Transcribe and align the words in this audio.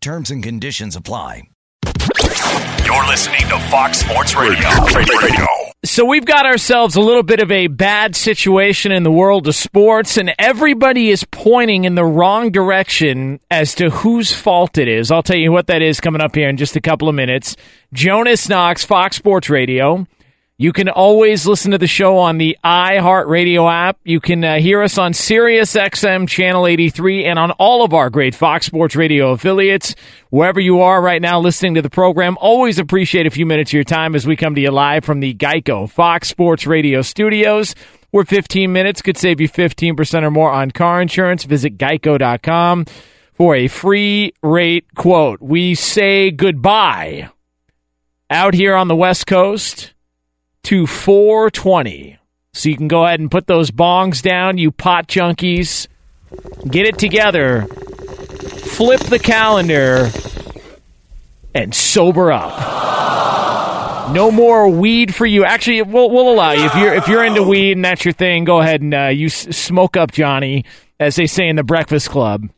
Terms 0.00 0.30
and 0.30 0.42
conditions 0.42 0.94
apply. 0.94 1.42
You're 2.84 3.06
listening 3.08 3.40
to 3.48 3.58
Fox 3.68 3.98
Sports 3.98 4.36
Radio. 4.36 4.68
Radio. 4.94 5.46
So 5.84 6.04
we've 6.04 6.24
got 6.24 6.46
ourselves 6.46 6.94
a 6.94 7.00
little 7.00 7.24
bit 7.24 7.40
of 7.40 7.50
a 7.50 7.66
bad 7.66 8.14
situation 8.14 8.92
in 8.92 9.02
the 9.02 9.10
world 9.10 9.48
of 9.48 9.56
sports, 9.56 10.16
and 10.16 10.32
everybody 10.38 11.10
is 11.10 11.24
pointing 11.24 11.84
in 11.84 11.96
the 11.96 12.04
wrong 12.04 12.52
direction 12.52 13.40
as 13.50 13.74
to 13.74 13.90
whose 13.90 14.32
fault 14.32 14.78
it 14.78 14.86
is. 14.86 15.10
I'll 15.10 15.22
tell 15.24 15.36
you 15.36 15.50
what 15.50 15.66
that 15.66 15.82
is 15.82 16.00
coming 16.00 16.20
up 16.20 16.36
here 16.36 16.48
in 16.48 16.56
just 16.56 16.76
a 16.76 16.80
couple 16.80 17.08
of 17.08 17.16
minutes. 17.16 17.56
Jonas 17.92 18.48
Knox, 18.48 18.84
Fox 18.84 19.16
Sports 19.16 19.50
Radio. 19.50 20.06
You 20.60 20.72
can 20.72 20.88
always 20.88 21.46
listen 21.46 21.70
to 21.70 21.78
the 21.78 21.86
show 21.86 22.18
on 22.18 22.38
the 22.38 22.58
iHeartRadio 22.64 23.72
app. 23.72 24.00
You 24.02 24.18
can 24.18 24.42
uh, 24.42 24.58
hear 24.58 24.82
us 24.82 24.98
on 24.98 25.12
SiriusXM 25.12 26.26
Channel 26.26 26.66
83 26.66 27.26
and 27.26 27.38
on 27.38 27.52
all 27.52 27.84
of 27.84 27.94
our 27.94 28.10
great 28.10 28.34
Fox 28.34 28.66
Sports 28.66 28.96
Radio 28.96 29.30
affiliates. 29.30 29.94
Wherever 30.30 30.58
you 30.58 30.80
are 30.80 31.00
right 31.00 31.22
now 31.22 31.38
listening 31.38 31.74
to 31.74 31.82
the 31.82 31.88
program, 31.88 32.36
always 32.40 32.80
appreciate 32.80 33.24
a 33.24 33.30
few 33.30 33.46
minutes 33.46 33.70
of 33.70 33.74
your 33.74 33.84
time 33.84 34.16
as 34.16 34.26
we 34.26 34.34
come 34.34 34.56
to 34.56 34.60
you 34.60 34.72
live 34.72 35.04
from 35.04 35.20
the 35.20 35.32
Geico 35.32 35.88
Fox 35.88 36.26
Sports 36.26 36.66
Radio 36.66 37.02
studios. 37.02 37.76
Where 38.10 38.24
15 38.24 38.72
minutes 38.72 39.00
could 39.00 39.16
save 39.16 39.40
you 39.40 39.48
15% 39.48 40.24
or 40.24 40.30
more 40.32 40.50
on 40.50 40.72
car 40.72 41.00
insurance. 41.00 41.44
Visit 41.44 41.78
geico.com 41.78 42.86
for 43.34 43.54
a 43.54 43.68
free 43.68 44.32
rate 44.42 44.92
quote. 44.96 45.40
We 45.40 45.76
say 45.76 46.32
goodbye 46.32 47.30
out 48.28 48.54
here 48.54 48.74
on 48.74 48.88
the 48.88 48.96
West 48.96 49.28
Coast 49.28 49.94
to 50.64 50.86
420. 50.86 52.18
So 52.54 52.68
you 52.68 52.76
can 52.76 52.88
go 52.88 53.04
ahead 53.04 53.20
and 53.20 53.30
put 53.30 53.46
those 53.46 53.70
bongs 53.70 54.22
down, 54.22 54.58
you 54.58 54.70
pot 54.70 55.06
junkies. 55.06 55.86
Get 56.68 56.86
it 56.86 56.98
together. 56.98 57.62
Flip 57.62 59.00
the 59.00 59.18
calendar 59.18 60.10
and 61.54 61.74
sober 61.74 62.32
up. 62.32 64.12
No 64.12 64.30
more 64.30 64.68
weed 64.68 65.14
for 65.14 65.26
you. 65.26 65.44
Actually, 65.44 65.82
we'll, 65.82 66.10
we'll 66.10 66.30
allow 66.32 66.52
you 66.52 66.64
if 66.64 66.74
you're 66.74 66.94
if 66.94 67.08
you're 67.08 67.24
into 67.24 67.42
weed 67.42 67.72
and 67.72 67.84
that's 67.84 68.04
your 68.04 68.12
thing. 68.12 68.44
Go 68.44 68.60
ahead 68.60 68.80
and 68.80 68.94
uh, 68.94 69.06
you 69.08 69.26
s- 69.26 69.54
smoke 69.56 69.96
up, 69.98 70.12
Johnny, 70.12 70.64
as 70.98 71.16
they 71.16 71.26
say 71.26 71.46
in 71.48 71.56
the 71.56 71.62
Breakfast 71.62 72.08
Club, 72.08 72.48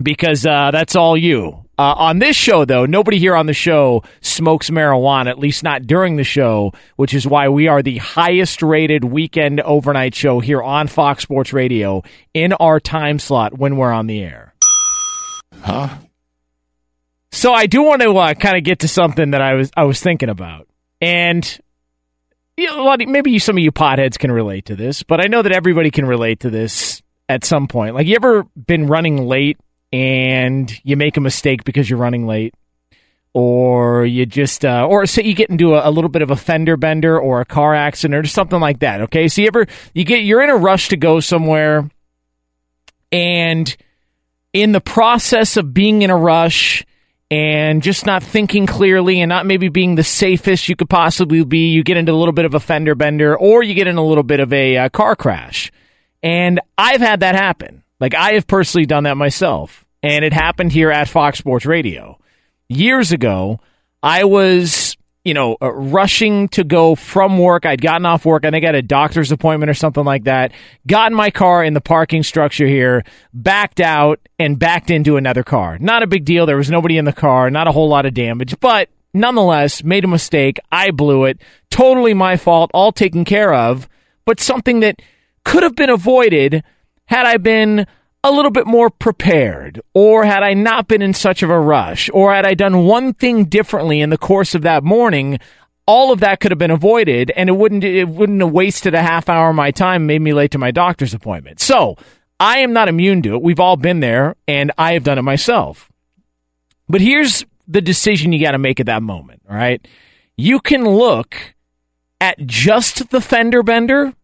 because 0.00 0.46
uh, 0.46 0.70
that's 0.70 0.94
all 0.94 1.16
you. 1.16 1.61
Uh, 1.78 1.94
on 1.96 2.18
this 2.18 2.36
show, 2.36 2.64
though, 2.64 2.84
nobody 2.84 3.18
here 3.18 3.34
on 3.34 3.46
the 3.46 3.54
show 3.54 4.04
smokes 4.20 4.68
marijuana, 4.68 5.28
at 5.28 5.38
least 5.38 5.62
not 5.62 5.86
during 5.86 6.16
the 6.16 6.24
show, 6.24 6.72
which 6.96 7.14
is 7.14 7.26
why 7.26 7.48
we 7.48 7.66
are 7.66 7.82
the 7.82 7.98
highest 7.98 8.62
rated 8.62 9.04
weekend 9.04 9.60
overnight 9.60 10.14
show 10.14 10.38
here 10.40 10.62
on 10.62 10.86
Fox 10.86 11.22
Sports 11.22 11.52
Radio 11.52 12.02
in 12.34 12.52
our 12.52 12.78
time 12.78 13.18
slot 13.18 13.56
when 13.56 13.76
we're 13.76 13.90
on 13.90 14.06
the 14.06 14.22
air. 14.22 14.54
Huh? 15.62 15.96
So 17.32 17.54
I 17.54 17.66
do 17.66 17.82
want 17.82 18.02
to 18.02 18.16
uh, 18.16 18.34
kind 18.34 18.58
of 18.58 18.64
get 18.64 18.80
to 18.80 18.88
something 18.88 19.30
that 19.30 19.40
I 19.40 19.54
was 19.54 19.70
I 19.74 19.84
was 19.84 20.00
thinking 20.00 20.28
about, 20.28 20.68
and 21.00 21.58
you 22.58 22.66
know, 22.66 22.82
a 22.82 22.84
lot 22.84 23.00
of, 23.00 23.08
maybe 23.08 23.38
some 23.38 23.56
of 23.56 23.62
you 23.62 23.72
potheads 23.72 24.18
can 24.18 24.30
relate 24.30 24.66
to 24.66 24.76
this, 24.76 25.02
but 25.02 25.20
I 25.20 25.28
know 25.28 25.40
that 25.40 25.52
everybody 25.52 25.90
can 25.90 26.04
relate 26.04 26.40
to 26.40 26.50
this 26.50 27.02
at 27.28 27.44
some 27.44 27.66
point. 27.66 27.94
Like, 27.94 28.06
you 28.06 28.14
ever 28.16 28.44
been 28.54 28.86
running 28.86 29.26
late 29.26 29.58
and 29.92 30.72
you 30.84 30.96
make 30.96 31.16
a 31.16 31.20
mistake 31.20 31.64
because 31.64 31.88
you're 31.88 31.98
running 31.98 32.26
late? 32.26 32.54
Or 33.34 34.04
you 34.04 34.26
just, 34.26 34.62
uh, 34.64 34.86
or 34.86 35.06
say 35.06 35.22
you 35.22 35.34
get 35.34 35.48
into 35.48 35.74
a, 35.74 35.88
a 35.88 35.90
little 35.90 36.10
bit 36.10 36.20
of 36.20 36.30
a 36.30 36.36
fender 36.36 36.76
bender 36.76 37.18
or 37.18 37.40
a 37.40 37.46
car 37.46 37.74
accident 37.74 38.26
or 38.26 38.28
something 38.28 38.60
like 38.60 38.80
that. 38.80 39.00
Okay, 39.02 39.26
so 39.28 39.40
you 39.40 39.48
ever 39.48 39.66
you 39.94 40.04
get 40.04 40.22
you're 40.22 40.42
in 40.42 40.50
a 40.50 40.56
rush 40.56 40.90
to 40.90 40.98
go 40.98 41.18
somewhere, 41.18 41.88
and 43.10 43.74
in 44.52 44.72
the 44.72 44.80
process 44.80 45.56
of 45.56 45.72
being 45.72 46.02
in 46.02 46.10
a 46.10 46.16
rush 46.16 46.84
and 47.30 47.82
just 47.82 48.04
not 48.04 48.22
thinking 48.22 48.66
clearly 48.66 49.22
and 49.22 49.30
not 49.30 49.46
maybe 49.46 49.70
being 49.70 49.94
the 49.94 50.04
safest 50.04 50.68
you 50.68 50.76
could 50.76 50.90
possibly 50.90 51.42
be, 51.44 51.70
you 51.70 51.82
get 51.82 51.96
into 51.96 52.12
a 52.12 52.14
little 52.14 52.32
bit 52.32 52.44
of 52.44 52.52
a 52.52 52.60
fender 52.60 52.94
bender 52.94 53.34
or 53.34 53.62
you 53.62 53.72
get 53.72 53.86
in 53.86 53.96
a 53.96 54.04
little 54.04 54.22
bit 54.22 54.40
of 54.40 54.52
a 54.52 54.76
uh, 54.76 54.88
car 54.90 55.16
crash. 55.16 55.72
And 56.22 56.60
I've 56.76 57.00
had 57.00 57.20
that 57.20 57.34
happen. 57.34 57.81
Like 58.02 58.16
I 58.16 58.32
have 58.32 58.48
personally 58.48 58.84
done 58.84 59.04
that 59.04 59.16
myself. 59.16 59.86
And 60.02 60.24
it 60.24 60.32
happened 60.32 60.72
here 60.72 60.90
at 60.90 61.08
Fox 61.08 61.38
Sports 61.38 61.64
Radio. 61.64 62.18
Years 62.68 63.12
ago, 63.12 63.60
I 64.02 64.24
was 64.24 64.96
you 65.24 65.34
know, 65.34 65.56
uh, 65.62 65.72
rushing 65.72 66.48
to 66.48 66.64
go 66.64 66.96
from 66.96 67.38
work. 67.38 67.64
I'd 67.64 67.80
gotten 67.80 68.04
off 68.04 68.24
work. 68.24 68.44
I 68.44 68.50
think 68.50 68.64
I 68.64 68.68
had 68.68 68.74
a 68.74 68.82
doctor's 68.82 69.30
appointment 69.30 69.70
or 69.70 69.74
something 69.74 70.04
like 70.04 70.24
that. 70.24 70.50
Got 70.84 71.12
in 71.12 71.16
my 71.16 71.30
car 71.30 71.62
in 71.62 71.74
the 71.74 71.80
parking 71.80 72.24
structure 72.24 72.66
here, 72.66 73.04
backed 73.32 73.80
out, 73.80 74.18
and 74.40 74.58
backed 74.58 74.90
into 74.90 75.16
another 75.16 75.44
car. 75.44 75.78
Not 75.78 76.02
a 76.02 76.08
big 76.08 76.24
deal. 76.24 76.44
There 76.44 76.56
was 76.56 76.70
nobody 76.70 76.98
in 76.98 77.04
the 77.04 77.12
car, 77.12 77.50
not 77.50 77.68
a 77.68 77.72
whole 77.72 77.88
lot 77.88 78.04
of 78.04 78.14
damage, 78.14 78.58
but 78.58 78.88
nonetheless, 79.14 79.84
made 79.84 80.04
a 80.04 80.08
mistake. 80.08 80.58
I 80.72 80.90
blew 80.90 81.24
it. 81.24 81.40
Totally 81.70 82.14
my 82.14 82.36
fault, 82.36 82.72
all 82.74 82.90
taken 82.90 83.24
care 83.24 83.54
of, 83.54 83.88
but 84.24 84.40
something 84.40 84.80
that 84.80 85.00
could 85.44 85.62
have 85.62 85.76
been 85.76 85.90
avoided 85.90 86.64
had 87.12 87.26
I 87.26 87.36
been 87.36 87.86
a 88.24 88.32
little 88.32 88.50
bit 88.50 88.66
more 88.66 88.88
prepared, 88.88 89.82
or 89.92 90.24
had 90.24 90.42
I 90.42 90.54
not 90.54 90.88
been 90.88 91.02
in 91.02 91.12
such 91.12 91.42
of 91.42 91.50
a 91.50 91.60
rush, 91.60 92.08
or 92.14 92.32
had 92.32 92.46
I 92.46 92.54
done 92.54 92.86
one 92.86 93.12
thing 93.12 93.44
differently 93.44 94.00
in 94.00 94.08
the 94.08 94.16
course 94.16 94.54
of 94.54 94.62
that 94.62 94.82
morning, 94.82 95.38
all 95.86 96.10
of 96.10 96.20
that 96.20 96.40
could 96.40 96.50
have 96.52 96.58
been 96.58 96.70
avoided, 96.70 97.30
and 97.36 97.50
it 97.50 97.52
wouldn't 97.52 97.84
it 97.84 98.08
wouldn't 98.08 98.40
have 98.40 98.50
wasted 98.50 98.94
a 98.94 99.02
half 99.02 99.28
hour 99.28 99.50
of 99.50 99.56
my 99.56 99.70
time, 99.70 100.06
made 100.06 100.22
me 100.22 100.32
late 100.32 100.52
to 100.52 100.58
my 100.58 100.70
doctor's 100.70 101.12
appointment. 101.12 101.60
So 101.60 101.98
I 102.40 102.60
am 102.60 102.72
not 102.72 102.88
immune 102.88 103.20
to 103.22 103.34
it. 103.34 103.42
We've 103.42 103.60
all 103.60 103.76
been 103.76 104.00
there, 104.00 104.34
and 104.48 104.72
I 104.78 104.94
have 104.94 105.04
done 105.04 105.18
it 105.18 105.22
myself. 105.22 105.92
But 106.88 107.02
here's 107.02 107.44
the 107.68 107.82
decision 107.82 108.32
you 108.32 108.40
got 108.40 108.52
to 108.52 108.58
make 108.58 108.80
at 108.80 108.86
that 108.86 109.02
moment. 109.02 109.42
Right, 109.46 109.86
you 110.38 110.60
can 110.60 110.88
look 110.88 111.36
at 112.22 112.38
just 112.46 113.10
the 113.10 113.20
fender 113.20 113.62
bender 113.62 114.14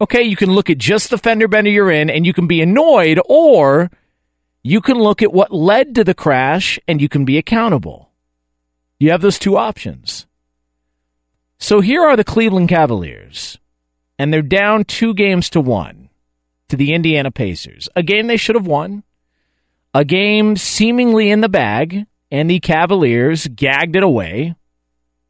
Okay, 0.00 0.22
you 0.22 0.36
can 0.36 0.50
look 0.50 0.68
at 0.68 0.78
just 0.78 1.08
the 1.08 1.18
fender 1.18 1.48
bender 1.48 1.70
you're 1.70 1.90
in 1.90 2.10
and 2.10 2.26
you 2.26 2.34
can 2.34 2.46
be 2.46 2.60
annoyed, 2.60 3.18
or 3.26 3.90
you 4.62 4.80
can 4.80 4.98
look 4.98 5.22
at 5.22 5.32
what 5.32 5.52
led 5.52 5.94
to 5.94 6.04
the 6.04 6.14
crash 6.14 6.78
and 6.86 7.00
you 7.00 7.08
can 7.08 7.24
be 7.24 7.38
accountable. 7.38 8.10
You 8.98 9.10
have 9.10 9.22
those 9.22 9.38
two 9.38 9.56
options. 9.56 10.26
So 11.58 11.80
here 11.80 12.02
are 12.02 12.16
the 12.16 12.24
Cleveland 12.24 12.68
Cavaliers, 12.68 13.58
and 14.18 14.32
they're 14.32 14.42
down 14.42 14.84
two 14.84 15.14
games 15.14 15.48
to 15.50 15.60
one 15.60 16.10
to 16.68 16.76
the 16.76 16.92
Indiana 16.92 17.30
Pacers. 17.30 17.88
A 17.96 18.02
game 18.02 18.26
they 18.26 18.36
should 18.36 18.56
have 18.56 18.66
won, 18.66 19.02
a 19.94 20.04
game 20.04 20.56
seemingly 20.56 21.30
in 21.30 21.40
the 21.40 21.48
bag, 21.48 22.04
and 22.30 22.50
the 22.50 22.60
Cavaliers 22.60 23.46
gagged 23.46 23.96
it 23.96 24.02
away 24.02 24.54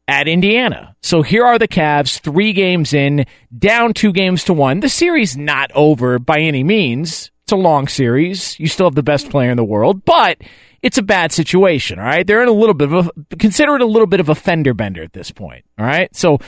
at 0.07 0.27
Indiana. 0.27 0.95
So 1.01 1.21
here 1.21 1.45
are 1.45 1.59
the 1.59 1.67
Cavs, 1.67 2.19
three 2.19 2.53
games 2.53 2.93
in, 2.93 3.25
down 3.57 3.93
two 3.93 4.13
games 4.13 4.43
to 4.45 4.53
one. 4.53 4.79
The 4.79 4.89
series 4.89 5.35
not 5.35 5.71
over 5.73 6.17
by 6.19 6.39
any 6.39 6.63
means. 6.63 7.31
It's 7.43 7.51
a 7.51 7.57
long 7.57 7.87
series. 7.87 8.59
You 8.59 8.67
still 8.67 8.87
have 8.87 8.95
the 8.95 9.03
best 9.03 9.29
player 9.29 9.51
in 9.51 9.57
the 9.57 9.63
world, 9.63 10.03
but 10.05 10.37
it's 10.81 10.97
a 10.97 11.03
bad 11.03 11.31
situation. 11.31 11.99
All 11.99 12.05
right, 12.05 12.25
they're 12.25 12.43
in 12.43 12.49
a 12.49 12.53
little 12.53 12.73
bit 12.73 12.91
of 12.91 13.07
a 13.07 13.35
consider 13.37 13.75
it 13.75 13.81
a 13.81 13.85
little 13.85 14.07
bit 14.07 14.19
of 14.19 14.29
a 14.29 14.35
fender 14.35 14.73
bender 14.73 15.03
at 15.03 15.13
this 15.13 15.31
point. 15.31 15.65
All 15.77 15.85
right, 15.85 16.13
so 16.15 16.39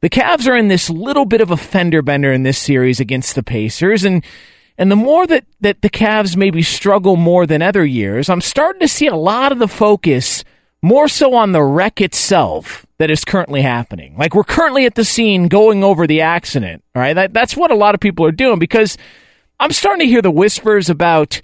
the 0.00 0.10
Cavs 0.10 0.48
are 0.48 0.56
in 0.56 0.68
this 0.68 0.90
little 0.90 1.24
bit 1.24 1.40
of 1.40 1.50
a 1.50 1.56
fender 1.56 2.02
bender 2.02 2.32
in 2.32 2.42
this 2.42 2.58
series 2.58 3.00
against 3.00 3.34
the 3.34 3.42
Pacers, 3.42 4.04
and 4.04 4.24
and 4.78 4.90
the 4.90 4.96
more 4.96 5.26
that 5.26 5.44
that 5.60 5.82
the 5.82 5.90
Cavs 5.90 6.36
maybe 6.36 6.62
struggle 6.62 7.16
more 7.16 7.46
than 7.46 7.62
other 7.62 7.84
years, 7.84 8.28
I'm 8.28 8.40
starting 8.40 8.80
to 8.80 8.88
see 8.88 9.06
a 9.06 9.16
lot 9.16 9.52
of 9.52 9.58
the 9.58 9.68
focus 9.68 10.44
more 10.86 11.08
so 11.08 11.34
on 11.34 11.50
the 11.50 11.62
wreck 11.62 12.00
itself 12.00 12.86
that 12.98 13.10
is 13.10 13.24
currently 13.24 13.60
happening. 13.60 14.16
Like 14.16 14.36
we're 14.36 14.44
currently 14.44 14.86
at 14.86 14.94
the 14.94 15.04
scene 15.04 15.48
going 15.48 15.82
over 15.82 16.06
the 16.06 16.20
accident. 16.20 16.84
All 16.94 17.02
right. 17.02 17.14
That, 17.14 17.32
that's 17.32 17.56
what 17.56 17.72
a 17.72 17.74
lot 17.74 17.94
of 17.94 18.00
people 18.00 18.24
are 18.24 18.32
doing 18.32 18.60
because 18.60 18.96
I'm 19.58 19.72
starting 19.72 20.06
to 20.06 20.10
hear 20.10 20.22
the 20.22 20.30
whispers 20.30 20.88
about, 20.88 21.40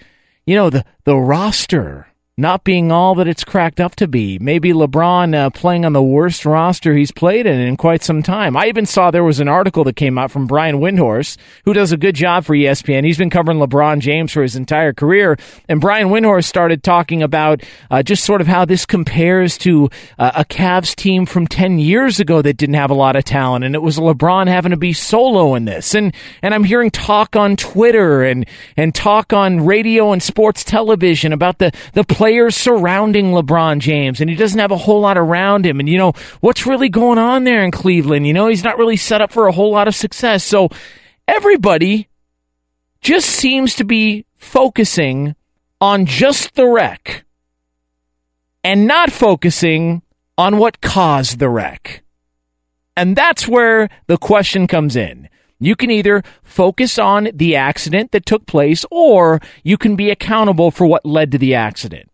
you 0.47 0.55
know, 0.55 0.71
the, 0.71 0.85
the 1.05 1.17
roster 1.17 2.07
not 2.43 2.65
being 2.65 2.93
all 2.93 3.15
that 3.15 3.29
it's 3.29 3.45
cracked 3.45 3.81
up 3.81 3.95
to 3.97 4.07
be. 4.07 4.39
Maybe 4.39 4.73
LeBron 4.73 5.35
uh, 5.35 5.51
playing 5.51 5.87
on 5.87 5.93
the 5.95 6.03
worst 6.03 6.45
roster 6.45 6.95
he's 6.95 7.13
played 7.13 7.47
in 7.47 7.61
in 7.61 7.77
quite 7.77 8.03
some 8.03 8.23
time. 8.23 8.57
I 8.57 8.67
even 8.67 8.85
saw 8.85 9.11
there 9.11 9.25
was 9.25 9.41
an 9.41 9.49
article 9.49 9.85
that 9.85 9.97
came 9.97 10.19
out 10.19 10.31
from 10.31 10.47
Brian 10.47 10.81
Windhorst, 10.81 11.39
who 11.65 11.73
does 11.73 11.93
a 11.93 11.97
good 11.97 12.15
job 12.15 12.45
for 12.45 12.55
ESPN. 12.55 13.05
He's 13.05 13.17
been 13.17 13.31
covering 13.31 13.59
LeBron 13.59 14.01
James 14.01 14.33
for 14.33 14.43
his 14.43 14.57
entire 14.57 14.93
career. 14.93 15.39
And 15.69 15.81
Brian 15.81 16.09
Windhorst 16.09 16.45
started 16.45 16.83
talking 16.83 17.23
about 17.23 17.63
uh, 17.91 18.03
just 18.03 18.25
sort 18.25 18.41
of 18.41 18.49
how 18.49 18.65
this 18.65 18.85
compares 18.85 19.57
to 19.59 19.89
uh, 20.19 20.33
a 20.35 20.45
Cavs 20.45 20.95
team 20.95 21.25
from 21.25 21.47
10 21.47 21.79
years 21.79 22.19
ago 22.21 22.43
that 22.43 22.57
didn't 22.57 22.75
have 22.75 22.91
a 22.91 22.95
lot 22.95 23.17
of 23.17 23.25
talent. 23.25 23.65
And 23.65 23.75
it 23.77 23.83
was 23.83 23.99
LeBron 23.99 24.49
having 24.49 24.71
to 24.71 24.77
be 24.77 24.93
solo 24.93 25.55
in 25.55 25.65
this. 25.65 25.95
And, 25.95 26.13
and 26.43 26.53
I'm 26.53 26.65
hearing 26.65 26.91
talk 26.91 27.37
on 27.37 27.57
Twitter 27.57 28.25
and, 28.25 28.47
and 28.77 28.93
talk 28.93 29.33
on 29.33 29.65
radio 29.65 30.11
and 30.11 30.21
sports 30.21 30.65
television 30.65 31.33
about 31.33 31.59
the, 31.59 31.71
the 31.93 32.03
players 32.33 32.57
surrounding 32.57 33.27
LeBron 33.33 33.79
James, 33.79 34.19
and 34.19 34.31
he 34.31 34.37
doesn't 34.37 34.59
have 34.59 34.71
a 34.71 34.77
whole 34.79 35.01
lot 35.01 35.19
around 35.19 35.67
him. 35.67 35.81
And, 35.81 35.87
you 35.87 35.99
know, 35.99 36.15
what's 36.41 36.67
really 36.67 36.89
going 36.89 37.19
on 37.19 37.45
there 37.45 37.63
in 37.63 37.71
Cleveland? 37.71 38.27
You 38.27 38.33
know, 38.33 38.49
he's 38.49 38.65
not 38.65 38.79
really 38.79 38.97
set 38.97 39.21
up 39.21 39.31
for 39.31 39.49
a 39.49 39.53
whole 39.53 39.71
lot 39.71 39.87
of 39.87 39.95
success. 39.95 40.43
So 40.43 40.71
everybody 41.29 42.09
just 43.03 43.29
seems 43.29 43.75
to 43.75 43.85
be 43.85 44.25
focusing 44.39 45.37
on 45.79 46.07
just 46.07 46.55
the 46.55 46.67
wreck 46.67 47.27
and 48.65 48.87
not 48.87 49.13
focusing 49.13 50.01
on 50.39 50.57
what 50.57 50.81
caused 50.81 51.39
the 51.39 51.51
wreck. 51.51 52.03
And 52.97 53.15
that's 53.15 53.47
where 53.47 53.91
the 54.07 54.17
question 54.17 54.67
comes 54.67 54.97
in. 54.97 55.29
You 55.61 55.77
can 55.77 55.91
either 55.91 56.23
focus 56.43 56.99
on 56.99 57.29
the 57.35 57.57
accident 57.57 58.13
that 58.13 58.25
took 58.25 58.47
place 58.47 58.87
or 58.91 59.39
you 59.63 59.77
can 59.77 59.97
be 59.97 60.11
accountable 60.11 60.71
for 60.71 60.87
what 60.87 61.05
led 61.05 61.31
to 61.33 61.39
the 61.39 61.55
accident. 61.55 62.09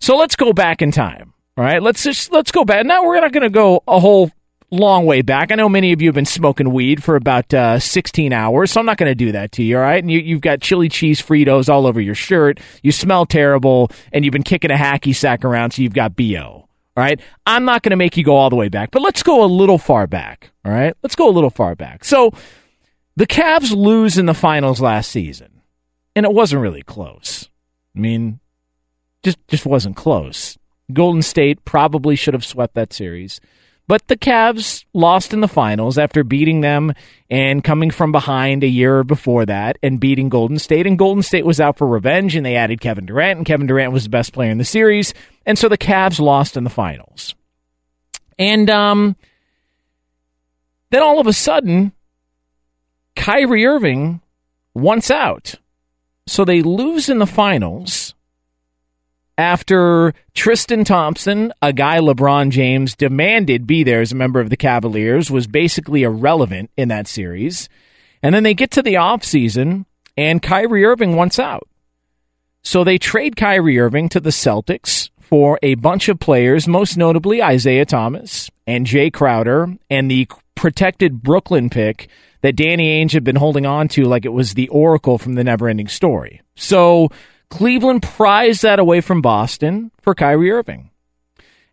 So 0.00 0.16
let's 0.16 0.36
go 0.36 0.52
back 0.52 0.82
in 0.82 0.90
time. 0.90 1.32
All 1.56 1.64
right, 1.64 1.82
let's 1.82 2.02
just 2.02 2.32
let's 2.32 2.52
go 2.52 2.64
back. 2.64 2.84
Now 2.84 3.04
we're 3.04 3.20
not 3.20 3.32
going 3.32 3.42
to 3.42 3.50
go 3.50 3.82
a 3.88 3.98
whole 3.98 4.30
long 4.70 5.06
way 5.06 5.22
back. 5.22 5.50
I 5.50 5.54
know 5.54 5.68
many 5.68 5.92
of 5.92 6.02
you 6.02 6.08
have 6.08 6.14
been 6.14 6.26
smoking 6.26 6.72
weed 6.72 7.02
for 7.02 7.16
about 7.16 7.52
uh, 7.54 7.78
16 7.78 8.32
hours, 8.32 8.72
so 8.72 8.80
I'm 8.80 8.86
not 8.86 8.98
going 8.98 9.10
to 9.10 9.14
do 9.14 9.32
that 9.32 9.52
to 9.52 9.62
you, 9.62 9.76
all 9.76 9.82
right? 9.82 10.02
And 10.02 10.10
you, 10.10 10.18
you've 10.20 10.40
got 10.40 10.60
chili 10.60 10.88
cheese 10.88 11.22
Fritos 11.22 11.68
all 11.68 11.86
over 11.86 12.00
your 12.00 12.14
shirt. 12.14 12.60
You 12.82 12.92
smell 12.92 13.26
terrible, 13.26 13.90
and 14.12 14.24
you've 14.24 14.32
been 14.32 14.42
kicking 14.42 14.70
a 14.70 14.74
hacky 14.76 15.14
sack 15.14 15.44
around, 15.44 15.72
so 15.72 15.82
you've 15.82 15.94
got 15.94 16.16
BO. 16.16 16.66
All 16.96 17.02
right. 17.02 17.20
I'm 17.46 17.64
not 17.64 17.82
going 17.82 17.90
to 17.90 17.96
make 17.96 18.16
you 18.16 18.24
go 18.24 18.36
all 18.36 18.48
the 18.48 18.56
way 18.56 18.68
back, 18.68 18.90
but 18.90 19.02
let's 19.02 19.22
go 19.22 19.44
a 19.44 19.46
little 19.46 19.78
far 19.78 20.06
back. 20.06 20.50
All 20.64 20.72
right. 20.72 20.94
Let's 21.02 21.14
go 21.14 21.28
a 21.28 21.30
little 21.30 21.50
far 21.50 21.74
back. 21.74 22.04
So 22.04 22.32
the 23.16 23.26
Cavs 23.26 23.74
lose 23.74 24.16
in 24.16 24.26
the 24.26 24.34
finals 24.34 24.80
last 24.80 25.10
season, 25.10 25.60
and 26.14 26.24
it 26.24 26.32
wasn't 26.32 26.62
really 26.62 26.82
close. 26.82 27.50
I 27.94 28.00
mean, 28.00 28.40
just 29.26 29.48
just 29.48 29.66
wasn't 29.66 29.96
close. 29.96 30.56
Golden 30.92 31.20
State 31.20 31.64
probably 31.64 32.14
should 32.14 32.34
have 32.34 32.44
swept 32.44 32.74
that 32.74 32.92
series. 32.92 33.40
But 33.88 34.06
the 34.06 34.16
Cavs 34.16 34.84
lost 34.94 35.32
in 35.32 35.40
the 35.40 35.48
finals 35.48 35.98
after 35.98 36.22
beating 36.24 36.60
them 36.60 36.92
and 37.28 37.62
coming 37.62 37.90
from 37.90 38.12
behind 38.12 38.62
a 38.62 38.68
year 38.68 39.02
before 39.04 39.46
that 39.46 39.78
and 39.82 40.00
beating 40.00 40.28
Golden 40.28 40.58
State. 40.58 40.86
And 40.86 40.98
Golden 40.98 41.22
State 41.22 41.44
was 41.44 41.60
out 41.60 41.78
for 41.78 41.86
revenge 41.86 42.34
and 42.36 42.46
they 42.46 42.56
added 42.56 42.80
Kevin 42.80 43.06
Durant, 43.06 43.38
and 43.38 43.46
Kevin 43.46 43.66
Durant 43.66 43.92
was 43.92 44.04
the 44.04 44.10
best 44.10 44.32
player 44.32 44.50
in 44.50 44.58
the 44.58 44.64
series. 44.64 45.12
And 45.44 45.58
so 45.58 45.68
the 45.68 45.78
Cavs 45.78 46.20
lost 46.20 46.56
in 46.56 46.64
the 46.64 46.70
finals. 46.70 47.34
And 48.38 48.70
um, 48.70 49.16
then 50.90 51.02
all 51.02 51.18
of 51.18 51.26
a 51.26 51.32
sudden, 51.32 51.92
Kyrie 53.16 53.66
Irving 53.66 54.20
wants 54.74 55.10
out. 55.10 55.56
So 56.26 56.44
they 56.44 56.62
lose 56.62 57.08
in 57.08 57.18
the 57.18 57.26
finals 57.26 58.15
after 59.38 60.14
Tristan 60.34 60.84
Thompson, 60.84 61.52
a 61.60 61.72
guy 61.72 61.98
LeBron 61.98 62.50
James 62.50 62.94
demanded 62.94 63.66
be 63.66 63.84
there 63.84 64.00
as 64.00 64.12
a 64.12 64.16
member 64.16 64.40
of 64.40 64.50
the 64.50 64.56
Cavaliers, 64.56 65.30
was 65.30 65.46
basically 65.46 66.02
irrelevant 66.02 66.70
in 66.76 66.88
that 66.88 67.06
series. 67.06 67.68
And 68.22 68.34
then 68.34 68.42
they 68.42 68.54
get 68.54 68.70
to 68.72 68.82
the 68.82 68.94
offseason, 68.94 69.84
and 70.16 70.42
Kyrie 70.42 70.84
Irving 70.84 71.16
wants 71.16 71.38
out. 71.38 71.68
So 72.62 72.82
they 72.82 72.98
trade 72.98 73.36
Kyrie 73.36 73.78
Irving 73.78 74.08
to 74.10 74.20
the 74.20 74.30
Celtics 74.30 75.10
for 75.20 75.58
a 75.62 75.74
bunch 75.74 76.08
of 76.08 76.18
players, 76.18 76.66
most 76.66 76.96
notably 76.96 77.42
Isaiah 77.42 77.84
Thomas 77.84 78.50
and 78.66 78.86
Jae 78.86 79.12
Crowder, 79.12 79.76
and 79.90 80.10
the 80.10 80.28
protected 80.54 81.22
Brooklyn 81.22 81.68
pick 81.68 82.08
that 82.40 82.56
Danny 82.56 83.04
Ainge 83.04 83.12
had 83.12 83.24
been 83.24 83.36
holding 83.36 83.66
on 83.66 83.88
to 83.88 84.04
like 84.04 84.24
it 84.24 84.32
was 84.32 84.54
the 84.54 84.68
oracle 84.68 85.18
from 85.18 85.34
the 85.34 85.44
never 85.44 85.68
ending 85.68 85.88
story. 85.88 86.40
So 86.54 87.10
Cleveland 87.50 88.02
prized 88.02 88.62
that 88.62 88.78
away 88.78 89.00
from 89.00 89.22
Boston 89.22 89.90
for 90.00 90.14
Kyrie 90.14 90.50
Irving. 90.50 90.90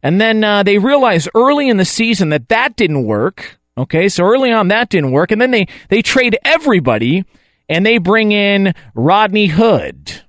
And 0.01 0.19
then 0.19 0.43
uh, 0.43 0.63
they 0.63 0.77
realized 0.77 1.29
early 1.33 1.69
in 1.69 1.77
the 1.77 1.85
season 1.85 2.29
that 2.29 2.49
that 2.49 2.75
didn't 2.75 3.05
work. 3.05 3.59
Okay, 3.77 4.09
so 4.09 4.23
early 4.23 4.51
on 4.51 4.67
that 4.67 4.89
didn't 4.89 5.11
work. 5.11 5.31
And 5.31 5.41
then 5.41 5.51
they, 5.51 5.67
they 5.89 6.01
trade 6.01 6.37
everybody 6.43 7.25
and 7.67 7.85
they 7.85 7.97
bring 7.97 8.31
in 8.31 8.73
Rodney 8.93 9.47
Hood 9.47 10.21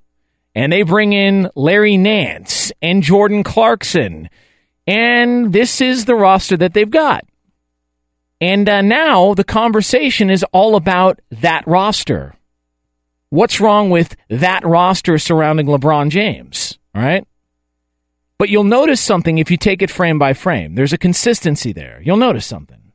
and 0.54 0.72
they 0.72 0.82
bring 0.82 1.12
in 1.12 1.50
Larry 1.54 1.96
Nance 1.96 2.72
and 2.80 3.02
Jordan 3.02 3.42
Clarkson. 3.42 4.30
And 4.86 5.52
this 5.52 5.80
is 5.80 6.04
the 6.04 6.14
roster 6.14 6.56
that 6.56 6.72
they've 6.72 6.88
got. 6.88 7.24
And 8.40 8.68
uh, 8.68 8.82
now 8.82 9.34
the 9.34 9.44
conversation 9.44 10.30
is 10.30 10.44
all 10.52 10.76
about 10.76 11.20
that 11.30 11.66
roster. 11.66 12.34
What's 13.34 13.60
wrong 13.60 13.90
with 13.90 14.14
that 14.28 14.64
roster 14.64 15.18
surrounding 15.18 15.66
LeBron 15.66 16.10
James? 16.10 16.78
Right? 16.94 17.26
But 18.38 18.48
you'll 18.48 18.62
notice 18.62 19.00
something 19.00 19.38
if 19.38 19.50
you 19.50 19.56
take 19.56 19.82
it 19.82 19.90
frame 19.90 20.20
by 20.20 20.34
frame. 20.34 20.76
There's 20.76 20.92
a 20.92 20.98
consistency 20.98 21.72
there. 21.72 22.00
You'll 22.04 22.16
notice 22.16 22.46
something. 22.46 22.92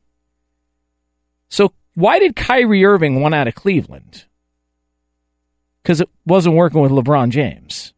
So, 1.50 1.74
why 1.94 2.18
did 2.18 2.36
Kyrie 2.36 2.86
Irving 2.86 3.20
want 3.20 3.34
out 3.34 3.48
of 3.48 3.54
Cleveland? 3.54 4.24
Because 5.82 6.00
it 6.00 6.08
wasn't 6.24 6.56
working 6.56 6.80
with 6.80 6.90
LeBron 6.90 7.28
James. 7.28 7.92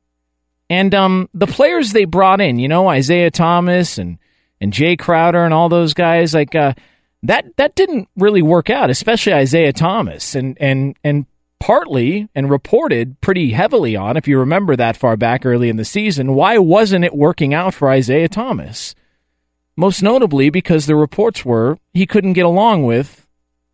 And 0.69 0.93
um, 0.97 1.29
the 1.33 1.47
players 1.47 1.93
they 1.93 2.07
brought 2.07 2.41
in, 2.41 2.59
you 2.59 2.67
know, 2.67 2.89
Isaiah 2.89 3.31
Thomas 3.31 3.99
and, 3.99 4.19
and 4.61 4.73
Jae 4.73 4.99
Crowder 4.99 5.45
and 5.45 5.55
all 5.55 5.69
those 5.69 5.95
guys, 5.95 6.35
like 6.35 6.57
uh, 6.57 6.75
that 7.23 7.57
that 7.57 7.77
didn't 7.77 8.09
really 8.17 8.43
work 8.43 8.69
out, 8.69 8.91
especially 8.91 9.33
Isaiah 9.33 9.73
Thomas. 9.73 10.35
And 10.35 10.57
and 10.61 10.97
and 11.05 11.27
partly 11.63 12.29
and 12.35 12.51
reported 12.51 13.21
pretty 13.21 13.53
heavily 13.53 13.95
on, 13.95 14.17
if 14.17 14.27
you 14.27 14.37
remember 14.37 14.75
that 14.75 14.97
far 14.97 15.17
back 15.17 15.47
early 15.47 15.69
in 15.69 15.77
the 15.77 15.85
season, 15.85 16.35
why 16.35 16.59
wasn't 16.59 17.05
it 17.05 17.15
working 17.15 17.55
out 17.55 17.73
for 17.73 17.89
Isaiah 17.89 18.29
Thomas? 18.29 18.97
Most 19.77 20.03
notably 20.03 20.51
because 20.51 20.87
the 20.87 20.97
reports 20.97 21.45
were 21.45 21.79
he 21.95 22.05
couldn't 22.05 22.33
get 22.33 22.45
along 22.47 22.83
with 22.83 23.29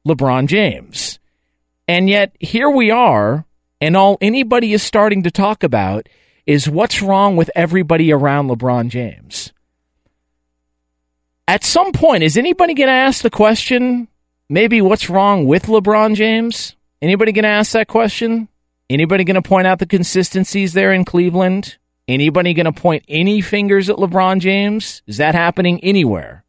LeBron 0.07 0.49
James. 0.49 1.19
And 1.89 2.11
yet 2.11 2.37
here 2.41 2.69
we 2.69 2.91
are, 2.91 3.47
and 3.81 3.97
all 3.97 4.19
anybody 4.21 4.75
is 4.75 4.83
starting 4.83 5.23
to 5.23 5.31
talk 5.31 5.63
about 5.63 6.11
is 6.45 6.69
what's 6.69 7.01
wrong 7.01 7.37
with 7.37 7.51
everybody 7.55 8.13
around 8.13 8.49
LeBron 8.49 8.91
James. 8.91 9.55
At 11.49 11.65
some 11.65 11.93
point, 11.93 12.23
is 12.23 12.37
anybody 12.37 12.75
going 12.75 12.89
to 12.89 12.93
ask 12.93 13.23
the 13.23 13.31
question, 13.31 14.09
maybe 14.51 14.83
what's 14.83 15.09
wrong 15.09 15.47
with 15.47 15.63
LeBron 15.63 16.17
James? 16.17 16.75
Anybody 17.01 17.33
going 17.33 17.45
to 17.45 17.49
ask 17.49 17.73
that 17.73 17.89
question? 17.89 18.49
Anybody 18.91 19.25
going 19.25 19.35
to 19.35 19.43
point 19.43 19.67
out 19.67 19.79
the 19.79 19.87
consistencies 19.87 20.73
there 20.73 20.93
in 20.93 21.05
Cleveland? 21.05 21.77
Anybody 22.09 22.55
going 22.55 22.67
to 22.67 22.73
point 22.73 23.05
any 23.09 23.41
fingers 23.41 23.91
at 23.91 23.97
LeBron 23.97 24.41
James? 24.41 25.03
Is 25.07 25.19
that 25.19 25.35
happening 25.35 25.79
anywhere? 25.85 26.45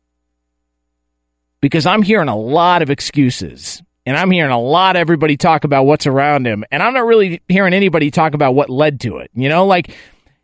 Because 1.61 1.85
I'm 1.85 2.01
hearing 2.01 2.29
a 2.29 2.37
lot 2.37 2.81
of 2.81 2.89
excuses 2.89 3.83
and 4.09 4.17
I'm 4.17 4.31
hearing 4.31 4.51
a 4.51 4.59
lot 4.59 4.95
of 4.95 5.01
everybody 5.01 5.37
talk 5.37 5.65
about 5.65 5.83
what's 5.83 6.07
around 6.07 6.47
him, 6.47 6.63
and 6.71 6.81
I'm 6.81 6.95
not 6.95 7.05
really 7.05 7.43
hearing 7.47 7.75
anybody 7.75 8.09
talk 8.09 8.33
about 8.33 8.55
what 8.55 8.67
led 8.67 9.01
to 9.01 9.17
it. 9.17 9.29
You 9.35 9.49
know, 9.49 9.67
like 9.67 9.95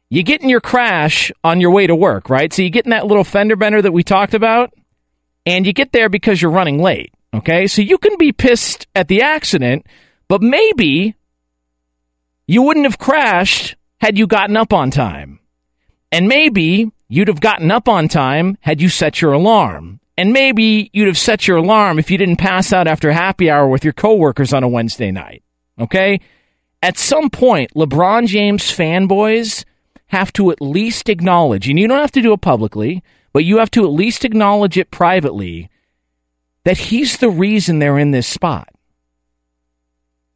you 0.08 0.22
get 0.22 0.44
in 0.44 0.50
your 0.50 0.62
crash 0.62 1.32
on 1.44 1.60
your 1.60 1.72
way 1.72 1.88
to 1.88 1.96
work, 1.96 2.30
right? 2.30 2.54
So 2.54 2.62
you 2.62 2.70
get 2.70 2.86
in 2.86 2.92
that 2.92 3.08
little 3.08 3.24
fender 3.24 3.56
bender 3.56 3.82
that 3.82 3.92
we 3.92 4.04
talked 4.04 4.36
about, 4.36 4.72
and 5.48 5.66
you 5.66 5.74
get 5.74 5.94
there 5.94 6.10
because 6.10 6.40
you're 6.40 6.52
running 6.52 6.80
late. 6.80 7.12
Okay, 7.36 7.68
so 7.68 7.82
you 7.82 7.98
can 7.98 8.18
be 8.18 8.32
pissed 8.32 8.88
at 8.96 9.10
the 9.10 9.22
accident, 9.22 9.86
but 10.28 10.42
maybe 10.42 11.16
you 12.48 12.62
wouldn't 12.62 12.86
have 12.86 12.98
crashed 12.98 13.76
had 14.00 14.18
you 14.18 14.26
gotten 14.26 14.56
up 14.56 14.72
on 14.72 14.90
time. 14.90 15.40
And 16.12 16.30
maybe 16.30 16.92
you'd 17.10 17.28
have 17.28 17.42
gotten 17.42 17.72
up 17.72 17.90
on 17.90 18.08
time 18.08 18.58
had 18.62 18.82
you 18.82 18.88
set 18.88 19.22
your 19.22 19.34
alarm. 19.34 20.00
And 20.18 20.32
maybe 20.32 20.90
you'd 20.94 21.08
have 21.08 21.18
set 21.18 21.46
your 21.46 21.58
alarm 21.58 22.00
if 22.00 22.10
you 22.10 22.18
didn't 22.18 22.38
pass 22.38 22.72
out 22.72 22.88
after 22.88 23.12
happy 23.12 23.50
hour 23.50 23.68
with 23.68 23.84
your 23.84 23.92
coworkers 23.92 24.54
on 24.54 24.64
a 24.64 24.68
Wednesday 24.70 25.12
night. 25.12 25.44
Okay? 25.78 26.22
At 26.82 26.98
some 26.98 27.30
point, 27.30 27.74
LeBron 27.74 28.28
James 28.28 28.64
fanboys 28.64 29.66
have 30.08 30.32
to 30.34 30.52
at 30.52 30.62
least 30.62 31.10
acknowledge, 31.10 31.68
and 31.68 31.78
you 31.78 31.88
don't 31.88 32.00
have 32.00 32.12
to 32.12 32.22
do 32.22 32.32
it 32.32 32.42
publicly, 32.42 33.04
but 33.34 33.44
you 33.44 33.58
have 33.58 33.72
to 33.72 33.84
at 33.84 33.92
least 33.92 34.24
acknowledge 34.24 34.78
it 34.78 34.92
privately 34.92 35.70
that 36.66 36.78
he's 36.78 37.18
the 37.18 37.30
reason 37.30 37.80
they're 37.80 37.98
in 37.98 38.12
this 38.12 38.28
spot. 38.28 38.68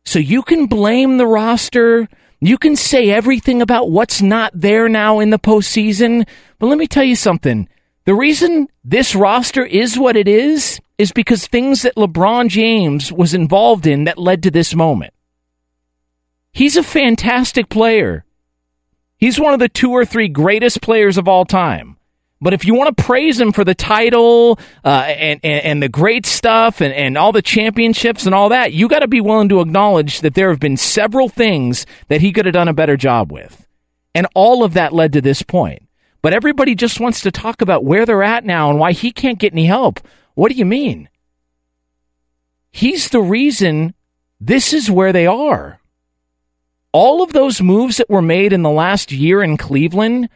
So 0.05 0.19
you 0.19 0.41
can 0.41 0.67
blame 0.67 1.17
the 1.17 1.27
roster. 1.27 2.07
You 2.39 2.57
can 2.57 2.75
say 2.75 3.09
everything 3.09 3.61
about 3.61 3.91
what's 3.91 4.21
not 4.21 4.51
there 4.55 4.87
now 4.87 5.19
in 5.19 5.31
the 5.31 5.39
postseason. 5.39 6.25
But 6.57 6.67
let 6.67 6.77
me 6.77 6.87
tell 6.87 7.03
you 7.03 7.15
something. 7.15 7.67
The 8.05 8.15
reason 8.15 8.67
this 8.83 9.13
roster 9.13 9.65
is 9.65 9.99
what 9.99 10.15
it 10.15 10.27
is 10.27 10.79
is 10.97 11.11
because 11.11 11.45
things 11.45 11.81
that 11.81 11.95
LeBron 11.95 12.49
James 12.49 13.11
was 13.11 13.33
involved 13.33 13.85
in 13.85 14.05
that 14.05 14.17
led 14.17 14.43
to 14.43 14.51
this 14.51 14.73
moment. 14.73 15.13
He's 16.51 16.77
a 16.77 16.83
fantastic 16.83 17.69
player. 17.69 18.25
He's 19.17 19.39
one 19.39 19.53
of 19.53 19.59
the 19.59 19.69
two 19.69 19.91
or 19.91 20.05
three 20.05 20.27
greatest 20.27 20.81
players 20.81 21.17
of 21.17 21.27
all 21.27 21.45
time. 21.45 21.97
But 22.41 22.53
if 22.53 22.63
you 22.63 22.73
want 22.73 22.95
to 22.95 23.03
praise 23.03 23.39
him 23.39 23.51
for 23.51 23.65
the 23.65 23.75
title 23.75 24.59
uh, 24.85 24.87
and, 25.07 25.41
and, 25.43 25.65
and 25.65 25.83
the 25.83 25.89
great 25.89 26.25
stuff 26.25 26.79
and, 26.79 26.93
and 26.93 27.17
all 27.17 27.33
the 27.33 27.41
championships 27.41 28.25
and 28.25 28.33
all 28.33 28.49
that, 28.49 28.71
you 28.71 28.87
got 28.87 28.99
to 28.99 29.09
be 29.09 29.19
willing 29.19 29.49
to 29.49 29.59
acknowledge 29.59 30.21
that 30.21 30.35
there 30.35 30.49
have 30.49 30.59
been 30.59 30.77
several 30.77 31.27
things 31.27 31.85
that 32.07 32.21
he 32.21 32.31
could 32.31 32.45
have 32.45 32.53
done 32.53 32.69
a 32.69 32.73
better 32.73 32.95
job 32.95 33.31
with, 33.31 33.67
and 34.15 34.25
all 34.35 34.63
of 34.63 34.73
that 34.73 34.93
led 34.93 35.11
to 35.13 35.21
this 35.21 35.41
point. 35.41 35.83
But 36.21 36.33
everybody 36.33 36.75
just 36.75 36.99
wants 36.99 37.21
to 37.21 37.31
talk 37.31 37.61
about 37.61 37.83
where 37.83 38.05
they're 38.05 38.23
at 38.23 38.45
now 38.45 38.69
and 38.69 38.79
why 38.79 38.93
he 38.93 39.11
can't 39.11 39.39
get 39.39 39.53
any 39.53 39.65
help. 39.65 39.99
What 40.35 40.51
do 40.51 40.57
you 40.57 40.65
mean? 40.65 41.09
He's 42.71 43.09
the 43.09 43.21
reason 43.21 43.93
this 44.39 44.73
is 44.73 44.89
where 44.89 45.11
they 45.11 45.27
are. 45.27 45.81
All 46.91 47.21
of 47.21 47.33
those 47.33 47.61
moves 47.61 47.97
that 47.97 48.09
were 48.09 48.21
made 48.21 48.53
in 48.53 48.61
the 48.61 48.69
last 48.69 49.11
year 49.11 49.43
in 49.43 49.57
Cleveland 49.57 50.29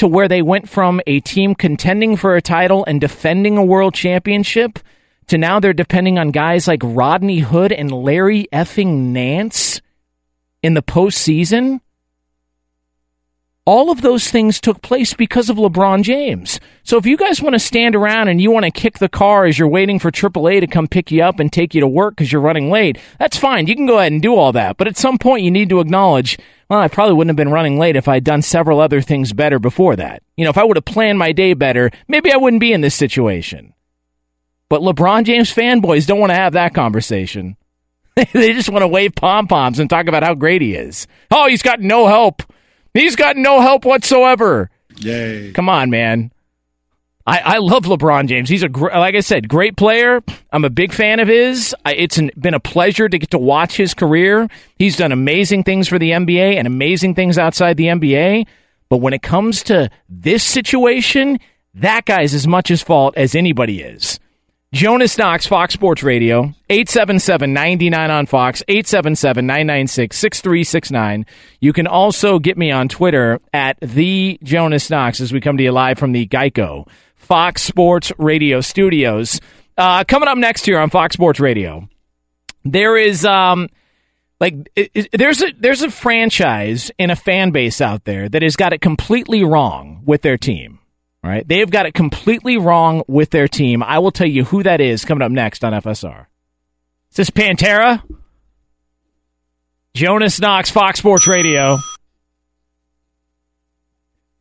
to 0.00 0.08
where 0.08 0.28
they 0.28 0.40
went 0.40 0.66
from 0.66 0.98
a 1.06 1.20
team 1.20 1.54
contending 1.54 2.16
for 2.16 2.34
a 2.34 2.40
title 2.40 2.86
and 2.86 3.02
defending 3.02 3.58
a 3.58 3.64
world 3.64 3.92
championship 3.92 4.78
to 5.26 5.36
now 5.36 5.60
they're 5.60 5.74
depending 5.74 6.18
on 6.18 6.30
guys 6.30 6.66
like 6.66 6.80
Rodney 6.82 7.40
Hood 7.40 7.70
and 7.70 7.92
Larry 7.92 8.48
effing 8.50 9.12
Nance 9.12 9.82
in 10.62 10.72
the 10.72 10.82
postseason. 10.82 11.82
All 13.66 13.90
of 13.90 14.00
those 14.00 14.30
things 14.30 14.60
took 14.60 14.82
place 14.82 15.12
because 15.12 15.50
of 15.50 15.56
LeBron 15.56 16.02
James. 16.02 16.58
So 16.82 16.96
if 16.96 17.06
you 17.06 17.16
guys 17.16 17.42
want 17.42 17.54
to 17.54 17.58
stand 17.58 17.94
around 17.94 18.28
and 18.28 18.40
you 18.40 18.50
want 18.50 18.64
to 18.64 18.70
kick 18.70 18.98
the 18.98 19.08
car 19.08 19.44
as 19.44 19.58
you're 19.58 19.68
waiting 19.68 19.98
for 19.98 20.10
AAA 20.10 20.60
to 20.60 20.66
come 20.66 20.88
pick 20.88 21.10
you 21.10 21.22
up 21.22 21.38
and 21.38 21.52
take 21.52 21.74
you 21.74 21.80
to 21.82 21.86
work 21.86 22.16
because 22.16 22.32
you're 22.32 22.40
running 22.40 22.70
late, 22.70 22.98
that's 23.18 23.36
fine. 23.36 23.66
You 23.66 23.76
can 23.76 23.86
go 23.86 23.98
ahead 23.98 24.12
and 24.12 24.22
do 24.22 24.34
all 24.34 24.52
that. 24.52 24.76
But 24.76 24.88
at 24.88 24.96
some 24.96 25.18
point, 25.18 25.44
you 25.44 25.50
need 25.50 25.68
to 25.68 25.80
acknowledge 25.80 26.38
well, 26.70 26.78
I 26.78 26.86
probably 26.86 27.14
wouldn't 27.14 27.30
have 27.30 27.36
been 27.36 27.52
running 27.52 27.80
late 27.80 27.96
if 27.96 28.06
I'd 28.06 28.22
done 28.22 28.42
several 28.42 28.80
other 28.80 29.00
things 29.00 29.32
better 29.32 29.58
before 29.58 29.96
that. 29.96 30.22
You 30.36 30.44
know, 30.44 30.50
if 30.50 30.58
I 30.58 30.62
would 30.62 30.76
have 30.76 30.84
planned 30.84 31.18
my 31.18 31.32
day 31.32 31.52
better, 31.52 31.90
maybe 32.06 32.32
I 32.32 32.36
wouldn't 32.36 32.60
be 32.60 32.72
in 32.72 32.80
this 32.80 32.94
situation. 32.94 33.74
But 34.68 34.80
LeBron 34.80 35.24
James 35.24 35.52
fanboys 35.52 36.06
don't 36.06 36.20
want 36.20 36.30
to 36.30 36.36
have 36.36 36.52
that 36.52 36.72
conversation. 36.72 37.56
they 38.14 38.52
just 38.52 38.68
want 38.68 38.82
to 38.82 38.88
wave 38.88 39.16
pom 39.16 39.48
poms 39.48 39.80
and 39.80 39.90
talk 39.90 40.06
about 40.06 40.22
how 40.22 40.34
great 40.34 40.62
he 40.62 40.76
is. 40.76 41.08
Oh, 41.32 41.48
he's 41.48 41.62
got 41.62 41.80
no 41.80 42.06
help. 42.06 42.44
He's 42.94 43.16
got 43.16 43.36
no 43.36 43.60
help 43.60 43.84
whatsoever. 43.84 44.70
Yay. 44.98 45.52
Come 45.52 45.68
on, 45.68 45.90
man. 45.90 46.32
I, 47.26 47.38
I 47.38 47.58
love 47.58 47.84
LeBron 47.84 48.26
James. 48.28 48.48
He's 48.48 48.62
a 48.62 48.68
gr- 48.68 48.90
like 48.90 49.14
I 49.14 49.20
said, 49.20 49.48
great 49.48 49.76
player. 49.76 50.22
I'm 50.52 50.64
a 50.64 50.70
big 50.70 50.92
fan 50.92 51.20
of 51.20 51.28
his. 51.28 51.74
I, 51.84 51.94
it's 51.94 52.18
an, 52.18 52.30
been 52.38 52.54
a 52.54 52.60
pleasure 52.60 53.08
to 53.08 53.18
get 53.18 53.30
to 53.30 53.38
watch 53.38 53.76
his 53.76 53.94
career. 53.94 54.48
He's 54.76 54.96
done 54.96 55.12
amazing 55.12 55.64
things 55.64 55.86
for 55.86 55.98
the 55.98 56.10
NBA 56.10 56.56
and 56.56 56.66
amazing 56.66 57.14
things 57.14 57.38
outside 57.38 57.76
the 57.76 57.86
NBA. 57.86 58.46
But 58.88 58.96
when 58.96 59.12
it 59.12 59.22
comes 59.22 59.62
to 59.64 59.90
this 60.08 60.42
situation, 60.42 61.38
that 61.74 62.04
guy's 62.06 62.34
as 62.34 62.46
much 62.46 62.68
his 62.68 62.82
fault 62.82 63.14
as 63.16 63.34
anybody 63.34 63.82
is. 63.82 64.18
Jonas 64.72 65.18
Knox, 65.18 65.48
Fox 65.48 65.74
Sports 65.74 66.04
Radio, 66.04 66.54
877-99 66.68 68.08
on 68.08 68.26
Fox, 68.26 68.62
877-996-6369. 68.68 71.26
You 71.58 71.72
can 71.72 71.88
also 71.88 72.38
get 72.38 72.56
me 72.56 72.70
on 72.70 72.88
Twitter 72.88 73.40
at 73.52 73.80
the 73.80 74.38
Jonas 74.44 74.88
Knox 74.88 75.20
as 75.20 75.32
we 75.32 75.40
come 75.40 75.56
to 75.56 75.64
you 75.64 75.72
live 75.72 75.98
from 75.98 76.12
the 76.12 76.24
Geico 76.24 76.86
Fox 77.16 77.62
Sports 77.62 78.12
Radio 78.16 78.60
studios. 78.60 79.40
Uh, 79.76 80.04
coming 80.04 80.28
up 80.28 80.38
next 80.38 80.66
here 80.66 80.78
on 80.78 80.88
Fox 80.88 81.14
Sports 81.14 81.40
Radio, 81.40 81.88
there 82.64 82.96
is 82.96 83.24
um, 83.24 83.68
like 84.38 84.54
it, 84.76 84.92
it, 84.94 85.08
there's 85.12 85.42
a 85.42 85.52
there's 85.58 85.82
a 85.82 85.90
franchise 85.90 86.92
and 86.96 87.10
a 87.10 87.16
fan 87.16 87.50
base 87.50 87.80
out 87.80 88.04
there 88.04 88.28
that 88.28 88.42
has 88.42 88.54
got 88.54 88.72
it 88.72 88.80
completely 88.80 89.42
wrong 89.42 90.02
with 90.04 90.22
their 90.22 90.38
team. 90.38 90.79
Right? 91.22 91.46
They 91.46 91.58
have 91.58 91.70
got 91.70 91.86
it 91.86 91.92
completely 91.92 92.56
wrong 92.56 93.02
with 93.06 93.30
their 93.30 93.46
team. 93.46 93.82
I 93.82 93.98
will 93.98 94.10
tell 94.10 94.26
you 94.26 94.44
who 94.44 94.62
that 94.62 94.80
is 94.80 95.04
coming 95.04 95.22
up 95.22 95.30
next 95.30 95.62
on 95.64 95.72
FSR. 95.74 96.26
Is 97.10 97.16
this 97.16 97.30
Pantera? 97.30 98.02
Jonas 99.92 100.40
Knox, 100.40 100.70
Fox 100.70 101.00
Sports 101.00 101.26
Radio. 101.26 101.78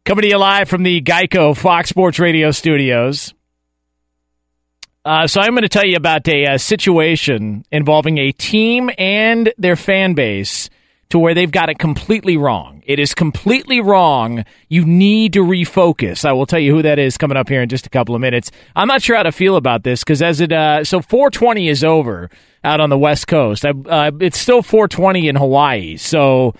Coming 0.05 0.21
to 0.23 0.27
you 0.29 0.37
live 0.37 0.69
from 0.69 0.83
the 0.83 1.01
Geico 1.01 1.55
Fox 1.55 1.89
Sports 1.89 2.17
Radio 2.17 2.51
studios. 2.51 3.33
Uh, 5.03 5.27
so 5.27 5.41
I'm 5.41 5.51
going 5.51 5.63
to 5.63 5.69
tell 5.69 5.85
you 5.85 5.97
about 5.97 6.27
a, 6.27 6.45
a, 6.45 6.59
situation 6.59 7.65
involving 7.71 8.17
a 8.17 8.31
team 8.31 8.89
and 8.97 9.51
their 9.57 9.75
fan 9.75 10.13
base 10.13 10.69
to 11.09 11.17
where 11.17 11.33
they've 11.33 11.51
got 11.51 11.69
it 11.69 11.79
completely 11.79 12.37
wrong. 12.37 12.83
It 12.85 12.99
is 12.99 13.15
completely 13.15 13.81
wrong. 13.81 14.45
You 14.67 14.85
need 14.85 15.33
to 15.33 15.39
refocus. 15.39 16.23
I 16.23 16.33
will 16.33 16.45
tell 16.45 16.59
you 16.59 16.75
who 16.75 16.81
that 16.83 16.99
is 16.99 17.17
coming 17.17 17.37
up 17.37 17.49
here 17.49 17.61
in 17.61 17.69
just 17.69 17.87
a 17.87 17.89
couple 17.89 18.13
of 18.13 18.21
minutes. 18.21 18.51
I'm 18.75 18.87
not 18.87 19.01
sure 19.01 19.15
how 19.15 19.23
to 19.23 19.31
feel 19.31 19.55
about 19.55 19.83
this 19.83 20.03
because 20.03 20.21
as 20.21 20.39
it 20.39 20.51
uh, 20.51 20.83
so 20.83 21.01
420 21.01 21.67
is 21.67 21.83
over 21.83 22.29
out 22.63 22.79
on 22.79 22.89
the 22.89 22.97
West 22.97 23.27
Coast. 23.27 23.65
I, 23.65 23.69
uh, 23.69 24.11
it's 24.19 24.39
still 24.39 24.61
420 24.61 25.27
in 25.27 25.35
Hawaii. 25.35 25.97
So 25.97 26.53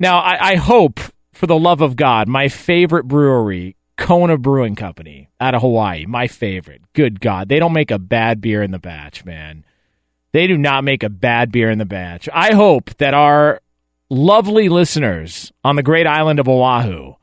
now 0.00 0.18
I, 0.18 0.52
I 0.52 0.56
hope 0.56 0.98
for 1.32 1.46
the 1.46 1.58
love 1.58 1.80
of 1.80 1.94
God, 1.94 2.26
my 2.26 2.48
favorite 2.48 3.04
brewery 3.04 3.76
Kona 3.96 4.36
Brewing 4.36 4.74
Company 4.74 5.28
out 5.40 5.54
of 5.54 5.60
Hawaii, 5.60 6.04
my 6.06 6.26
favorite. 6.26 6.82
Good 6.94 7.20
God, 7.20 7.48
they 7.48 7.60
don't 7.60 7.72
make 7.72 7.92
a 7.92 7.98
bad 7.98 8.40
beer 8.40 8.62
in 8.62 8.72
the 8.72 8.78
batch, 8.80 9.24
man. 9.24 9.64
They 10.32 10.48
do 10.48 10.58
not 10.58 10.82
make 10.82 11.04
a 11.04 11.08
bad 11.08 11.52
beer 11.52 11.70
in 11.70 11.78
the 11.78 11.84
batch. 11.84 12.28
I 12.32 12.54
hope 12.54 12.96
that 12.96 13.14
our 13.14 13.60
lovely 14.10 14.68
listeners 14.68 15.52
on 15.62 15.76
the 15.76 15.82
great 15.82 16.06
island 16.06 16.38
of 16.38 16.48
Oahu 16.48 17.14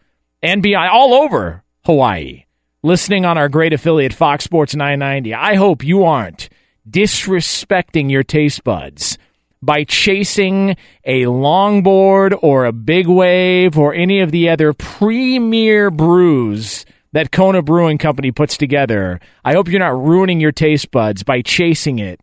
and 0.41 0.63
beyond, 0.63 0.89
all 0.89 1.13
over 1.13 1.63
Hawaii, 1.85 2.45
listening 2.83 3.25
on 3.25 3.37
our 3.37 3.49
great 3.49 3.73
affiliate 3.73 4.13
Fox 4.13 4.43
Sports 4.43 4.75
990, 4.75 5.33
I 5.33 5.55
hope 5.55 5.83
you 5.83 6.03
aren't 6.03 6.49
disrespecting 6.89 8.09
your 8.09 8.23
taste 8.23 8.63
buds 8.63 9.17
by 9.61 9.83
chasing 9.83 10.75
a 11.05 11.23
longboard 11.23 12.37
or 12.41 12.65
a 12.65 12.71
big 12.71 13.07
wave 13.07 13.77
or 13.77 13.93
any 13.93 14.19
of 14.19 14.31
the 14.31 14.49
other 14.49 14.73
premier 14.73 15.91
brews 15.91 16.85
that 17.13 17.31
Kona 17.31 17.61
Brewing 17.61 17.99
Company 17.99 18.31
puts 18.31 18.57
together. 18.57 19.19
I 19.45 19.53
hope 19.53 19.67
you're 19.67 19.79
not 19.79 20.01
ruining 20.01 20.39
your 20.39 20.51
taste 20.51 20.89
buds 20.89 21.23
by 21.23 21.41
chasing 21.41 21.99
it 21.99 22.19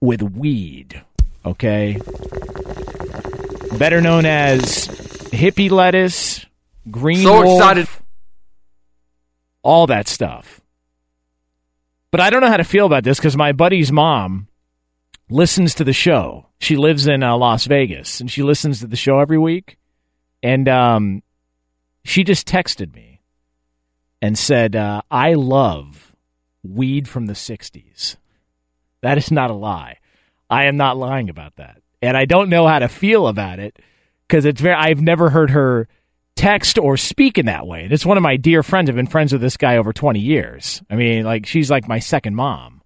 with 0.00 0.22
weed, 0.22 1.00
okay? 1.44 2.00
Better 3.78 4.00
known 4.00 4.24
as 4.26 4.88
hippie 5.32 5.70
lettuce, 5.70 6.44
green 6.90 7.22
So 7.24 7.42
wolf, 7.42 7.58
excited. 7.60 7.88
all 9.62 9.86
that 9.88 10.08
stuff. 10.08 10.60
But 12.10 12.20
I 12.20 12.30
don't 12.30 12.40
know 12.40 12.48
how 12.48 12.56
to 12.56 12.64
feel 12.64 12.86
about 12.86 13.04
this 13.04 13.18
because 13.18 13.36
my 13.36 13.52
buddy's 13.52 13.92
mom 13.92 14.48
listens 15.28 15.74
to 15.74 15.84
the 15.84 15.92
show. 15.92 16.46
She 16.58 16.76
lives 16.76 17.06
in 17.06 17.22
uh, 17.22 17.36
Las 17.36 17.66
Vegas 17.66 18.20
and 18.20 18.30
she 18.30 18.42
listens 18.42 18.80
to 18.80 18.86
the 18.86 18.96
show 18.96 19.18
every 19.18 19.38
week. 19.38 19.76
And 20.42 20.68
um, 20.68 21.22
she 22.04 22.24
just 22.24 22.46
texted 22.48 22.94
me 22.94 23.20
and 24.22 24.38
said, 24.38 24.74
uh, 24.76 25.02
I 25.10 25.34
love 25.34 26.14
weed 26.62 27.08
from 27.08 27.26
the 27.26 27.34
60s. 27.34 28.16
That 29.02 29.18
is 29.18 29.30
not 29.30 29.50
a 29.50 29.54
lie. 29.54 29.98
I 30.48 30.64
am 30.64 30.76
not 30.76 30.96
lying 30.96 31.28
about 31.28 31.56
that. 31.56 31.82
And 32.08 32.16
I 32.16 32.24
don't 32.24 32.48
know 32.48 32.66
how 32.66 32.78
to 32.78 32.88
feel 32.88 33.28
about 33.28 33.58
it 33.58 33.78
because 34.26 34.44
it's 34.44 34.60
very, 34.60 34.74
I've 34.74 35.00
never 35.00 35.30
heard 35.30 35.50
her 35.50 35.88
text 36.36 36.78
or 36.78 36.96
speak 36.96 37.38
in 37.38 37.46
that 37.46 37.66
way. 37.66 37.84
And 37.84 37.92
it's 37.92 38.06
one 38.06 38.16
of 38.16 38.22
my 38.22 38.36
dear 38.36 38.62
friends. 38.62 38.88
I've 38.88 38.96
been 38.96 39.06
friends 39.06 39.32
with 39.32 39.40
this 39.40 39.56
guy 39.56 39.78
over 39.78 39.92
20 39.92 40.20
years. 40.20 40.82
I 40.90 40.96
mean, 40.96 41.24
like, 41.24 41.46
she's 41.46 41.70
like 41.70 41.88
my 41.88 41.98
second 41.98 42.34
mom. 42.34 42.82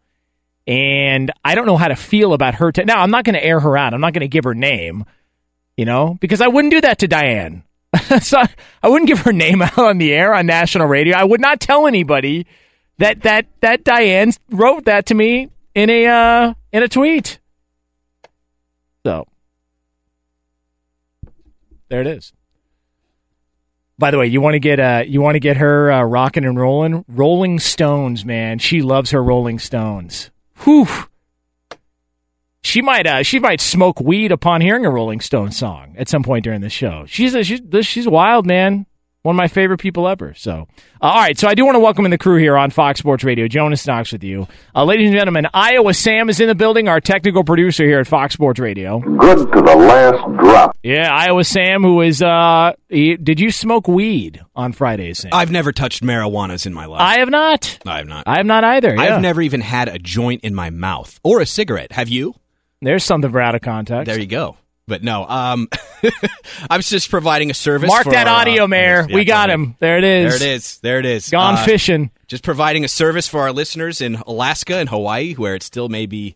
And 0.66 1.32
I 1.44 1.54
don't 1.54 1.66
know 1.66 1.76
how 1.76 1.88
to 1.88 1.96
feel 1.96 2.32
about 2.32 2.54
her. 2.56 2.70
Te- 2.70 2.84
now, 2.84 3.00
I'm 3.00 3.10
not 3.10 3.24
going 3.24 3.34
to 3.34 3.44
air 3.44 3.58
her 3.58 3.76
out. 3.76 3.92
I'm 3.92 4.00
not 4.00 4.12
going 4.12 4.20
to 4.20 4.28
give 4.28 4.44
her 4.44 4.54
name, 4.54 5.04
you 5.76 5.84
know, 5.84 6.16
because 6.20 6.40
I 6.40 6.48
wouldn't 6.48 6.72
do 6.72 6.80
that 6.82 7.00
to 7.00 7.08
Diane. 7.08 7.64
so 8.20 8.38
I, 8.82 8.88
wouldn't 8.88 9.08
give 9.08 9.20
her 9.20 9.32
name 9.32 9.62
out 9.62 9.78
on 9.78 9.98
the 9.98 10.12
air 10.12 10.32
on 10.32 10.46
national 10.46 10.86
radio. 10.86 11.16
I 11.16 11.24
would 11.24 11.40
not 11.40 11.60
tell 11.60 11.88
anybody 11.88 12.46
that 12.98 13.22
that 13.22 13.46
that 13.62 13.82
Diane 13.82 14.32
wrote 14.50 14.84
that 14.84 15.06
to 15.06 15.14
me 15.14 15.48
in 15.74 15.90
a 15.90 16.06
uh, 16.06 16.54
in 16.72 16.82
a 16.84 16.88
tweet. 16.88 17.39
So 19.04 19.26
there 21.88 22.00
it 22.00 22.06
is. 22.06 22.32
By 23.98 24.10
the 24.10 24.18
way, 24.18 24.26
you 24.26 24.40
want 24.40 24.54
to 24.54 24.60
get 24.60 24.80
uh 24.80 25.04
you 25.06 25.20
want 25.20 25.34
to 25.34 25.40
get 25.40 25.58
her 25.58 25.92
uh, 25.92 26.02
rocking 26.02 26.44
and 26.44 26.58
rolling? 26.58 27.04
Rolling 27.08 27.58
Stones, 27.58 28.24
man. 28.24 28.58
She 28.58 28.80
loves 28.80 29.10
her 29.10 29.22
Rolling 29.22 29.58
Stones. 29.58 30.30
Whew. 30.64 30.86
She 32.62 32.80
might 32.82 33.06
uh 33.06 33.22
she 33.22 33.38
might 33.38 33.60
smoke 33.60 34.00
weed 34.00 34.32
upon 34.32 34.60
hearing 34.60 34.86
a 34.86 34.90
Rolling 34.90 35.20
Stone 35.20 35.52
song 35.52 35.94
at 35.98 36.08
some 36.08 36.22
point 36.22 36.44
during 36.44 36.60
the 36.60 36.70
show. 36.70 37.04
She's 37.06 37.34
a, 37.34 37.42
she's 37.44 37.60
she's 37.82 38.08
wild, 38.08 38.46
man. 38.46 38.86
One 39.22 39.34
of 39.34 39.36
my 39.36 39.48
favorite 39.48 39.76
people 39.78 40.08
ever. 40.08 40.32
So, 40.34 40.66
uh, 41.02 41.04
all 41.04 41.14
right. 41.16 41.38
So 41.38 41.46
I 41.46 41.54
do 41.54 41.66
want 41.66 41.76
to 41.76 41.80
welcome 41.80 42.06
in 42.06 42.10
the 42.10 42.16
crew 42.16 42.38
here 42.38 42.56
on 42.56 42.70
Fox 42.70 42.98
Sports 43.00 43.22
Radio. 43.22 43.48
Jonas 43.48 43.86
Knox 43.86 44.12
with 44.12 44.24
you, 44.24 44.48
uh, 44.74 44.84
ladies 44.84 45.08
and 45.08 45.14
gentlemen. 45.16 45.46
Iowa 45.52 45.92
Sam 45.92 46.30
is 46.30 46.40
in 46.40 46.48
the 46.48 46.54
building. 46.54 46.88
Our 46.88 47.00
technical 47.02 47.44
producer 47.44 47.84
here 47.84 48.00
at 48.00 48.06
Fox 48.06 48.32
Sports 48.32 48.58
Radio. 48.58 48.98
Good 49.00 49.38
to 49.38 49.44
the 49.60 49.76
last 49.76 50.38
drop. 50.38 50.74
Yeah, 50.82 51.14
Iowa 51.14 51.44
Sam, 51.44 51.82
who 51.82 52.00
is 52.00 52.22
uh, 52.22 52.72
he, 52.88 53.16
did 53.18 53.40
you 53.40 53.50
smoke 53.50 53.86
weed 53.86 54.40
on 54.56 54.72
Friday, 54.72 55.12
Sam? 55.12 55.32
I've 55.34 55.50
never 55.50 55.70
touched 55.72 56.02
marijuanas 56.02 56.64
in 56.64 56.72
my 56.72 56.86
life. 56.86 57.02
I 57.02 57.18
have 57.18 57.28
not. 57.28 57.78
I 57.84 57.98
have 57.98 58.06
not. 58.06 58.26
I 58.26 58.36
have 58.38 58.46
not 58.46 58.64
either. 58.64 58.94
yeah. 58.94 59.16
I've 59.16 59.20
never 59.20 59.42
even 59.42 59.60
had 59.60 59.88
a 59.88 59.98
joint 59.98 60.44
in 60.44 60.54
my 60.54 60.70
mouth 60.70 61.20
or 61.22 61.42
a 61.42 61.46
cigarette. 61.46 61.92
Have 61.92 62.08
you? 62.08 62.34
There's 62.80 63.04
something 63.04 63.30
for 63.30 63.42
out 63.42 63.54
of 63.54 63.60
context. 63.60 64.06
There 64.06 64.18
you 64.18 64.26
go. 64.26 64.56
But 64.90 65.04
no, 65.04 65.24
um, 65.26 65.68
I 66.68 66.76
was 66.76 66.90
just 66.90 67.10
providing 67.10 67.50
a 67.50 67.54
service. 67.54 67.86
Mark 67.88 68.02
for 68.04 68.10
that 68.10 68.26
our, 68.26 68.40
audio, 68.40 68.64
uh, 68.64 68.68
Mayor. 68.68 69.06
yeah, 69.08 69.14
we 69.14 69.24
go 69.24 69.32
got 69.32 69.48
ahead. 69.48 69.60
him. 69.60 69.76
There 69.78 69.98
it 69.98 70.04
is. 70.04 70.38
There 70.40 70.48
it 70.48 70.54
is. 70.54 70.78
There 70.80 70.98
it 70.98 71.06
is. 71.06 71.30
Gone 71.30 71.54
Uh, 71.54 71.64
fishing. 71.64 72.10
Just 72.26 72.42
providing 72.42 72.84
a 72.84 72.88
service 72.88 73.28
for 73.28 73.40
our 73.40 73.52
listeners 73.52 74.00
in 74.00 74.16
Alaska 74.26 74.74
and 74.76 74.88
Hawaii, 74.88 75.34
where 75.34 75.54
it 75.54 75.62
still 75.62 75.88
may 75.88 76.06
be 76.06 76.34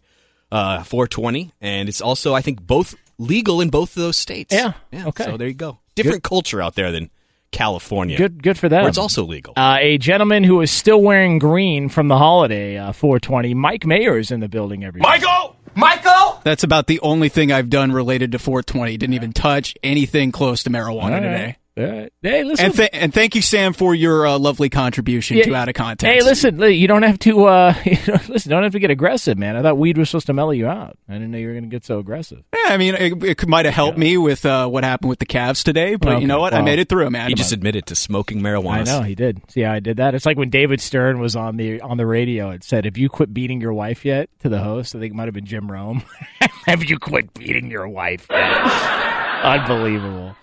uh, 0.53 0.85
420, 0.85 1.53
and 1.61 1.89
it's 1.89 2.01
also, 2.01 2.33
I 2.33 2.41
think, 2.43 2.63
both 2.65 2.95
legal 3.19 3.61
in 3.61 3.71
both 3.71 3.97
of 3.97 4.03
those 4.03 4.17
states. 4.17 4.55
Yeah. 4.55 4.75
Yeah. 4.93 5.09
Okay. 5.09 5.25
So 5.25 5.37
there 5.37 5.49
you 5.49 5.55
go. 5.55 5.79
Different 5.97 6.23
culture 6.23 6.63
out 6.63 6.77
there 6.77 6.93
than 6.93 7.11
California. 7.51 8.17
Good, 8.17 8.43
good 8.43 8.59
for 8.59 8.69
them. 8.69 8.87
It's 8.87 8.99
also 8.99 9.25
legal. 9.25 9.55
Uh, 9.57 9.79
a 9.81 9.99
gentleman 9.99 10.45
who 10.45 10.61
is 10.61 10.71
still 10.71 11.01
wearing 11.03 11.39
green 11.39 11.89
from 11.89 12.09
the 12.09 12.19
holiday 12.19 12.77
uh, 12.79 12.93
420. 12.93 13.55
Mike 13.55 13.85
Mayer 13.87 14.17
is 14.19 14.31
in 14.31 14.41
the 14.41 14.49
building. 14.49 14.85
Every 14.85 15.01
Michael! 15.01 15.54
Michael! 15.77 16.41
That's 16.45 16.63
about 16.63 16.87
the 16.87 17.01
only 17.01 17.29
thing 17.29 17.51
I've 17.53 17.71
done 17.71 17.93
related 17.93 18.33
to 18.33 18.39
420. 18.39 18.97
Didn't 18.97 19.15
even 19.15 19.33
touch 19.33 19.75
anything 19.83 20.33
close 20.33 20.63
to 20.65 20.71
marijuana 20.71 21.03
All 21.03 21.11
right. 21.11 21.21
today. 21.21 21.57
All 21.77 21.85
right. 21.85 22.13
Hey, 22.23 22.45
listen. 22.45 22.67
And, 22.67 22.75
th- 22.77 22.91
and 22.93 23.13
thank 23.13 23.35
you, 23.35 23.43
Sam, 23.43 23.73
for 23.73 23.97
your 23.97 24.29
uh, 24.29 24.39
lovely 24.39 24.71
contribution 24.71 25.39
Yeah. 25.39 25.45
to 25.47 25.55
Out 25.57 25.69
of 25.69 25.75
Context. 25.75 26.05
Hey, 26.05 26.23
listen, 26.25 26.61
you 26.61 26.87
don't 26.87 27.03
have 27.03 27.19
to. 27.21 27.47
Uh, 27.47 27.75
you 27.85 27.99
know, 28.07 28.21
listen, 28.29 28.51
don't 28.51 28.63
have 28.63 28.71
to 28.73 28.79
get 28.79 28.93
aggressive, 28.93 29.37
man. 29.37 29.57
I 29.57 29.63
thought 29.63 29.77
weed 29.77 29.99
was 29.99 30.09
supposed 30.09 30.27
to 30.27 30.33
mellow 30.35 30.53
you 30.53 30.69
out. 30.69 30.97
I 31.09 31.15
didn't 31.15 31.33
know 31.33 31.39
you 31.39 31.49
were 31.49 31.53
going 31.53 31.65
to 31.65 31.69
get 31.71 31.85
so 31.85 31.99
aggressive. 31.99 32.45
Yeah, 32.55 32.73
I 32.73 32.77
mean, 32.77 32.95
it, 32.95 33.25
it 33.25 33.49
might 33.49 33.65
have 33.65 33.75
helped 33.75 33.99
me 33.99 34.17
with 34.17 34.47
uh, 34.47 34.69
what 34.69 34.85
happened 34.85 35.09
with 35.09 35.19
the 35.19 35.27
Cavs 35.27 35.65
today, 35.65 35.97
but 35.97 36.11
Okay, 36.13 36.21
you 36.21 36.29
know 36.29 36.39
what? 36.39 36.55
I 36.55 36.63
made 36.63 36.79
it 36.79 36.89
through, 36.89 37.11
man. 37.11 37.29
he 37.29 37.35
just 37.35 37.51
admitted 37.53 37.87
to 37.87 37.97
smoking 37.97 38.41
marijuana. 38.41 38.83
I 38.83 38.85
know 38.85 39.03
he 39.03 39.17
did. 39.17 39.43
See 39.51 39.63
how 39.63 39.73
I 39.73 39.81
did 39.81 39.97
that? 39.97 40.15
It's 40.15 40.27
like 40.27 40.37
when 40.39 40.51
David 40.51 40.81
Stern 40.81 41.19
was 41.19 41.35
on 41.35 41.57
the 41.57 41.81
on 41.81 41.97
the 41.97 42.07
radio. 42.07 42.51
It 42.51 42.63
said, 42.63 42.85
"Have 42.85 42.97
you 42.97 43.09
quit 43.09 43.35
beating 43.35 43.61
your 43.61 43.73
wife 43.75 44.05
yet?" 44.05 44.31
To 44.43 44.49
the 44.49 44.61
host, 44.61 44.95
I 44.95 45.01
think 45.01 45.13
it 45.13 45.17
might 45.17 45.25
have 45.27 45.35
been 45.35 45.45
Jim 45.47 45.69
Rome. 45.71 46.05
have 46.67 46.85
you 46.85 46.99
quit 47.01 47.35
beating 47.35 47.69
your 47.69 47.89
wife? 47.89 48.29
yet? 48.31 48.63
Unbelievable. 49.45 50.37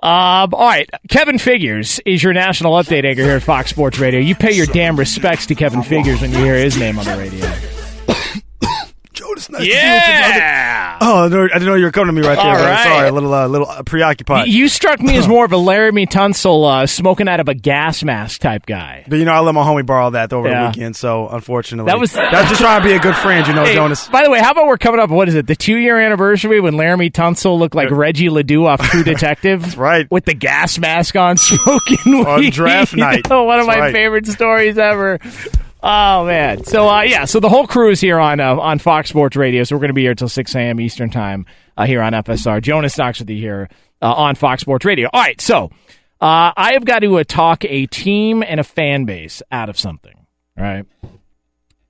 Um, 0.00 0.54
all 0.54 0.66
right, 0.66 0.88
Kevin 1.08 1.38
Figures 1.38 1.98
is 2.06 2.22
your 2.22 2.32
national 2.32 2.72
update 2.74 3.04
anchor 3.04 3.22
here 3.22 3.36
at 3.36 3.42
Fox 3.42 3.70
Sports 3.70 3.98
Radio. 3.98 4.20
You 4.20 4.36
pay 4.36 4.52
your 4.52 4.66
damn 4.66 4.96
respects 4.96 5.46
to 5.46 5.56
Kevin 5.56 5.82
Figures 5.82 6.20
when 6.20 6.30
you 6.30 6.38
hear 6.38 6.54
his 6.54 6.78
name 6.78 6.98
on 7.00 7.04
the 7.04 7.16
radio. 7.16 7.67
Jonas, 9.18 9.50
nice 9.50 9.66
Yeah. 9.66 10.98
Oh, 11.00 11.24
I 11.26 11.28
didn't 11.28 11.64
know 11.66 11.74
you 11.74 11.84
were 11.84 11.92
coming 11.92 12.14
to 12.14 12.20
me 12.20 12.26
right 12.26 12.36
there. 12.36 12.54
Right. 12.54 12.82
Sorry, 12.84 13.08
a 13.08 13.12
little, 13.12 13.32
uh, 13.34 13.46
little 13.48 13.68
uh, 13.68 13.82
preoccupied. 13.82 14.48
You 14.48 14.68
struck 14.68 15.00
me 15.00 15.16
as 15.16 15.26
more 15.34 15.44
of 15.44 15.52
a 15.52 15.56
Laremy 15.56 16.06
Tunsil 16.08 16.82
uh, 16.82 16.86
smoking 16.86 17.28
out 17.28 17.40
of 17.40 17.48
a 17.48 17.54
gas 17.54 18.02
mask 18.04 18.40
type 18.40 18.66
guy. 18.66 19.04
But 19.08 19.16
you 19.16 19.24
know, 19.24 19.32
I 19.32 19.40
let 19.40 19.54
my 19.54 19.62
homie 19.64 19.84
borrow 19.84 20.10
that 20.10 20.32
over 20.32 20.48
Yeah. 20.48 20.62
the 20.62 20.68
weekend, 20.68 20.96
so 20.96 21.28
unfortunately, 21.28 21.90
That 21.90 21.98
was- 21.98 22.12
that's 22.14 22.48
just 22.48 22.60
trying 22.60 22.80
to 22.82 22.88
be 22.88 22.94
a 22.94 22.98
good 23.00 23.16
friend, 23.16 23.46
you 23.46 23.54
know, 23.54 23.64
Hey, 23.64 23.74
Jonas. 23.74 24.08
By 24.08 24.22
the 24.24 24.30
way, 24.30 24.40
how 24.40 24.52
about 24.52 24.66
we're 24.66 24.78
coming 24.78 25.00
up? 25.00 25.10
What 25.10 25.28
is 25.28 25.34
it? 25.34 25.46
The 25.46 25.56
two 25.56 25.76
year 25.78 25.98
anniversary 25.98 26.60
when 26.60 26.74
Laremy 26.74 27.10
Tunsil 27.12 27.58
looked 27.58 27.74
like 27.74 27.90
Reggie 27.90 28.30
Ledoux 28.30 28.66
off 28.66 28.80
True 28.80 29.02
Detective. 29.04 29.76
Right. 29.78 30.10
With 30.10 30.24
the 30.24 30.34
gas 30.34 30.78
mask 30.78 31.16
on, 31.16 31.36
smoking 31.36 32.14
On 32.24 32.40
weed. 32.40 32.52
draft 32.52 32.94
night. 32.94 33.28
One 33.28 33.58
of 33.60 33.66
That's 33.66 33.76
my 33.78 33.84
right. 33.86 33.92
favorite 33.92 34.26
stories 34.26 34.78
ever. 34.78 35.18
Oh 35.80 36.26
man! 36.26 36.64
So 36.64 36.88
uh, 36.88 37.02
yeah, 37.02 37.24
so 37.24 37.38
the 37.40 37.48
whole 37.48 37.66
crew 37.66 37.90
is 37.90 38.00
here 38.00 38.18
on 38.18 38.40
uh, 38.40 38.56
on 38.56 38.78
Fox 38.80 39.08
Sports 39.10 39.36
Radio. 39.36 39.62
So 39.64 39.76
we're 39.76 39.80
going 39.80 39.90
to 39.90 39.94
be 39.94 40.02
here 40.02 40.14
till 40.14 40.28
six 40.28 40.54
a.m. 40.54 40.80
Eastern 40.80 41.08
time 41.10 41.46
uh, 41.76 41.86
here 41.86 42.02
on 42.02 42.12
FSR. 42.12 42.60
Jonas 42.60 42.98
Knox 42.98 43.20
with 43.20 43.30
you 43.30 43.36
here 43.36 43.68
uh, 44.02 44.12
on 44.12 44.34
Fox 44.34 44.62
Sports 44.62 44.84
Radio. 44.84 45.08
All 45.12 45.20
right, 45.20 45.40
so 45.40 45.70
uh, 46.20 46.50
I 46.56 46.72
have 46.72 46.84
got 46.84 47.00
to 47.00 47.18
uh, 47.18 47.24
talk 47.24 47.64
a 47.64 47.86
team 47.86 48.42
and 48.42 48.58
a 48.58 48.64
fan 48.64 49.04
base 49.04 49.40
out 49.52 49.68
of 49.68 49.78
something. 49.78 50.26
right? 50.56 50.84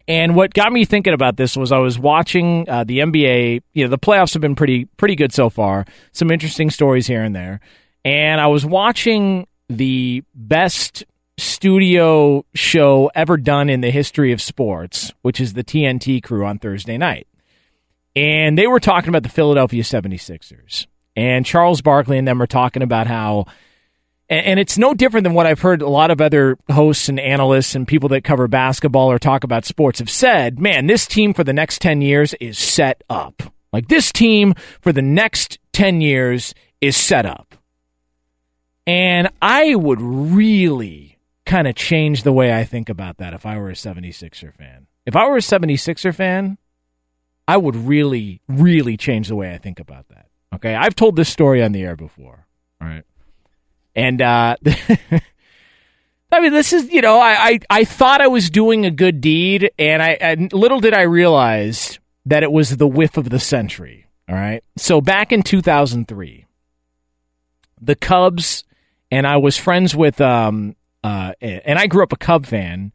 And 0.07 0.35
what 0.35 0.53
got 0.55 0.73
me 0.73 0.85
thinking 0.85 1.13
about 1.13 1.37
this 1.37 1.57
was 1.57 1.71
I 1.73 1.79
was 1.79 1.99
watching 1.99 2.65
the 2.65 2.99
NBA. 2.99 3.63
You 3.75 3.85
know, 3.85 3.91
the 3.91 3.99
playoffs 3.99 4.33
have 4.35 4.41
been 4.43 4.55
pretty 4.55 4.85
pretty 4.97 5.17
good 5.17 5.33
so 5.33 5.49
far. 5.51 5.87
Some 6.13 6.31
interesting 6.31 6.71
stories 6.71 7.07
here 7.07 7.23
and 7.23 7.35
there. 7.37 7.61
And 8.05 8.41
I 8.41 8.47
was 8.47 8.65
watching 8.65 9.47
the 9.69 10.23
best 10.35 11.05
studio 11.39 12.45
show 12.55 13.11
ever 13.15 13.37
done 13.37 13.71
in 13.71 13.81
the 13.81 13.91
history 13.91 14.33
of 14.33 14.43
sports, 14.43 15.13
which 15.23 15.41
is 15.41 15.55
the 15.55 15.65
TNT 15.65 16.23
crew 16.23 16.45
on 16.45 16.59
Thursday 16.59 16.99
night. 16.99 17.27
And 18.15 18.59
they 18.59 18.67
were 18.67 18.81
talking 18.81 19.09
about 19.09 19.23
the 19.23 19.29
Philadelphia 19.29 19.83
76ers. 19.83 20.87
And 21.17 21.47
Charles 21.47 21.81
Barkley 21.81 22.19
and 22.19 22.27
them 22.27 22.43
are 22.43 22.47
talking 22.47 22.83
about 22.83 23.07
how 23.07 23.47
and, 24.31 24.61
it's 24.61 24.77
no 24.77 24.93
different 24.93 25.25
than 25.25 25.33
what 25.33 25.47
I've 25.47 25.61
heard 25.61 25.81
a 25.81 25.89
lot 25.89 26.11
of 26.11 26.21
other 26.21 26.59
hosts 26.71 27.09
and 27.09 27.19
analysts 27.19 27.75
and 27.75 27.89
people 27.89 28.11
that 28.11 28.25
cover 28.25 28.47
basketball 28.47 29.11
or 29.11 29.19
talk 29.19 29.43
about 29.43 29.65
sports 29.65 30.01
have 30.01 30.11
said, 30.11 30.59
man, 30.59 30.87
this 30.87 31.07
team 31.07 31.33
for 31.33 31.45
the 31.45 31.55
next 31.55 31.81
10 31.81 32.03
years 32.03 32.35
is 32.35 32.59
set 32.59 33.03
up. 33.09 33.43
Like 33.73 33.89
this 33.89 34.13
team 34.13 34.55
for 34.81 34.93
the 34.93 35.03
next 35.03 35.59
10 35.73 36.01
years 36.01 36.55
is 36.81 36.97
set 36.97 37.25
up. 37.25 37.55
And 38.87 39.31
I 39.41 39.75
would 39.75 40.01
really, 40.01 41.18
kind 41.49 41.67
of 41.67 41.75
change 41.75 42.23
the 42.23 42.33
way 42.33 42.55
I 42.55 42.65
think 42.65 42.89
about 42.89 43.17
that 43.19 43.35
if 43.35 43.45
I 43.47 43.59
were 43.59 43.71
a 43.71 43.75
76er 43.75 44.55
fan. 44.55 44.87
If 45.07 45.17
I 45.17 45.27
were 45.27 45.39
a 45.39 45.41
76er 45.41 46.15
fan, 46.15 46.59
I 47.49 47.57
would 47.57 47.75
really, 47.75 48.43
really 48.47 48.97
change 48.97 49.29
the 49.29 49.37
way 49.37 49.53
I 49.53 49.59
think 49.59 49.81
about 49.81 50.09
that. 50.11 50.27
Okay. 50.55 50.75
I've 50.75 50.95
told 50.95 51.17
this 51.17 51.31
story 51.31 51.63
on 51.63 51.73
the 51.73 51.83
air 51.83 51.97
before. 51.97 52.47
All 52.81 52.87
right. 52.87 53.05
And, 53.97 54.21
uh, 54.21 54.57
I 56.31 56.41
mean, 56.41 56.53
this 56.53 56.75
is, 56.75 56.91
you 56.91 57.01
know, 57.01 57.19
I, 57.19 57.33
I, 57.33 57.59
I 57.71 57.85
thought 57.85 58.21
I 58.21 58.27
was 58.27 58.51
doing 58.51 58.85
a 58.85 58.91
good 58.91 59.23
deed, 59.23 59.71
and 59.79 60.03
I 60.03 60.11
and 60.21 60.53
little 60.53 60.79
did 60.79 60.93
I 60.93 61.03
realize 61.03 61.99
that 62.27 62.43
it 62.43 62.53
was 62.53 62.77
the 62.77 62.87
whiff 62.87 63.17
of 63.17 63.31
the 63.31 63.41
century. 63.41 64.07
All 64.29 64.35
right. 64.35 64.63
So 64.77 65.01
back 65.01 65.33
in 65.33 65.43
2003, 65.43 66.47
the 67.81 67.95
Cubs, 67.97 68.65
and 69.11 69.27
I 69.27 69.39
was 69.39 69.57
friends 69.57 69.97
with, 69.97 70.21
um, 70.21 70.77
uh, 71.05 71.33
and 71.41 71.79
I 71.79 71.87
grew 71.87 72.03
up 72.03 72.13
a 72.13 72.17
Cub 72.17 72.47
fan. 72.47 72.93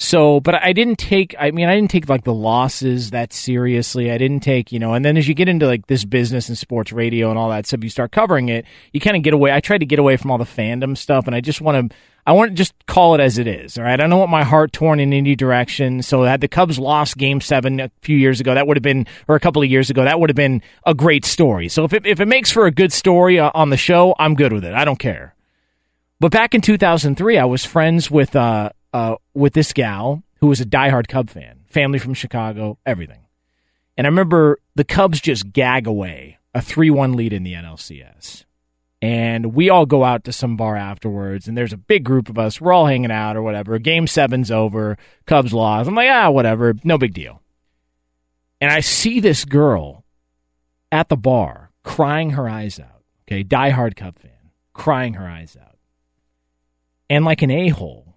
So, 0.00 0.38
but 0.38 0.54
I 0.54 0.72
didn't 0.72 1.00
take, 1.00 1.34
I 1.40 1.50
mean, 1.50 1.68
I 1.68 1.74
didn't 1.74 1.90
take 1.90 2.08
like 2.08 2.22
the 2.22 2.32
losses 2.32 3.10
that 3.10 3.32
seriously. 3.32 4.12
I 4.12 4.18
didn't 4.18 4.40
take, 4.40 4.70
you 4.70 4.78
know, 4.78 4.94
and 4.94 5.04
then 5.04 5.16
as 5.16 5.26
you 5.26 5.34
get 5.34 5.48
into 5.48 5.66
like 5.66 5.88
this 5.88 6.04
business 6.04 6.48
and 6.48 6.56
sports 6.56 6.92
radio 6.92 7.30
and 7.30 7.38
all 7.38 7.48
that 7.50 7.66
stuff, 7.66 7.82
you 7.82 7.90
start 7.90 8.12
covering 8.12 8.48
it, 8.48 8.64
you 8.92 9.00
kind 9.00 9.16
of 9.16 9.24
get 9.24 9.34
away. 9.34 9.50
I 9.50 9.58
tried 9.58 9.78
to 9.78 9.86
get 9.86 9.98
away 9.98 10.16
from 10.16 10.30
all 10.30 10.38
the 10.38 10.44
fandom 10.44 10.96
stuff 10.96 11.26
and 11.26 11.34
I 11.34 11.40
just 11.40 11.60
want 11.60 11.90
to, 11.90 11.96
I 12.24 12.32
want 12.32 12.52
to 12.52 12.54
just 12.54 12.74
call 12.86 13.16
it 13.16 13.20
as 13.20 13.38
it 13.38 13.48
is. 13.48 13.76
All 13.76 13.82
right. 13.82 14.00
I 14.00 14.06
don't 14.06 14.20
want 14.20 14.30
my 14.30 14.44
heart 14.44 14.72
torn 14.72 15.00
in 15.00 15.12
any 15.12 15.34
direction. 15.34 16.00
So 16.02 16.22
had 16.22 16.42
the 16.42 16.48
Cubs 16.48 16.78
lost 16.78 17.16
game 17.16 17.40
seven 17.40 17.80
a 17.80 17.90
few 18.02 18.16
years 18.16 18.38
ago, 18.38 18.54
that 18.54 18.68
would 18.68 18.76
have 18.76 18.84
been, 18.84 19.04
or 19.26 19.34
a 19.34 19.40
couple 19.40 19.62
of 19.62 19.68
years 19.68 19.90
ago, 19.90 20.04
that 20.04 20.20
would 20.20 20.30
have 20.30 20.36
been 20.36 20.62
a 20.86 20.94
great 20.94 21.24
story. 21.24 21.68
So 21.68 21.82
if 21.82 21.92
it, 21.92 22.06
if 22.06 22.20
it 22.20 22.26
makes 22.26 22.52
for 22.52 22.66
a 22.66 22.70
good 22.70 22.92
story 22.92 23.40
uh, 23.40 23.50
on 23.52 23.70
the 23.70 23.76
show, 23.76 24.14
I'm 24.16 24.36
good 24.36 24.52
with 24.52 24.64
it. 24.64 24.74
I 24.74 24.84
don't 24.84 24.98
care. 24.98 25.34
But 26.20 26.32
back 26.32 26.54
in 26.54 26.60
2003, 26.60 27.38
I 27.38 27.44
was 27.44 27.64
friends 27.64 28.10
with, 28.10 28.34
uh, 28.34 28.70
uh, 28.92 29.16
with 29.34 29.52
this 29.52 29.72
gal 29.72 30.22
who 30.40 30.48
was 30.48 30.60
a 30.60 30.66
diehard 30.66 31.08
Cub 31.08 31.30
fan, 31.30 31.60
family 31.66 31.98
from 31.98 32.14
Chicago, 32.14 32.78
everything. 32.84 33.20
And 33.96 34.06
I 34.06 34.10
remember 34.10 34.58
the 34.74 34.84
Cubs 34.84 35.20
just 35.20 35.52
gag 35.52 35.86
away 35.86 36.38
a 36.54 36.62
3 36.62 36.90
1 36.90 37.14
lead 37.14 37.32
in 37.32 37.42
the 37.42 37.54
NLCS. 37.54 38.44
And 39.00 39.54
we 39.54 39.70
all 39.70 39.86
go 39.86 40.02
out 40.02 40.24
to 40.24 40.32
some 40.32 40.56
bar 40.56 40.76
afterwards, 40.76 41.46
and 41.46 41.56
there's 41.56 41.72
a 41.72 41.76
big 41.76 42.02
group 42.02 42.28
of 42.28 42.36
us. 42.36 42.60
We're 42.60 42.72
all 42.72 42.86
hanging 42.86 43.12
out 43.12 43.36
or 43.36 43.42
whatever. 43.42 43.78
Game 43.78 44.08
seven's 44.08 44.50
over. 44.50 44.98
Cubs 45.24 45.52
lost. 45.52 45.88
I'm 45.88 45.94
like, 45.94 46.10
ah, 46.10 46.30
whatever. 46.30 46.74
No 46.82 46.98
big 46.98 47.14
deal. 47.14 47.40
And 48.60 48.72
I 48.72 48.80
see 48.80 49.20
this 49.20 49.44
girl 49.44 50.04
at 50.90 51.08
the 51.08 51.16
bar 51.16 51.70
crying 51.84 52.30
her 52.30 52.48
eyes 52.48 52.80
out. 52.80 53.02
Okay, 53.26 53.44
diehard 53.44 53.94
Cub 53.94 54.18
fan, 54.18 54.50
crying 54.72 55.14
her 55.14 55.28
eyes 55.28 55.56
out. 55.60 55.67
And 57.10 57.24
like 57.24 57.42
an 57.42 57.50
a 57.50 57.68
hole, 57.68 58.16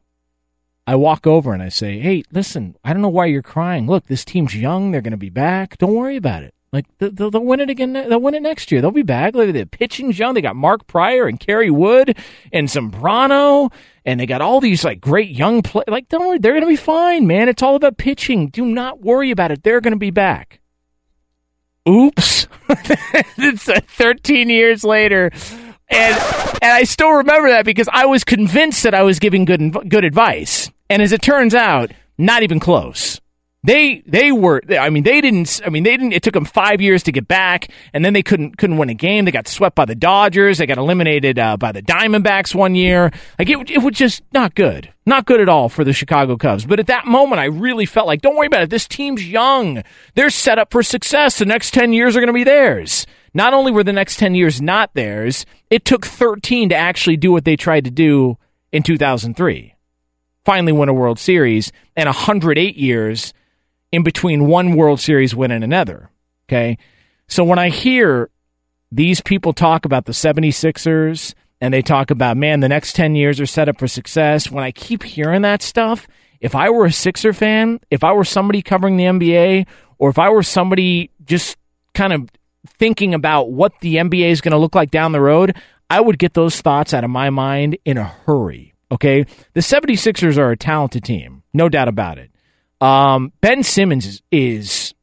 I 0.86 0.96
walk 0.96 1.26
over 1.26 1.54
and 1.54 1.64
I 1.64 1.70
say, 1.70 2.00
"Hey, 2.00 2.24
listen, 2.32 2.76
I 2.84 2.94
don't 2.94 3.02
know 3.02 3.10
why 3.10 3.28
you're 3.28 3.42
crying. 3.42 3.88
Look, 3.88 4.08
this 4.08 4.26
team's 4.26 4.56
young. 4.56 4.92
They're 4.92 5.02
going 5.02 5.12
to 5.12 5.18
be 5.18 5.30
back. 5.30 5.78
Don't 5.78 5.94
worry 5.94 6.18
about 6.18 6.44
it. 6.44 6.54
Like 6.74 6.86
they'll, 7.00 7.30
they'll 7.30 7.44
win 7.44 7.60
it 7.60 7.70
again. 7.70 7.94
They'll 7.94 8.22
win 8.22 8.34
it 8.34 8.42
next 8.42 8.72
year. 8.72 8.82
They'll 8.82 8.92
be 8.92 9.04
back. 9.04 9.36
Look, 9.36 9.52
the 9.54 9.66
pitching's 9.66 10.18
young. 10.18 10.34
They 10.34 10.42
got 10.42 10.56
Mark 10.56 10.88
Prior 10.88 11.28
and 11.28 11.40
Kerry 11.40 11.70
Wood 11.70 12.18
and 12.52 12.68
Zambrano, 12.68 13.72
and 14.06 14.20
they 14.20 14.26
got 14.26 14.42
all 14.42 14.62
these 14.62 14.84
like 14.84 15.02
great 15.02 15.30
young 15.30 15.62
play. 15.62 15.84
Like 15.88 16.10
don't 16.10 16.28
worry, 16.28 16.40
they're 16.40 16.54
going 16.54 16.64
to 16.64 16.68
be 16.68 16.76
fine, 16.78 17.28
man. 17.28 17.50
It's 17.50 17.62
all 17.62 17.76
about 17.76 17.98
pitching. 17.98 18.48
Do 18.48 18.66
not 18.66 19.02
worry 19.02 19.32
about 19.32 19.52
it. 19.52 19.64
They're 19.64 19.82
going 19.82 19.94
to 19.94 19.98
be 19.98 20.12
back." 20.12 20.60
Oops! 21.90 22.48
it's 23.38 23.68
uh, 23.68 23.80
13 23.88 24.50
years 24.50 24.84
later 24.84 25.32
and 25.92 26.16
and 26.62 26.72
I 26.72 26.84
still 26.84 27.12
remember 27.12 27.50
that 27.50 27.66
because 27.66 27.90
I 27.92 28.06
was 28.06 28.24
convinced 28.24 28.84
that 28.84 28.94
I 28.94 29.04
was 29.04 29.20
giving 29.20 29.46
good 29.46 29.90
good 29.90 30.06
advice, 30.06 30.72
and 30.90 31.02
as 31.02 31.12
it 31.12 31.22
turns 31.22 31.54
out, 31.54 31.92
not 32.18 32.44
even 32.44 32.60
close. 32.60 33.20
They 33.64 34.02
they 34.08 34.32
were 34.32 34.62
I 34.72 34.90
mean 34.90 35.04
they 35.04 35.22
didn't 35.22 35.62
I 35.64 35.70
mean 35.70 35.84
they 35.84 35.92
didn't 35.92 36.14
it 36.14 36.24
took 36.24 36.34
them 36.34 36.46
5 36.46 36.82
years 36.82 37.04
to 37.04 37.12
get 37.12 37.28
back 37.28 37.68
and 37.94 38.04
then 38.04 38.14
they 38.14 38.24
couldn't 38.24 38.58
couldn't 38.58 38.78
win 38.78 38.90
a 38.90 38.96
game. 38.96 39.26
They 39.26 39.32
got 39.32 39.48
swept 39.48 39.76
by 39.76 39.86
the 39.86 39.94
Dodgers. 39.94 40.58
They 40.58 40.66
got 40.66 40.80
eliminated 40.80 41.38
uh, 41.38 41.58
by 41.58 41.72
the 41.72 41.84
Diamondbacks 41.84 42.56
one 42.56 42.74
year. 42.74 43.12
Like 43.38 43.50
it 43.50 43.70
it 43.70 43.78
was 43.84 43.94
just 43.94 44.24
not 44.34 44.56
good. 44.56 44.92
Not 45.06 45.28
good 45.28 45.40
at 45.42 45.48
all 45.48 45.70
for 45.70 45.84
the 45.84 45.94
Chicago 45.94 46.38
Cubs. 46.38 46.66
But 46.66 46.80
at 46.80 46.88
that 46.88 47.06
moment 47.06 47.40
I 47.40 47.46
really 47.46 47.86
felt 47.86 48.08
like 48.08 48.22
don't 48.22 48.36
worry 48.36 48.48
about 48.48 48.64
it. 48.64 48.72
This 48.72 48.88
team's 48.88 49.28
young. 49.28 49.84
They're 50.16 50.32
set 50.32 50.58
up 50.58 50.72
for 50.72 50.82
success. 50.82 51.38
The 51.38 51.46
next 51.46 51.72
10 51.72 51.94
years 51.94 52.16
are 52.16 52.20
going 52.20 52.28
to 52.28 52.34
be 52.34 52.44
theirs 52.44 53.06
not 53.34 53.54
only 53.54 53.72
were 53.72 53.84
the 53.84 53.94
next 53.94 54.18
10 54.18 54.36
years 54.36 54.62
not 54.62 54.94
theirs 54.94 55.46
it 55.70 55.86
took 55.86 56.06
13 56.06 56.70
to 56.70 56.76
actually 56.76 57.18
do 57.18 57.32
what 57.32 57.46
they 57.46 57.56
tried 57.56 57.86
to 57.86 57.92
do 57.92 58.38
in 58.72 58.84
2003 58.84 59.76
finally 60.44 60.72
win 60.72 60.90
a 60.90 60.94
World 60.94 61.20
Series 61.20 61.72
and 61.96 62.08
108 62.08 62.76
years 62.76 63.34
in 63.92 64.04
between 64.04 64.48
one 64.48 64.76
World 64.76 65.00
Series 65.00 65.36
win 65.36 65.52
and 65.52 65.64
another. 65.64 66.10
Okay. 66.48 66.78
So 67.28 67.44
when 67.44 67.60
I 67.60 67.70
hear 67.70 68.30
these 68.92 69.22
people 69.22 69.54
talk 69.54 69.86
about 69.86 70.06
the 70.06 70.12
76ers 70.12 71.34
and 71.60 71.74
they 71.74 71.82
talk 71.82 72.12
about, 72.12 72.38
man, 72.38 72.60
the 72.60 72.70
next 72.70 72.96
10 72.96 73.16
years 73.16 73.40
are 73.40 73.46
set 73.46 73.70
up 73.70 73.80
for 73.80 73.88
success, 73.88 74.50
when 74.50 74.64
I 74.64 74.72
keep 74.72 75.04
hearing 75.04 75.44
that 75.44 75.62
stuff, 75.62 76.08
if 76.40 76.56
I 76.56 76.70
were 76.70 76.86
a 76.86 76.92
Sixer 76.92 77.34
fan, 77.34 77.80
if 77.90 78.04
I 78.04 78.14
were 78.14 78.24
somebody 78.24 78.62
covering 78.62 78.98
the 78.98 79.06
NBA, 79.06 79.68
or 80.00 80.10
if 80.10 80.18
I 80.18 80.30
were 80.30 80.44
somebody 80.44 81.12
just 81.24 81.58
kind 81.94 82.12
of 82.12 82.30
thinking 82.68 83.14
about 83.14 83.52
what 83.52 83.74
the 83.82 83.96
NBA 83.96 84.30
is 84.30 84.42
going 84.42 84.52
to 84.52 84.58
look 84.58 84.76
like 84.76 84.92
down 84.92 85.12
the 85.12 85.22
road, 85.22 85.56
I 85.90 86.00
would 86.00 86.20
get 86.20 86.34
those 86.34 86.62
thoughts 86.62 86.94
out 86.94 87.04
of 87.04 87.10
my 87.10 87.30
mind 87.30 87.78
in 87.86 87.98
a 87.98 88.04
hurry. 88.04 88.74
Okay. 88.92 89.26
The 89.54 89.62
76ers 89.62 90.38
are 90.38 90.52
a 90.52 90.58
talented 90.58 91.04
team, 91.04 91.44
no 91.54 91.70
doubt 91.70 91.88
about 91.88 92.18
it. 92.18 92.32
Um, 92.80 93.32
ben 93.42 93.64
Simmons 93.64 94.06
is, 94.06 94.22
is 94.32 94.94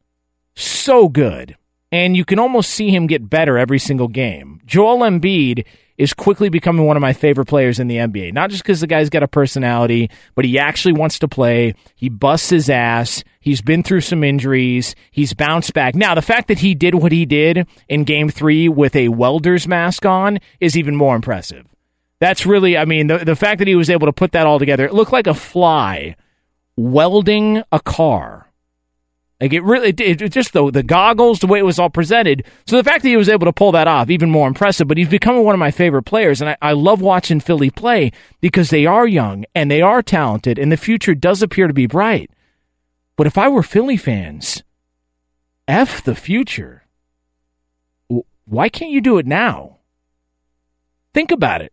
so 0.55 1.09
good, 1.09 1.57
and 1.93 2.17
you 2.17 2.25
can 2.25 2.39
almost 2.39 2.71
see 2.71 2.91
him 2.91 3.07
get 3.07 3.31
better 3.31 3.57
every 3.57 3.79
single 3.79 4.09
game. 4.09 4.61
Joel 4.67 4.99
Embiid 4.99 5.65
is 5.99 6.15
quickly 6.15 6.49
becoming 6.49 6.87
one 6.87 6.97
of 6.97 7.01
my 7.01 7.13
favorite 7.13 7.47
players 7.47 7.81
in 7.81 7.89
the 7.89 7.97
NBA. 7.97 8.33
Not 8.33 8.51
just 8.51 8.63
because 8.63 8.81
the 8.81 8.87
guy's 8.87 9.11
got 9.11 9.25
a 9.25 9.29
personality, 9.29 10.09
but 10.37 10.45
he 10.45 10.59
actually 10.59 10.95
wants 10.95 11.19
to 11.19 11.29
play. 11.29 11.75
He 11.97 12.09
busts 12.09 12.51
his 12.51 12.71
ass. 12.71 13.25
He's 13.41 13.61
been 13.61 13.83
through 13.83 14.03
some 14.03 14.23
injuries. 14.23 14.95
He's 15.11 15.35
bounced 15.35 15.75
back. 15.75 15.97
Now, 15.97 16.15
the 16.15 16.23
fact 16.23 16.49
that 16.49 16.61
he 16.61 16.75
did 16.75 16.95
what 16.95 17.13
he 17.13 17.27
did 17.27 17.67
in 17.89 18.05
game 18.05 18.31
three 18.31 18.69
with 18.69 18.95
a 18.95 19.09
welder's 19.09 19.67
mask 19.67 20.07
on 20.07 20.39
is 20.61 20.77
even 20.77 20.95
more 20.95 21.17
impressive. 21.17 21.67
That's 22.21 22.47
really, 22.47 22.77
I 22.77 22.85
mean, 22.85 23.09
the, 23.09 23.19
the 23.19 23.37
fact 23.37 23.59
that 23.59 23.69
he 23.69 23.75
was 23.75 23.91
able 23.91 24.07
to 24.07 24.13
put 24.13 24.33
that 24.33 24.47
all 24.47 24.59
together, 24.59 24.87
it 24.87 24.95
looked 24.95 25.13
like 25.13 25.27
a 25.27 25.35
fly 25.35 26.17
welding 26.77 27.63
a 27.73 27.81
car. 27.81 28.48
Like 29.41 29.53
it 29.53 29.63
really, 29.63 29.91
it, 29.91 30.01
it, 30.01 30.33
just 30.33 30.53
the 30.53 30.69
the 30.71 30.83
goggles, 30.83 31.39
the 31.39 31.47
way 31.47 31.61
it 31.61 31.65
was 31.65 31.79
all 31.79 31.91
presented. 31.91 32.45
So 32.67 32.77
the 32.77 32.83
fact 32.83 33.03
that 33.03 33.09
he 33.09 33.17
was 33.17 33.29
able 33.29 33.47
to 33.47 33.53
pull 33.53 33.71
that 33.73 33.87
off, 33.87 34.11
even 34.11 34.31
more 34.31 34.49
impressive. 34.49 34.89
But 34.89 34.99
he's 34.99 35.09
becoming 35.09 35.45
one 35.45 35.55
of 35.55 35.61
my 35.61 35.71
favorite 35.71 36.03
players, 36.03 36.41
and 36.41 36.51
I, 36.51 36.57
I 36.61 36.73
love 36.73 37.01
watching 37.01 37.39
Philly 37.39 37.71
play 37.71 38.11
because 38.41 38.71
they 38.71 38.85
are 38.85 39.07
young 39.07 39.45
and 39.55 39.71
they 39.71 39.81
are 39.81 40.03
talented, 40.03 40.59
and 40.59 40.73
the 40.73 40.77
future 40.77 41.15
does 41.15 41.41
appear 41.41 41.69
to 41.69 41.75
be 41.75 41.87
bright. 41.87 42.31
But 43.17 43.29
if 43.29 43.39
I 43.39 43.49
were 43.49 43.63
Philly 43.63 43.97
fans, 43.97 44.65
f 45.69 46.03
the 46.03 46.17
future. 46.17 46.85
Why 48.45 48.71
can't 48.71 48.91
you 48.91 49.03
do 49.03 49.19
it 49.19 49.27
now? 49.27 49.77
Think 51.13 51.31
about 51.31 51.61
it. 51.61 51.73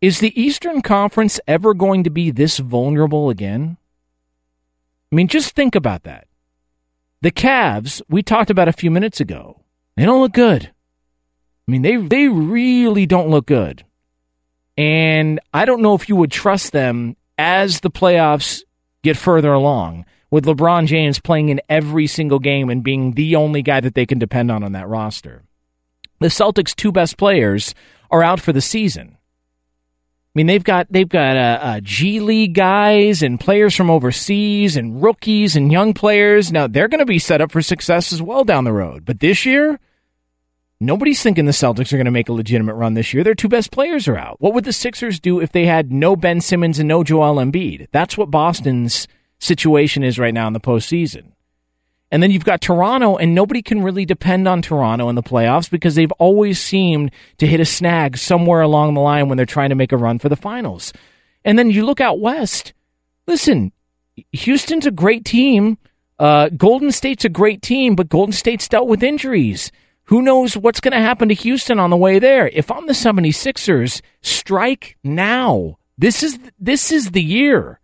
Is 0.00 0.18
the 0.18 0.40
Eastern 0.40 0.80
Conference 0.80 1.38
ever 1.46 1.74
going 1.74 2.04
to 2.04 2.10
be 2.10 2.30
this 2.30 2.58
vulnerable 2.58 3.28
again? 3.28 3.76
I 5.12 5.14
mean, 5.14 5.28
just 5.28 5.54
think 5.54 5.74
about 5.74 6.04
that. 6.04 6.26
The 7.22 7.30
Cavs, 7.30 8.00
we 8.08 8.22
talked 8.22 8.50
about 8.50 8.68
a 8.68 8.72
few 8.72 8.90
minutes 8.90 9.20
ago, 9.20 9.62
they 9.96 10.06
don't 10.06 10.22
look 10.22 10.32
good. 10.32 10.70
I 11.68 11.70
mean, 11.70 11.82
they 11.82 11.96
they 11.96 12.28
really 12.28 13.06
don't 13.06 13.28
look 13.28 13.46
good. 13.46 13.84
And 14.78 15.38
I 15.52 15.66
don't 15.66 15.82
know 15.82 15.94
if 15.94 16.08
you 16.08 16.16
would 16.16 16.30
trust 16.30 16.72
them 16.72 17.16
as 17.36 17.80
the 17.80 17.90
playoffs 17.90 18.62
get 19.02 19.16
further 19.16 19.52
along 19.52 20.06
with 20.30 20.46
LeBron 20.46 20.86
James 20.86 21.20
playing 21.20 21.50
in 21.50 21.60
every 21.68 22.06
single 22.06 22.38
game 22.38 22.70
and 22.70 22.82
being 22.82 23.12
the 23.12 23.36
only 23.36 23.62
guy 23.62 23.80
that 23.80 23.94
they 23.94 24.06
can 24.06 24.18
depend 24.18 24.50
on 24.50 24.62
on 24.62 24.72
that 24.72 24.88
roster. 24.88 25.42
The 26.20 26.28
Celtics' 26.28 26.74
two 26.74 26.92
best 26.92 27.16
players 27.16 27.74
are 28.10 28.22
out 28.22 28.40
for 28.40 28.52
the 28.52 28.60
season. 28.60 29.16
I 30.32 30.38
mean, 30.38 30.46
they've 30.46 30.62
got 30.62 30.86
they've 30.90 31.08
got 31.08 31.36
uh, 31.36 31.58
uh, 31.60 31.80
G 31.82 32.20
League 32.20 32.54
guys 32.54 33.20
and 33.20 33.40
players 33.40 33.74
from 33.74 33.90
overseas 33.90 34.76
and 34.76 35.02
rookies 35.02 35.56
and 35.56 35.72
young 35.72 35.92
players. 35.92 36.52
Now 36.52 36.68
they're 36.68 36.86
going 36.86 37.00
to 37.00 37.06
be 37.06 37.18
set 37.18 37.40
up 37.40 37.50
for 37.50 37.60
success 37.62 38.12
as 38.12 38.22
well 38.22 38.44
down 38.44 38.62
the 38.62 38.72
road. 38.72 39.04
But 39.04 39.18
this 39.18 39.44
year, 39.44 39.80
nobody's 40.78 41.20
thinking 41.20 41.46
the 41.46 41.50
Celtics 41.52 41.92
are 41.92 41.96
going 41.96 42.04
to 42.04 42.12
make 42.12 42.28
a 42.28 42.32
legitimate 42.32 42.74
run 42.74 42.94
this 42.94 43.12
year. 43.12 43.24
Their 43.24 43.34
two 43.34 43.48
best 43.48 43.72
players 43.72 44.06
are 44.06 44.16
out. 44.16 44.36
What 44.40 44.54
would 44.54 44.62
the 44.62 44.72
Sixers 44.72 45.18
do 45.18 45.40
if 45.40 45.50
they 45.50 45.66
had 45.66 45.90
no 45.90 46.14
Ben 46.14 46.40
Simmons 46.40 46.78
and 46.78 46.86
no 46.86 47.02
Joel 47.02 47.42
Embiid? 47.44 47.88
That's 47.90 48.16
what 48.16 48.30
Boston's 48.30 49.08
situation 49.40 50.04
is 50.04 50.16
right 50.16 50.34
now 50.34 50.46
in 50.46 50.52
the 50.52 50.60
postseason. 50.60 51.29
And 52.10 52.22
then 52.22 52.30
you've 52.30 52.44
got 52.44 52.60
Toronto, 52.60 53.16
and 53.16 53.34
nobody 53.34 53.62
can 53.62 53.82
really 53.82 54.04
depend 54.04 54.48
on 54.48 54.62
Toronto 54.62 55.08
in 55.08 55.14
the 55.14 55.22
playoffs 55.22 55.70
because 55.70 55.94
they've 55.94 56.12
always 56.12 56.60
seemed 56.60 57.12
to 57.38 57.46
hit 57.46 57.60
a 57.60 57.64
snag 57.64 58.18
somewhere 58.18 58.62
along 58.62 58.94
the 58.94 59.00
line 59.00 59.28
when 59.28 59.36
they're 59.36 59.46
trying 59.46 59.68
to 59.68 59.76
make 59.76 59.92
a 59.92 59.96
run 59.96 60.18
for 60.18 60.28
the 60.28 60.36
finals. 60.36 60.92
And 61.44 61.58
then 61.58 61.70
you 61.70 61.86
look 61.86 62.00
out 62.00 62.20
west. 62.20 62.72
Listen, 63.26 63.72
Houston's 64.32 64.86
a 64.86 64.90
great 64.90 65.24
team. 65.24 65.78
Uh, 66.18 66.48
Golden 66.50 66.92
State's 66.92 67.24
a 67.24 67.30
great 67.30 67.62
team, 67.62 67.94
but 67.94 68.08
Golden 68.08 68.32
State's 68.32 68.68
dealt 68.68 68.88
with 68.88 69.02
injuries. 69.02 69.70
Who 70.04 70.22
knows 70.22 70.56
what's 70.56 70.80
going 70.80 70.92
to 70.92 70.98
happen 70.98 71.28
to 71.28 71.34
Houston 71.34 71.78
on 71.78 71.90
the 71.90 71.96
way 71.96 72.18
there? 72.18 72.48
If 72.48 72.70
I'm 72.70 72.86
the 72.86 72.92
76ers, 72.92 74.02
strike 74.20 74.98
now. 75.04 75.78
This 75.96 76.22
is 76.22 76.38
this 76.58 76.90
is 76.90 77.12
the 77.12 77.22
year. 77.22 77.79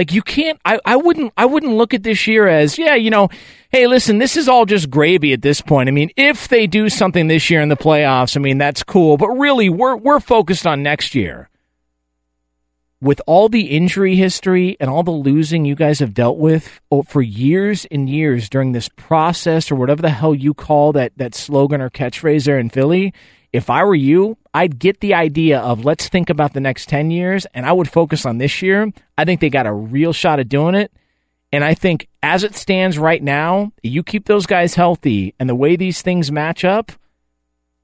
Like 0.00 0.14
you 0.14 0.22
can't 0.22 0.58
I, 0.64 0.80
I 0.86 0.96
wouldn't 0.96 1.30
I 1.36 1.44
wouldn't 1.44 1.74
look 1.74 1.92
at 1.92 2.02
this 2.02 2.26
year 2.26 2.48
as, 2.48 2.78
yeah, 2.78 2.94
you 2.94 3.10
know, 3.10 3.28
hey, 3.68 3.86
listen, 3.86 4.16
this 4.16 4.34
is 4.34 4.48
all 4.48 4.64
just 4.64 4.88
gravy 4.88 5.34
at 5.34 5.42
this 5.42 5.60
point. 5.60 5.90
I 5.90 5.92
mean, 5.92 6.08
if 6.16 6.48
they 6.48 6.66
do 6.66 6.88
something 6.88 7.26
this 7.26 7.50
year 7.50 7.60
in 7.60 7.68
the 7.68 7.76
playoffs, 7.76 8.34
I 8.34 8.40
mean, 8.40 8.56
that's 8.56 8.82
cool, 8.82 9.18
but 9.18 9.28
really 9.28 9.68
we're 9.68 9.96
we're 9.96 10.18
focused 10.18 10.66
on 10.66 10.82
next 10.82 11.14
year. 11.14 11.50
With 13.02 13.20
all 13.26 13.50
the 13.50 13.66
injury 13.66 14.16
history 14.16 14.74
and 14.80 14.88
all 14.88 15.02
the 15.02 15.10
losing 15.10 15.66
you 15.66 15.74
guys 15.74 15.98
have 15.98 16.14
dealt 16.14 16.38
with 16.38 16.80
oh, 16.90 17.02
for 17.02 17.20
years 17.20 17.84
and 17.90 18.08
years 18.08 18.48
during 18.48 18.72
this 18.72 18.88
process 18.88 19.70
or 19.70 19.74
whatever 19.74 20.00
the 20.00 20.08
hell 20.08 20.34
you 20.34 20.54
call 20.54 20.94
that 20.94 21.12
that 21.18 21.34
slogan 21.34 21.82
or 21.82 21.90
catchphrase 21.90 22.46
there 22.46 22.58
in 22.58 22.70
Philly, 22.70 23.12
if 23.52 23.68
I 23.68 23.84
were 23.84 23.94
you, 23.94 24.36
I'd 24.54 24.78
get 24.78 25.00
the 25.00 25.14
idea 25.14 25.60
of 25.60 25.84
let's 25.84 26.08
think 26.08 26.30
about 26.30 26.52
the 26.52 26.60
next 26.60 26.88
10 26.88 27.10
years 27.10 27.46
and 27.54 27.66
I 27.66 27.72
would 27.72 27.90
focus 27.90 28.24
on 28.24 28.38
this 28.38 28.62
year. 28.62 28.92
I 29.18 29.24
think 29.24 29.40
they 29.40 29.50
got 29.50 29.66
a 29.66 29.72
real 29.72 30.12
shot 30.12 30.40
at 30.40 30.48
doing 30.48 30.74
it. 30.74 30.92
And 31.52 31.64
I 31.64 31.74
think 31.74 32.08
as 32.22 32.44
it 32.44 32.54
stands 32.54 32.96
right 32.98 33.22
now, 33.22 33.72
you 33.82 34.02
keep 34.02 34.26
those 34.26 34.46
guys 34.46 34.74
healthy 34.74 35.34
and 35.40 35.48
the 35.48 35.54
way 35.54 35.74
these 35.74 36.00
things 36.00 36.30
match 36.30 36.64
up, 36.64 36.92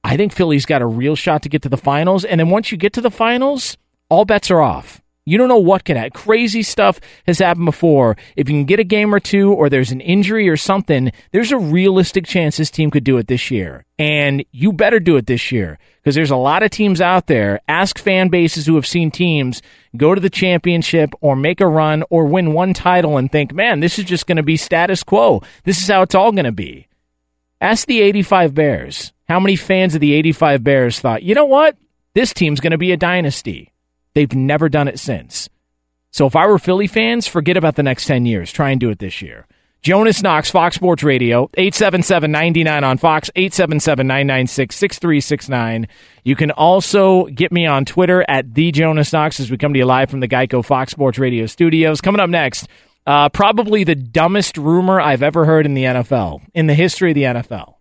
I 0.05 0.17
think 0.17 0.33
Philly's 0.33 0.67
got 0.67 0.83
a 0.83 0.87
real 0.87 1.17
shot 1.17 1.43
to 1.43 1.49
get 1.49 1.63
to 1.63 1.69
the 1.69 1.77
finals. 1.77 2.25
And 2.25 2.39
then 2.39 2.51
once 2.51 2.71
you 2.71 2.79
get 2.79 2.93
to 2.93 3.01
the 3.01 3.11
finals, 3.11 3.77
all 4.09 4.25
bets 4.25 4.53
are 4.53 4.61
off. 4.61 5.03
You 5.29 5.39
don't 5.39 5.49
know 5.49 5.59
what 5.59 5.85
can 5.85 5.97
happen. 5.97 6.13
Crazy 6.13 6.63
stuff 6.63 7.01
has 7.27 7.41
happened 7.41 7.67
before. 7.67 8.17
If 8.37 8.49
you 8.49 8.55
can 8.55 8.65
get 8.65 8.79
a 8.79 8.85
game 8.85 9.13
or 9.13 9.19
two, 9.19 9.53
or 9.53 9.69
there's 9.69 9.91
an 9.91 10.01
injury 10.01 10.49
or 10.49 10.57
something, 10.57 11.11
there's 11.33 11.51
a 11.51 11.59
realistic 11.59 12.27
chance 12.27 12.57
this 12.57 12.71
team 12.71 12.93
could 12.93 13.03
do 13.03 13.19
it 13.19 13.27
this 13.27 13.51
year. 13.51 13.85
And 13.99 14.45
you 14.53 14.73
better 14.73 15.01
do 15.01 15.17
it 15.17 15.27
this 15.27 15.51
year 15.51 15.81
because 15.97 16.15
there's 16.15 16.31
a 16.31 16.37
lot 16.37 16.63
of 16.63 16.71
teams 16.71 17.01
out 17.01 17.27
there. 17.27 17.61
Ask 17.67 17.99
fan 17.99 18.29
bases 18.29 18.67
who 18.67 18.77
have 18.77 18.87
seen 18.87 19.11
teams 19.11 19.63
go 19.97 20.15
to 20.15 20.21
the 20.21 20.31
championship 20.31 21.13
or 21.21 21.35
make 21.35 21.61
a 21.61 21.67
run 21.67 22.05
or 22.09 22.27
win 22.27 22.53
one 22.53 22.73
title 22.73 23.17
and 23.17 23.31
think, 23.31 23.53
man, 23.53 23.81
this 23.81 23.99
is 23.99 24.05
just 24.05 24.29
going 24.29 24.37
to 24.37 24.45
be 24.45 24.57
status 24.57 25.03
quo. 25.03 25.43
This 25.65 25.83
is 25.83 25.89
how 25.89 26.03
it's 26.03 26.15
all 26.15 26.31
going 26.31 26.45
to 26.45 26.53
be. 26.53 26.87
Ask 27.61 27.89
the 27.89 28.01
85 28.01 28.55
Bears. 28.55 29.13
How 29.29 29.41
many 29.41 29.57
fans 29.57 29.97
of 29.97 30.01
the 30.01 30.13
85 30.13 30.63
Bears 30.63 31.01
thought, 31.01 31.25
you 31.25 31.35
know 31.35 31.47
what? 31.47 31.77
This 32.15 32.33
team's 32.33 32.61
going 32.61 32.71
to 32.71 32.79
be 32.79 32.93
a 32.93 32.97
dynasty. 32.97 33.73
They've 34.17 34.35
never 34.35 34.69
done 34.71 34.89
it 34.89 34.99
since. 34.99 35.51
So 36.11 36.25
if 36.25 36.35
I 36.35 36.47
were 36.47 36.59
Philly 36.59 36.87
fans, 36.87 37.27
forget 37.27 37.59
about 37.59 37.77
the 37.77 37.83
next 37.83 38.07
10 38.07 38.25
years. 38.25 38.51
Try 38.51 38.71
and 38.71 38.81
do 38.81 38.89
it 38.89 38.99
this 38.99 39.21
year. 39.21 39.47
Jonas 39.83 40.23
Knox, 40.23 40.51
Fox 40.51 40.75
Sports 40.75 41.03
Radio, 41.03 41.49
877-99 41.59 42.83
on 42.83 42.97
Fox, 42.97 43.29
877-996-6369. 43.37 45.87
You 46.25 46.35
can 46.35 46.51
also 46.51 47.27
get 47.27 47.53
me 47.53 47.67
on 47.67 47.85
Twitter 47.85 48.25
at 48.27 48.55
the 48.55 48.73
Jonas 48.73 49.13
Knox 49.13 49.39
as 49.39 49.51
we 49.51 49.59
come 49.59 49.75
to 49.75 49.79
you 49.79 49.85
live 49.85 50.09
from 50.09 50.21
the 50.21 50.29
Geico 50.29 50.65
Fox 50.65 50.93
Sports 50.93 51.19
Radio 51.19 51.45
studios. 51.45 52.01
Coming 52.01 52.23
up 52.23 52.31
next, 52.31 52.69
uh, 53.07 53.29
probably 53.29 53.85
the 53.85 53.95
dumbest 53.95 54.57
rumor 54.57 54.99
I've 54.99 55.23
ever 55.23 55.45
heard 55.45 55.67
in 55.67 55.75
the 55.75 55.85
NFL, 55.85 56.41
in 56.55 56.69
the 56.69 56.75
history 56.75 57.11
of 57.11 57.17
the 57.17 57.25
NFL. 57.25 57.75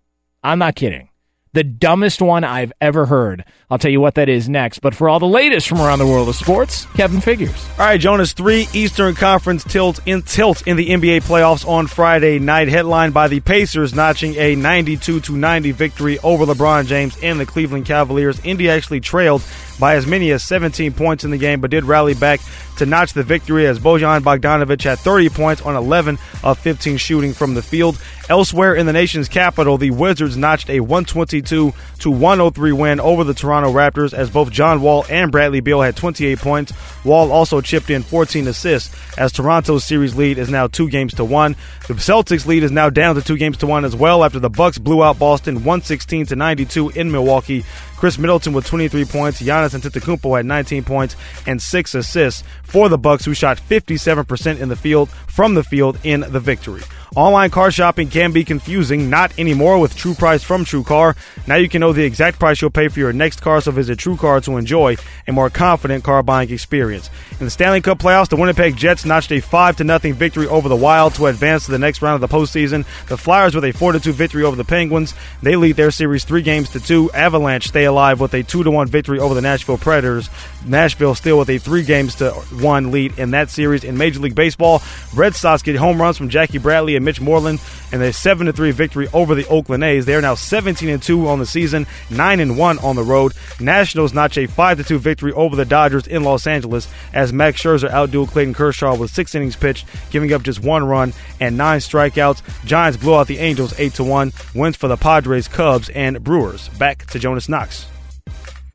I'm 0.43 0.59
not 0.59 0.75
kidding 0.75 1.07
the 1.55 1.63
dumbest 1.63 2.21
one 2.21 2.43
I've 2.43 2.73
ever 2.81 3.05
heard. 3.05 3.45
I'll 3.71 3.79
tell 3.79 3.89
you 3.89 4.01
what 4.01 4.15
that 4.15 4.27
is 4.29 4.47
next. 4.49 4.79
But 4.79 4.93
for 4.93 5.07
all 5.09 5.19
the 5.19 5.25
latest 5.25 5.67
from 5.67 5.79
around 5.79 5.99
the 5.99 6.05
world 6.05 6.27
of 6.27 6.35
sports, 6.35 6.85
Kevin 6.95 7.21
Figures. 7.21 7.65
All 7.79 7.85
right, 7.85 7.99
Jonas. 7.99 8.33
Three 8.33 8.67
Eastern 8.73 9.15
Conference 9.15 9.63
tilt 9.63 9.99
in 10.05 10.21
tilt 10.21 10.67
in 10.67 10.75
the 10.75 10.89
NBA 10.89 11.23
playoffs 11.23 11.65
on 11.67 11.87
Friday 11.87 12.39
night, 12.39 12.67
headlined 12.67 13.13
by 13.13 13.29
the 13.29 13.39
Pacers 13.39 13.95
notching 13.95 14.35
a 14.35 14.55
92 14.55 15.21
to 15.21 15.31
90 15.31 15.71
victory 15.71 16.19
over 16.19 16.45
LeBron 16.45 16.87
James 16.87 17.17
and 17.23 17.39
the 17.39 17.45
Cleveland 17.45 17.85
Cavaliers. 17.85 18.39
Indy 18.43 18.69
actually 18.69 18.99
trailed 18.99 19.41
by 19.79 19.95
as 19.95 20.05
many 20.05 20.31
as 20.31 20.43
17 20.43 20.93
points 20.93 21.23
in 21.23 21.31
the 21.31 21.37
game, 21.37 21.61
but 21.61 21.71
did 21.71 21.85
rally 21.85 22.13
back 22.13 22.41
to 22.77 22.85
notch 22.85 23.13
the 23.13 23.23
victory 23.23 23.65
as 23.67 23.79
Bojan 23.79 24.21
Bogdanovic 24.21 24.83
had 24.83 24.99
30 24.99 25.29
points 25.29 25.61
on 25.61 25.75
11 25.75 26.17
of 26.43 26.59
15 26.59 26.97
shooting 26.97 27.33
from 27.33 27.53
the 27.53 27.61
field. 27.61 27.99
Elsewhere 28.27 28.73
in 28.73 28.87
the 28.87 28.93
nation's 28.93 29.29
capital, 29.29 29.77
the 29.77 29.91
Wizards 29.91 30.35
notched 30.35 30.69
a 30.69 30.79
122 30.79 31.73
to 31.99 32.11
103 32.11 32.71
win 32.71 32.99
over 32.99 33.23
the 33.23 33.33
Toronto 33.33 33.71
Raptors 33.71 34.13
as 34.13 34.29
both 34.29 34.51
John 34.51 34.81
Wall 34.81 35.05
and 35.09 35.31
Bradley 35.31 35.59
Beal 35.59 35.81
had 35.81 35.95
28 35.95 36.39
points. 36.39 36.73
Wall 37.03 37.31
also 37.31 37.61
chipped 37.61 37.89
in 37.89 38.01
14 38.01 38.47
assists 38.47 38.95
as 39.17 39.31
Toronto's 39.31 39.83
series 39.83 40.15
lead 40.15 40.37
is 40.37 40.49
now 40.49 40.67
2 40.67 40.89
games 40.89 41.13
to 41.15 41.25
1. 41.25 41.55
The 41.87 41.93
Celtics 41.93 42.47
lead 42.47 42.63
is 42.63 42.71
now 42.71 42.89
down 42.89 43.15
to 43.15 43.21
2 43.21 43.37
games 43.37 43.57
to 43.57 43.67
1 43.67 43.85
as 43.85 43.95
well 43.95 44.23
after 44.23 44.39
the 44.39 44.49
Bucks 44.49 44.79
blew 44.79 45.03
out 45.03 45.19
Boston 45.19 45.57
116 45.57 46.27
to 46.27 46.35
92 46.35 46.89
in 46.89 47.11
Milwaukee. 47.11 47.63
Khris 47.97 48.17
Middleton 48.17 48.53
with 48.53 48.65
23 48.65 49.05
points, 49.05 49.41
Giannis 49.41 49.79
Antetokounmpo 49.79 50.35
had 50.35 50.45
19 50.45 50.83
points 50.83 51.15
and 51.47 51.61
6 51.61 51.95
assists 51.95 52.43
for 52.63 52.89
the 52.89 52.97
Bucks 52.97 53.25
who 53.25 53.33
shot 53.33 53.57
57% 53.57 54.59
in 54.59 54.69
the 54.69 54.75
field 54.75 55.09
from 55.27 55.53
the 55.55 55.63
field 55.63 55.97
in 56.03 56.21
the 56.27 56.39
victory. 56.39 56.81
Online 57.15 57.49
car 57.49 57.71
shopping 57.71 58.09
can 58.09 58.33
be 58.33 58.43
confusing, 58.43 59.09
not 59.09 59.31
anymore 59.39 59.79
with 59.79 59.95
True 59.95 60.13
Price 60.13 60.43
from 60.43 60.65
True 60.65 60.83
Car. 60.83 61.15
Now 61.47 61.55
you 61.55 61.69
can 61.69 61.79
know 61.79 61.93
the 61.93 62.03
exact 62.03 62.39
price 62.39 62.61
you'll 62.61 62.71
pay 62.71 62.89
for 62.89 62.99
your 62.99 63.13
next 63.13 63.39
car, 63.39 63.61
so 63.61 63.71
visit 63.71 63.99
True 63.99 64.17
Car 64.17 64.41
to 64.41 64.57
enjoy 64.57 64.97
a 65.25 65.31
more 65.31 65.49
confident 65.49 66.03
car 66.03 66.21
buying 66.23 66.51
experience. 66.51 67.09
In 67.39 67.45
the 67.45 67.49
Stanley 67.49 67.79
Cup 67.79 67.99
playoffs, 67.99 68.27
the 68.27 68.35
Winnipeg 68.35 68.75
Jets 68.75 69.05
notched 69.05 69.31
a 69.31 69.39
5 69.39 69.77
0 69.77 69.99
victory 70.13 70.47
over 70.47 70.67
the 70.67 70.75
Wild 70.75 71.15
to 71.15 71.27
advance 71.27 71.63
to 71.65 71.71
the 71.71 71.79
next 71.79 72.01
round 72.01 72.21
of 72.21 72.29
the 72.29 72.35
postseason. 72.35 72.85
The 73.07 73.17
Flyers 73.17 73.55
with 73.55 73.63
a 73.63 73.71
4 73.71 73.93
2 73.93 74.11
victory 74.11 74.43
over 74.43 74.57
the 74.57 74.65
Penguins. 74.65 75.13
They 75.41 75.55
lead 75.55 75.77
their 75.77 75.91
series 75.91 76.25
3 76.25 76.41
games 76.41 76.69
to 76.71 76.81
2. 76.81 77.13
Avalanche 77.13 77.69
stay 77.69 77.85
alive 77.85 78.19
with 78.19 78.33
a 78.33 78.43
2 78.43 78.69
1 78.69 78.87
victory 78.87 79.19
over 79.19 79.33
the 79.33 79.41
Nashville 79.41 79.77
Predators. 79.77 80.29
Nashville 80.65 81.15
still 81.15 81.39
with 81.39 81.49
a 81.49 81.57
3 81.57 81.83
games 81.83 82.15
to 82.15 82.31
1 82.31 82.91
lead 82.91 83.17
in 83.17 83.31
that 83.31 83.49
series. 83.49 83.83
In 83.83 83.97
Major 83.97 84.19
League 84.19 84.35
Baseball, 84.35 84.81
Red 85.13 85.35
Sox 85.35 85.61
get 85.61 85.75
home 85.75 86.01
runs 86.01 86.17
from 86.17 86.29
Jackie 86.29 86.57
Bradley 86.57 86.95
and 86.95 87.05
Mitch 87.05 87.21
Moreland 87.21 87.59
and 87.91 88.01
a 88.01 88.11
7 88.11 88.51
3 88.51 88.71
victory 88.71 89.07
over 89.13 89.35
the 89.35 89.47
Oakland 89.47 89.83
A's. 89.83 90.05
They 90.05 90.15
are 90.15 90.21
now 90.21 90.35
17 90.35 90.89
and 90.89 91.01
2 91.01 91.27
on 91.27 91.39
the 91.39 91.45
season, 91.45 91.87
9 92.09 92.39
and 92.39 92.57
1 92.57 92.79
on 92.79 92.95
the 92.95 93.03
road. 93.03 93.33
Nationals 93.59 94.13
notch 94.13 94.37
a 94.37 94.47
5 94.47 94.87
2 94.87 94.99
victory 94.99 95.31
over 95.33 95.55
the 95.55 95.65
Dodgers 95.65 96.07
in 96.07 96.23
Los 96.23 96.47
Angeles 96.47 96.87
as 97.13 97.31
Max 97.31 97.61
Scherzer 97.61 97.89
outdueled 97.89 98.29
Clayton 98.29 98.53
Kershaw 98.53 98.95
with 98.95 99.11
6 99.11 99.35
innings 99.35 99.55
pitched, 99.55 99.87
giving 100.11 100.33
up 100.33 100.43
just 100.43 100.61
1 100.61 100.83
run 100.85 101.13
and 101.39 101.57
9 101.57 101.79
strikeouts. 101.79 102.41
Giants 102.65 102.97
blew 102.97 103.15
out 103.15 103.27
the 103.27 103.39
Angels 103.39 103.77
8 103.79 103.99
1. 103.99 104.33
Wins 104.53 104.75
for 104.75 104.87
the 104.87 104.97
Padres, 104.97 105.47
Cubs, 105.47 105.89
and 105.89 106.23
Brewers. 106.23 106.69
Back 106.69 107.05
to 107.07 107.19
Jonas 107.19 107.49
Knox. 107.49 107.85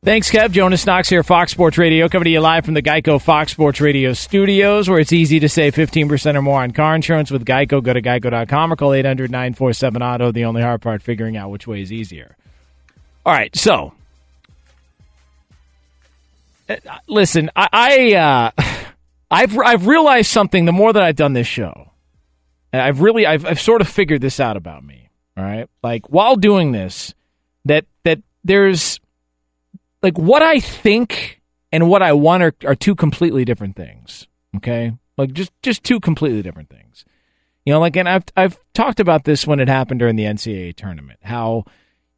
Thanks, 0.02 0.30
Kev. 0.30 0.52
Jonas 0.52 0.86
Knox 0.86 1.10
here, 1.10 1.22
Fox 1.22 1.52
Sports 1.52 1.76
Radio, 1.76 2.08
coming 2.08 2.24
to 2.24 2.30
you 2.30 2.40
live 2.40 2.64
from 2.64 2.72
the 2.72 2.80
Geico 2.80 3.20
Fox 3.20 3.52
Sports 3.52 3.82
Radio 3.82 4.14
studios, 4.14 4.88
where 4.88 4.98
it's 4.98 5.12
easy 5.12 5.38
to 5.40 5.48
save 5.48 5.74
15% 5.74 6.36
or 6.36 6.40
more 6.40 6.62
on 6.62 6.70
car 6.70 6.94
insurance 6.94 7.30
with 7.30 7.44
Geico. 7.44 7.82
Go 7.82 7.92
to 7.92 8.00
geico.com 8.00 8.72
or 8.72 8.76
call 8.76 8.94
800 8.94 9.30
947 9.30 10.02
Auto. 10.02 10.32
The 10.32 10.46
only 10.46 10.62
hard 10.62 10.80
part, 10.80 11.02
figuring 11.02 11.36
out 11.36 11.50
which 11.50 11.66
way 11.66 11.82
is 11.82 11.92
easier. 11.92 12.34
All 13.26 13.34
right, 13.34 13.54
so. 13.54 13.92
uh, 16.70 16.76
Listen, 17.06 17.50
I, 17.54 17.68
I 17.70 18.14
uh, 18.14 18.50
I've 19.30 19.58
I've 19.58 19.86
realized 19.86 20.30
something 20.30 20.64
the 20.64 20.72
more 20.72 20.94
that 20.94 21.02
I've 21.02 21.16
done 21.16 21.34
this 21.34 21.46
show. 21.46 21.90
I've 22.72 23.02
really 23.02 23.26
I've 23.26 23.44
I've 23.44 23.60
sort 23.60 23.82
of 23.82 23.88
figured 23.88 24.22
this 24.22 24.40
out 24.40 24.56
about 24.56 24.82
me. 24.82 25.10
All 25.36 25.44
right, 25.44 25.68
like 25.82 26.08
while 26.08 26.36
doing 26.36 26.72
this, 26.72 27.12
that 27.66 27.84
that 28.04 28.20
there's 28.44 28.98
like 30.02 30.18
what 30.18 30.42
I 30.42 30.60
think 30.60 31.40
and 31.72 31.88
what 31.88 32.02
I 32.02 32.12
want 32.12 32.42
are, 32.42 32.54
are 32.64 32.74
two 32.74 32.94
completely 32.94 33.44
different 33.44 33.76
things. 33.76 34.26
Okay, 34.56 34.92
like 35.16 35.32
just 35.32 35.52
just 35.62 35.84
two 35.84 36.00
completely 36.00 36.42
different 36.42 36.70
things. 36.70 37.04
You 37.64 37.72
know, 37.72 37.80
like 37.80 37.96
and 37.96 38.08
I've 38.08 38.24
I've 38.36 38.58
talked 38.74 39.00
about 39.00 39.24
this 39.24 39.46
when 39.46 39.60
it 39.60 39.68
happened 39.68 40.00
during 40.00 40.16
the 40.16 40.24
NCAA 40.24 40.74
tournament. 40.76 41.20
How 41.22 41.64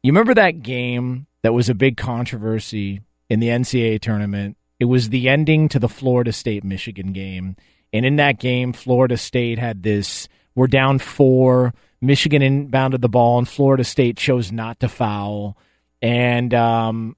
you 0.01 0.11
remember 0.11 0.33
that 0.33 0.63
game 0.63 1.27
that 1.41 1.53
was 1.53 1.69
a 1.69 1.75
big 1.75 1.97
controversy 1.97 3.01
in 3.29 3.39
the 3.39 3.49
NCAA 3.49 4.01
tournament? 4.01 4.57
It 4.79 4.85
was 4.85 5.09
the 5.09 5.29
ending 5.29 5.69
to 5.69 5.79
the 5.79 5.89
Florida 5.89 6.33
State 6.33 6.63
Michigan 6.63 7.13
game, 7.13 7.55
and 7.91 8.05
in 8.05 8.15
that 8.15 8.39
game, 8.39 8.73
Florida 8.73 9.17
State 9.17 9.59
had 9.59 9.83
this. 9.83 10.27
We're 10.55 10.67
down 10.67 10.99
four. 10.99 11.73
Michigan 12.01 12.41
inbounded 12.41 13.01
the 13.01 13.09
ball, 13.09 13.37
and 13.37 13.47
Florida 13.47 13.83
State 13.83 14.17
chose 14.17 14.51
not 14.51 14.79
to 14.81 14.89
foul. 14.89 15.57
And 16.01 16.53
um, 16.53 17.15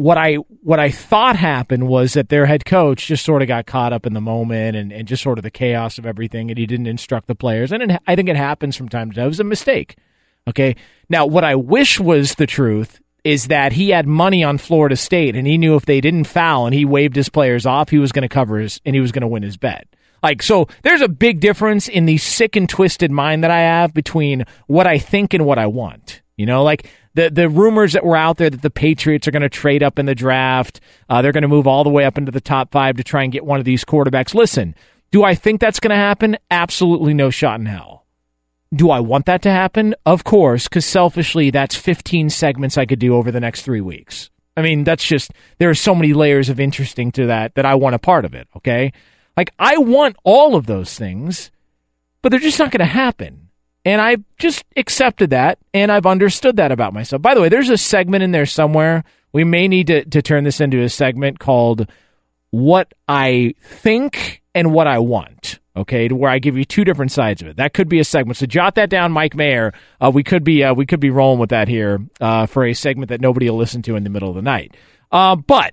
what 0.00 0.18
I 0.18 0.36
what 0.62 0.80
I 0.80 0.90
thought 0.90 1.36
happened 1.36 1.86
was 1.86 2.14
that 2.14 2.28
their 2.28 2.46
head 2.46 2.64
coach 2.64 3.06
just 3.06 3.24
sort 3.24 3.42
of 3.42 3.48
got 3.48 3.66
caught 3.66 3.92
up 3.92 4.06
in 4.06 4.14
the 4.14 4.20
moment 4.20 4.76
and, 4.76 4.92
and 4.92 5.06
just 5.06 5.22
sort 5.22 5.38
of 5.38 5.42
the 5.42 5.50
chaos 5.50 5.98
of 5.98 6.06
everything, 6.06 6.50
and 6.50 6.58
he 6.58 6.66
didn't 6.66 6.86
instruct 6.86 7.26
the 7.26 7.34
players. 7.34 7.70
And 7.70 7.82
it, 7.82 8.02
I 8.06 8.16
think 8.16 8.28
it 8.28 8.36
happens 8.36 8.76
from 8.76 8.88
time 8.88 9.10
to 9.10 9.16
time. 9.16 9.24
It 9.26 9.28
was 9.28 9.40
a 9.40 9.44
mistake. 9.44 9.96
Okay. 10.48 10.76
Now, 11.08 11.26
what 11.26 11.44
I 11.44 11.54
wish 11.54 12.00
was 12.00 12.34
the 12.34 12.46
truth 12.46 13.00
is 13.24 13.48
that 13.48 13.72
he 13.72 13.90
had 13.90 14.06
money 14.06 14.42
on 14.42 14.56
Florida 14.56 14.96
State 14.96 15.36
and 15.36 15.46
he 15.46 15.58
knew 15.58 15.76
if 15.76 15.84
they 15.84 16.00
didn't 16.00 16.24
foul 16.24 16.64
and 16.64 16.74
he 16.74 16.86
waved 16.86 17.14
his 17.14 17.28
players 17.28 17.66
off, 17.66 17.90
he 17.90 17.98
was 17.98 18.12
going 18.12 18.22
to 18.22 18.28
cover 18.28 18.58
his 18.58 18.80
and 18.86 18.94
he 18.94 19.00
was 19.00 19.12
going 19.12 19.20
to 19.22 19.28
win 19.28 19.42
his 19.42 19.58
bet. 19.58 19.86
Like, 20.22 20.42
so 20.42 20.66
there's 20.82 21.02
a 21.02 21.08
big 21.08 21.40
difference 21.40 21.88
in 21.88 22.06
the 22.06 22.18
sick 22.18 22.56
and 22.56 22.68
twisted 22.68 23.10
mind 23.10 23.44
that 23.44 23.50
I 23.50 23.60
have 23.60 23.92
between 23.92 24.44
what 24.66 24.86
I 24.86 24.98
think 24.98 25.34
and 25.34 25.44
what 25.44 25.58
I 25.58 25.66
want. 25.66 26.22
You 26.36 26.46
know, 26.46 26.62
like 26.62 26.90
the 27.14 27.30
the 27.30 27.48
rumors 27.48 27.92
that 27.92 28.04
were 28.04 28.16
out 28.16 28.36
there 28.36 28.50
that 28.50 28.62
the 28.62 28.70
Patriots 28.70 29.26
are 29.26 29.32
going 29.32 29.42
to 29.42 29.48
trade 29.48 29.82
up 29.82 29.98
in 29.98 30.06
the 30.06 30.14
draft, 30.14 30.80
uh, 31.08 31.22
they're 31.22 31.32
going 31.32 31.42
to 31.42 31.48
move 31.48 31.66
all 31.66 31.84
the 31.84 31.90
way 31.90 32.04
up 32.04 32.18
into 32.18 32.32
the 32.32 32.40
top 32.40 32.70
five 32.72 32.96
to 32.96 33.04
try 33.04 33.22
and 33.22 33.32
get 33.32 33.44
one 33.44 33.58
of 33.58 33.64
these 33.64 33.84
quarterbacks. 33.84 34.34
Listen, 34.34 34.74
do 35.10 35.24
I 35.24 35.34
think 35.34 35.60
that's 35.60 35.80
going 35.80 35.90
to 35.90 35.96
happen? 35.96 36.36
Absolutely 36.50 37.14
no 37.14 37.30
shot 37.30 37.58
in 37.58 37.66
hell. 37.66 38.06
Do 38.72 38.90
I 38.90 39.00
want 39.00 39.26
that 39.26 39.42
to 39.42 39.50
happen? 39.50 39.96
Of 40.06 40.22
course, 40.22 40.68
because 40.68 40.86
selfishly, 40.86 41.50
that's 41.50 41.74
15 41.74 42.30
segments 42.30 42.78
I 42.78 42.86
could 42.86 43.00
do 43.00 43.16
over 43.16 43.32
the 43.32 43.40
next 43.40 43.62
three 43.62 43.80
weeks. 43.80 44.30
I 44.56 44.62
mean, 44.62 44.84
that's 44.84 45.04
just, 45.04 45.32
there 45.58 45.70
are 45.70 45.74
so 45.74 45.94
many 45.94 46.12
layers 46.12 46.48
of 46.48 46.60
interesting 46.60 47.10
to 47.12 47.26
that 47.26 47.56
that 47.56 47.66
I 47.66 47.74
want 47.74 47.96
a 47.96 47.98
part 47.98 48.24
of 48.24 48.34
it, 48.34 48.46
okay? 48.56 48.92
Like, 49.36 49.52
I 49.58 49.78
want 49.78 50.16
all 50.22 50.54
of 50.54 50.66
those 50.66 50.96
things, 50.96 51.50
but 52.22 52.30
they're 52.30 52.38
just 52.38 52.58
not 52.58 52.70
going 52.70 52.80
to 52.80 52.84
happen. 52.84 53.49
And 53.84 54.00
I've 54.00 54.22
just 54.38 54.64
accepted 54.76 55.30
that 55.30 55.58
and 55.72 55.90
I've 55.90 56.06
understood 56.06 56.56
that 56.56 56.72
about 56.72 56.92
myself. 56.92 57.22
By 57.22 57.34
the 57.34 57.40
way, 57.40 57.48
there's 57.48 57.70
a 57.70 57.78
segment 57.78 58.22
in 58.22 58.30
there 58.30 58.46
somewhere. 58.46 59.04
We 59.32 59.44
may 59.44 59.68
need 59.68 59.86
to, 59.86 60.04
to 60.04 60.22
turn 60.22 60.44
this 60.44 60.60
into 60.60 60.82
a 60.82 60.88
segment 60.88 61.38
called 61.38 61.90
What 62.50 62.92
I 63.08 63.54
Think 63.62 64.42
and 64.54 64.72
What 64.72 64.86
I 64.86 64.98
Want. 64.98 65.60
Okay, 65.76 66.08
to 66.08 66.16
where 66.16 66.30
I 66.30 66.40
give 66.40 66.58
you 66.58 66.64
two 66.64 66.84
different 66.84 67.12
sides 67.12 67.40
of 67.42 67.48
it. 67.48 67.56
That 67.56 67.72
could 67.72 67.88
be 67.88 68.00
a 68.00 68.04
segment. 68.04 68.36
So 68.36 68.44
jot 68.44 68.74
that 68.74 68.90
down, 68.90 69.12
Mike 69.12 69.36
Mayer. 69.36 69.72
Uh, 70.00 70.10
we 70.12 70.24
could 70.24 70.42
be 70.42 70.64
uh, 70.64 70.74
we 70.74 70.84
could 70.84 70.98
be 70.98 71.10
rolling 71.10 71.38
with 71.38 71.50
that 71.50 71.68
here 71.68 72.00
uh, 72.20 72.46
for 72.46 72.64
a 72.66 72.74
segment 72.74 73.10
that 73.10 73.20
nobody 73.20 73.48
will 73.48 73.56
listen 73.56 73.80
to 73.82 73.94
in 73.94 74.02
the 74.02 74.10
middle 74.10 74.28
of 74.28 74.34
the 74.34 74.42
night. 74.42 74.76
Uh, 75.12 75.36
but 75.36 75.72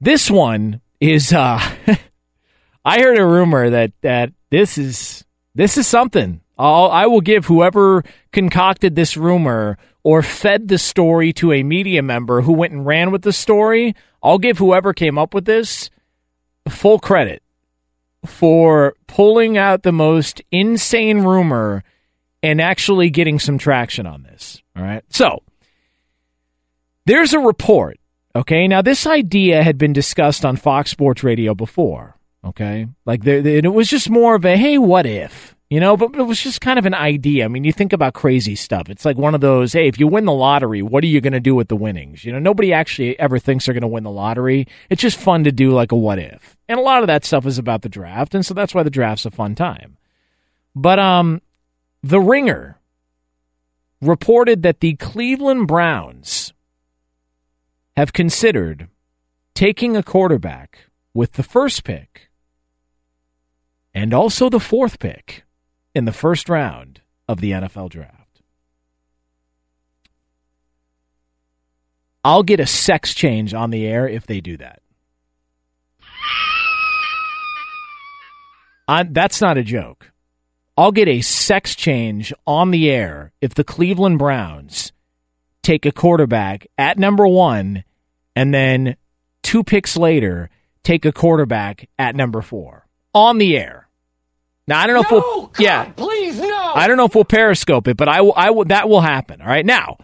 this 0.00 0.30
one 0.30 0.80
is. 0.98 1.32
Uh, 1.32 1.60
I 2.84 3.00
heard 3.00 3.18
a 3.18 3.26
rumor 3.26 3.68
that 3.68 3.92
that 4.00 4.32
this 4.48 4.78
is 4.78 5.24
this 5.54 5.76
is 5.76 5.86
something. 5.86 6.40
I'll, 6.58 6.90
I 6.90 7.06
will 7.06 7.20
give 7.20 7.46
whoever 7.46 8.04
concocted 8.32 8.94
this 8.94 9.16
rumor 9.16 9.78
or 10.02 10.22
fed 10.22 10.68
the 10.68 10.78
story 10.78 11.32
to 11.34 11.52
a 11.52 11.62
media 11.62 12.02
member 12.02 12.42
who 12.42 12.52
went 12.52 12.72
and 12.72 12.86
ran 12.86 13.10
with 13.10 13.22
the 13.22 13.32
story. 13.32 13.94
I'll 14.22 14.38
give 14.38 14.58
whoever 14.58 14.92
came 14.92 15.18
up 15.18 15.34
with 15.34 15.44
this 15.46 15.90
full 16.68 16.98
credit 16.98 17.42
for 18.26 18.94
pulling 19.06 19.56
out 19.56 19.82
the 19.82 19.92
most 19.92 20.42
insane 20.50 21.20
rumor 21.20 21.82
and 22.42 22.60
actually 22.60 23.10
getting 23.10 23.38
some 23.38 23.58
traction 23.58 24.06
on 24.06 24.22
this. 24.22 24.62
All 24.76 24.82
right. 24.82 25.04
So 25.10 25.42
there's 27.06 27.32
a 27.32 27.40
report. 27.40 27.98
Okay. 28.36 28.68
Now, 28.68 28.82
this 28.82 29.06
idea 29.06 29.62
had 29.62 29.78
been 29.78 29.92
discussed 29.92 30.44
on 30.44 30.56
Fox 30.56 30.90
Sports 30.90 31.24
Radio 31.24 31.54
before. 31.54 32.16
Okay. 32.44 32.88
Like, 33.04 33.24
there, 33.24 33.46
it 33.46 33.72
was 33.72 33.88
just 33.88 34.08
more 34.08 34.34
of 34.34 34.44
a, 34.44 34.56
hey, 34.56 34.78
what 34.78 35.06
if? 35.06 35.54
You 35.68 35.78
know, 35.78 35.96
but 35.96 36.16
it 36.16 36.22
was 36.22 36.42
just 36.42 36.60
kind 36.60 36.80
of 36.80 36.86
an 36.86 36.94
idea. 36.94 37.44
I 37.44 37.48
mean, 37.48 37.62
you 37.62 37.72
think 37.72 37.92
about 37.92 38.12
crazy 38.14 38.56
stuff. 38.56 38.88
It's 38.88 39.04
like 39.04 39.16
one 39.16 39.36
of 39.36 39.40
those, 39.40 39.72
hey, 39.72 39.86
if 39.86 40.00
you 40.00 40.08
win 40.08 40.24
the 40.24 40.32
lottery, 40.32 40.82
what 40.82 41.04
are 41.04 41.06
you 41.06 41.20
going 41.20 41.32
to 41.32 41.38
do 41.38 41.54
with 41.54 41.68
the 41.68 41.76
winnings? 41.76 42.24
You 42.24 42.32
know, 42.32 42.40
nobody 42.40 42.72
actually 42.72 43.16
ever 43.20 43.38
thinks 43.38 43.66
they're 43.66 43.74
going 43.74 43.82
to 43.82 43.86
win 43.88 44.02
the 44.02 44.10
lottery. 44.10 44.66
It's 44.88 45.02
just 45.02 45.16
fun 45.16 45.44
to 45.44 45.52
do 45.52 45.70
like 45.70 45.92
a 45.92 45.96
what 45.96 46.18
if. 46.18 46.56
And 46.68 46.80
a 46.80 46.82
lot 46.82 47.04
of 47.04 47.06
that 47.06 47.24
stuff 47.24 47.46
is 47.46 47.56
about 47.58 47.82
the 47.82 47.88
draft, 47.88 48.34
and 48.34 48.44
so 48.44 48.52
that's 48.52 48.74
why 48.74 48.82
the 48.82 48.90
draft's 48.90 49.26
a 49.26 49.30
fun 49.30 49.54
time. 49.54 49.96
But 50.74 50.98
um 50.98 51.40
The 52.02 52.20
Ringer 52.20 52.80
reported 54.00 54.62
that 54.62 54.80
the 54.80 54.96
Cleveland 54.96 55.68
Browns 55.68 56.52
have 57.96 58.12
considered 58.12 58.88
taking 59.54 59.96
a 59.96 60.02
quarterback 60.02 60.86
with 61.12 61.32
the 61.32 61.42
first 61.42 61.84
pick 61.84 62.29
and 63.94 64.14
also 64.14 64.48
the 64.48 64.60
fourth 64.60 64.98
pick 64.98 65.44
in 65.94 66.04
the 66.04 66.12
first 66.12 66.48
round 66.48 67.00
of 67.28 67.40
the 67.40 67.52
NFL 67.52 67.90
draft. 67.90 68.42
I'll 72.22 72.42
get 72.42 72.60
a 72.60 72.66
sex 72.66 73.14
change 73.14 73.54
on 73.54 73.70
the 73.70 73.86
air 73.86 74.06
if 74.06 74.26
they 74.26 74.40
do 74.40 74.56
that. 74.58 74.82
I'm, 78.86 79.12
that's 79.12 79.40
not 79.40 79.56
a 79.56 79.62
joke. 79.62 80.10
I'll 80.76 80.92
get 80.92 81.08
a 81.08 81.20
sex 81.20 81.74
change 81.74 82.32
on 82.46 82.70
the 82.70 82.90
air 82.90 83.32
if 83.40 83.54
the 83.54 83.64
Cleveland 83.64 84.18
Browns 84.18 84.92
take 85.62 85.86
a 85.86 85.92
quarterback 85.92 86.66
at 86.78 86.98
number 86.98 87.26
one 87.26 87.84
and 88.34 88.52
then 88.52 88.96
two 89.42 89.62
picks 89.62 89.96
later 89.96 90.50
take 90.82 91.04
a 91.04 91.12
quarterback 91.12 91.88
at 91.98 92.16
number 92.16 92.40
four 92.40 92.86
on 93.14 93.38
the 93.38 93.56
air. 93.56 93.88
Now 94.66 94.80
I 94.80 94.86
don't 94.86 94.94
know 94.94 95.02
no, 95.02 95.06
if 95.06 95.10
we'll 95.10 95.46
God, 95.46 95.60
yeah 95.60 95.84
please 95.92 96.38
no 96.38 96.72
I 96.74 96.86
don't 96.86 96.96
know 96.96 97.06
if 97.06 97.14
we'll 97.14 97.24
periscope 97.24 97.88
it, 97.88 97.96
but 97.96 98.08
I 98.08 98.20
will 98.20 98.34
I 98.36 98.50
will 98.50 98.64
that 98.66 98.88
will 98.88 99.00
happen. 99.00 99.40
All 99.40 99.48
right 99.48 99.66
now. 99.66 99.98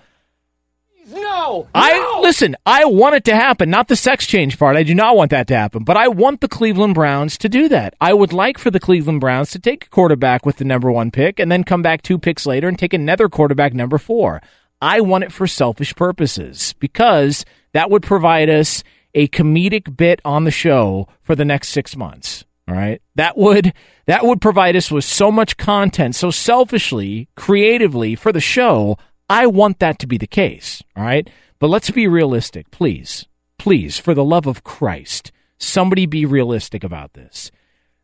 No, 1.09 1.69
I 1.73 1.93
no. 1.93 2.21
listen. 2.23 2.57
I 2.67 2.85
want 2.85 3.15
it 3.15 3.25
to 3.27 3.37
happen, 3.37 3.71
not 3.71 3.87
the 3.87 3.95
sex 3.95 4.27
change 4.27 4.59
part. 4.59 4.77
I 4.77 4.83
do 4.83 4.93
not 4.93 5.17
want 5.17 5.31
that 5.31 5.47
to 5.49 5.57
happen, 5.57 5.85
but 5.85 5.97
I 5.97 6.09
want 6.09 6.41
the 6.41 6.49
Cleveland 6.49 6.95
Browns 6.95 7.39
to 7.39 7.49
do 7.49 7.69
that. 7.69 7.95
I 8.01 8.13
would 8.13 8.33
like 8.33 8.59
for 8.59 8.73
the 8.73 8.81
Cleveland 8.81 9.21
Browns 9.21 9.53
to 9.53 9.61
take 9.61 9.87
a 9.87 9.89
quarterback 9.89 10.45
with 10.45 10.57
the 10.57 10.65
number 10.65 10.91
one 10.91 11.13
pick 11.13 11.39
and 11.39 11.51
then 11.51 11.63
come 11.63 11.81
back 11.81 12.03
two 12.03 12.19
picks 12.19 12.45
later 12.45 12.67
and 12.67 12.77
take 12.77 12.93
another 12.93 13.29
quarterback 13.29 13.73
number 13.73 13.99
four. 13.99 14.43
I 14.83 15.01
want 15.01 15.23
it 15.23 15.33
for 15.33 15.47
selfish 15.47 15.95
purposes 15.95 16.75
because 16.81 17.45
that 17.73 17.89
would 17.89 18.03
provide 18.03 18.51
us 18.51 18.83
a 19.15 19.29
comedic 19.29 19.97
bit 19.97 20.21
on 20.25 20.43
the 20.43 20.51
show 20.51 21.07
for 21.23 21.37
the 21.37 21.45
next 21.45 21.69
six 21.69 21.97
months. 21.97 22.45
All 22.69 22.75
right. 22.75 23.01
That 23.15 23.37
would 23.37 23.73
that 24.07 24.25
would 24.25 24.41
provide 24.41 24.77
us 24.77 24.91
with 24.91 25.05
so 25.05 25.31
much 25.31 25.57
content. 25.57 26.15
So 26.15 26.31
selfishly, 26.31 27.29
creatively 27.37 28.15
for 28.15 28.33
the 28.33 28.41
show, 28.41 28.99
I 29.29 29.47
want 29.47 29.79
that 29.79 29.99
to 30.01 30.07
be 30.07 30.19
the 30.19 30.27
case. 30.27 30.83
All 30.97 31.05
right. 31.05 31.29
But 31.59 31.71
let's 31.71 31.91
be 31.91 32.09
realistic, 32.09 32.71
please. 32.71 33.27
Please, 33.59 33.99
for 33.99 34.15
the 34.15 34.25
love 34.25 34.47
of 34.47 34.65
Christ, 34.65 35.33
somebody 35.59 36.07
be 36.07 36.27
realistic 36.27 36.85
about 36.85 37.15
this. 37.15 37.51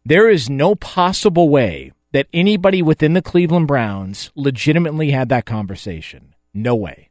There 0.05 0.29
is 0.29 0.49
no 0.49 0.75
possible 0.75 1.49
way 1.49 1.93
that 2.13 2.27
anybody 2.33 2.83
within 2.83 3.13
the 3.13 3.23
Cleveland 3.23 3.69
Browns 3.69 4.31
legitimately 4.35 5.11
had 5.11 5.29
that 5.29 5.47
conversation. 5.47 6.35
No 6.55 6.75
way. 6.75 7.11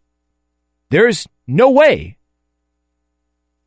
There's 0.90 1.28
no 1.48 1.70
way 1.70 2.18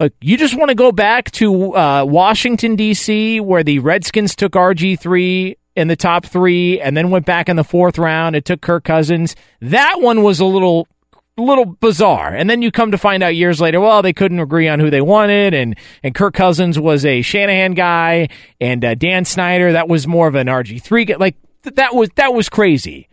Look, 0.01 0.13
you 0.21 0.37
just 0.37 0.57
want 0.57 0.71
to 0.71 0.75
go 0.75 0.91
back 0.91 1.31
to 1.33 1.77
uh, 1.77 2.05
Washington, 2.05 2.75
D.C., 2.75 3.39
where 3.41 3.63
the 3.63 3.79
Redskins 3.79 4.35
took 4.35 4.53
RG3 4.53 5.57
in 5.77 5.89
the 5.89 5.97
top 5.97 6.27
three 6.27 6.81
and 6.81 6.97
then 6.97 7.11
went 7.11 7.27
back 7.27 7.49
in 7.49 7.57
the 7.57 7.65
fourth 7.65 7.99
round. 7.99 8.35
It 8.35 8.45
took 8.45 8.61
Kirk 8.61 8.85
Cousins. 8.85 9.37
That 9.61 10.01
one 10.01 10.23
was 10.23 10.41
a 10.41 10.45
little 10.45 10.89
little 11.37 11.65
bizarre. 11.65 12.33
And 12.33 12.49
then 12.49 12.63
you 12.63 12.71
come 12.71 12.93
to 12.93 12.99
find 12.99 13.23
out 13.23 13.35
years 13.35 13.61
later, 13.61 13.81
well, 13.81 14.03
they 14.03 14.13
couldn't 14.13 14.39
agree 14.39 14.69
on 14.69 14.79
who 14.79 14.91
they 14.91 15.01
wanted, 15.01 15.55
and 15.55 15.77
and 16.03 16.15
Kirk 16.15 16.35
Cousins 16.35 16.79
was 16.79 17.05
a 17.05 17.23
Shanahan 17.23 17.75
guy, 17.75 18.29
and 18.61 18.85
uh, 18.85 18.95
Dan 18.95 19.25
Snyder 19.25 19.73
that 19.73 19.89
was 19.89 20.07
more 20.07 20.29
of 20.29 20.35
an 20.35 20.47
RG 20.47 20.83
three. 20.83 21.07
Like 21.07 21.37
that 21.63 21.95
was 21.95 22.09
that 22.17 22.35
was 22.35 22.49
crazy. 22.49 23.09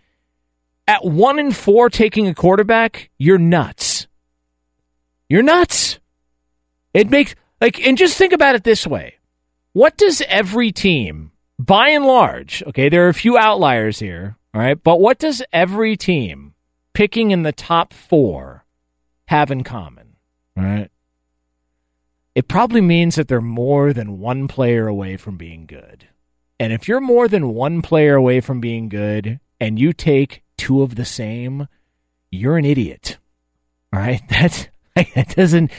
At 0.88 1.06
one 1.06 1.40
and 1.40 1.56
four, 1.56 1.90
taking 1.90 2.28
a 2.28 2.34
quarterback, 2.34 3.10
you're 3.18 3.38
nuts. 3.38 4.08
You're 5.30 5.44
nuts. 5.44 6.01
It 6.94 7.10
makes 7.10 7.36
like, 7.60 7.80
and 7.86 7.98
just 7.98 8.18
think 8.18 8.34
about 8.34 8.56
it 8.56 8.64
this 8.64 8.86
way: 8.86 9.16
What 9.74 9.98
does 9.98 10.22
every 10.28 10.72
team, 10.72 11.32
by 11.60 11.90
and 11.90 12.06
large, 12.06 12.64
okay, 12.68 12.90
there 12.90 13.06
are 13.06 13.10
a 13.10 13.14
few 13.14 13.38
outliers 13.38 14.00
here, 14.00 14.38
all 14.54 14.62
right, 14.62 14.82
but 14.82 15.00
what 15.00 15.20
does 15.20 15.42
every 15.54 15.96
team 15.96 16.54
picking 16.94 17.32
in 17.32 17.44
the 17.44 17.54
top 17.54 17.94
four 17.94 18.66
have 19.28 19.52
in 19.52 19.64
common? 19.64 20.16
All 20.58 20.64
right, 20.64 20.92
it 22.36 22.48
probably 22.48 22.82
means 22.82 23.16
that 23.16 23.28
they're 23.28 23.42
more 23.42 23.94
than 23.94 24.20
one 24.20 24.48
player 24.48 24.88
away 24.88 25.18
from 25.18 25.38
being 25.38 25.66
good. 25.66 26.08
And 26.60 26.72
if 26.72 26.88
you're 26.88 27.02
more 27.02 27.28
than 27.28 27.56
one 27.56 27.82
player 27.82 28.16
away 28.16 28.40
from 28.40 28.60
being 28.60 28.88
good, 28.88 29.40
and 29.60 29.80
you 29.80 29.94
take 29.94 30.44
two 30.58 30.82
of 30.82 30.96
the 30.96 31.06
same, 31.06 31.68
you're 32.30 32.58
an 32.58 32.66
idiot. 32.66 33.18
All 33.94 34.00
right, 34.00 34.22
that's 34.30 34.68
that 34.96 35.36
doesn't 35.36 35.72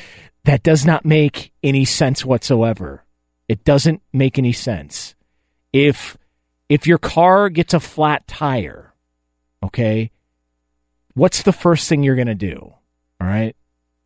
that 0.45 0.62
does 0.62 0.84
not 0.84 1.05
make 1.05 1.53
any 1.62 1.84
sense 1.84 2.24
whatsoever. 2.24 3.05
It 3.49 3.64
doesn't 3.64 4.03
make 4.12 4.38
any 4.38 4.53
sense. 4.53 5.14
If 5.72 6.16
if 6.68 6.86
your 6.86 6.99
car 6.99 7.49
gets 7.49 7.74
a 7.74 7.80
flat 7.80 8.26
tire, 8.26 8.95
okay, 9.62 10.11
what's 11.14 11.43
the 11.43 11.53
first 11.53 11.88
thing 11.88 12.03
you're 12.03 12.16
going 12.16 12.26
to 12.28 12.34
do? 12.34 12.74
All 13.20 13.26
right? 13.26 13.55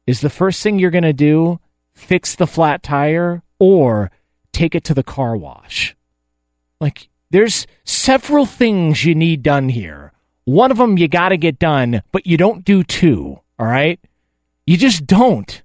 Is 0.06 0.20
the 0.20 0.30
first 0.30 0.62
thing 0.62 0.78
you're 0.78 0.90
going 0.90 1.02
to 1.04 1.12
do 1.12 1.60
fix 1.94 2.34
the 2.34 2.46
flat 2.46 2.82
tire 2.82 3.42
or 3.58 4.10
take 4.52 4.74
it 4.74 4.84
to 4.84 4.94
the 4.94 5.02
car 5.02 5.36
wash? 5.36 5.96
Like 6.80 7.08
there's 7.30 7.66
several 7.84 8.46
things 8.46 9.04
you 9.04 9.14
need 9.14 9.42
done 9.42 9.68
here. 9.68 10.12
One 10.44 10.70
of 10.70 10.76
them 10.76 10.98
you 10.98 11.08
got 11.08 11.30
to 11.30 11.36
get 11.36 11.58
done, 11.58 12.02
but 12.12 12.26
you 12.26 12.36
don't 12.36 12.64
do 12.64 12.84
two. 12.84 13.40
All 13.58 13.66
right, 13.66 13.98
you 14.66 14.76
just 14.76 15.06
don't. 15.06 15.62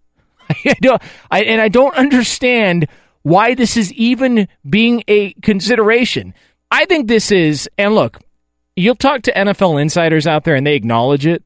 I 0.65 0.75
don't, 0.81 1.01
I, 1.29 1.43
and 1.43 1.61
I 1.61 1.69
don't 1.69 1.95
understand 1.95 2.87
why 3.23 3.53
this 3.53 3.77
is 3.77 3.93
even 3.93 4.47
being 4.67 5.03
a 5.07 5.33
consideration. 5.41 6.33
I 6.71 6.85
think 6.85 7.07
this 7.07 7.31
is, 7.31 7.69
and 7.77 7.93
look, 7.93 8.19
you'll 8.75 8.95
talk 8.95 9.23
to 9.23 9.33
NFL 9.33 9.81
insiders 9.81 10.25
out 10.25 10.43
there, 10.43 10.55
and 10.55 10.65
they 10.65 10.75
acknowledge 10.75 11.25
it 11.25 11.43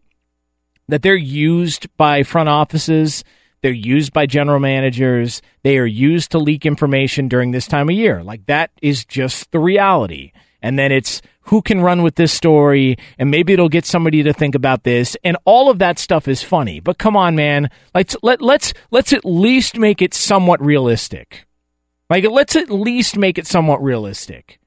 that 0.87 1.01
they're 1.01 1.15
used 1.15 1.87
by 1.97 2.23
front 2.23 2.49
offices, 2.49 3.23
they're 3.61 3.71
used 3.71 4.13
by 4.13 4.27
general 4.27 4.59
managers, 4.59 5.41
they 5.63 5.77
are 5.77 5.85
used 5.85 6.31
to 6.31 6.37
leak 6.37 6.65
information 6.65 7.27
during 7.27 7.51
this 7.51 7.67
time 7.67 7.89
of 7.89 7.95
year. 7.95 8.23
Like 8.23 8.45
that 8.45 8.69
is 8.81 9.03
just 9.03 9.51
the 9.51 9.59
reality. 9.59 10.31
And 10.65 10.79
then 10.79 10.91
it's 10.91 11.21
who 11.41 11.61
can 11.61 11.81
run 11.81 12.01
with 12.01 12.15
this 12.15 12.33
story 12.33 12.97
and 13.19 13.29
maybe 13.29 13.53
it'll 13.53 13.69
get 13.69 13.85
somebody 13.85 14.23
to 14.23 14.33
think 14.33 14.55
about 14.55 14.81
this 14.81 15.15
and 15.23 15.37
all 15.45 15.69
of 15.69 15.77
that 15.77 15.99
stuff 15.99 16.27
is 16.27 16.41
funny. 16.41 16.79
But 16.79 16.97
come 16.97 17.15
on, 17.15 17.35
man. 17.35 17.69
Let's 17.93 18.17
let, 18.23 18.41
let's 18.41 18.73
let's 18.89 19.13
at 19.13 19.23
least 19.23 19.77
make 19.77 20.01
it 20.01 20.15
somewhat 20.15 20.59
realistic. 20.59 21.45
Like 22.09 22.25
let's 22.27 22.55
at 22.55 22.71
least 22.71 23.15
make 23.15 23.37
it 23.37 23.45
somewhat 23.45 23.83
realistic. 23.83 24.59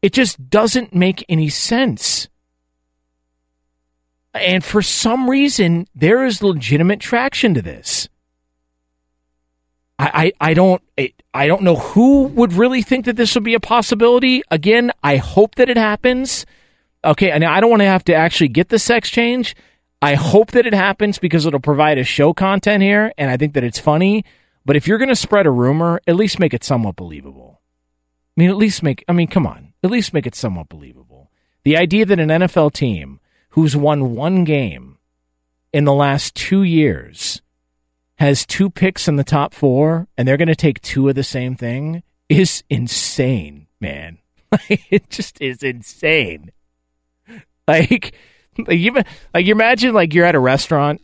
It 0.00 0.12
just 0.12 0.48
doesn't 0.48 0.94
make 0.94 1.24
any 1.28 1.48
sense. 1.48 2.28
And 4.32 4.62
for 4.62 4.82
some 4.82 5.28
reason, 5.28 5.88
there 5.92 6.24
is 6.24 6.40
legitimate 6.40 7.00
traction 7.00 7.52
to 7.54 7.62
this. 7.62 8.08
I, 9.98 10.32
I, 10.40 10.50
I 10.50 10.54
don't 10.54 10.82
I 11.36 11.48
don't 11.48 11.62
know 11.62 11.76
who 11.76 12.28
would 12.28 12.54
really 12.54 12.80
think 12.80 13.04
that 13.04 13.16
this 13.16 13.34
would 13.34 13.44
be 13.44 13.52
a 13.52 13.60
possibility. 13.60 14.42
Again, 14.50 14.90
I 15.04 15.16
hope 15.16 15.56
that 15.56 15.68
it 15.68 15.76
happens. 15.76 16.46
Okay, 17.04 17.30
and 17.30 17.44
I 17.44 17.60
don't 17.60 17.68
want 17.68 17.82
to 17.82 17.86
have 17.86 18.04
to 18.04 18.14
actually 18.14 18.48
get 18.48 18.70
the 18.70 18.78
sex 18.78 19.10
change. 19.10 19.54
I 20.00 20.14
hope 20.14 20.52
that 20.52 20.64
it 20.64 20.72
happens 20.72 21.18
because 21.18 21.44
it'll 21.44 21.60
provide 21.60 21.98
a 21.98 22.04
show 22.04 22.32
content 22.32 22.82
here, 22.82 23.12
and 23.18 23.30
I 23.30 23.36
think 23.36 23.52
that 23.52 23.64
it's 23.64 23.78
funny. 23.78 24.24
But 24.64 24.76
if 24.76 24.88
you're 24.88 24.96
going 24.96 25.10
to 25.10 25.14
spread 25.14 25.44
a 25.44 25.50
rumor, 25.50 26.00
at 26.06 26.16
least 26.16 26.38
make 26.38 26.54
it 26.54 26.64
somewhat 26.64 26.96
believable. 26.96 27.60
I 28.36 28.40
mean, 28.40 28.48
at 28.48 28.56
least 28.56 28.82
make. 28.82 29.04
I 29.06 29.12
mean, 29.12 29.28
come 29.28 29.46
on, 29.46 29.74
at 29.84 29.90
least 29.90 30.14
make 30.14 30.26
it 30.26 30.34
somewhat 30.34 30.70
believable. 30.70 31.30
The 31.64 31.76
idea 31.76 32.06
that 32.06 32.18
an 32.18 32.30
NFL 32.30 32.72
team 32.72 33.20
who's 33.50 33.76
won 33.76 34.14
one 34.14 34.44
game 34.44 34.96
in 35.70 35.84
the 35.84 35.92
last 35.92 36.34
two 36.34 36.62
years 36.62 37.42
has 38.16 38.46
two 38.46 38.70
picks 38.70 39.08
in 39.08 39.16
the 39.16 39.24
top 39.24 39.52
four 39.54 40.08
and 40.16 40.26
they're 40.26 40.36
going 40.36 40.48
to 40.48 40.56
take 40.56 40.80
two 40.80 41.08
of 41.08 41.14
the 41.14 41.24
same 41.24 41.54
thing 41.56 42.02
is 42.28 42.64
insane, 42.68 43.66
man. 43.80 44.18
it 44.68 45.10
just 45.10 45.40
is 45.40 45.62
insane. 45.62 46.50
Like, 47.68 48.14
like 48.58 48.78
you, 48.78 48.92
like 49.34 49.44
you 49.44 49.52
imagine 49.52 49.92
like 49.92 50.14
you're 50.14 50.24
at 50.24 50.34
a 50.34 50.40
restaurant 50.40 51.02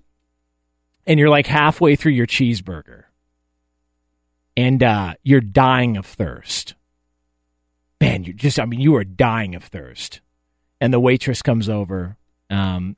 and 1.06 1.18
you're 1.18 1.28
like 1.28 1.46
halfway 1.46 1.96
through 1.96 2.12
your 2.12 2.26
cheeseburger 2.26 3.04
and 4.56 4.82
uh, 4.82 5.14
you're 5.22 5.40
dying 5.40 5.96
of 5.96 6.06
thirst. 6.06 6.74
Man, 8.00 8.24
you're 8.24 8.34
just, 8.34 8.58
I 8.58 8.64
mean, 8.64 8.80
you 8.80 8.96
are 8.96 9.04
dying 9.04 9.54
of 9.54 9.64
thirst. 9.64 10.20
And 10.80 10.92
the 10.92 11.00
waitress 11.00 11.42
comes 11.42 11.68
over 11.68 12.16
um, 12.52 12.96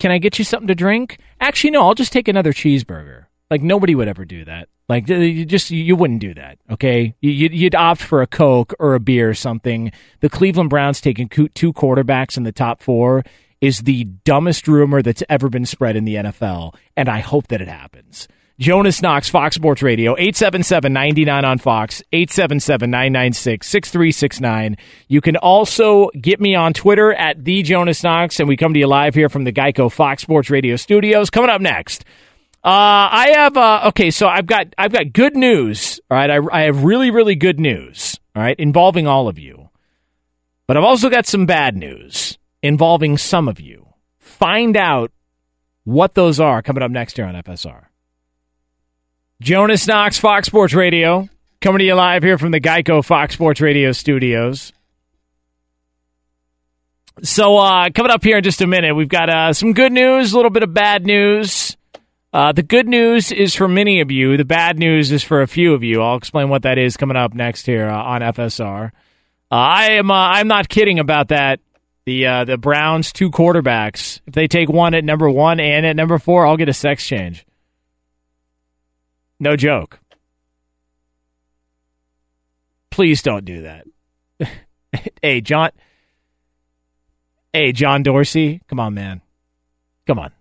can 0.00 0.10
I 0.10 0.18
get 0.18 0.38
you 0.38 0.44
something 0.44 0.68
to 0.68 0.74
drink? 0.74 1.18
Actually, 1.40 1.70
no, 1.70 1.82
I'll 1.82 1.94
just 1.94 2.12
take 2.12 2.26
another 2.26 2.52
cheeseburger. 2.52 3.26
Like 3.54 3.62
nobody 3.62 3.94
would 3.94 4.08
ever 4.08 4.24
do 4.24 4.44
that. 4.46 4.68
Like 4.88 5.08
you 5.08 5.44
just 5.44 5.70
you 5.70 5.94
wouldn't 5.94 6.18
do 6.18 6.34
that. 6.34 6.58
Okay, 6.72 7.14
you'd 7.20 7.76
opt 7.76 8.02
for 8.02 8.20
a 8.20 8.26
Coke 8.26 8.74
or 8.80 8.96
a 8.96 9.00
beer 9.00 9.30
or 9.30 9.34
something. 9.34 9.92
The 10.18 10.28
Cleveland 10.28 10.70
Browns 10.70 11.00
taking 11.00 11.28
two 11.28 11.72
quarterbacks 11.72 12.36
in 12.36 12.42
the 12.42 12.50
top 12.50 12.82
four 12.82 13.22
is 13.60 13.82
the 13.82 14.02
dumbest 14.24 14.66
rumor 14.66 15.02
that's 15.02 15.22
ever 15.28 15.48
been 15.48 15.66
spread 15.66 15.94
in 15.94 16.04
the 16.04 16.16
NFL, 16.16 16.74
and 16.96 17.08
I 17.08 17.20
hope 17.20 17.46
that 17.46 17.62
it 17.62 17.68
happens. 17.68 18.26
Jonas 18.58 19.00
Knox, 19.00 19.28
Fox 19.28 19.54
Sports 19.54 19.82
Radio, 19.82 20.16
877-99 20.16 21.44
on 21.44 21.58
Fox, 21.58 22.02
877-996-6369. 22.12 24.76
You 25.06 25.20
can 25.20 25.36
also 25.36 26.10
get 26.20 26.40
me 26.40 26.56
on 26.56 26.72
Twitter 26.72 27.14
at 27.14 27.44
the 27.44 27.62
Jonas 27.62 28.02
Knox, 28.02 28.40
and 28.40 28.48
we 28.48 28.56
come 28.56 28.74
to 28.74 28.80
you 28.80 28.88
live 28.88 29.14
here 29.14 29.28
from 29.28 29.44
the 29.44 29.52
Geico 29.52 29.92
Fox 29.92 30.22
Sports 30.22 30.50
Radio 30.50 30.74
studios. 30.74 31.30
Coming 31.30 31.50
up 31.50 31.60
next, 31.60 32.04
uh, 32.64 33.12
I 33.12 33.32
have 33.36 33.56
uh, 33.58 33.82
okay, 33.88 34.10
so 34.10 34.26
I've 34.26 34.46
got 34.46 34.68
I've 34.78 34.92
got 34.92 35.12
good 35.12 35.36
news. 35.36 36.00
All 36.10 36.16
right, 36.16 36.30
I, 36.30 36.38
I 36.50 36.62
have 36.62 36.82
really 36.82 37.10
really 37.10 37.34
good 37.34 37.60
news. 37.60 38.18
All 38.34 38.42
right, 38.42 38.58
involving 38.58 39.06
all 39.06 39.28
of 39.28 39.38
you, 39.38 39.68
but 40.66 40.78
I've 40.78 40.84
also 40.84 41.10
got 41.10 41.26
some 41.26 41.44
bad 41.44 41.76
news 41.76 42.38
involving 42.62 43.18
some 43.18 43.48
of 43.48 43.60
you. 43.60 43.86
Find 44.18 44.78
out 44.78 45.12
what 45.84 46.14
those 46.14 46.40
are 46.40 46.62
coming 46.62 46.82
up 46.82 46.90
next 46.90 47.16
here 47.16 47.26
on 47.26 47.34
FSR. 47.34 47.84
Jonas 49.42 49.86
Knox, 49.86 50.18
Fox 50.18 50.46
Sports 50.46 50.72
Radio, 50.72 51.28
coming 51.60 51.80
to 51.80 51.84
you 51.84 51.94
live 51.94 52.22
here 52.22 52.38
from 52.38 52.50
the 52.50 52.60
Geico 52.60 53.04
Fox 53.04 53.34
Sports 53.34 53.60
Radio 53.60 53.92
studios. 53.92 54.72
So, 57.22 57.58
uh, 57.58 57.90
coming 57.90 58.10
up 58.10 58.24
here 58.24 58.38
in 58.38 58.42
just 58.42 58.62
a 58.62 58.66
minute, 58.66 58.94
we've 58.94 59.06
got 59.06 59.28
uh, 59.28 59.52
some 59.52 59.74
good 59.74 59.92
news, 59.92 60.32
a 60.32 60.36
little 60.36 60.50
bit 60.50 60.62
of 60.62 60.72
bad 60.72 61.04
news. 61.04 61.76
Uh, 62.34 62.50
the 62.50 62.64
good 62.64 62.88
news 62.88 63.30
is 63.30 63.54
for 63.54 63.68
many 63.68 64.00
of 64.00 64.10
you. 64.10 64.36
The 64.36 64.44
bad 64.44 64.76
news 64.76 65.12
is 65.12 65.22
for 65.22 65.40
a 65.40 65.46
few 65.46 65.72
of 65.72 65.84
you. 65.84 66.02
I'll 66.02 66.16
explain 66.16 66.48
what 66.48 66.62
that 66.62 66.78
is 66.78 66.96
coming 66.96 67.16
up 67.16 67.32
next 67.32 67.64
here 67.64 67.88
uh, 67.88 67.96
on 67.96 68.22
FSR. 68.22 68.86
Uh, 68.86 68.90
I 69.54 69.90
am. 69.92 70.10
Uh, 70.10 70.14
I'm 70.14 70.48
not 70.48 70.68
kidding 70.68 70.98
about 70.98 71.28
that. 71.28 71.60
The 72.06 72.26
uh, 72.26 72.44
the 72.44 72.58
Browns 72.58 73.12
two 73.12 73.30
quarterbacks. 73.30 74.20
If 74.26 74.34
they 74.34 74.48
take 74.48 74.68
one 74.68 74.94
at 74.94 75.04
number 75.04 75.30
one 75.30 75.60
and 75.60 75.86
at 75.86 75.94
number 75.94 76.18
four, 76.18 76.44
I'll 76.44 76.56
get 76.56 76.68
a 76.68 76.72
sex 76.72 77.06
change. 77.06 77.46
No 79.38 79.54
joke. 79.54 80.00
Please 82.90 83.22
don't 83.22 83.44
do 83.44 83.62
that. 83.62 83.86
hey, 85.22 85.40
John. 85.40 85.70
Hey, 87.52 87.70
John 87.70 88.02
Dorsey. 88.02 88.60
Come 88.68 88.80
on, 88.80 88.92
man. 88.92 89.20
Come 90.08 90.18
on. 90.18 90.32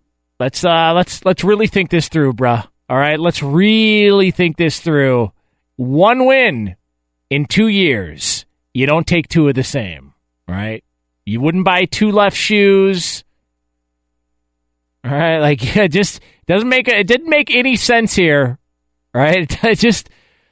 Let's 0.44 0.66
uh 0.66 0.94
let's 0.94 1.24
let's 1.24 1.44
really 1.44 1.68
think 1.68 1.90
this 1.90 2.10
through, 2.10 2.34
bruh. 2.34 2.68
All 2.90 2.98
right, 2.98 3.20
let's 3.20 3.42
really 3.42 4.32
think 4.32 4.58
this 4.58 4.80
through. 4.80 5.32
One 5.78 6.26
win 6.26 6.76
in 7.30 7.46
two 7.46 7.68
years. 7.68 8.46
You 8.74 8.86
don't 8.86 9.08
take 9.08 9.28
two 9.30 9.48
of 9.48 9.56
the 9.56 9.64
same. 9.64 10.14
Right? 10.48 10.84
You 11.26 11.40
wouldn't 11.40 11.64
buy 11.64 11.86
two 11.86 12.12
left 12.12 12.36
shoes. 12.36 13.24
All 15.06 15.12
right, 15.12 15.38
like 15.50 15.76
yeah, 15.76 15.88
just 15.88 16.20
doesn't 16.46 16.68
make 16.68 16.90
it 16.90 17.08
didn't 17.08 17.30
make 17.30 17.50
any 17.50 17.78
sense 17.78 18.14
here 18.14 18.60
right? 19.14 19.64
It 19.64 19.80
just 19.80 20.10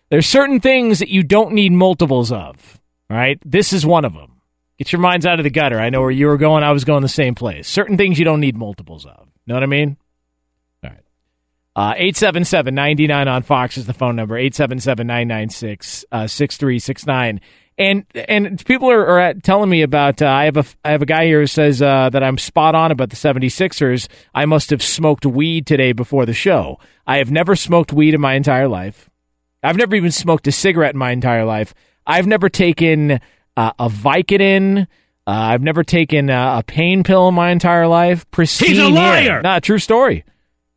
there's 0.09 0.25
certain 0.25 0.59
things 0.59 0.99
that 0.99 1.09
you 1.09 1.23
don't 1.23 1.53
need 1.53 1.71
multiples 1.71 2.31
of, 2.31 2.79
right? 3.09 3.39
This 3.45 3.73
is 3.73 3.85
one 3.85 4.05
of 4.05 4.13
them. 4.13 4.41
Get 4.77 4.91
your 4.91 5.01
minds 5.01 5.25
out 5.25 5.39
of 5.39 5.43
the 5.43 5.49
gutter. 5.49 5.79
I 5.79 5.89
know 5.89 6.01
where 6.01 6.11
you 6.11 6.27
were 6.27 6.37
going. 6.37 6.63
I 6.63 6.71
was 6.71 6.85
going 6.85 7.01
the 7.01 7.09
same 7.09 7.35
place. 7.35 7.67
Certain 7.67 7.97
things 7.97 8.17
you 8.17 8.25
don't 8.25 8.39
need 8.39 8.57
multiples 8.57 9.05
of. 9.05 9.30
You 9.51 9.55
know 9.55 9.59
what 9.59 9.63
I 9.63 9.79
mean? 9.83 9.97
All 10.81 10.89
right. 10.89 10.99
Uh, 11.75 11.93
877 11.97 12.73
99 12.73 13.27
on 13.27 13.43
Fox 13.43 13.75
is 13.75 13.85
the 13.85 13.93
phone 13.93 14.15
number. 14.15 14.37
877 14.37 15.05
996 15.05 16.05
6369. 16.09 17.41
And 17.77 18.05
and 18.15 18.65
people 18.65 18.89
are, 18.89 19.19
are 19.19 19.33
telling 19.33 19.69
me 19.69 19.81
about 19.81 20.21
uh, 20.21 20.27
I 20.27 20.45
have 20.45 20.55
a 20.55 20.63
I 20.85 20.91
have 20.91 21.01
a 21.01 21.05
guy 21.05 21.25
here 21.25 21.41
who 21.41 21.47
says 21.47 21.81
uh, 21.81 22.09
that 22.11 22.23
I'm 22.23 22.37
spot 22.37 22.75
on 22.75 22.91
about 22.91 23.09
the 23.09 23.17
76ers. 23.17 24.07
I 24.33 24.45
must 24.45 24.69
have 24.69 24.81
smoked 24.81 25.25
weed 25.25 25.67
today 25.67 25.91
before 25.91 26.25
the 26.25 26.33
show. 26.33 26.79
I 27.05 27.17
have 27.17 27.29
never 27.29 27.57
smoked 27.57 27.91
weed 27.91 28.13
in 28.13 28.21
my 28.21 28.35
entire 28.35 28.69
life. 28.69 29.09
I've 29.61 29.75
never 29.75 29.97
even 29.97 30.11
smoked 30.11 30.47
a 30.47 30.53
cigarette 30.53 30.93
in 30.95 30.99
my 30.99 31.11
entire 31.11 31.43
life. 31.43 31.73
I've 32.07 32.25
never 32.25 32.47
taken 32.47 33.19
uh, 33.57 33.73
a 33.77 33.89
Vicodin. 33.89 34.87
Uh, 35.27 35.31
I've 35.31 35.61
never 35.61 35.83
taken 35.83 36.29
uh, 36.29 36.59
a 36.59 36.63
pain 36.63 37.03
pill 37.03 37.27
in 37.27 37.35
my 37.35 37.51
entire 37.51 37.87
life. 37.87 38.29
Pristine. 38.31 38.69
He's 38.69 38.79
a 38.79 38.87
liar. 38.89 39.21
Here. 39.21 39.41
Nah, 39.41 39.59
true 39.59 39.77
story. 39.77 40.25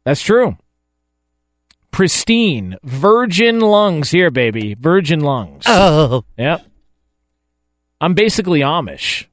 That's 0.05 0.21
true. 0.21 0.57
Pristine, 1.91 2.77
virgin 2.83 3.61
lungs 3.61 4.11
here, 4.11 4.31
baby. 4.31 4.75
Virgin 4.75 5.21
lungs. 5.21 5.65
Oh. 5.67 6.25
Yep. 6.37 6.67
I'm 8.01 8.15
basically 8.15 8.61
Amish. 8.61 9.27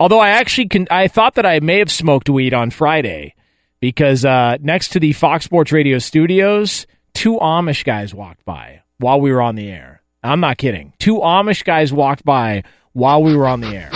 Although 0.00 0.18
I 0.18 0.30
actually 0.30 0.68
can, 0.68 0.88
I 0.90 1.06
thought 1.06 1.34
that 1.34 1.46
I 1.46 1.60
may 1.60 1.78
have 1.78 1.90
smoked 1.90 2.28
weed 2.28 2.54
on 2.54 2.70
Friday 2.70 3.34
because 3.78 4.24
uh, 4.24 4.56
next 4.60 4.88
to 4.92 5.00
the 5.00 5.12
Fox 5.12 5.44
Sports 5.44 5.70
Radio 5.70 5.98
studios, 5.98 6.86
two 7.14 7.36
Amish 7.36 7.84
guys 7.84 8.12
walked 8.14 8.44
by 8.44 8.82
while 8.98 9.20
we 9.20 9.30
were 9.30 9.42
on 9.42 9.54
the 9.54 9.68
air. 9.68 10.02
I'm 10.24 10.40
not 10.40 10.58
kidding. 10.58 10.94
Two 10.98 11.18
Amish 11.18 11.62
guys 11.62 11.92
walked 11.92 12.24
by 12.24 12.64
while 12.92 13.22
we 13.22 13.36
were 13.36 13.46
on 13.46 13.60
the 13.60 13.68
air. 13.68 13.90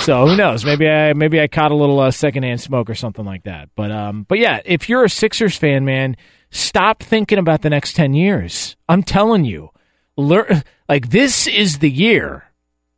So 0.00 0.26
who 0.26 0.36
knows? 0.36 0.64
Maybe 0.64 0.88
I 0.88 1.12
maybe 1.12 1.40
I 1.40 1.46
caught 1.46 1.70
a 1.72 1.76
little 1.76 2.00
uh, 2.00 2.10
secondhand 2.10 2.60
smoke 2.60 2.88
or 2.88 2.94
something 2.94 3.24
like 3.24 3.44
that. 3.44 3.68
But 3.76 3.90
um, 3.90 4.24
but 4.28 4.38
yeah, 4.38 4.60
if 4.64 4.88
you're 4.88 5.04
a 5.04 5.10
Sixers 5.10 5.56
fan, 5.56 5.84
man, 5.84 6.16
stop 6.50 7.02
thinking 7.02 7.38
about 7.38 7.62
the 7.62 7.70
next 7.70 7.94
ten 7.94 8.14
years. 8.14 8.76
I'm 8.88 9.02
telling 9.02 9.44
you, 9.44 9.70
learn 10.16 10.62
like 10.88 11.10
this 11.10 11.46
is 11.46 11.78
the 11.78 11.90
year 11.90 12.50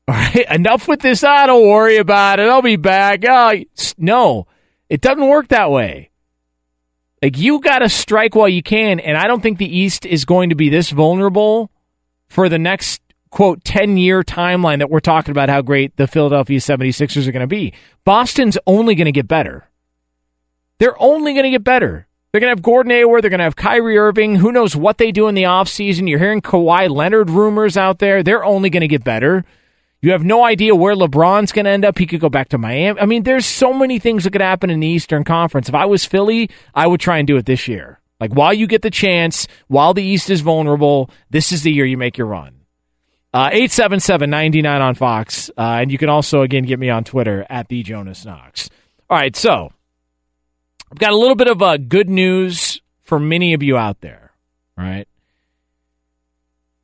all 0.09 0.15
right, 0.15 0.47
enough 0.51 0.89
with 0.89 1.01
this. 1.01 1.25
I 1.25 1.47
don't 1.47 1.69
worry 1.69 1.97
about 1.97 2.41
it. 2.41 2.49
I'll 2.49 2.63
be 2.63 2.77
back. 2.77 3.25
Oh, 3.29 3.53
no, 3.99 4.47
it 4.89 5.01
doesn't 5.01 5.29
work 5.29 5.49
that 5.49 5.71
way. 5.71 6.11
Like 7.23 7.39
you 7.39 7.61
got 7.61 7.81
to 7.81 7.89
strike 7.89 8.35
while 8.35 8.49
you 8.49 8.63
can, 8.63 8.99
and 8.99 9.17
I 9.17 9.29
don't 9.29 9.41
think 9.41 9.59
the 9.59 9.79
East 9.79 10.05
is 10.05 10.25
going 10.25 10.51
to 10.51 10.57
be 10.57 10.69
this 10.69 10.91
vulnerable 10.91 11.71
for 12.29 12.49
the 12.49 12.59
next 12.59 13.01
quote 13.33 13.64
10 13.64 13.97
year 13.97 14.22
timeline 14.22 14.78
that 14.78 14.91
we're 14.91 15.01
talking 15.01 15.33
about 15.33 15.49
how 15.49 15.61
great 15.61 15.97
the 15.97 16.07
Philadelphia 16.07 16.61
76ers 16.61 17.26
are 17.26 17.33
going 17.33 17.41
to 17.41 17.49
be. 17.49 17.72
Boston's 18.05 18.59
only 18.66 18.95
going 18.95 19.07
to 19.07 19.12
get 19.12 19.26
better. 19.26 19.68
They're 20.78 21.01
only 21.03 21.33
going 21.33 21.45
to 21.45 21.51
get 21.51 21.64
better. 21.64 22.07
They're 22.30 22.41
going 22.41 22.51
to 22.51 22.57
have 22.57 22.62
Gordon 22.62 22.93
Hayward. 22.93 23.22
They're 23.22 23.30
going 23.30 23.39
to 23.39 23.45
have 23.45 23.57
Kyrie 23.57 23.99
Irving. 23.99 24.37
Who 24.37 24.53
knows 24.53 24.76
what 24.76 24.99
they 24.99 25.12
do 25.12 25.28
in 25.28 25.35
the 25.35 25.43
offseason? 25.43 26.09
You're 26.09 26.18
hearing 26.18 26.41
Kawhi 26.41 26.89
Leonard 26.89 27.30
rumors 27.30 27.76
out 27.76 27.99
there. 27.99 28.22
They're 28.22 28.45
only 28.45 28.70
going 28.70 28.83
to 28.83 28.89
get 28.89 29.05
better. 29.05 29.45
You 30.01 30.12
have 30.12 30.24
no 30.24 30.45
idea 30.45 30.74
where 30.74 30.97
LeBron's 30.97 31.53
going 31.53 31.66
to 31.66 31.70
end 31.70 31.85
up. 31.85 31.99
He 31.99 32.07
could 32.07 32.20
go 32.20 32.28
back 32.28 32.49
to 32.51 32.59
Miami. 32.59 32.99
I 33.01 33.07
mean, 33.07 33.22
there's 33.22 33.47
so 33.47 33.72
many 33.72 33.99
things 33.99 34.24
that 34.24 34.33
could 34.33 34.41
happen 34.41 34.70
in 34.70 34.80
the 34.80 34.89
Eastern 34.89 35.24
Conference. 35.24 35.68
If 35.68 35.74
I 35.74 35.85
was 35.85 36.05
Philly, 36.05 36.51
I 36.74 36.87
would 36.87 37.01
try 37.01 37.18
and 37.18 37.26
do 37.26 37.37
it 37.37 37.47
this 37.47 37.68
year. 37.68 38.01
Like 38.18 38.33
while 38.33 38.53
you 38.53 38.66
get 38.66 38.83
the 38.83 38.91
chance, 38.91 39.47
while 39.68 39.95
the 39.95 40.03
East 40.03 40.28
is 40.28 40.41
vulnerable, 40.41 41.11
this 41.30 41.53
is 41.53 41.62
the 41.62 41.72
year 41.72 41.85
you 41.85 41.97
make 41.97 42.18
your 42.18 42.26
run. 42.26 42.62
Uh, 43.35 43.51
877-99 43.51 44.80
on 44.80 44.95
Fox. 44.95 45.51
Uh, 45.57 45.78
and 45.80 45.91
you 45.91 45.99
can 45.99 46.09
also, 46.09 46.43
again, 46.43 46.64
get 46.64 46.78
me 46.78 46.91
on 46.91 47.05
Twitter 47.05 47.47
at 47.49 47.68
the 47.68 47.83
Jonas 47.83 48.24
Knox. 48.24 48.68
All 49.09 49.16
right, 49.16 49.35
so 49.35 49.72
I've 50.91 50.99
got 50.99 51.12
a 51.12 51.16
little 51.16 51.35
bit 51.35 51.49
of 51.49 51.62
uh, 51.62 51.78
good 51.78 52.11
news 52.11 52.80
for 53.03 53.18
many 53.18 53.55
of 53.55 53.62
you 53.62 53.76
out 53.76 54.01
there. 54.01 54.33
All 54.78 54.85
right. 54.85 55.09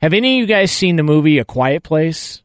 Have 0.01 0.15
any 0.15 0.37
of 0.37 0.41
you 0.41 0.47
guys 0.47 0.71
seen 0.71 0.97
the 0.97 1.03
movie 1.03 1.39
A 1.39 1.45
Quiet 1.45 1.83
Place? 1.83 2.43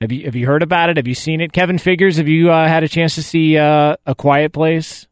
Have 0.00 0.12
you 0.12 0.24
have 0.26 0.34
you 0.36 0.46
heard 0.46 0.62
about 0.62 0.90
it? 0.90 0.96
Have 0.96 1.08
you 1.08 1.14
seen 1.14 1.40
it? 1.40 1.52
Kevin 1.52 1.78
Figures, 1.78 2.18
have 2.18 2.28
you 2.28 2.50
uh, 2.50 2.68
had 2.68 2.84
a 2.84 2.88
chance 2.88 3.14
to 3.16 3.22
see 3.22 3.56
uh, 3.56 3.96
A 4.06 4.14
Quiet 4.14 4.52
Place? 4.52 5.06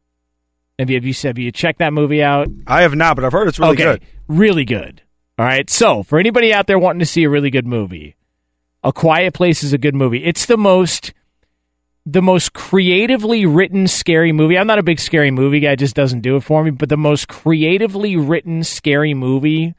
Have 0.78 0.90
you 0.90 0.96
have 0.96 1.04
you 1.04 1.14
have 1.24 1.38
you 1.38 1.52
checked 1.52 1.78
that 1.78 1.92
movie 1.92 2.22
out? 2.22 2.48
I 2.66 2.82
have 2.82 2.94
not, 2.94 3.16
but 3.16 3.24
I've 3.24 3.32
heard 3.32 3.48
it's 3.48 3.58
really 3.58 3.72
okay. 3.72 3.84
good. 3.84 4.02
Really 4.28 4.64
good. 4.64 5.02
All 5.38 5.46
right. 5.46 5.68
So 5.70 6.02
for 6.02 6.18
anybody 6.18 6.52
out 6.52 6.66
there 6.66 6.78
wanting 6.78 7.00
to 7.00 7.06
see 7.06 7.24
a 7.24 7.30
really 7.30 7.50
good 7.50 7.66
movie, 7.66 8.16
A 8.86 8.92
Quiet 8.92 9.34
Place 9.34 9.64
is 9.64 9.72
a 9.72 9.78
good 9.78 9.96
movie. 9.96 10.24
It's 10.24 10.46
the 10.46 10.56
most 10.56 11.12
the 12.08 12.22
most 12.22 12.52
creatively 12.52 13.44
written 13.44 13.88
scary 13.88 14.30
movie. 14.30 14.56
I'm 14.56 14.68
not 14.68 14.78
a 14.78 14.84
big 14.84 15.00
scary 15.00 15.32
movie 15.32 15.58
guy, 15.58 15.72
it 15.72 15.80
just 15.80 15.96
doesn't 15.96 16.20
do 16.20 16.36
it 16.36 16.44
for 16.44 16.62
me, 16.62 16.70
but 16.70 16.88
the 16.88 16.96
most 16.96 17.26
creatively 17.26 18.16
written 18.16 18.62
scary 18.62 19.12
movie 19.12 19.74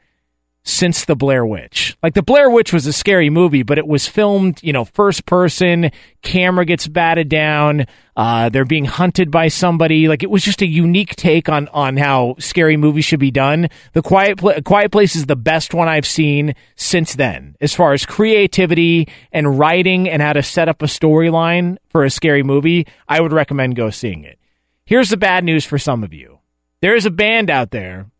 since 0.68 1.06
the 1.06 1.16
Blair 1.16 1.46
Witch. 1.46 1.96
Like 2.02 2.12
the 2.12 2.22
Blair 2.22 2.50
Witch 2.50 2.74
was 2.74 2.86
a 2.86 2.92
scary 2.92 3.30
movie, 3.30 3.62
but 3.62 3.78
it 3.78 3.86
was 3.86 4.06
filmed, 4.06 4.62
you 4.62 4.72
know, 4.72 4.84
first 4.84 5.24
person, 5.24 5.90
camera 6.20 6.66
gets 6.66 6.86
batted 6.86 7.30
down, 7.30 7.86
uh, 8.16 8.50
they're 8.50 8.66
being 8.66 8.84
hunted 8.84 9.30
by 9.30 9.48
somebody. 9.48 10.08
Like 10.08 10.22
it 10.22 10.30
was 10.30 10.42
just 10.42 10.60
a 10.60 10.66
unique 10.66 11.16
take 11.16 11.48
on 11.48 11.68
on 11.68 11.96
how 11.96 12.34
scary 12.38 12.76
movies 12.76 13.06
should 13.06 13.18
be 13.18 13.30
done. 13.30 13.68
The 13.94 14.02
Quiet 14.02 14.64
Quiet 14.64 14.92
Place 14.92 15.16
is 15.16 15.24
the 15.24 15.36
best 15.36 15.72
one 15.72 15.88
I've 15.88 16.06
seen 16.06 16.54
since 16.76 17.14
then, 17.14 17.56
as 17.62 17.74
far 17.74 17.94
as 17.94 18.04
creativity 18.04 19.08
and 19.32 19.58
writing 19.58 20.06
and 20.06 20.20
how 20.20 20.34
to 20.34 20.42
set 20.42 20.68
up 20.68 20.82
a 20.82 20.86
storyline 20.86 21.78
for 21.88 22.04
a 22.04 22.10
scary 22.10 22.42
movie. 22.42 22.86
I 23.08 23.22
would 23.22 23.32
recommend 23.32 23.74
go 23.74 23.88
seeing 23.88 24.24
it. 24.24 24.38
Here's 24.84 25.08
the 25.08 25.16
bad 25.16 25.44
news 25.44 25.64
for 25.64 25.78
some 25.78 26.04
of 26.04 26.12
you. 26.12 26.40
There 26.82 26.94
is 26.94 27.06
a 27.06 27.10
band 27.10 27.48
out 27.48 27.70
there 27.70 28.10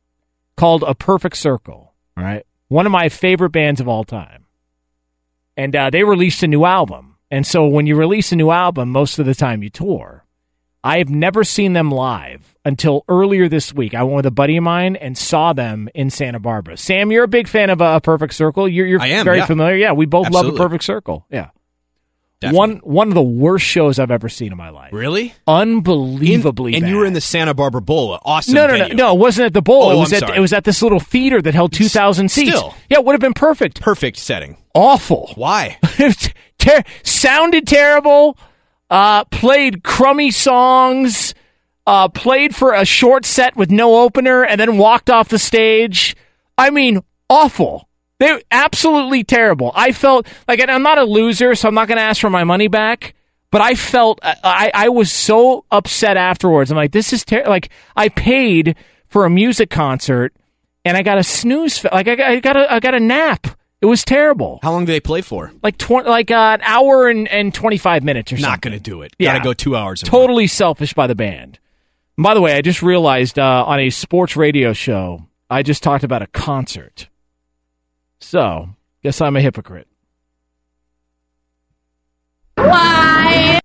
called 0.56 0.82
A 0.82 0.94
Perfect 0.94 1.36
Circle. 1.36 1.87
All 2.18 2.24
right. 2.24 2.44
One 2.68 2.84
of 2.84 2.92
my 2.92 3.08
favorite 3.08 3.50
bands 3.50 3.80
of 3.80 3.88
all 3.88 4.04
time. 4.04 4.44
And 5.56 5.74
uh, 5.74 5.90
they 5.90 6.04
released 6.04 6.42
a 6.42 6.48
new 6.48 6.64
album. 6.64 7.16
And 7.30 7.46
so 7.46 7.66
when 7.66 7.86
you 7.86 7.96
release 7.96 8.32
a 8.32 8.36
new 8.36 8.50
album, 8.50 8.90
most 8.90 9.18
of 9.18 9.26
the 9.26 9.34
time 9.34 9.62
you 9.62 9.70
tour. 9.70 10.24
I 10.82 10.98
have 10.98 11.10
never 11.10 11.42
seen 11.44 11.72
them 11.72 11.90
live 11.90 12.54
until 12.64 13.04
earlier 13.08 13.48
this 13.48 13.74
week. 13.74 13.94
I 13.94 14.04
went 14.04 14.16
with 14.16 14.26
a 14.26 14.30
buddy 14.30 14.56
of 14.56 14.62
mine 14.62 14.96
and 14.96 15.18
saw 15.18 15.52
them 15.52 15.88
in 15.94 16.08
Santa 16.08 16.38
Barbara. 16.38 16.76
Sam, 16.76 17.10
you're 17.10 17.24
a 17.24 17.28
big 17.28 17.48
fan 17.48 17.70
of 17.70 17.82
uh, 17.82 17.98
Perfect 18.00 18.34
Circle. 18.34 18.68
You're, 18.68 18.86
you're 18.86 19.02
am, 19.02 19.24
very 19.24 19.38
yeah. 19.38 19.46
familiar. 19.46 19.76
Yeah, 19.76 19.92
we 19.92 20.06
both 20.06 20.26
Absolutely. 20.26 20.50
love 20.52 20.60
a 20.60 20.62
Perfect 20.64 20.84
Circle. 20.84 21.26
Yeah. 21.30 21.50
Definitely. 22.40 22.58
One 22.58 22.76
one 22.78 23.08
of 23.08 23.14
the 23.14 23.22
worst 23.22 23.64
shows 23.66 23.98
I've 23.98 24.12
ever 24.12 24.28
seen 24.28 24.52
in 24.52 24.58
my 24.58 24.68
life. 24.70 24.92
Really? 24.92 25.34
Unbelievably 25.48 26.74
and 26.74 26.82
bad. 26.82 26.90
you 26.90 26.96
were 26.96 27.04
in 27.06 27.12
the 27.12 27.20
Santa 27.20 27.52
Barbara 27.54 27.80
Bowl. 27.80 28.18
Awesome. 28.24 28.54
no, 28.54 28.66
no, 28.66 28.74
no, 28.74 28.78
venue. 28.80 28.94
no. 28.94 29.14
It 29.14 29.18
wasn't 29.18 29.46
at 29.46 29.54
the 29.54 29.62
bowl. 29.62 29.84
Oh, 29.84 29.90
it 29.92 29.96
was 29.96 30.12
I'm 30.12 30.16
at 30.16 30.20
sorry. 30.20 30.36
it 30.36 30.40
was 30.40 30.52
at 30.52 30.64
this 30.64 30.80
little 30.82 31.00
theater 31.00 31.42
that 31.42 31.54
held 31.54 31.72
two 31.72 31.88
thousand 31.88 32.30
seats. 32.30 32.50
Still. 32.56 32.74
Yeah, 32.88 32.98
it 32.98 33.04
would 33.04 33.12
have 33.14 33.20
been 33.20 33.34
perfect. 33.34 33.80
Perfect 33.80 34.18
setting. 34.18 34.56
Awful. 34.74 35.32
Why? 35.34 35.78
Ter- 36.58 36.82
sounded 37.02 37.66
terrible. 37.66 38.38
Uh, 38.90 39.24
played 39.24 39.82
crummy 39.82 40.30
songs. 40.30 41.34
Uh, 41.86 42.08
played 42.08 42.54
for 42.54 42.72
a 42.74 42.84
short 42.84 43.24
set 43.24 43.56
with 43.56 43.70
no 43.70 44.02
opener, 44.02 44.44
and 44.44 44.60
then 44.60 44.76
walked 44.76 45.08
off 45.10 45.28
the 45.28 45.38
stage. 45.38 46.14
I 46.58 46.70
mean, 46.70 47.00
awful. 47.30 47.87
They 48.18 48.42
absolutely 48.50 49.24
terrible. 49.24 49.72
I 49.74 49.92
felt 49.92 50.26
like 50.48 50.58
and 50.60 50.70
I'm 50.70 50.82
not 50.82 50.98
a 50.98 51.04
loser, 51.04 51.54
so 51.54 51.68
I'm 51.68 51.74
not 51.74 51.88
going 51.88 51.98
to 51.98 52.02
ask 52.02 52.20
for 52.20 52.30
my 52.30 52.44
money 52.44 52.68
back. 52.68 53.14
But 53.50 53.62
I 53.62 53.74
felt 53.76 54.18
I, 54.22 54.70
I 54.74 54.88
was 54.90 55.10
so 55.10 55.64
upset 55.70 56.16
afterwards. 56.18 56.70
I'm 56.70 56.76
like, 56.76 56.92
this 56.92 57.12
is 57.14 57.24
ter- 57.24 57.46
like 57.46 57.70
I 57.96 58.10
paid 58.10 58.76
for 59.06 59.24
a 59.24 59.30
music 59.30 59.70
concert, 59.70 60.34
and 60.84 60.96
I 60.98 61.02
got 61.02 61.16
a 61.16 61.22
snooze. 61.22 61.82
Like 61.84 62.08
I 62.08 62.14
got, 62.14 62.30
I 62.30 62.40
got 62.40 62.56
a 62.58 62.72
I 62.74 62.80
got 62.80 62.94
a 62.94 63.00
nap. 63.00 63.46
It 63.80 63.86
was 63.86 64.04
terrible. 64.04 64.58
How 64.62 64.72
long 64.72 64.84
do 64.84 64.92
they 64.92 65.00
play 65.00 65.22
for? 65.22 65.52
Like 65.62 65.78
tw- 65.78 66.04
like 66.04 66.30
uh, 66.32 66.58
an 66.58 66.62
hour 66.62 67.08
and, 67.08 67.28
and 67.28 67.54
25 67.54 68.02
minutes 68.02 68.32
or 68.32 68.36
something. 68.36 68.50
Not 68.50 68.60
going 68.60 68.74
to 68.74 68.80
do 68.80 69.02
it. 69.02 69.14
Yeah. 69.20 69.32
Got 69.34 69.38
to 69.38 69.44
go 69.44 69.52
two 69.54 69.76
hours. 69.76 70.02
and 70.02 70.10
more. 70.10 70.20
Totally 70.20 70.46
selfish 70.48 70.92
by 70.94 71.06
the 71.06 71.14
band. 71.14 71.60
And 72.16 72.24
by 72.24 72.34
the 72.34 72.40
way, 72.40 72.54
I 72.56 72.60
just 72.60 72.82
realized 72.82 73.38
uh, 73.38 73.64
on 73.64 73.78
a 73.78 73.90
sports 73.90 74.36
radio 74.36 74.72
show, 74.72 75.28
I 75.48 75.62
just 75.62 75.84
talked 75.84 76.02
about 76.02 76.22
a 76.22 76.26
concert. 76.26 77.07
So, 78.20 78.70
guess 79.02 79.20
I'm 79.20 79.36
a 79.36 79.40
hypocrite. 79.40 79.86
Why? 82.56 83.60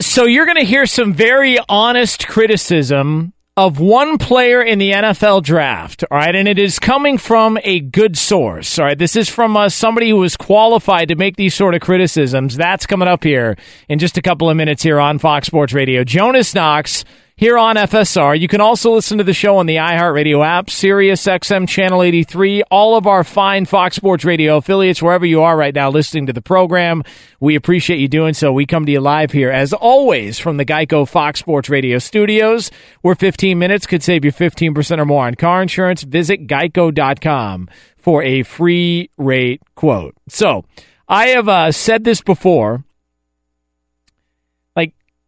So, 0.00 0.24
you're 0.24 0.46
going 0.46 0.58
to 0.58 0.64
hear 0.64 0.86
some 0.86 1.12
very 1.12 1.58
honest 1.68 2.26
criticism 2.26 3.34
of 3.56 3.78
one 3.78 4.18
player 4.18 4.60
in 4.60 4.80
the 4.80 4.90
NFL 4.90 5.42
draft, 5.44 6.02
all 6.10 6.18
right? 6.18 6.34
And 6.34 6.48
it 6.48 6.58
is 6.58 6.80
coming 6.80 7.18
from 7.18 7.56
a 7.62 7.78
good 7.78 8.18
source, 8.18 8.78
all 8.80 8.86
right? 8.86 8.98
This 8.98 9.14
is 9.14 9.28
from 9.28 9.56
uh, 9.56 9.68
somebody 9.68 10.10
who 10.10 10.22
is 10.24 10.36
qualified 10.36 11.08
to 11.08 11.14
make 11.14 11.36
these 11.36 11.54
sort 11.54 11.74
of 11.74 11.80
criticisms. 11.80 12.56
That's 12.56 12.84
coming 12.84 13.06
up 13.06 13.22
here 13.22 13.56
in 13.88 14.00
just 14.00 14.18
a 14.18 14.22
couple 14.22 14.50
of 14.50 14.56
minutes 14.56 14.82
here 14.82 14.98
on 14.98 15.20
Fox 15.20 15.46
Sports 15.46 15.72
Radio. 15.72 16.02
Jonas 16.02 16.52
Knox 16.52 17.04
here 17.36 17.58
on 17.58 17.74
FSR. 17.76 18.38
You 18.38 18.46
can 18.46 18.60
also 18.60 18.92
listen 18.92 19.18
to 19.18 19.24
the 19.24 19.32
show 19.32 19.56
on 19.56 19.66
the 19.66 19.76
iHeartRadio 19.76 20.44
app, 20.46 20.70
Sirius 20.70 21.24
XM 21.24 21.68
Channel 21.68 22.02
83, 22.02 22.62
all 22.70 22.96
of 22.96 23.06
our 23.06 23.24
fine 23.24 23.64
Fox 23.64 23.96
Sports 23.96 24.24
Radio 24.24 24.58
affiliates, 24.58 25.02
wherever 25.02 25.26
you 25.26 25.42
are 25.42 25.56
right 25.56 25.74
now 25.74 25.90
listening 25.90 26.26
to 26.26 26.32
the 26.32 26.40
program. 26.40 27.02
We 27.40 27.56
appreciate 27.56 27.98
you 27.98 28.06
doing 28.06 28.34
so. 28.34 28.52
We 28.52 28.66
come 28.66 28.86
to 28.86 28.92
you 28.92 29.00
live 29.00 29.32
here, 29.32 29.50
as 29.50 29.72
always, 29.72 30.38
from 30.38 30.58
the 30.58 30.64
Geico 30.64 31.08
Fox 31.08 31.40
Sports 31.40 31.68
Radio 31.68 31.98
studios, 31.98 32.70
where 33.02 33.16
15 33.16 33.58
minutes 33.58 33.86
could 33.86 34.02
save 34.02 34.24
you 34.24 34.32
15% 34.32 34.98
or 34.98 35.04
more 35.04 35.26
on 35.26 35.34
car 35.34 35.60
insurance. 35.60 36.02
Visit 36.02 36.46
geico.com 36.46 37.68
for 37.96 38.22
a 38.22 38.44
free 38.44 39.10
rate 39.18 39.60
quote. 39.74 40.14
So, 40.28 40.64
I 41.08 41.28
have 41.28 41.48
uh, 41.48 41.72
said 41.72 42.04
this 42.04 42.22
before 42.22 42.84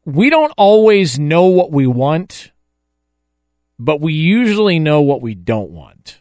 we 0.07 0.31
don't 0.31 0.53
always 0.57 1.19
know 1.19 1.47
what 1.47 1.73
we 1.73 1.87
want, 1.87 2.53
but 3.79 4.01
we 4.01 4.15
usually 4.15 4.79
know 4.79 5.03
what 5.03 5.21
we 5.21 5.35
don't 5.35 5.71
want. 5.71 6.21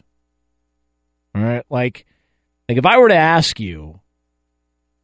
All 1.34 1.42
right, 1.42 1.64
like 1.70 2.04
like 2.68 2.78
if 2.78 2.84
I 2.84 2.98
were 2.98 3.08
to 3.08 3.14
ask 3.14 3.60
you, 3.60 4.00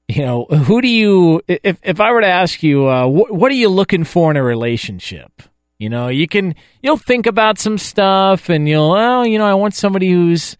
you 0.08 0.22
know, 0.22 0.44
who 0.46 0.82
do 0.82 0.88
you 0.88 1.42
if 1.46 1.78
if 1.82 2.00
I 2.00 2.10
were 2.10 2.22
to 2.22 2.26
ask 2.26 2.62
you, 2.62 2.86
uh, 2.86 3.06
wh- 3.06 3.32
what 3.32 3.52
are 3.52 3.56
you 3.56 3.68
looking 3.68 4.04
for 4.04 4.30
in 4.30 4.36
a 4.36 4.42
relationship? 4.42 5.42
You 5.78 5.88
know, 5.88 6.08
you 6.08 6.26
can 6.26 6.56
you'll 6.82 6.96
think 6.96 7.26
about 7.26 7.58
some 7.58 7.78
stuff 7.78 8.48
and 8.48 8.68
you'll 8.68 8.92
oh, 8.92 9.22
you 9.22 9.38
know, 9.38 9.46
I 9.46 9.54
want 9.54 9.74
somebody 9.74 10.10
who's 10.10 10.56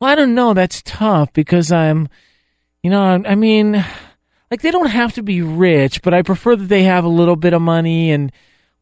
well, 0.00 0.10
I 0.10 0.14
don't 0.14 0.34
know, 0.34 0.54
that's 0.54 0.82
tough 0.82 1.30
because 1.34 1.70
I'm 1.70 2.08
you 2.82 2.88
know, 2.88 3.02
I, 3.02 3.32
I 3.32 3.34
mean, 3.34 3.84
like 4.50 4.62
they 4.62 4.70
don't 4.70 4.90
have 4.90 5.14
to 5.14 5.22
be 5.22 5.42
rich, 5.42 6.02
but 6.02 6.12
I 6.12 6.22
prefer 6.22 6.56
that 6.56 6.66
they 6.66 6.84
have 6.84 7.04
a 7.04 7.08
little 7.08 7.36
bit 7.36 7.52
of 7.52 7.62
money 7.62 8.10
and 8.10 8.32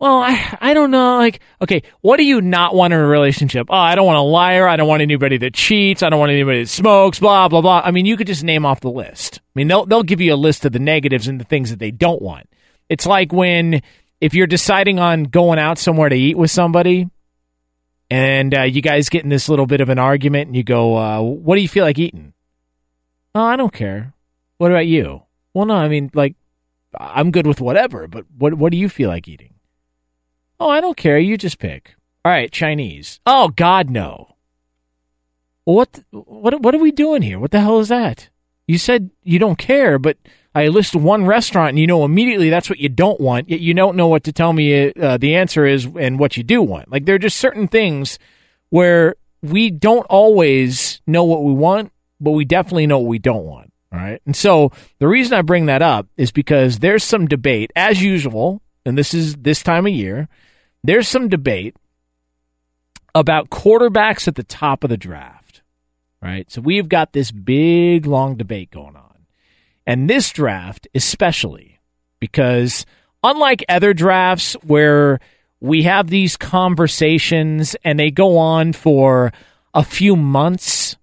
well, 0.01 0.19
I 0.19 0.57
I 0.61 0.75
don't 0.75 0.93
know, 0.93 1.19
like 1.19 1.41
okay, 1.61 1.83
what 2.01 2.19
do 2.19 2.25
you 2.25 2.41
not 2.41 2.75
want 2.75 2.93
in 2.93 3.01
a 3.01 3.07
relationship? 3.07 3.67
Oh, 3.69 3.75
I 3.77 3.95
don't 3.95 4.07
want 4.07 4.19
a 4.19 4.23
liar, 4.23 4.69
I 4.69 4.77
don't 4.77 4.89
want 4.89 5.03
anybody 5.03 5.39
that 5.39 5.55
cheats, 5.55 6.03
I 6.03 6.11
don't 6.11 6.21
want 6.21 6.31
anybody 6.33 6.63
that 6.63 6.69
smokes, 6.69 7.19
blah 7.19 7.49
blah 7.49 7.61
blah. 7.61 7.83
I 7.85 7.91
mean, 7.91 8.07
you 8.07 8.17
could 8.17 8.29
just 8.29 8.45
name 8.45 8.65
off 8.65 8.81
the 8.81 8.91
list. 8.91 9.41
I 9.43 9.51
mean, 9.55 9.69
they'll 9.69 9.87
they'll 9.87 10.05
give 10.05 10.21
you 10.21 10.33
a 10.33 10.37
list 10.37 10.65
of 10.65 10.73
the 10.73 10.79
negatives 10.79 11.27
and 11.27 11.41
the 11.41 11.45
things 11.45 11.71
that 11.71 11.81
they 11.81 11.91
don't 11.91 12.23
want. 12.23 12.49
It's 12.89 13.07
like 13.07 13.33
when 13.33 13.83
if 14.21 14.35
you're 14.35 14.47
deciding 14.47 14.99
on 14.99 15.25
going 15.25 15.59
out 15.59 15.79
somewhere 15.79 16.09
to 16.09 16.17
eat 16.17 16.39
with 16.39 16.51
somebody 16.51 17.09
and 18.11 18.55
uh, 18.57 18.63
you 18.63 18.81
guys 18.81 19.09
get 19.09 19.25
in 19.25 19.29
this 19.29 19.49
little 19.49 19.67
bit 19.67 19.81
of 19.81 19.89
an 19.89 19.99
argument 19.99 20.47
and 20.47 20.57
you 20.57 20.63
go, 20.63 20.97
uh, 20.97 21.21
"What 21.21 21.57
do 21.57 21.61
you 21.61 21.69
feel 21.69 21.85
like 21.85 21.99
eating?" 21.99 22.33
Oh, 23.35 23.45
I 23.45 23.57
don't 23.57 23.73
care. 23.73 24.15
What 24.59 24.71
about 24.71 24.87
you? 24.87 25.23
Well, 25.59 25.67
no, 25.67 25.75
I 25.75 25.89
mean, 25.89 26.09
like, 26.15 26.37
I'm 26.97 27.33
good 27.33 27.45
with 27.45 27.61
whatever, 27.61 28.07
but 28.07 28.27
what 28.37 28.55
what 28.55 28.71
do 28.71 28.79
you 28.79 28.89
feel 28.89 29.09
like 29.09 29.27
eating? 29.27 29.55
Oh, 30.61 30.71
I 30.71 30.81
don't 30.81 30.97
care. 30.97 31.19
You 31.19 31.37
just 31.37 31.59
pick. 31.59 31.97
All 32.25 32.31
right, 32.31 32.53
Chinese. 32.53 33.19
Oh 33.27 33.49
God, 33.49 33.91
no. 33.91 34.37
What 35.65 36.05
what 36.13 36.63
what 36.63 36.77
are 36.77 36.79
we 36.79 36.93
doing 36.93 37.23
here? 37.23 37.41
What 37.41 37.51
the 37.51 37.61
hell 37.61 37.81
is 37.81 37.89
that? 37.89 38.29
You 38.69 38.79
said 38.79 39.11
you 39.25 39.41
don't 39.41 39.59
care, 39.59 39.99
but 39.99 40.17
I 40.55 40.69
list 40.69 40.95
one 40.95 41.27
restaurant 41.27 41.71
and 41.71 41.81
you 41.81 41.89
know 41.89 42.05
immediately 42.05 42.51
that's 42.51 42.71
what 42.71 42.79
you 42.79 42.89
don't 42.89 43.21
want. 43.21 43.51
Yet 43.51 43.59
you 43.59 43.75
don't 43.75 43.97
know 43.97 44.07
what 44.07 44.23
to 44.25 44.33
tell 44.33 44.53
me 44.53 44.93
uh, 44.93 45.19
the 45.19 45.35
answer 45.35 45.67
is 45.67 45.89
and 45.99 46.21
what 46.21 46.37
you 46.37 46.45
do 46.45 46.63
want. 46.63 46.89
Like 46.89 47.05
there 47.05 47.17
are 47.17 47.19
just 47.19 47.39
certain 47.39 47.67
things 47.67 48.21
where 48.71 49.17
we 49.43 49.71
don't 49.71 50.07
always 50.07 51.01
know 51.05 51.25
what 51.25 51.43
we 51.43 51.53
want, 51.53 51.91
but 52.21 52.31
we 52.31 52.45
definitely 52.45 52.87
know 52.87 53.01
what 53.01 53.09
we 53.09 53.19
don't 53.19 53.45
want. 53.45 53.73
Right. 53.91 54.21
And 54.27 54.37
so 54.37 54.73
the 54.99 55.09
reason 55.09 55.35
I 55.35 55.43
bring 55.43 55.67
that 55.67 55.83
up 55.83 56.07
is 56.17 56.31
because 56.31 56.79
there's 56.79 57.05
some 57.05 57.27
debate, 57.27 57.71
as 57.75 58.03
usual, 58.03 58.61
and 58.85 58.99
this 58.99 59.15
is 59.15 59.37
this 59.37 59.63
time 59.63 59.87
of 59.87 59.93
year, 59.93 60.29
there's 60.85 61.09
some 61.09 61.29
debate 61.29 61.75
about 63.15 63.51
quarterbacks 63.51 64.29
at 64.29 64.35
the 64.35 64.45
top 64.45 64.85
of 64.85 64.91
the 64.91 64.97
draft. 64.97 65.63
Right. 66.21 66.51
So 66.51 66.61
we've 66.61 66.89
got 66.89 67.13
this 67.13 67.31
big, 67.31 68.05
long 68.05 68.37
debate 68.37 68.71
going 68.71 68.97
on. 68.97 69.27
And 69.87 70.11
this 70.11 70.31
draft, 70.33 70.87
especially, 70.95 71.81
because 72.21 72.85
unlike 73.23 73.65
other 73.69 73.95
drafts 73.95 74.55
where 74.65 75.21
we 75.61 75.85
have 75.85 76.09
these 76.09 76.37
conversations 76.37 77.75
and 77.85 77.99
they 77.99 78.11
go 78.11 78.37
on 78.39 78.73
for 78.73 79.33
a 79.75 79.83
few 79.83 80.17
months. 80.17 80.97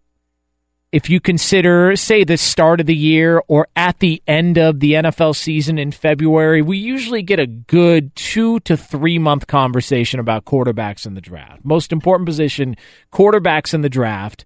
If 0.96 1.10
you 1.10 1.20
consider, 1.20 1.94
say, 1.98 2.24
the 2.24 2.38
start 2.38 2.80
of 2.80 2.86
the 2.86 2.96
year 2.96 3.44
or 3.50 3.68
at 3.76 4.00
the 4.00 4.24
end 4.28 4.58
of 4.58 4.80
the 4.80 4.94
NFL 4.94 5.36
season 5.36 5.78
in 5.78 5.92
February, 5.92 6.62
we 6.62 6.78
usually 6.78 7.22
get 7.22 7.38
a 7.38 7.46
good 7.46 8.16
two 8.16 8.62
to 8.62 8.78
three 8.78 9.20
month 9.20 9.46
conversation 9.46 10.22
about 10.22 10.46
quarterbacks 10.46 11.06
in 11.06 11.14
the 11.14 11.20
draft. 11.20 11.66
Most 11.66 11.92
important 11.92 12.26
position, 12.26 12.78
quarterbacks 13.12 13.74
in 13.74 13.82
the 13.82 13.90
draft. 13.90 14.46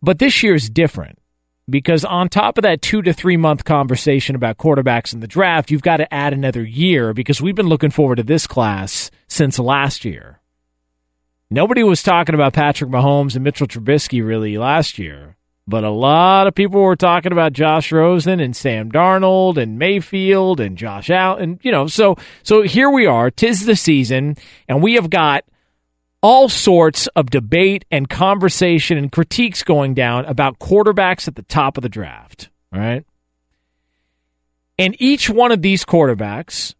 But 0.00 0.20
this 0.20 0.44
year 0.44 0.54
is 0.54 0.70
different 0.70 1.18
because 1.68 2.04
on 2.04 2.28
top 2.28 2.56
of 2.56 2.62
that 2.62 2.80
two 2.80 3.02
to 3.02 3.12
three 3.12 3.36
month 3.36 3.64
conversation 3.64 4.36
about 4.36 4.58
quarterbacks 4.58 5.12
in 5.12 5.18
the 5.18 5.26
draft, 5.26 5.72
you've 5.72 5.82
got 5.82 5.96
to 5.96 6.14
add 6.14 6.32
another 6.32 6.62
year 6.62 7.12
because 7.12 7.42
we've 7.42 7.56
been 7.56 7.66
looking 7.66 7.90
forward 7.90 8.18
to 8.18 8.22
this 8.22 8.46
class 8.46 9.10
since 9.26 9.58
last 9.58 10.04
year. 10.04 10.40
Nobody 11.50 11.82
was 11.82 12.00
talking 12.00 12.36
about 12.36 12.52
Patrick 12.52 12.90
Mahomes 12.90 13.34
and 13.34 13.42
Mitchell 13.42 13.66
Trubisky 13.66 14.24
really 14.24 14.56
last 14.56 15.00
year, 15.00 15.36
but 15.66 15.84
a 15.84 15.90
lot 15.90 16.46
of 16.46 16.54
people 16.54 16.80
were 16.80 16.96
talking 16.96 17.32
about 17.32 17.52
Josh 17.52 17.90
Rosen 17.90 18.40
and 18.40 18.54
Sam 18.54 18.90
Darnold 18.90 19.56
and 19.56 19.78
Mayfield 19.78 20.60
and 20.60 20.76
Josh 20.76 21.10
Allen. 21.10 21.42
And, 21.42 21.60
You 21.62 21.72
know, 21.72 21.86
so 21.86 22.16
so 22.42 22.62
here 22.62 22.90
we 22.90 23.06
are. 23.06 23.30
Tis 23.30 23.64
the 23.64 23.76
season, 23.76 24.36
and 24.68 24.82
we 24.82 24.94
have 24.94 25.10
got 25.10 25.44
all 26.22 26.48
sorts 26.48 27.06
of 27.08 27.30
debate 27.30 27.84
and 27.90 28.08
conversation 28.08 28.96
and 28.96 29.12
critiques 29.12 29.62
going 29.62 29.92
down 29.92 30.24
about 30.24 30.58
quarterbacks 30.58 31.28
at 31.28 31.36
the 31.36 31.42
top 31.42 31.76
of 31.76 31.82
the 31.82 31.88
draft. 31.88 32.48
Right. 32.72 33.04
And 34.78 34.96
each 34.98 35.28
one 35.28 35.52
of 35.52 35.62
these 35.62 35.84
quarterbacks 35.84 36.74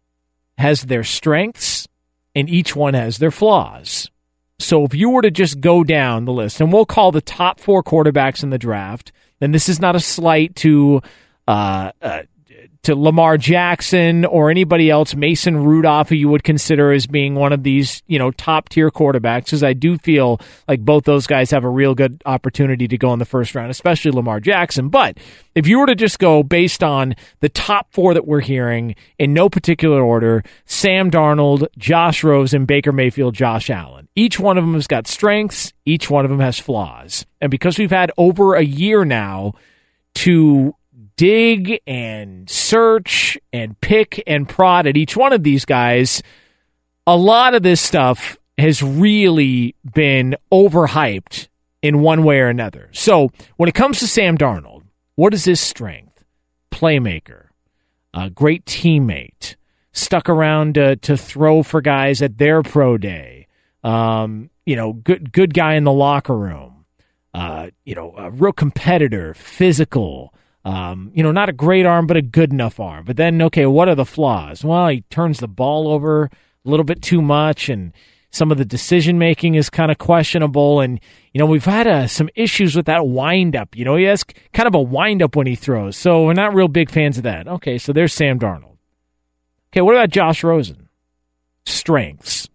has 0.57 0.81
their 0.81 1.03
strengths 1.03 1.87
and 2.33 2.49
each 2.49 2.75
one 2.75 2.93
has 2.93 3.19
their 3.19 3.31
flaws. 3.31 4.09
So 4.59 4.85
if 4.85 4.93
you 4.93 5.09
were 5.09 5.21
to 5.21 5.31
just 5.31 5.59
go 5.59 5.83
down 5.83 6.25
the 6.25 6.33
list, 6.33 6.61
and 6.61 6.71
we'll 6.71 6.85
call 6.85 7.11
the 7.11 7.21
top 7.21 7.59
four 7.59 7.83
quarterbacks 7.83 8.43
in 8.43 8.49
the 8.49 8.57
draft, 8.57 9.11
then 9.39 9.51
this 9.51 9.67
is 9.67 9.79
not 9.79 9.95
a 9.95 9.99
slight 9.99 10.55
to 10.57 11.01
uh, 11.47 11.91
uh, 12.01 12.21
to 12.85 12.95
Lamar 12.95 13.37
Jackson 13.37 14.25
or 14.25 14.49
anybody 14.49 14.89
else, 14.89 15.15
Mason 15.15 15.57
Rudolph, 15.57 16.09
who 16.09 16.15
you 16.15 16.29
would 16.29 16.43
consider 16.43 16.91
as 16.91 17.07
being 17.07 17.35
one 17.35 17.51
of 17.51 17.63
these, 17.63 18.03
you 18.07 18.17
know, 18.19 18.31
top 18.31 18.69
tier 18.69 18.91
quarterbacks, 18.91 19.45
because 19.45 19.63
I 19.63 19.73
do 19.73 19.97
feel 19.97 20.39
like 20.67 20.81
both 20.81 21.03
those 21.03 21.27
guys 21.27 21.51
have 21.51 21.63
a 21.63 21.69
real 21.69 21.95
good 21.95 22.21
opportunity 22.25 22.87
to 22.87 22.97
go 22.97 23.11
in 23.13 23.19
the 23.19 23.25
first 23.25 23.55
round, 23.55 23.71
especially 23.71 24.11
Lamar 24.11 24.39
Jackson. 24.39 24.89
But 24.89 25.17
if 25.55 25.67
you 25.67 25.79
were 25.79 25.87
to 25.87 25.95
just 25.95 26.19
go 26.19 26.43
based 26.43 26.83
on 26.83 27.15
the 27.39 27.49
top 27.49 27.91
four 27.91 28.13
that 28.13 28.27
we're 28.27 28.41
hearing 28.41 28.95
in 29.17 29.33
no 29.33 29.49
particular 29.49 30.01
order 30.01 30.43
Sam 30.65 31.09
Darnold, 31.09 31.67
Josh 31.77 32.23
Rosen, 32.23 32.65
Baker 32.65 32.91
Mayfield, 32.91 33.33
Josh 33.33 33.69
Allen. 33.69 34.07
Each 34.15 34.39
one 34.39 34.57
of 34.57 34.63
them 34.63 34.75
has 34.75 34.87
got 34.87 35.07
strengths, 35.07 35.73
each 35.85 36.09
one 36.09 36.23
of 36.23 36.31
them 36.31 36.39
has 36.39 36.59
flaws. 36.59 37.25
And 37.41 37.51
because 37.51 37.77
we've 37.77 37.91
had 37.91 38.11
over 38.17 38.55
a 38.55 38.63
year 38.63 39.05
now 39.05 39.53
to 40.15 40.75
dig 41.17 41.79
and 41.87 42.49
search 42.49 43.37
and 43.53 43.79
pick 43.81 44.21
and 44.27 44.47
prod 44.47 44.87
at 44.87 44.97
each 44.97 45.15
one 45.15 45.33
of 45.33 45.43
these 45.43 45.65
guys, 45.65 46.21
a 47.07 47.15
lot 47.15 47.53
of 47.53 47.63
this 47.63 47.81
stuff 47.81 48.37
has 48.57 48.81
really 48.81 49.75
been 49.93 50.35
overhyped 50.51 51.47
in 51.81 51.99
one 51.99 52.23
way 52.23 52.39
or 52.39 52.47
another. 52.47 52.89
So 52.93 53.31
when 53.57 53.69
it 53.69 53.75
comes 53.75 53.99
to 53.99 54.07
Sam 54.07 54.37
Darnold, 54.37 54.83
what 55.15 55.33
is 55.33 55.45
his 55.45 55.59
strength? 55.59 56.23
Playmaker, 56.71 57.47
a 58.13 58.29
great 58.29 58.65
teammate, 58.65 59.55
stuck 59.93 60.27
around 60.27 60.77
uh, 60.77 60.95
to 61.03 61.15
throw 61.15 61.63
for 61.63 61.81
guys 61.81 62.21
at 62.21 62.37
their 62.37 62.63
pro 62.63 62.97
day. 62.97 63.47
Um, 63.83 64.49
you 64.65 64.75
know, 64.75 64.93
good 64.93 65.31
good 65.31 65.53
guy 65.53 65.75
in 65.75 65.83
the 65.83 65.91
locker 65.91 66.35
room. 66.35 66.85
Uh, 67.33 67.69
you 67.83 67.95
know, 67.95 68.13
a 68.17 68.31
real 68.31 68.51
competitor, 68.51 69.33
physical. 69.33 70.33
Um, 70.65 71.11
you 71.13 71.21
know, 71.21 71.31
not 71.31 71.47
a 71.47 71.53
great 71.53 71.85
arm, 71.85 72.07
but 72.07 72.17
a 72.17 72.23
good 72.23 72.51
enough 72.51 72.79
arm. 72.79 73.05
But 73.05 73.17
then, 73.17 73.39
okay, 73.43 73.67
what 73.67 73.87
are 73.87 73.93
the 73.93 74.03
flaws? 74.03 74.65
Well, 74.65 74.87
he 74.87 75.01
turns 75.11 75.39
the 75.39 75.47
ball 75.47 75.87
over 75.87 76.23
a 76.23 76.69
little 76.69 76.83
bit 76.83 77.03
too 77.03 77.21
much, 77.21 77.69
and 77.69 77.93
some 78.31 78.51
of 78.51 78.57
the 78.57 78.65
decision 78.65 79.19
making 79.19 79.53
is 79.53 79.69
kind 79.69 79.91
of 79.91 79.99
questionable. 79.99 80.81
And 80.81 80.99
you 81.33 81.39
know, 81.39 81.45
we've 81.45 81.63
had 81.63 81.85
uh, 81.85 82.07
some 82.07 82.29
issues 82.33 82.75
with 82.75 82.87
that 82.87 83.07
windup. 83.07 83.75
You 83.77 83.85
know, 83.85 83.95
he 83.95 84.05
has 84.05 84.23
kind 84.53 84.67
of 84.67 84.73
a 84.73 84.81
windup 84.81 85.35
when 85.35 85.45
he 85.45 85.55
throws, 85.55 85.97
so 85.97 86.25
we're 86.25 86.33
not 86.33 86.55
real 86.55 86.67
big 86.67 86.89
fans 86.89 87.17
of 87.17 87.23
that. 87.23 87.47
Okay, 87.47 87.77
so 87.77 87.93
there's 87.93 88.11
Sam 88.11 88.39
Darnold. 88.39 88.77
Okay, 89.71 89.81
what 89.81 89.93
about 89.93 90.09
Josh 90.09 90.43
Rosen? 90.43 90.89
Strengths. 91.67 92.49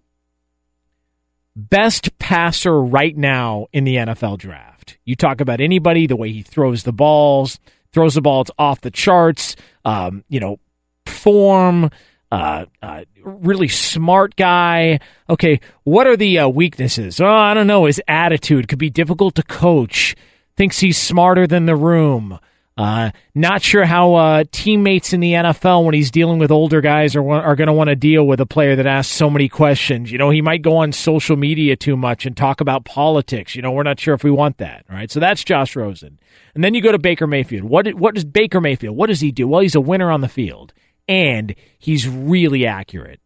Best 1.55 2.19
passer 2.19 2.83
right 2.83 3.17
now 3.17 3.67
in 3.73 3.85
the 3.85 3.97
NFL 3.97 4.39
draft. 4.39 4.99
You 5.05 5.15
talk 5.15 5.41
about 5.41 5.61
anybody, 5.61 6.07
the 6.07 6.17
way 6.17 6.33
he 6.33 6.43
throws 6.43 6.83
the 6.83 6.93
balls, 6.93 7.61
throws 7.93 8.15
the 8.15 8.21
ball, 8.21 8.43
it's 8.43 8.51
off 8.59 8.81
the 8.81 8.91
charts. 8.91 9.57
Um, 9.85 10.25
you 10.29 10.41
know, 10.41 10.59
form, 11.07 11.91
uh, 12.31 12.67
uh, 12.83 13.05
really 13.23 13.69
smart 13.69 14.37
guy. 14.37 15.01
Okay, 15.29 15.61
what 15.85 16.07
are 16.07 16.17
the 16.17 16.39
uh, 16.39 16.49
weaknesses? 16.49 17.21
Oh, 17.21 17.27
I 17.27 17.55
don't 17.55 17.67
know. 17.67 17.87
His 17.87 18.01
attitude 18.07 18.69
could 18.69 18.79
be 18.79 18.91
difficult 18.91 19.35
to 19.37 19.43
coach. 19.43 20.15
Thinks 20.57 20.81
he's 20.81 20.99
smarter 20.99 21.47
than 21.47 21.67
the 21.67 21.77
room. 21.77 22.39
Uh, 22.81 23.11
not 23.35 23.61
sure 23.61 23.85
how 23.85 24.15
uh, 24.15 24.45
teammates 24.53 25.13
in 25.13 25.21
the 25.21 25.35
NFL, 25.35 25.85
when 25.85 25.93
he's 25.93 26.11
dealing 26.11 26.39
with 26.39 26.51
older 26.51 26.81
guys, 26.81 27.15
are 27.15 27.31
are 27.31 27.55
going 27.55 27.67
to 27.67 27.75
want 27.75 27.89
to 27.89 27.97
deal 27.97 28.27
with 28.27 28.41
a 28.41 28.47
player 28.47 28.75
that 28.75 28.87
asks 28.87 29.15
so 29.15 29.29
many 29.29 29.51
questions. 29.51 30.11
You 30.11 30.17
know, 30.17 30.31
he 30.31 30.41
might 30.41 30.63
go 30.63 30.79
on 30.79 30.93
social 30.93 31.37
media 31.37 31.77
too 31.77 31.95
much 31.95 32.25
and 32.25 32.35
talk 32.35 32.63
about 32.63 32.87
politics. 32.87 33.55
You 33.55 33.61
know, 33.61 33.71
we're 33.71 33.83
not 33.83 34.01
sure 34.01 34.15
if 34.15 34.25
we 34.25 34.31
want 34.31 34.57
that. 34.59 34.87
Right. 34.89 35.11
So 35.11 35.21
that's 35.21 35.45
Josh 35.45 35.77
Rosen. 35.77 36.19
And 36.55 36.65
then 36.65 36.73
you 36.73 36.81
go 36.81 36.91
to 36.91 36.99
Baker 36.99 37.27
Mayfield. 37.27 37.65
What 37.65 37.87
what 37.97 38.15
does 38.15 38.25
Baker 38.25 38.63
Mayfield? 38.63 38.97
What 38.97 39.09
does 39.09 39.21
he 39.21 39.31
do? 39.31 39.47
Well, 39.47 39.61
he's 39.61 39.75
a 39.75 39.81
winner 39.81 40.11
on 40.11 40.23
the 40.23 40.29
field, 40.29 40.73
and 41.07 41.55
he's 41.79 42.09
really 42.09 42.65
accurate, 42.65 43.21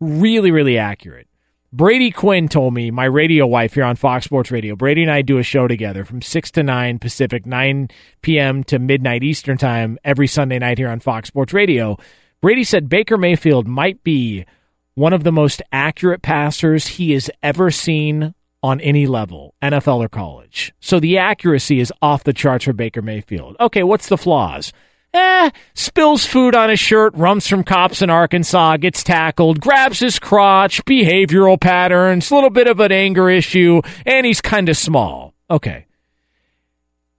really 0.00 0.50
really 0.50 0.78
accurate. 0.78 1.28
Brady 1.76 2.10
Quinn 2.10 2.48
told 2.48 2.72
me, 2.72 2.90
my 2.90 3.04
radio 3.04 3.46
wife 3.46 3.74
here 3.74 3.84
on 3.84 3.96
Fox 3.96 4.24
Sports 4.24 4.50
Radio. 4.50 4.74
Brady 4.74 5.02
and 5.02 5.10
I 5.10 5.20
do 5.20 5.36
a 5.36 5.42
show 5.42 5.68
together 5.68 6.06
from 6.06 6.22
6 6.22 6.50
to 6.52 6.62
9 6.62 6.98
Pacific, 6.98 7.44
9 7.44 7.90
p.m. 8.22 8.64
to 8.64 8.78
midnight 8.78 9.22
Eastern 9.22 9.58
time 9.58 9.98
every 10.02 10.26
Sunday 10.26 10.58
night 10.58 10.78
here 10.78 10.88
on 10.88 11.00
Fox 11.00 11.28
Sports 11.28 11.52
Radio. 11.52 11.98
Brady 12.40 12.64
said 12.64 12.88
Baker 12.88 13.18
Mayfield 13.18 13.68
might 13.68 14.02
be 14.02 14.46
one 14.94 15.12
of 15.12 15.22
the 15.22 15.32
most 15.32 15.60
accurate 15.70 16.22
passers 16.22 16.86
he 16.86 17.12
has 17.12 17.28
ever 17.42 17.70
seen 17.70 18.34
on 18.62 18.80
any 18.80 19.06
level, 19.06 19.52
NFL 19.60 20.02
or 20.02 20.08
college. 20.08 20.72
So 20.80 20.98
the 20.98 21.18
accuracy 21.18 21.78
is 21.78 21.92
off 22.00 22.24
the 22.24 22.32
charts 22.32 22.64
for 22.64 22.72
Baker 22.72 23.02
Mayfield. 23.02 23.54
Okay, 23.60 23.82
what's 23.82 24.08
the 24.08 24.16
flaws? 24.16 24.72
Eh, 25.16 25.50
spills 25.72 26.26
food 26.26 26.54
on 26.54 26.68
his 26.68 26.78
shirt, 26.78 27.14
runs 27.14 27.46
from 27.46 27.64
cops 27.64 28.02
in 28.02 28.10
Arkansas, 28.10 28.76
gets 28.76 29.02
tackled, 29.02 29.60
grabs 29.60 30.00
his 30.00 30.18
crotch, 30.18 30.84
behavioral 30.84 31.58
patterns, 31.58 32.30
a 32.30 32.34
little 32.34 32.50
bit 32.50 32.66
of 32.66 32.80
an 32.80 32.92
anger 32.92 33.30
issue, 33.30 33.80
and 34.04 34.26
he's 34.26 34.42
kind 34.42 34.68
of 34.68 34.76
small. 34.76 35.32
Okay. 35.50 35.86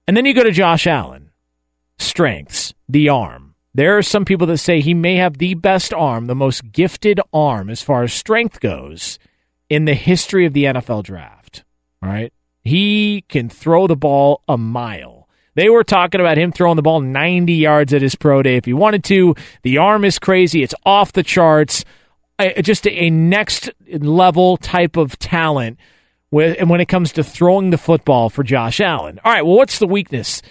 And 0.08 0.16
then 0.16 0.26
you 0.26 0.36
go 0.36 0.43
to 0.43 0.52
Josh 0.52 0.86
Allen. 0.86 1.32
Strengths, 1.98 2.76
the 2.88 3.10
arm. 3.10 3.56
There 3.74 3.98
are 3.98 4.04
some 4.04 4.26
people 4.26 4.45
that 4.48 4.60
say 4.60 4.80
he 4.80 4.93
may 4.93 5.16
have 5.16 5.39
the 5.39 5.56
best 5.56 5.91
arm, 5.91 6.28
the 6.28 6.36
most 6.36 6.72
gifted 6.72 7.20
arm 7.34 7.70
as 7.70 7.82
far 7.82 8.04
as 8.04 8.14
strength 8.14 8.60
goes 8.60 9.18
in 9.70 9.86
the 9.86 9.95
history 9.95 10.45
of 10.45 10.54
the 10.54 10.66
NFL 10.66 11.04
draft. 11.04 11.64
All 12.04 12.10
right. 12.10 12.32
He 12.64 13.24
can 13.28 13.50
throw 13.50 13.88
the 13.88 13.95
ball 13.95 14.43
a 14.48 14.58
mile. 14.58 15.16
They 15.58 15.72
were 15.72 15.84
talking 15.84 16.22
about 16.22 16.38
him 16.38 16.51
throwing 16.51 16.76
the 16.76 16.84
ball 16.84 17.01
90 17.01 17.51
yards 17.51 17.91
at 17.91 18.03
his 18.03 18.14
pro 18.14 18.43
day 18.43 18.58
if 18.58 18.66
he 18.66 18.74
wanted 18.74 19.03
to. 19.05 19.34
The 19.64 19.80
arm 19.80 20.05
is 20.05 20.20
crazy. 20.20 20.62
It's 20.62 20.76
off 20.86 21.14
the 21.14 21.24
charts. 21.24 21.84
just 22.62 22.86
a 22.86 23.10
next 23.10 23.72
level 23.89 24.58
type 24.58 24.97
of 24.97 25.18
talent 25.18 25.80
and 26.32 26.70
when 26.70 26.80
it 26.80 26.88
comes 26.88 27.12
to 27.14 27.24
throwing 27.24 27.72
the 27.72 27.78
football 27.80 28.30
for 28.30 28.43
Josh 28.43 28.80
Allen. 28.80 29.20
All 29.26 29.32
right, 29.32 29.43
well, 29.43 29.55
what's 29.55 29.80
the 29.80 29.88
weakness? 29.88 30.43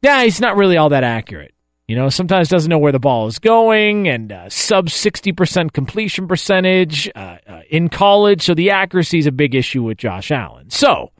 Yeah, 0.00 0.22
he's 0.22 0.40
not 0.40 0.56
really 0.56 0.76
all 0.76 0.90
that 0.90 1.02
accurate. 1.02 1.54
You 1.88 1.96
know, 1.96 2.08
sometimes 2.08 2.48
doesn't 2.48 2.70
know 2.70 2.78
where 2.78 2.92
the 2.92 3.00
ball 3.00 3.26
is 3.26 3.40
going 3.40 4.06
and 4.06 4.30
uh, 4.30 4.48
sub 4.48 4.86
60% 4.86 5.72
completion 5.72 6.28
percentage 6.28 7.10
uh, 7.16 7.38
uh, 7.48 7.62
in 7.68 7.88
college. 7.88 8.42
So 8.42 8.54
the 8.54 8.70
accuracy 8.70 9.18
is 9.18 9.26
a 9.26 9.32
big 9.32 9.56
issue 9.56 9.82
with 9.82 9.98
Josh 9.98 10.30
Allen. 10.30 10.70
So 10.70 11.10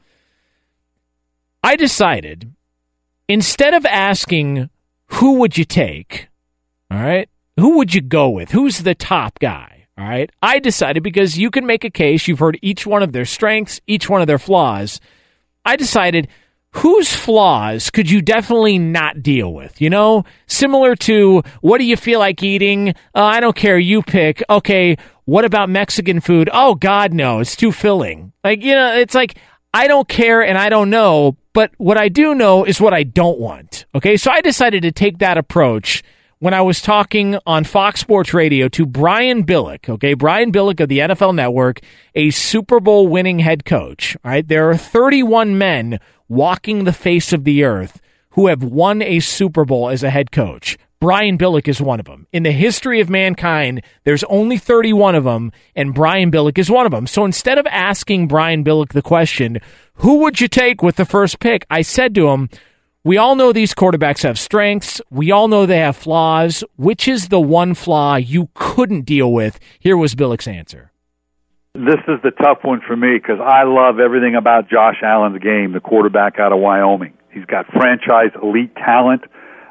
I 1.61 1.75
decided 1.75 2.53
instead 3.27 3.73
of 3.73 3.85
asking 3.85 4.69
who 5.07 5.39
would 5.39 5.57
you 5.57 5.65
take, 5.65 6.29
all 6.91 6.99
right, 6.99 7.29
who 7.57 7.77
would 7.77 7.93
you 7.93 8.01
go 8.01 8.29
with? 8.29 8.51
Who's 8.51 8.79
the 8.79 8.95
top 8.95 9.39
guy? 9.39 9.87
All 9.97 10.07
right. 10.07 10.31
I 10.41 10.59
decided 10.59 11.03
because 11.03 11.37
you 11.37 11.51
can 11.51 11.67
make 11.67 11.83
a 11.83 11.89
case. 11.89 12.27
You've 12.27 12.39
heard 12.39 12.57
each 12.63 12.87
one 12.87 13.03
of 13.03 13.13
their 13.13 13.25
strengths, 13.25 13.79
each 13.85 14.09
one 14.09 14.21
of 14.21 14.27
their 14.27 14.39
flaws. 14.39 14.99
I 15.65 15.75
decided 15.75 16.27
whose 16.71 17.13
flaws 17.15 17.91
could 17.91 18.09
you 18.09 18.21
definitely 18.21 18.79
not 18.79 19.21
deal 19.21 19.53
with? 19.53 19.79
You 19.79 19.91
know, 19.91 20.25
similar 20.47 20.95
to 20.97 21.43
what 21.61 21.77
do 21.77 21.83
you 21.83 21.95
feel 21.95 22.19
like 22.19 22.41
eating? 22.41 22.89
Uh, 23.13 23.23
I 23.23 23.39
don't 23.39 23.55
care. 23.55 23.77
You 23.77 24.01
pick. 24.01 24.41
Okay. 24.49 24.97
What 25.25 25.45
about 25.45 25.69
Mexican 25.69 26.19
food? 26.19 26.49
Oh, 26.51 26.73
God, 26.73 27.13
no. 27.13 27.39
It's 27.39 27.55
too 27.55 27.71
filling. 27.71 28.33
Like, 28.43 28.63
you 28.63 28.73
know, 28.73 28.95
it's 28.95 29.13
like, 29.13 29.37
I 29.73 29.87
don't 29.87 30.07
care 30.07 30.43
and 30.43 30.57
I 30.57 30.69
don't 30.69 30.89
know, 30.89 31.37
but 31.53 31.71
what 31.77 31.97
I 31.97 32.09
do 32.09 32.35
know 32.35 32.63
is 32.65 32.81
what 32.81 32.93
I 32.93 33.03
don't 33.03 33.39
want. 33.39 33.85
Okay. 33.95 34.17
So 34.17 34.31
I 34.31 34.41
decided 34.41 34.83
to 34.83 34.91
take 34.91 35.19
that 35.19 35.37
approach 35.37 36.03
when 36.43 36.53
I 36.53 36.61
was 36.61 36.81
talking 36.81 37.37
on 37.45 37.63
Fox 37.63 38.01
Sports 38.01 38.33
Radio 38.33 38.67
to 38.67 38.85
Brian 38.85 39.45
Billick, 39.45 39.87
okay, 39.87 40.13
Brian 40.13 40.51
Billick 40.51 40.81
of 40.81 40.89
the 40.89 40.99
NFL 40.99 41.33
Network, 41.33 41.79
a 42.15 42.31
Super 42.31 42.81
Bowl 42.81 43.07
winning 43.07 43.39
head 43.39 43.63
coach. 43.63 44.17
All 44.25 44.31
right, 44.31 44.45
there 44.45 44.69
are 44.69 44.75
31 44.75 45.57
men 45.57 46.01
walking 46.27 46.83
the 46.83 46.91
face 46.91 47.31
of 47.31 47.45
the 47.45 47.63
earth 47.63 48.01
who 48.31 48.47
have 48.47 48.61
won 48.61 49.01
a 49.01 49.21
Super 49.21 49.63
Bowl 49.63 49.87
as 49.87 50.03
a 50.03 50.09
head 50.09 50.31
coach. 50.31 50.77
Brian 51.03 51.37
Billick 51.37 51.67
is 51.67 51.81
one 51.81 51.99
of 51.99 52.05
them. 52.05 52.27
In 52.31 52.43
the 52.43 52.53
history 52.53 53.01
of 53.01 53.09
mankind, 53.09 53.81
there's 54.05 54.23
only 54.23 54.57
31 54.57 55.15
of 55.15 55.25
them, 55.25 55.51
and 55.75 55.93
Brian 55.93 56.31
Billick 56.31 56.57
is 56.57 56.71
one 56.71 56.85
of 56.85 56.93
them. 56.93 57.07
So 57.07 57.25
instead 57.25 57.57
of 57.57 57.67
asking 57.67 58.29
Brian 58.29 58.63
Billick 58.63 58.93
the 58.93 59.01
question, 59.01 59.59
who 59.95 60.19
would 60.19 60.39
you 60.39 60.47
take 60.47 60.81
with 60.81 60.95
the 60.95 61.03
first 61.03 61.41
pick? 61.41 61.65
I 61.69 61.81
said 61.81 62.15
to 62.15 62.29
him, 62.29 62.49
we 63.03 63.17
all 63.17 63.35
know 63.35 63.51
these 63.51 63.73
quarterbacks 63.73 64.23
have 64.23 64.39
strengths. 64.39 65.01
We 65.09 65.29
all 65.29 65.49
know 65.49 65.65
they 65.65 65.79
have 65.79 65.97
flaws. 65.97 66.63
Which 66.77 67.09
is 67.09 67.27
the 67.27 67.41
one 67.41 67.73
flaw 67.73 68.15
you 68.15 68.47
couldn't 68.53 69.01
deal 69.01 69.33
with? 69.33 69.59
Here 69.81 69.97
was 69.97 70.15
Billick's 70.15 70.47
answer. 70.47 70.93
This 71.73 71.99
is 72.07 72.21
the 72.23 72.31
tough 72.31 72.59
one 72.61 72.79
for 72.87 72.95
me 72.95 73.15
because 73.15 73.41
I 73.43 73.63
love 73.63 73.99
everything 73.99 74.35
about 74.35 74.69
Josh 74.69 75.03
Allen's 75.03 75.43
game, 75.43 75.73
the 75.73 75.81
quarterback 75.81 76.39
out 76.39 76.53
of 76.53 76.59
Wyoming. 76.59 77.17
He's 77.29 77.43
got 77.43 77.65
franchise 77.73 78.31
elite 78.41 78.73
talent, 78.75 79.23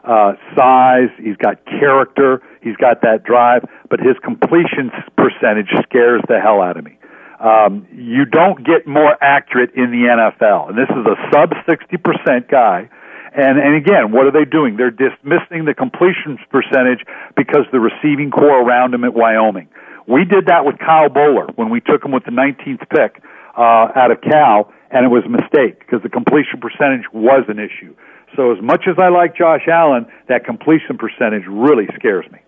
uh, 0.04 0.32
size, 0.56 1.10
he's 1.18 1.36
got 1.36 1.64
character, 1.66 2.42
he's 2.60 2.76
got 2.76 3.02
that 3.02 3.24
drive, 3.24 3.64
but 3.88 4.00
his 4.00 4.16
completion 4.22 4.90
percentage 5.16 5.70
scares 5.84 6.22
the 6.28 6.40
hell 6.40 6.60
out 6.60 6.76
of 6.76 6.84
me. 6.84 6.98
Um, 7.40 7.86
you 7.92 8.24
don't 8.24 8.64
get 8.64 8.86
more 8.86 9.16
accurate 9.22 9.74
in 9.74 9.90
the 9.90 10.06
NFL, 10.06 10.70
and 10.70 10.78
this 10.78 10.90
is 10.90 11.06
a 11.06 11.16
sub 11.32 11.50
60% 11.66 12.48
guy 12.48 12.88
and, 13.34 13.58
and 13.58 13.74
again, 13.74 14.12
what 14.12 14.26
are 14.26 14.30
they 14.30 14.44
doing? 14.44 14.76
They're 14.76 14.90
dismissing 14.90 15.64
the 15.64 15.74
completion 15.74 16.38
percentage 16.50 17.00
because 17.36 17.64
the 17.72 17.80
receiving 17.80 18.30
corps 18.30 18.62
around 18.62 18.92
him 18.92 19.04
at 19.04 19.14
Wyoming. 19.14 19.68
We 20.06 20.24
did 20.24 20.46
that 20.46 20.66
with 20.66 20.78
Kyle 20.78 21.08
Boller 21.08 21.48
when 21.56 21.70
we 21.70 21.80
took 21.80 22.04
him 22.04 22.12
with 22.12 22.24
the 22.24 22.30
19th 22.30 22.84
pick 22.90 23.22
uh, 23.56 23.88
out 23.96 24.10
of 24.10 24.20
Cal, 24.20 24.70
and 24.90 25.06
it 25.06 25.08
was 25.08 25.24
a 25.24 25.30
mistake 25.30 25.78
because 25.78 26.02
the 26.02 26.10
completion 26.10 26.60
percentage 26.60 27.08
was 27.12 27.44
an 27.48 27.58
issue. 27.58 27.94
So 28.36 28.52
as 28.52 28.58
much 28.62 28.84
as 28.88 28.96
I 28.98 29.08
like 29.08 29.36
Josh 29.36 29.68
Allen, 29.70 30.06
that 30.28 30.44
completion 30.44 30.98
percentage 30.98 31.44
really 31.46 31.86
scares 31.96 32.24
me. 32.32 32.38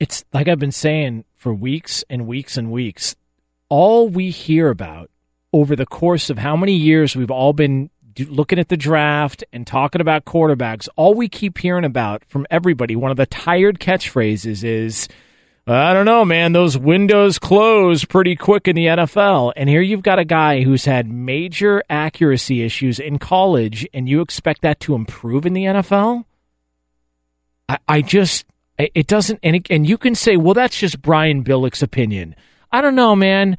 It's 0.00 0.24
like 0.32 0.48
I've 0.48 0.58
been 0.58 0.72
saying 0.72 1.24
for 1.36 1.54
weeks 1.54 2.04
and 2.10 2.26
weeks 2.26 2.56
and 2.56 2.72
weeks. 2.72 3.14
All 3.68 4.08
we 4.08 4.30
hear 4.30 4.68
about 4.68 5.10
over 5.52 5.76
the 5.76 5.86
course 5.86 6.30
of 6.30 6.38
how 6.38 6.56
many 6.56 6.72
years 6.72 7.14
we've 7.14 7.30
all 7.30 7.52
been 7.52 7.90
looking 8.18 8.58
at 8.58 8.68
the 8.68 8.76
draft 8.76 9.44
and 9.52 9.66
talking 9.66 10.00
about 10.00 10.24
quarterbacks, 10.24 10.88
all 10.96 11.14
we 11.14 11.28
keep 11.28 11.58
hearing 11.58 11.84
about 11.84 12.24
from 12.26 12.46
everybody, 12.50 12.96
one 12.96 13.10
of 13.10 13.16
the 13.16 13.26
tired 13.26 13.78
catchphrases 13.78 14.64
is, 14.64 15.08
I 15.66 15.92
don't 15.92 16.06
know, 16.06 16.24
man, 16.24 16.52
those 16.52 16.76
windows 16.76 17.38
close 17.38 18.04
pretty 18.04 18.34
quick 18.34 18.66
in 18.66 18.74
the 18.74 18.86
NFL. 18.86 19.52
And 19.56 19.68
here 19.68 19.80
you've 19.80 20.02
got 20.02 20.18
a 20.18 20.24
guy 20.24 20.62
who's 20.62 20.86
had 20.86 21.08
major 21.08 21.84
accuracy 21.88 22.62
issues 22.62 22.98
in 22.98 23.18
college, 23.18 23.86
and 23.94 24.08
you 24.08 24.22
expect 24.22 24.62
that 24.62 24.80
to 24.80 24.94
improve 24.94 25.46
in 25.46 25.52
the 25.52 25.64
NFL? 25.64 26.24
I, 27.68 27.78
I 27.86 28.02
just, 28.02 28.44
it 28.76 29.06
doesn't, 29.06 29.38
and, 29.44 29.56
it, 29.56 29.68
and 29.70 29.88
you 29.88 29.98
can 29.98 30.16
say, 30.16 30.36
well, 30.36 30.54
that's 30.54 30.78
just 30.78 31.00
Brian 31.00 31.42
Billick's 31.42 31.82
opinion. 31.82 32.34
I 32.72 32.80
don't 32.80 32.96
know, 32.96 33.14
man 33.14 33.56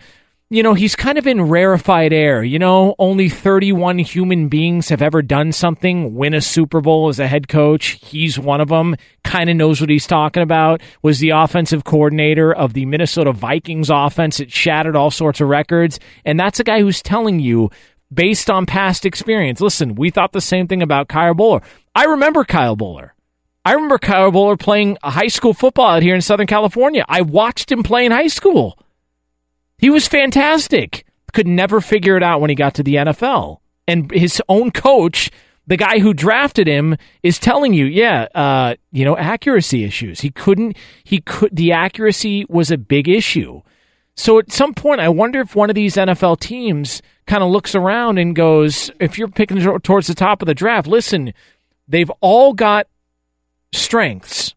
you 0.49 0.61
know, 0.61 0.73
he's 0.73 0.95
kind 0.95 1.17
of 1.17 1.25
in 1.25 1.41
rarefied 1.41 2.13
air. 2.13 2.43
You 2.43 2.59
know, 2.59 2.95
only 2.99 3.27
31 3.29 3.99
human 3.99 4.49
beings 4.49 4.89
have 4.89 5.01
ever 5.01 5.21
done 5.21 5.51
something, 5.51 6.13
win 6.15 6.33
a 6.33 6.41
Super 6.41 6.79
Bowl 6.81 7.09
as 7.09 7.19
a 7.19 7.27
head 7.27 7.47
coach. 7.47 7.99
He's 8.03 8.37
one 8.37 8.61
of 8.61 8.69
them, 8.69 8.95
kind 9.23 9.49
of 9.49 9.55
knows 9.55 9.81
what 9.81 9.89
he's 9.89 10.05
talking 10.05 10.43
about, 10.43 10.81
was 11.01 11.19
the 11.19 11.31
offensive 11.31 11.83
coordinator 11.83 12.53
of 12.53 12.73
the 12.73 12.85
Minnesota 12.85 13.31
Vikings 13.31 13.89
offense. 13.89 14.39
It 14.39 14.51
shattered 14.51 14.95
all 14.95 15.11
sorts 15.11 15.41
of 15.41 15.47
records. 15.47 15.99
And 16.23 16.39
that's 16.39 16.59
a 16.59 16.63
guy 16.63 16.81
who's 16.81 17.01
telling 17.01 17.39
you, 17.39 17.71
based 18.13 18.49
on 18.49 18.65
past 18.65 19.05
experience, 19.05 19.59
listen, 19.59 19.95
we 19.95 20.11
thought 20.11 20.33
the 20.33 20.41
same 20.41 20.67
thing 20.67 20.83
about 20.83 21.07
Kyle 21.07 21.33
Boller. 21.33 21.63
I 21.95 22.05
remember 22.05 22.43
Kyle 22.43 22.77
Boller. 22.77 23.11
I 23.65 23.73
remember 23.73 23.97
Kyle 23.97 24.31
Boller 24.31 24.59
playing 24.59 24.97
high 25.03 25.29
school 25.29 25.53
football 25.53 25.87
out 25.87 26.03
here 26.03 26.13
in 26.13 26.21
Southern 26.21 26.47
California. 26.47 27.05
I 27.07 27.21
watched 27.21 27.71
him 27.71 27.81
play 27.81 28.05
in 28.05 28.11
high 28.11 28.27
school. 28.27 28.77
He 29.83 29.89
was 29.89 30.07
fantastic. 30.07 31.05
Could 31.33 31.45
never 31.45 31.81
figure 31.81 32.15
it 32.15 32.23
out 32.23 32.39
when 32.39 32.49
he 32.49 32.55
got 32.55 32.73
to 32.75 32.83
the 32.83 32.95
NFL. 32.95 33.57
And 33.85 34.09
his 34.11 34.41
own 34.47 34.71
coach, 34.71 35.29
the 35.67 35.75
guy 35.75 35.99
who 35.99 36.13
drafted 36.13 36.67
him, 36.67 36.95
is 37.21 37.37
telling 37.37 37.73
you, 37.73 37.83
yeah, 37.83 38.29
uh, 38.33 38.75
you 38.93 39.03
know, 39.03 39.17
accuracy 39.17 39.83
issues. 39.83 40.21
He 40.21 40.29
couldn't, 40.29 40.77
he 41.03 41.19
could, 41.19 41.53
the 41.53 41.73
accuracy 41.73 42.45
was 42.47 42.71
a 42.71 42.77
big 42.77 43.09
issue. 43.09 43.61
So 44.15 44.39
at 44.39 44.53
some 44.53 44.73
point, 44.73 45.01
I 45.01 45.09
wonder 45.09 45.41
if 45.41 45.53
one 45.53 45.69
of 45.69 45.75
these 45.75 45.97
NFL 45.97 46.39
teams 46.39 47.01
kind 47.27 47.43
of 47.43 47.51
looks 47.51 47.75
around 47.75 48.19
and 48.19 48.33
goes, 48.33 48.89
if 49.01 49.17
you're 49.17 49.27
picking 49.27 49.59
towards 49.81 50.07
the 50.07 50.15
top 50.15 50.41
of 50.41 50.45
the 50.45 50.55
draft, 50.55 50.87
listen, 50.87 51.33
they've 51.89 52.11
all 52.21 52.53
got 52.53 52.87
strengths, 53.73 54.55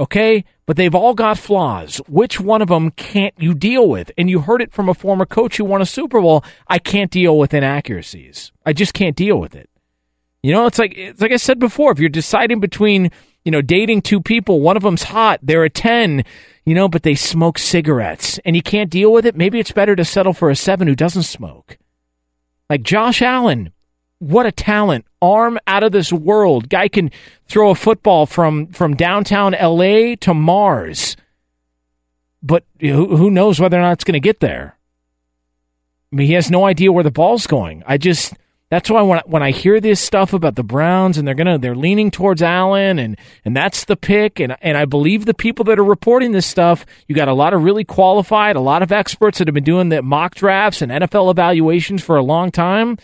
okay? 0.00 0.44
but 0.70 0.76
they've 0.76 0.94
all 0.94 1.14
got 1.14 1.36
flaws. 1.36 1.96
Which 2.06 2.38
one 2.38 2.62
of 2.62 2.68
them 2.68 2.92
can't 2.92 3.34
you 3.36 3.54
deal 3.54 3.88
with? 3.88 4.12
And 4.16 4.30
you 4.30 4.38
heard 4.38 4.62
it 4.62 4.72
from 4.72 4.88
a 4.88 4.94
former 4.94 5.26
coach 5.26 5.56
who 5.56 5.64
won 5.64 5.82
a 5.82 5.84
Super 5.84 6.20
Bowl. 6.20 6.44
I 6.68 6.78
can't 6.78 7.10
deal 7.10 7.36
with 7.36 7.52
inaccuracies. 7.52 8.52
I 8.64 8.72
just 8.72 8.94
can't 8.94 9.16
deal 9.16 9.40
with 9.40 9.56
it. 9.56 9.68
You 10.44 10.52
know, 10.52 10.66
it's 10.66 10.78
like 10.78 10.96
it's 10.96 11.20
like 11.20 11.32
I 11.32 11.38
said 11.38 11.58
before. 11.58 11.90
If 11.90 11.98
you're 11.98 12.08
deciding 12.08 12.60
between 12.60 13.10
you 13.44 13.50
know 13.50 13.62
dating 13.62 14.02
two 14.02 14.20
people, 14.20 14.60
one 14.60 14.76
of 14.76 14.84
them's 14.84 15.02
hot, 15.02 15.40
they're 15.42 15.64
a 15.64 15.70
ten, 15.70 16.24
you 16.64 16.76
know, 16.76 16.88
but 16.88 17.02
they 17.02 17.16
smoke 17.16 17.58
cigarettes, 17.58 18.38
and 18.44 18.54
you 18.54 18.62
can't 18.62 18.90
deal 18.90 19.12
with 19.12 19.26
it. 19.26 19.34
Maybe 19.34 19.58
it's 19.58 19.72
better 19.72 19.96
to 19.96 20.04
settle 20.04 20.34
for 20.34 20.50
a 20.50 20.54
seven 20.54 20.86
who 20.86 20.94
doesn't 20.94 21.24
smoke. 21.24 21.78
Like 22.68 22.84
Josh 22.84 23.22
Allen, 23.22 23.72
what 24.20 24.46
a 24.46 24.52
talent 24.52 25.04
arm 25.20 25.58
out 25.66 25.82
of 25.82 25.92
this 25.92 26.12
world 26.12 26.68
guy 26.68 26.88
can 26.88 27.10
throw 27.48 27.70
a 27.70 27.74
football 27.74 28.26
from 28.26 28.68
from 28.68 28.94
downtown 28.94 29.52
la 29.60 30.14
to 30.20 30.32
mars 30.32 31.16
but 32.42 32.64
who, 32.80 33.30
knows 33.30 33.58
whether 33.58 33.76
or 33.76 33.82
not 33.82 33.92
it's 33.92 34.04
going 34.04 34.14
to 34.14 34.20
get 34.20 34.40
there 34.40 34.76
i 36.12 36.16
mean 36.16 36.26
he 36.26 36.34
has 36.34 36.50
no 36.50 36.66
idea 36.66 36.92
where 36.92 37.04
the 37.04 37.10
ball's 37.10 37.46
going 37.46 37.82
i 37.86 37.98
just 37.98 38.34
that's 38.70 38.88
why 38.88 39.02
when 39.02 39.18
I, 39.18 39.22
when 39.26 39.42
I 39.42 39.50
hear 39.50 39.80
this 39.80 40.00
stuff 40.00 40.32
about 40.32 40.54
the 40.54 40.62
Browns 40.62 41.18
and 41.18 41.26
they're 41.26 41.34
gonna 41.34 41.58
they're 41.58 41.74
leaning 41.74 42.12
towards 42.12 42.40
Allen 42.40 43.00
and 43.00 43.18
and 43.44 43.56
that's 43.56 43.84
the 43.84 43.96
pick 43.96 44.38
and 44.38 44.56
and 44.62 44.78
I 44.78 44.84
believe 44.84 45.26
the 45.26 45.34
people 45.34 45.64
that 45.64 45.80
are 45.80 45.84
reporting 45.84 46.30
this 46.30 46.46
stuff. 46.46 46.86
You 47.08 47.16
got 47.16 47.26
a 47.26 47.34
lot 47.34 47.52
of 47.52 47.64
really 47.64 47.82
qualified, 47.82 48.54
a 48.54 48.60
lot 48.60 48.82
of 48.82 48.92
experts 48.92 49.38
that 49.38 49.48
have 49.48 49.54
been 49.54 49.64
doing 49.64 49.88
the 49.88 50.02
mock 50.02 50.36
drafts 50.36 50.82
and 50.82 50.92
NFL 50.92 51.32
evaluations 51.32 52.04
for 52.04 52.16
a 52.16 52.22
long 52.22 52.52
time. 52.52 52.96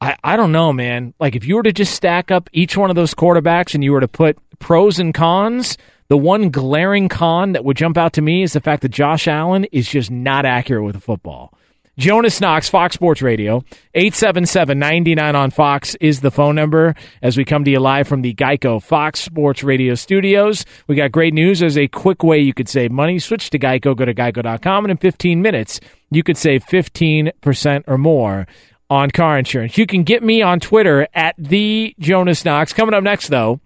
I, 0.00 0.16
I 0.22 0.36
don't 0.36 0.52
know, 0.52 0.72
man. 0.72 1.14
Like 1.18 1.34
if 1.34 1.44
you 1.44 1.56
were 1.56 1.62
to 1.62 1.72
just 1.72 1.94
stack 1.94 2.30
up 2.30 2.48
each 2.52 2.76
one 2.76 2.90
of 2.90 2.96
those 2.96 3.14
quarterbacks 3.14 3.74
and 3.74 3.82
you 3.82 3.92
were 3.92 4.00
to 4.00 4.08
put 4.08 4.38
pros 4.58 4.98
and 4.98 5.12
cons, 5.12 5.76
the 6.08 6.16
one 6.16 6.50
glaring 6.50 7.08
con 7.08 7.52
that 7.52 7.64
would 7.64 7.76
jump 7.76 7.98
out 7.98 8.12
to 8.14 8.22
me 8.22 8.42
is 8.42 8.52
the 8.52 8.60
fact 8.60 8.82
that 8.82 8.90
Josh 8.90 9.28
Allen 9.28 9.64
is 9.72 9.88
just 9.88 10.10
not 10.10 10.46
accurate 10.46 10.84
with 10.84 10.94
the 10.94 11.00
football. 11.00 11.52
Jonas 11.98 12.40
Knox, 12.40 12.68
Fox 12.68 12.94
Sports 12.94 13.22
Radio, 13.22 13.64
877-99 13.96 15.34
on 15.34 15.50
Fox 15.50 15.96
is 15.96 16.20
the 16.20 16.30
phone 16.30 16.54
number 16.54 16.94
as 17.22 17.36
we 17.36 17.44
come 17.44 17.64
to 17.64 17.72
you 17.72 17.80
live 17.80 18.06
from 18.06 18.22
the 18.22 18.34
Geico 18.34 18.80
Fox 18.80 19.18
Sports 19.18 19.64
Radio 19.64 19.96
studios. 19.96 20.64
We 20.86 20.94
got 20.94 21.10
great 21.10 21.34
news. 21.34 21.58
There's 21.58 21.76
a 21.76 21.88
quick 21.88 22.22
way 22.22 22.38
you 22.38 22.54
could 22.54 22.68
save 22.68 22.92
money. 22.92 23.18
Switch 23.18 23.50
to 23.50 23.58
Geico, 23.58 23.96
go 23.96 24.04
to 24.04 24.14
geico.com, 24.14 24.84
and 24.84 24.92
in 24.92 24.96
15 24.96 25.42
minutes, 25.42 25.80
you 26.12 26.22
could 26.22 26.36
save 26.36 26.64
15% 26.66 27.82
or 27.88 27.98
more 27.98 28.46
on 28.90 29.10
car 29.10 29.38
insurance. 29.38 29.76
You 29.76 29.86
can 29.86 30.02
get 30.02 30.22
me 30.22 30.42
on 30.42 30.60
Twitter 30.60 31.08
at 31.14 31.34
the 31.38 31.94
Jonas 31.98 32.44
Knox. 32.44 32.72
Coming 32.72 32.94
up 32.94 33.02
next, 33.02 33.28
though, 33.28 33.60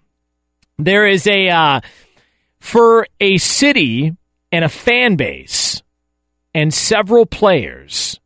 there 0.77 1.07
is 1.07 1.27
a 1.27 1.49
uh, 1.49 1.81
for 2.59 3.07
a 3.19 3.37
city 3.37 4.15
and 4.51 4.65
a 4.65 4.69
fan 4.69 5.15
base 5.15 5.81
and 6.53 6.73
several 6.73 7.25
players. 7.25 8.19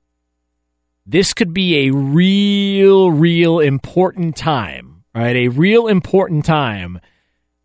This 1.06 1.34
could 1.34 1.54
be 1.54 1.88
a 1.88 1.94
real, 1.94 3.12
real 3.12 3.60
important 3.60 4.36
time. 4.36 5.04
right? 5.16 5.36
a 5.36 5.48
real 5.48 5.88
important 5.88 6.44
time 6.46 7.00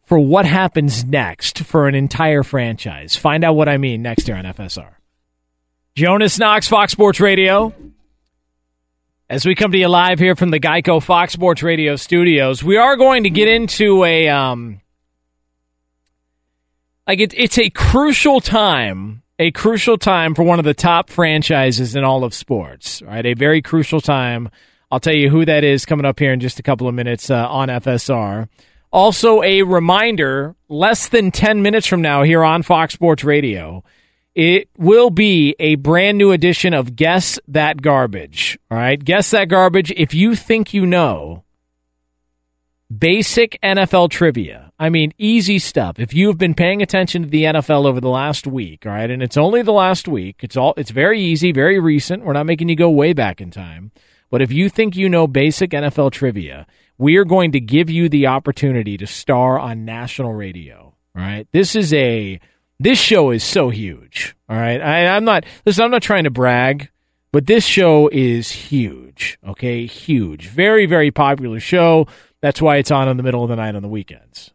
for 0.04 0.18
what 0.18 0.44
happens 0.46 1.04
next 1.04 1.60
for 1.60 1.88
an 1.88 1.94
entire 1.94 2.42
franchise. 2.42 3.16
Find 3.16 3.42
out 3.42 3.54
what 3.54 3.68
I 3.68 3.78
mean 3.78 4.02
next 4.02 4.26
here 4.26 4.36
on 4.36 4.44
FSR. 4.44 4.94
Jonas 5.94 6.38
Knox, 6.38 6.68
Fox 6.68 6.92
Sports 6.92 7.18
Radio. 7.18 7.74
As 9.32 9.46
we 9.46 9.54
come 9.54 9.72
to 9.72 9.78
you 9.78 9.88
live 9.88 10.18
here 10.18 10.36
from 10.36 10.50
the 10.50 10.60
Geico 10.60 11.02
Fox 11.02 11.32
Sports 11.32 11.62
Radio 11.62 11.96
studios, 11.96 12.62
we 12.62 12.76
are 12.76 12.98
going 12.98 13.22
to 13.22 13.30
get 13.30 13.48
into 13.48 14.04
a 14.04 14.28
um, 14.28 14.82
like 17.06 17.18
it, 17.18 17.32
it's 17.34 17.56
a 17.56 17.70
crucial 17.70 18.42
time, 18.42 19.22
a 19.38 19.50
crucial 19.50 19.96
time 19.96 20.34
for 20.34 20.42
one 20.42 20.58
of 20.58 20.66
the 20.66 20.74
top 20.74 21.08
franchises 21.08 21.96
in 21.96 22.04
all 22.04 22.24
of 22.24 22.34
sports. 22.34 23.00
Right, 23.00 23.24
a 23.24 23.32
very 23.32 23.62
crucial 23.62 24.02
time. 24.02 24.50
I'll 24.90 25.00
tell 25.00 25.14
you 25.14 25.30
who 25.30 25.46
that 25.46 25.64
is 25.64 25.86
coming 25.86 26.04
up 26.04 26.18
here 26.18 26.34
in 26.34 26.40
just 26.40 26.58
a 26.58 26.62
couple 26.62 26.86
of 26.86 26.94
minutes 26.94 27.30
uh, 27.30 27.48
on 27.48 27.68
FSR. 27.68 28.50
Also, 28.90 29.42
a 29.42 29.62
reminder: 29.62 30.56
less 30.68 31.08
than 31.08 31.30
ten 31.30 31.62
minutes 31.62 31.86
from 31.86 32.02
now, 32.02 32.22
here 32.22 32.44
on 32.44 32.62
Fox 32.62 32.92
Sports 32.92 33.24
Radio, 33.24 33.82
it 34.34 34.68
will 34.78 35.10
be 35.10 35.54
a 35.58 35.74
brand 35.76 36.18
new 36.18 36.32
edition 36.32 36.74
of 36.74 36.96
Guess 36.96 37.38
That 37.48 37.82
Garbage. 37.82 38.58
All 38.70 38.78
right, 38.78 39.02
Guess 39.02 39.30
That 39.30 39.48
Garbage. 39.48 39.92
If 39.92 40.14
you 40.14 40.34
think 40.34 40.72
you 40.72 40.86
know 40.86 41.44
basic 42.98 43.58
NFL 43.62 44.10
trivia. 44.10 44.72
I 44.78 44.90
mean, 44.90 45.12
easy 45.18 45.58
stuff. 45.58 45.98
If 45.98 46.12
you 46.12 46.28
have 46.28 46.38
been 46.38 46.54
paying 46.54 46.82
attention 46.82 47.22
to 47.22 47.28
the 47.28 47.44
NFL 47.44 47.86
over 47.86 48.00
the 48.00 48.08
last 48.08 48.46
week, 48.46 48.84
all 48.84 48.92
right, 48.92 49.10
and 49.10 49.22
it's 49.22 49.36
only 49.36 49.62
the 49.62 49.72
last 49.72 50.08
week, 50.08 50.40
it's 50.42 50.56
all 50.56 50.74
it's 50.76 50.90
very 50.90 51.20
easy, 51.20 51.52
very 51.52 51.78
recent. 51.78 52.24
We're 52.24 52.32
not 52.32 52.46
making 52.46 52.68
you 52.68 52.76
go 52.76 52.90
way 52.90 53.12
back 53.12 53.40
in 53.40 53.50
time. 53.50 53.92
But 54.30 54.42
if 54.42 54.50
you 54.50 54.68
think 54.68 54.96
you 54.96 55.08
know 55.08 55.26
basic 55.26 55.70
NFL 55.70 56.12
trivia, 56.12 56.66
we 56.98 57.16
are 57.16 57.24
going 57.24 57.52
to 57.52 57.60
give 57.60 57.90
you 57.90 58.08
the 58.08 58.26
opportunity 58.26 58.96
to 58.96 59.06
star 59.06 59.58
on 59.58 59.84
national 59.84 60.32
radio. 60.32 60.94
All 61.14 61.22
right. 61.22 61.46
This 61.52 61.76
is 61.76 61.92
a 61.92 62.40
this 62.82 62.98
show 62.98 63.30
is 63.30 63.44
so 63.44 63.70
huge. 63.70 64.34
All 64.48 64.56
right. 64.56 64.80
I, 64.80 65.08
I'm 65.08 65.24
not 65.24 65.44
listen, 65.64 65.84
I'm 65.84 65.90
not 65.90 66.02
trying 66.02 66.24
to 66.24 66.30
brag, 66.30 66.90
but 67.30 67.46
this 67.46 67.64
show 67.64 68.08
is 68.08 68.50
huge. 68.50 69.38
Okay, 69.46 69.86
huge. 69.86 70.48
Very, 70.48 70.86
very 70.86 71.10
popular 71.10 71.60
show. 71.60 72.06
That's 72.40 72.60
why 72.60 72.78
it's 72.78 72.90
on 72.90 73.08
in 73.08 73.16
the 73.16 73.22
middle 73.22 73.44
of 73.44 73.48
the 73.48 73.56
night 73.56 73.76
on 73.76 73.82
the 73.82 73.88
weekends. 73.88 74.50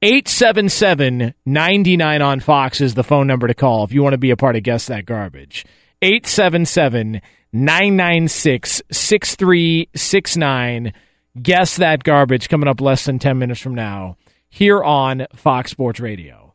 877 0.00 1.34
99 1.46 2.22
on 2.22 2.40
Fox 2.40 2.80
is 2.80 2.94
the 2.94 3.04
phone 3.04 3.28
number 3.28 3.46
to 3.46 3.54
call 3.54 3.84
if 3.84 3.92
you 3.92 4.02
want 4.02 4.14
to 4.14 4.18
be 4.18 4.30
a 4.30 4.36
part 4.36 4.56
of 4.56 4.64
Guess 4.64 4.86
That 4.86 5.06
Garbage. 5.06 5.64
877 6.00 7.20
996 7.52 8.82
6369. 8.90 10.92
Guess 11.40 11.76
That 11.76 12.02
Garbage 12.02 12.48
coming 12.48 12.68
up 12.68 12.80
less 12.80 13.04
than 13.04 13.20
10 13.20 13.38
minutes 13.38 13.60
from 13.60 13.74
now 13.74 14.16
here 14.52 14.84
on 14.84 15.26
Fox 15.34 15.70
Sports 15.70 15.98
Radio. 15.98 16.52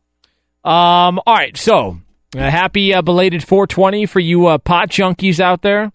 Um, 0.64 1.20
all 1.26 1.34
right, 1.34 1.56
so 1.56 1.98
a 2.36 2.50
happy 2.50 2.94
uh, 2.94 3.02
belated 3.02 3.42
420 3.42 4.06
for 4.06 4.20
you 4.20 4.46
uh, 4.46 4.58
pot 4.58 4.88
junkies 4.88 5.40
out 5.40 5.62
there. 5.62 5.92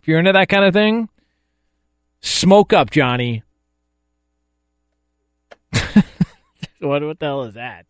If 0.00 0.08
you're 0.08 0.18
into 0.18 0.32
that 0.32 0.48
kind 0.48 0.64
of 0.64 0.72
thing, 0.72 1.08
Smoke 2.22 2.72
up, 2.72 2.90
Johnny. 2.90 3.42
what, 5.72 7.02
what 7.02 7.18
the 7.18 7.26
hell 7.26 7.42
is 7.42 7.54
that? 7.54 7.86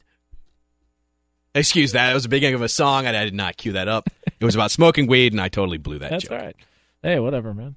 Excuse 1.55 1.93
that. 1.93 2.11
It 2.11 2.15
was 2.15 2.25
a 2.25 2.31
beginning 2.31 2.55
of 2.55 2.63
a 2.63 2.69
song, 2.69 3.05
and 3.05 3.15
I 3.15 3.25
did 3.25 3.35
not 3.35 3.59
cue 3.59 3.73
that 3.73 3.89
up. 3.89 4.09
It 4.41 4.45
was 4.45 4.55
about 4.55 4.71
smoking 4.71 5.07
weed, 5.07 5.35
and 5.35 5.41
I 5.41 5.49
totally 5.49 5.77
blew 5.77 5.99
that 5.99 6.11
That's 6.11 6.25
joke. 6.25 6.33
all 6.33 6.39
right. 6.39 6.57
Hey, 7.03 7.19
whatever, 7.21 7.53
man. 7.53 7.77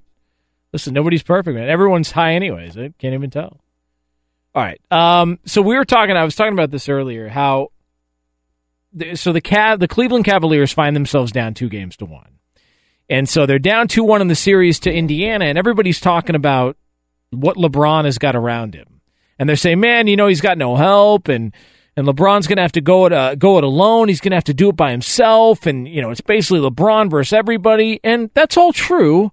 Listen, 0.72 0.94
nobody's 0.94 1.22
perfect, 1.22 1.54
man. 1.54 1.68
Everyone's 1.68 2.10
high 2.10 2.32
anyways. 2.32 2.78
I 2.78 2.94
can't 2.98 3.12
even 3.12 3.28
tell. 3.28 3.60
All 4.56 4.62
right. 4.62 4.80
Um, 4.90 5.38
so 5.44 5.60
we 5.60 5.76
were 5.76 5.84
talking, 5.84 6.16
I 6.16 6.24
was 6.24 6.34
talking 6.34 6.54
about 6.54 6.70
this 6.70 6.88
earlier, 6.88 7.28
how 7.28 7.68
so 9.14 9.34
the 9.34 9.42
Cav, 9.42 9.80
the 9.80 9.86
Cleveland 9.86 10.24
Cavaliers 10.24 10.72
find 10.72 10.96
themselves 10.96 11.30
down 11.30 11.52
two 11.52 11.68
games 11.68 11.94
to 11.98 12.06
one. 12.06 12.38
And 13.10 13.28
so 13.28 13.44
they're 13.44 13.58
down 13.58 13.86
2 13.86 14.02
1 14.02 14.22
in 14.22 14.28
the 14.28 14.34
series 14.34 14.80
to 14.80 14.92
Indiana, 14.92 15.44
and 15.44 15.58
everybody's 15.58 16.00
talking 16.00 16.34
about 16.34 16.78
what 17.30 17.58
LeBron 17.58 18.06
has 18.06 18.16
got 18.16 18.34
around 18.34 18.74
him. 18.74 19.02
And 19.38 19.46
they're 19.46 19.56
saying, 19.56 19.78
man, 19.78 20.06
you 20.06 20.16
know, 20.16 20.26
he's 20.26 20.40
got 20.40 20.56
no 20.56 20.74
help, 20.74 21.28
and, 21.28 21.52
and 21.94 22.06
LeBron's 22.08 22.46
going 22.46 22.56
to 22.56 22.62
have 22.62 22.72
to 22.72 22.80
go 22.80 23.04
it, 23.04 23.12
uh, 23.12 23.34
go 23.34 23.58
it 23.58 23.64
alone. 23.64 24.08
He's 24.08 24.20
going 24.20 24.30
to 24.30 24.36
have 24.38 24.44
to 24.44 24.54
do 24.54 24.70
it 24.70 24.76
by 24.76 24.90
himself. 24.90 25.66
And, 25.66 25.86
you 25.86 26.00
know, 26.00 26.10
it's 26.10 26.22
basically 26.22 26.60
LeBron 26.60 27.10
versus 27.10 27.34
everybody. 27.34 28.00
And 28.02 28.30
that's 28.32 28.56
all 28.56 28.72
true, 28.72 29.30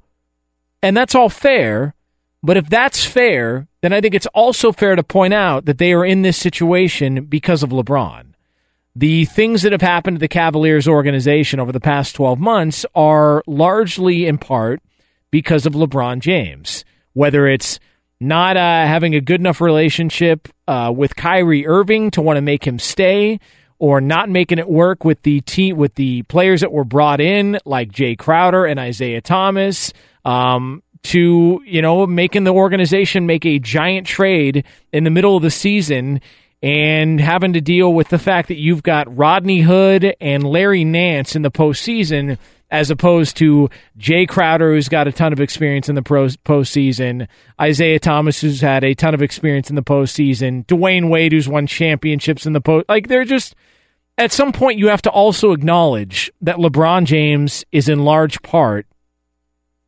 and 0.81 0.95
that's 0.97 1.15
all 1.15 1.29
fair. 1.29 1.95
But 2.43 2.57
if 2.57 2.69
that's 2.69 3.05
fair, 3.05 3.67
then 3.81 3.93
I 3.93 4.01
think 4.01 4.13
it's 4.13 4.27
also 4.27 4.71
fair 4.71 4.95
to 4.95 5.03
point 5.03 5.33
out 5.33 5.65
that 5.65 5.77
they 5.77 5.93
are 5.93 6.05
in 6.05 6.21
this 6.21 6.37
situation 6.37 7.25
because 7.25 7.63
of 7.63 7.69
LeBron 7.69 8.33
the 8.95 9.25
things 9.25 9.63
that 9.63 9.71
have 9.71 9.81
happened 9.81 10.17
to 10.17 10.19
the 10.19 10.27
Cavaliers 10.27 10.87
organization 10.87 11.59
over 11.59 11.71
the 11.71 11.79
past 11.79 12.15
12 12.15 12.39
months 12.39 12.85
are 12.93 13.43
largely 13.47 14.27
in 14.27 14.37
part 14.37 14.81
because 15.31 15.65
of 15.65 15.73
LeBron 15.73 16.19
James. 16.19 16.85
Whether 17.13 17.47
it's 17.47 17.79
not 18.19 18.55
uh, 18.55 18.85
having 18.85 19.15
a 19.15 19.21
good 19.21 19.39
enough 19.39 19.61
relationship 19.61 20.47
uh, 20.67 20.93
with 20.95 21.15
Kyrie 21.15 21.65
Irving 21.65 22.11
to 22.11 22.21
want 22.21 22.37
to 22.37 22.41
make 22.41 22.65
him 22.65 22.79
stay, 22.79 23.39
or 23.79 23.99
not 23.99 24.29
making 24.29 24.59
it 24.59 24.69
work 24.69 25.03
with 25.03 25.21
the 25.23 25.41
team 25.41 25.75
with 25.75 25.95
the 25.95 26.21
players 26.23 26.61
that 26.61 26.71
were 26.71 26.85
brought 26.85 27.19
in, 27.19 27.59
like 27.65 27.91
Jae 27.91 28.17
Crowder 28.17 28.65
and 28.65 28.79
Isaiah 28.79 29.19
Thomas, 29.19 29.91
um, 30.23 30.82
to 31.03 31.61
you 31.65 31.81
know 31.81 32.07
making 32.07 32.43
the 32.43 32.53
organization 32.53 33.25
make 33.25 33.45
a 33.45 33.59
giant 33.59 34.07
trade 34.07 34.65
in 34.91 35.03
the 35.03 35.09
middle 35.09 35.35
of 35.35 35.43
the 35.43 35.51
season 35.51 36.21
and 36.63 37.19
having 37.19 37.51
to 37.53 37.61
deal 37.61 37.93
with 37.93 38.07
the 38.07 38.17
fact 38.17 38.47
that 38.47 38.57
you've 38.57 38.83
got 38.83 39.15
Rodney 39.15 39.59
Hood 39.59 40.15
and 40.21 40.43
Larry 40.43 40.85
Nance 40.85 41.35
in 41.35 41.41
the 41.41 41.51
postseason, 41.51 42.37
as 42.71 42.89
opposed 42.89 43.35
to 43.37 43.69
Jae 43.99 44.25
Crowder, 44.29 44.73
who's 44.73 44.87
got 44.87 45.05
a 45.05 45.11
ton 45.11 45.33
of 45.33 45.41
experience 45.41 45.89
in 45.89 45.95
the 45.95 46.01
postseason, 46.01 47.27
Isaiah 47.59 47.99
Thomas, 47.99 48.39
who's 48.39 48.61
had 48.61 48.85
a 48.85 48.93
ton 48.93 49.13
of 49.13 49.21
experience 49.21 49.69
in 49.69 49.75
the 49.75 49.83
postseason, 49.83 50.65
Dwyane 50.65 51.09
Wade, 51.09 51.33
who's 51.33 51.49
won 51.49 51.67
championships 51.67 52.45
in 52.45 52.53
the 52.53 52.61
post. 52.61 52.85
Like, 52.87 53.09
they're 53.09 53.25
just 53.25 53.55
at 54.17 54.31
some 54.31 54.53
point 54.53 54.79
you 54.79 54.87
have 54.87 55.01
to 55.01 55.09
also 55.09 55.51
acknowledge 55.51 56.31
that 56.39 56.55
LeBron 56.55 57.03
James 57.03 57.65
is 57.73 57.89
in 57.89 58.05
large 58.05 58.41
part 58.41 58.85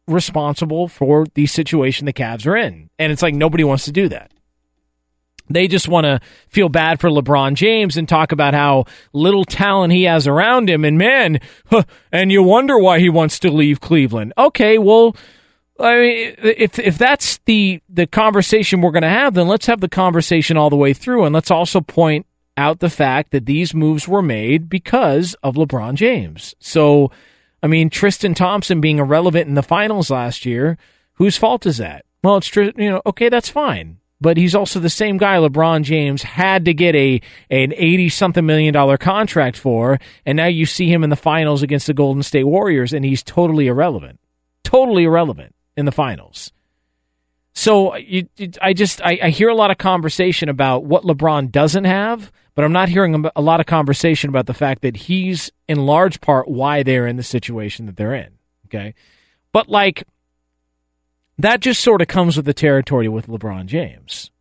responsible 0.07 0.87
for 0.87 1.25
the 1.33 1.45
situation 1.45 2.05
the 2.05 2.13
Cavs 2.13 2.45
are 2.45 2.55
in, 2.55 2.89
and 2.99 3.11
it's 3.11 3.21
like 3.21 3.35
nobody 3.35 3.63
wants 3.63 3.85
to 3.85 3.91
do 3.91 4.09
that. 4.09 4.31
They 5.49 5.67
just 5.67 5.87
want 5.87 6.05
to 6.05 6.19
feel 6.47 6.69
bad 6.69 6.99
for 6.99 7.09
LeBron 7.09 7.53
James 7.53 7.97
and 7.97 8.09
talk 8.09 8.31
about 8.31 8.55
how 8.55 8.85
little 9.13 9.45
talent 9.45 9.93
he 9.93 10.03
has 10.03 10.27
around 10.27 10.69
him. 10.69 10.83
And 10.83 10.97
man, 10.97 11.39
huh, 11.67 11.83
and 12.11 12.31
you 12.31 12.41
wonder 12.41 12.79
why 12.79 12.99
he 12.99 13.09
wants 13.09 13.37
to 13.39 13.51
leave 13.51 13.79
Cleveland. 13.79 14.33
Okay, 14.37 14.79
well, 14.79 15.15
I 15.79 15.99
mean, 15.99 16.35
if 16.39 16.79
if 16.79 16.97
that's 16.97 17.39
the 17.45 17.81
the 17.89 18.07
conversation 18.07 18.81
we're 18.81 18.91
going 18.91 19.03
to 19.03 19.09
have, 19.09 19.33
then 19.33 19.47
let's 19.47 19.67
have 19.67 19.81
the 19.81 19.89
conversation 19.89 20.57
all 20.57 20.69
the 20.69 20.75
way 20.75 20.93
through, 20.93 21.25
and 21.25 21.35
let's 21.35 21.51
also 21.51 21.81
point 21.81 22.25
out 22.57 22.79
the 22.79 22.89
fact 22.89 23.31
that 23.31 23.45
these 23.45 23.73
moves 23.73 24.07
were 24.07 24.21
made 24.21 24.69
because 24.69 25.35
of 25.43 25.55
LeBron 25.55 25.95
James. 25.95 26.55
So, 26.59 27.11
I 27.65 27.67
mean, 27.67 27.89
Tristan 27.89 28.35
Thompson 28.35 28.79
being 28.79 28.99
irrelevant 28.99 29.47
in 29.47 29.55
the 29.55 29.63
finals 29.63 30.11
last 30.11 30.45
year, 30.45 30.77
whose 31.13 31.35
fault 31.35 31.65
is 31.65 31.77
that? 31.77 32.05
Well, 32.23 32.37
it's 32.37 32.45
true, 32.45 32.71
you 32.77 32.91
know, 32.91 33.01
okay, 33.07 33.29
that's 33.29 33.49
fine 33.49 33.97
but 34.21 34.37
he's 34.37 34.55
also 34.55 34.79
the 34.79 34.89
same 34.89 35.17
guy 35.17 35.35
LeBron 35.35 35.83
James 35.83 36.23
had 36.23 36.65
to 36.65 36.73
get 36.73 36.95
a 36.95 37.21
an 37.49 37.73
80 37.75 38.09
something 38.09 38.45
million 38.45 38.73
dollar 38.73 38.97
contract 38.97 39.57
for 39.57 39.99
and 40.25 40.37
now 40.37 40.45
you 40.45 40.65
see 40.65 40.91
him 40.91 41.03
in 41.03 41.09
the 41.09 41.17
finals 41.17 41.61
against 41.61 41.87
the 41.87 41.93
Golden 41.93 42.23
State 42.23 42.45
Warriors 42.45 42.93
and 42.93 43.03
he's 43.03 43.21
totally 43.21 43.67
irrelevant. 43.67 44.19
Totally 44.63 45.03
irrelevant 45.03 45.53
in 45.75 45.85
the 45.85 45.91
finals. 45.91 46.53
So 47.55 47.95
you, 47.95 48.27
I 48.61 48.73
just 48.73 49.01
I, 49.01 49.17
I 49.23 49.29
hear 49.29 49.49
a 49.49 49.55
lot 49.55 49.71
of 49.71 49.77
conversation 49.77 50.49
about 50.49 50.83
what 50.83 51.03
LeBron 51.03 51.51
doesn't 51.51 51.85
have, 51.85 52.31
but 52.53 52.65
I'm 52.65 52.73
not 52.73 52.89
hearing 52.89 53.25
a 53.35 53.41
lot 53.41 53.61
of 53.61 53.65
conversation 53.65 54.29
about 54.29 54.45
the 54.45 54.53
fact 54.53 54.81
that 54.81 54.97
he's 54.97 55.51
in 55.67 55.85
large 55.85 56.19
part 56.19 56.49
why 56.49 56.83
they're 56.83 57.07
in 57.07 57.15
the 57.15 57.23
situation 57.23 57.85
that 57.85 57.95
they're 57.95 58.13
in. 58.13 58.33
Okay, 58.65 58.93
but 59.53 59.69
like 59.69 60.03
that 61.37 61.61
just 61.61 61.81
sort 61.81 62.01
of 62.01 62.09
comes 62.09 62.35
with 62.35 62.45
the 62.45 62.53
territory 62.53 63.07
with 63.07 63.27
LeBron 63.27 63.67
James, 63.67 64.31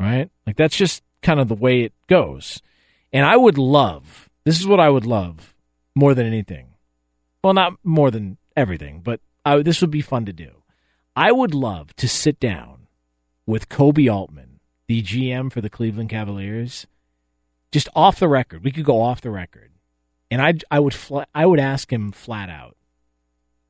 right? 0.00 0.28
Like 0.44 0.56
that's 0.56 0.76
just 0.76 1.02
kind 1.22 1.38
of 1.38 1.46
the 1.48 1.54
way 1.54 1.82
it 1.82 1.92
goes. 2.08 2.60
And 3.12 3.24
I 3.24 3.36
would 3.36 3.56
love 3.56 4.28
this 4.44 4.58
is 4.58 4.66
what 4.66 4.80
I 4.80 4.90
would 4.90 5.06
love 5.06 5.54
more 5.94 6.12
than 6.14 6.26
anything. 6.26 6.74
Well, 7.42 7.54
not 7.54 7.74
more 7.84 8.10
than 8.10 8.36
everything, 8.56 9.00
but 9.00 9.20
I, 9.44 9.62
this 9.62 9.80
would 9.80 9.90
be 9.90 10.02
fun 10.02 10.26
to 10.26 10.32
do. 10.32 10.50
I 11.16 11.30
would 11.30 11.54
love 11.54 11.94
to 11.96 12.08
sit 12.08 12.40
down 12.40 12.88
with 13.46 13.68
Koby 13.68 14.12
Altman, 14.12 14.58
the 14.88 15.02
GM 15.02 15.52
for 15.52 15.60
the 15.60 15.70
Cleveland 15.70 16.10
Cavaliers, 16.10 16.86
just 17.70 17.88
off 17.94 18.18
the 18.18 18.28
record. 18.28 18.64
We 18.64 18.72
could 18.72 18.84
go 18.84 19.00
off 19.00 19.20
the 19.20 19.30
record, 19.30 19.70
and 20.30 20.42
I 20.42 20.54
I 20.70 20.80
would 20.80 20.94
fla- 20.94 21.26
I 21.34 21.46
would 21.46 21.60
ask 21.60 21.92
him 21.92 22.10
flat 22.10 22.50
out, 22.50 22.76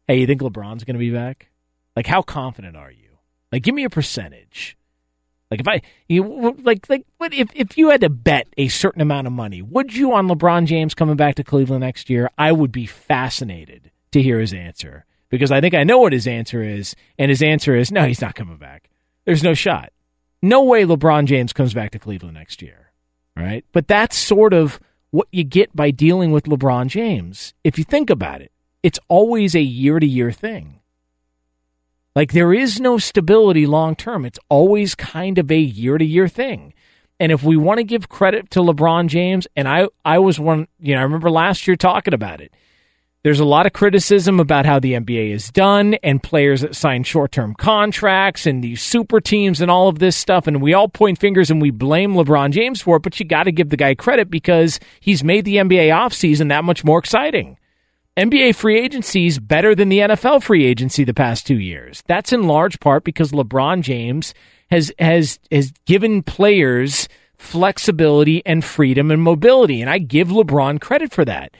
"Hey, 0.07 0.21
you 0.21 0.27
think 0.27 0.41
LeBron's 0.41 0.85
going 0.85 0.95
to 0.95 0.99
be 0.99 1.11
back? 1.11 1.51
Like, 1.95 2.07
how 2.07 2.23
confident 2.23 2.77
are 2.77 2.91
you? 2.91 3.19
Like, 3.53 3.63
give 3.63 3.75
me 3.75 3.85
a 3.85 3.91
percentage." 3.91 4.77
Like 5.51 5.61
if 5.61 5.69
I 5.69 5.83
you 6.09 6.57
like 6.63 6.89
like 6.89 7.07
what 7.19 7.33
if 7.35 7.49
if 7.55 7.79
you 7.79 7.91
had 7.91 8.01
to 8.01 8.09
bet 8.09 8.49
a 8.57 8.69
certain 8.69 9.03
amount 9.03 9.27
of 9.27 9.33
money, 9.33 9.63
would 9.63 9.95
you 9.95 10.13
on 10.13 10.27
LeBron 10.27 10.67
James 10.67 10.95
coming 10.95 11.17
back 11.17 11.37
to 11.37 11.45
Cleveland 11.45 11.83
next 11.83 12.09
year? 12.11 12.31
I 12.37 12.51
would 12.51 12.73
be 12.73 12.87
fascinated 12.87 13.93
to 14.13 14.23
hear 14.23 14.41
his 14.41 14.53
answer 14.53 15.05
because 15.29 15.51
I 15.51 15.61
think 15.61 15.75
I 15.75 15.85
know 15.85 15.99
what 15.99 16.13
his 16.13 16.27
answer 16.27 16.63
is, 16.63 16.95
and 17.19 17.29
his 17.29 17.43
answer 17.43 17.75
is 17.75 17.91
no, 17.91 18.07
he's 18.07 18.21
not 18.21 18.35
coming 18.35 18.57
back. 18.57 18.91
There's 19.25 19.43
no 19.43 19.55
shot. 19.55 19.93
No 20.43 20.65
way 20.65 20.85
LeBron 20.85 21.25
James 21.25 21.53
comes 21.53 21.75
back 21.75 21.91
to 21.93 21.99
Cleveland 21.99 22.35
next 22.35 22.63
year. 22.63 22.93
Right? 23.37 23.65
But 23.73 23.89
that's 23.89 24.17
sort 24.17 24.53
of 24.53 24.79
what 25.11 25.29
you 25.33 25.45
get 25.45 25.75
by 25.75 25.91
dealing 25.91 26.33
with 26.33 26.45
LeBron 26.45 26.87
James. 26.89 27.55
If 27.65 27.79
you 27.79 27.85
think 27.85 28.11
about 28.11 28.41
it, 28.41 28.53
it's 28.83 28.99
always 29.09 29.55
a 29.55 29.63
year 29.63 29.99
to 29.99 30.07
year 30.07 30.31
thing. 30.31 30.81
Like 32.15 32.33
there 32.33 32.53
is 32.53 32.81
no 32.81 32.99
stability 32.99 33.67
long 33.67 33.97
term. 33.97 34.25
It's 34.25 34.39
always 34.49 34.95
kind 34.95 35.39
of 35.39 35.51
a 35.51 35.59
year 35.59 35.99
to 35.99 36.05
year 36.05 36.29
thing. 36.29 36.75
And 37.19 37.33
if 37.33 37.43
we 37.43 37.57
want 37.57 37.79
to 37.79 37.85
give 37.85 38.09
credit 38.09 38.51
to 38.51 38.61
LeBron 38.61 39.07
James, 39.07 39.47
and 39.57 39.69
I, 39.69 39.89
I 40.05 40.19
was 40.19 40.39
one, 40.39 40.67
you 40.81 40.95
know, 40.95 41.01
I 41.01 41.05
remember 41.05 41.31
last 41.31 41.67
year 41.67 41.77
talking 41.77 42.15
about 42.15 42.41
it. 42.41 42.53
There's 43.25 43.41
a 43.41 43.47
lot 43.47 43.65
of 43.65 43.73
criticism 43.73 44.39
about 44.39 44.67
how 44.67 44.79
the 44.79 44.93
NBA 44.93 45.31
is 45.31 45.51
done 45.51 45.95
and 46.03 46.23
players 46.23 46.61
that 46.61 46.77
sign 46.77 47.05
short 47.05 47.33
term 47.33 47.55
contracts 47.55 48.45
and 48.45 48.63
these 48.63 48.83
super 48.83 49.19
teams 49.19 49.63
and 49.63 49.71
all 49.71 49.89
of 49.89 49.99
this 49.99 50.15
stuff. 50.15 50.47
And 50.47 50.61
we 50.61 50.75
all 50.75 50.89
point 50.89 51.19
fingers 51.19 51.51
and 51.51 51.59
we 51.59 51.71
blame 51.71 52.13
LeBron 52.13 52.51
James 52.51 52.83
for 52.83 52.97
it, 52.97 53.03
but 53.03 53.19
you 53.19 53.25
got 53.25 53.45
to 53.45 53.51
give 53.53 53.71
the 53.71 53.79
guy 53.79 53.95
credit 53.95 54.31
because 54.31 54.79
he's 55.01 55.25
made 55.25 55.47
the 55.47 55.57
NBA 55.57 55.89
offseason 55.89 56.51
that 56.51 56.65
much 56.65 56.85
more 56.85 56.99
exciting. 56.99 57.57
NBA 58.19 58.57
free 58.57 58.79
agency 58.79 59.25
is 59.25 59.39
better 59.39 59.75
than 59.75 59.89
the 59.89 60.01
NFL 60.01 60.43
free 60.43 60.67
agency 60.67 61.03
the 61.03 61.15
past 61.15 61.47
two 61.47 61.59
years. 61.59 62.03
That's 62.07 62.31
in 62.31 62.43
large 62.43 62.79
part 62.79 63.05
because 63.05 63.33
LeBron 63.33 63.81
James 63.81 64.35
has 64.71 64.93
has 64.99 65.39
has 65.51 65.73
given 65.87 66.23
players 66.23 67.09
flexibility 67.39 68.45
and 68.45 68.63
freedom 68.63 69.11
and 69.11 69.23
mobility, 69.23 69.81
and 69.81 69.89
I 69.89 69.97
give 69.97 70.29
LeBron 70.29 70.79
credit 70.79 71.11
for 71.11 71.25
that. 71.25 71.55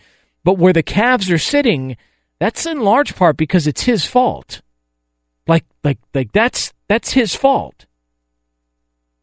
But 0.45 0.59
where 0.59 0.73
the 0.73 0.83
Cavs 0.83 1.33
are 1.33 1.39
sitting, 1.39 1.97
that's 2.39 2.67
in 2.67 2.81
large 2.81 3.17
part 3.17 3.37
because 3.37 3.67
it's 3.67 3.83
his 3.83 4.05
fault. 4.05 4.61
Like 5.47 5.65
like 5.83 5.99
like 6.15 6.33
that's 6.33 6.73
that's 6.89 7.13
his 7.13 7.35
fault. 7.35 7.87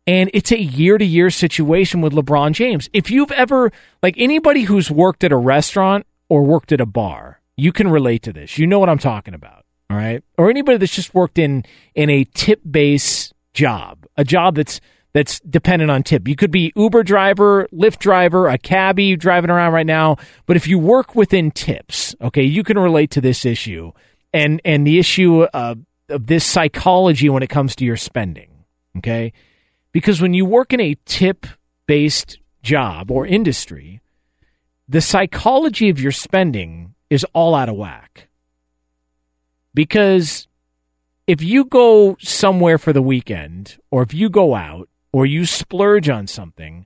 And 0.07 0.31
it's 0.33 0.51
a 0.51 0.59
year 0.59 0.97
to 0.97 1.05
year 1.05 1.29
situation 1.29 2.01
with 2.01 2.13
LeBron 2.13 2.53
James. 2.53 2.89
If 2.91 3.11
you've 3.11 3.31
ever 3.31 3.71
like 4.01 4.15
anybody 4.17 4.63
who's 4.63 4.89
worked 4.89 5.23
at 5.23 5.31
a 5.31 5.37
restaurant 5.37 6.05
or 6.27 6.43
worked 6.43 6.71
at 6.71 6.81
a 6.81 6.85
bar, 6.85 7.39
you 7.55 7.71
can 7.71 7.87
relate 7.87 8.23
to 8.23 8.33
this. 8.33 8.57
You 8.57 8.65
know 8.67 8.79
what 8.79 8.89
I'm 8.89 8.97
talking 8.97 9.33
about. 9.33 9.65
All 9.89 9.97
right. 9.97 10.23
Or 10.37 10.49
anybody 10.49 10.77
that's 10.77 10.95
just 10.95 11.13
worked 11.13 11.37
in 11.37 11.63
in 11.93 12.09
a 12.09 12.23
tip 12.23 12.61
based 12.69 13.33
job, 13.53 14.05
a 14.17 14.23
job 14.23 14.55
that's 14.55 14.81
that's 15.13 15.39
dependent 15.41 15.91
on 15.91 16.03
tip. 16.03 16.27
You 16.27 16.35
could 16.35 16.51
be 16.51 16.71
Uber 16.75 17.03
driver, 17.03 17.67
Lyft 17.73 17.99
driver, 17.99 18.47
a 18.47 18.57
cabbie 18.57 19.15
driving 19.15 19.49
around 19.49 19.73
right 19.73 19.85
now. 19.85 20.17
But 20.45 20.55
if 20.55 20.67
you 20.67 20.79
work 20.79 21.15
within 21.15 21.51
tips, 21.51 22.15
okay, 22.21 22.43
you 22.43 22.63
can 22.63 22.79
relate 22.79 23.11
to 23.11 23.21
this 23.21 23.45
issue 23.45 23.91
and 24.33 24.61
and 24.63 24.87
the 24.87 24.99
issue 24.99 25.43
of, 25.43 25.79
of 26.09 26.27
this 26.27 26.45
psychology 26.45 27.29
when 27.29 27.43
it 27.43 27.49
comes 27.49 27.75
to 27.77 27.85
your 27.85 27.97
spending. 27.97 28.49
Okay, 28.97 29.33
because 29.91 30.21
when 30.21 30.33
you 30.33 30.45
work 30.45 30.73
in 30.73 30.79
a 30.79 30.95
tip 31.05 31.45
based 31.87 32.39
job 32.63 33.11
or 33.11 33.25
industry, 33.25 34.01
the 34.87 35.01
psychology 35.01 35.89
of 35.89 35.99
your 35.99 36.11
spending 36.11 36.93
is 37.09 37.25
all 37.33 37.55
out 37.55 37.69
of 37.69 37.75
whack. 37.75 38.27
Because 39.73 40.47
if 41.27 41.41
you 41.41 41.65
go 41.65 42.17
somewhere 42.19 42.77
for 42.77 42.91
the 42.91 43.01
weekend 43.01 43.77
or 43.89 44.03
if 44.03 44.13
you 44.13 44.29
go 44.29 44.53
out 44.53 44.89
or 45.13 45.25
you 45.25 45.45
splurge 45.45 46.09
on 46.09 46.27
something, 46.27 46.85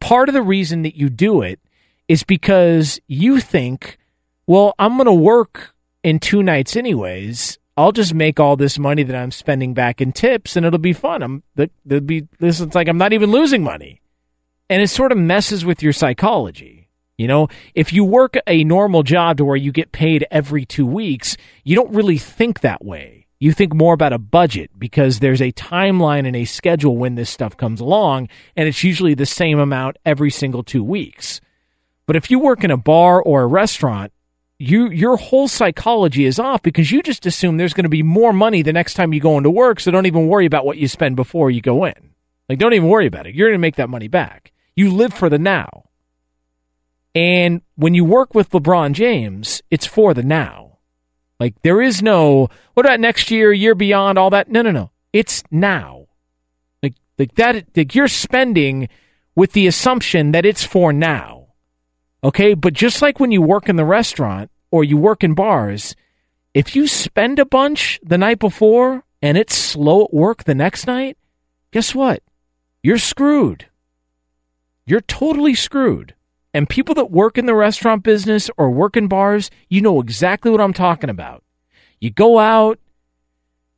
part 0.00 0.28
of 0.28 0.34
the 0.34 0.42
reason 0.42 0.82
that 0.82 0.96
you 0.96 1.08
do 1.08 1.42
it 1.42 1.60
is 2.08 2.24
because 2.24 3.00
you 3.06 3.40
think, 3.40 3.98
well, 4.46 4.74
I'm 4.78 4.96
going 4.96 5.06
to 5.06 5.12
work 5.12 5.74
in 6.02 6.18
two 6.18 6.42
nights 6.42 6.76
anyways. 6.76 7.58
I'll 7.76 7.92
just 7.92 8.14
make 8.14 8.40
all 8.40 8.56
this 8.56 8.78
money 8.78 9.04
that 9.04 9.16
I'm 9.16 9.30
spending 9.30 9.74
back 9.74 10.00
in 10.00 10.12
tips 10.12 10.56
and 10.56 10.66
it'll 10.66 10.78
be 10.78 10.92
fun. 10.92 11.22
I'm 11.22 11.42
there'll 11.54 12.04
be 12.04 12.26
this 12.38 12.60
it's 12.60 12.74
like 12.74 12.88
I'm 12.88 12.98
not 12.98 13.12
even 13.12 13.30
losing 13.30 13.62
money. 13.62 14.00
And 14.68 14.82
it 14.82 14.88
sort 14.88 15.12
of 15.12 15.18
messes 15.18 15.64
with 15.64 15.82
your 15.82 15.92
psychology. 15.92 16.88
You 17.16 17.26
know, 17.28 17.48
if 17.74 17.92
you 17.92 18.04
work 18.04 18.36
a 18.46 18.64
normal 18.64 19.02
job 19.02 19.36
to 19.36 19.44
where 19.44 19.56
you 19.56 19.72
get 19.72 19.92
paid 19.92 20.26
every 20.30 20.64
2 20.64 20.86
weeks, 20.86 21.36
you 21.64 21.76
don't 21.76 21.92
really 21.94 22.18
think 22.18 22.60
that 22.60 22.84
way 22.84 23.19
you 23.40 23.52
think 23.52 23.74
more 23.74 23.94
about 23.94 24.12
a 24.12 24.18
budget 24.18 24.70
because 24.78 25.18
there's 25.18 25.40
a 25.40 25.50
timeline 25.52 26.26
and 26.26 26.36
a 26.36 26.44
schedule 26.44 26.98
when 26.98 27.14
this 27.14 27.30
stuff 27.30 27.56
comes 27.56 27.80
along, 27.80 28.28
and 28.54 28.68
it's 28.68 28.84
usually 28.84 29.14
the 29.14 29.26
same 29.26 29.58
amount 29.58 29.96
every 30.04 30.30
single 30.30 30.62
two 30.62 30.84
weeks. 30.84 31.40
But 32.06 32.16
if 32.16 32.30
you 32.30 32.38
work 32.38 32.62
in 32.64 32.70
a 32.70 32.76
bar 32.76 33.22
or 33.22 33.42
a 33.42 33.46
restaurant, 33.46 34.12
you 34.58 34.90
your 34.90 35.16
whole 35.16 35.48
psychology 35.48 36.26
is 36.26 36.38
off 36.38 36.60
because 36.60 36.92
you 36.92 37.02
just 37.02 37.24
assume 37.24 37.56
there's 37.56 37.72
going 37.72 37.84
to 37.84 37.88
be 37.88 38.02
more 38.02 38.34
money 38.34 38.60
the 38.60 38.74
next 38.74 38.92
time 38.92 39.14
you 39.14 39.20
go 39.20 39.38
into 39.38 39.50
work, 39.50 39.80
so 39.80 39.90
don't 39.90 40.06
even 40.06 40.28
worry 40.28 40.44
about 40.44 40.66
what 40.66 40.76
you 40.76 40.86
spend 40.86 41.16
before 41.16 41.50
you 41.50 41.62
go 41.62 41.86
in. 41.86 42.10
Like 42.46 42.58
don't 42.58 42.74
even 42.74 42.88
worry 42.88 43.06
about 43.06 43.26
it. 43.26 43.34
You're 43.34 43.48
going 43.48 43.58
to 43.58 43.62
make 43.62 43.76
that 43.76 43.88
money 43.88 44.08
back. 44.08 44.52
You 44.76 44.92
live 44.92 45.14
for 45.14 45.30
the 45.30 45.38
now. 45.38 45.84
And 47.14 47.62
when 47.74 47.94
you 47.94 48.04
work 48.04 48.34
with 48.34 48.50
LeBron 48.50 48.92
James, 48.92 49.62
it's 49.70 49.86
for 49.86 50.12
the 50.12 50.22
now. 50.22 50.69
Like 51.40 51.54
there 51.62 51.80
is 51.80 52.02
no 52.02 52.48
what 52.74 52.84
about 52.86 53.00
next 53.00 53.30
year, 53.30 53.52
year 53.52 53.74
beyond, 53.74 54.18
all 54.18 54.30
that. 54.30 54.50
No, 54.50 54.60
no, 54.60 54.70
no. 54.70 54.90
It's 55.12 55.42
now. 55.50 56.06
Like 56.82 56.94
like 57.18 57.34
that 57.36 57.64
like 57.74 57.94
you're 57.94 58.08
spending 58.08 58.88
with 59.34 59.52
the 59.52 59.66
assumption 59.66 60.32
that 60.32 60.44
it's 60.44 60.64
for 60.64 60.92
now. 60.92 61.48
Okay? 62.22 62.52
But 62.52 62.74
just 62.74 63.00
like 63.00 63.18
when 63.18 63.32
you 63.32 63.40
work 63.40 63.68
in 63.70 63.76
the 63.76 63.86
restaurant 63.86 64.50
or 64.70 64.84
you 64.84 64.98
work 64.98 65.24
in 65.24 65.34
bars, 65.34 65.96
if 66.52 66.76
you 66.76 66.86
spend 66.86 67.38
a 67.38 67.46
bunch 67.46 67.98
the 68.02 68.18
night 68.18 68.38
before 68.38 69.04
and 69.22 69.38
it's 69.38 69.56
slow 69.56 70.04
at 70.04 70.14
work 70.14 70.44
the 70.44 70.54
next 70.54 70.86
night, 70.86 71.16
guess 71.72 71.94
what? 71.94 72.22
You're 72.82 72.98
screwed. 72.98 73.66
You're 74.84 75.00
totally 75.00 75.54
screwed. 75.54 76.14
And 76.52 76.68
people 76.68 76.94
that 76.96 77.10
work 77.10 77.38
in 77.38 77.46
the 77.46 77.54
restaurant 77.54 78.02
business 78.02 78.50
or 78.56 78.70
work 78.70 78.96
in 78.96 79.06
bars, 79.06 79.50
you 79.68 79.80
know 79.80 80.00
exactly 80.00 80.50
what 80.50 80.60
I'm 80.60 80.72
talking 80.72 81.10
about. 81.10 81.44
You 82.00 82.10
go 82.10 82.38
out, 82.38 82.78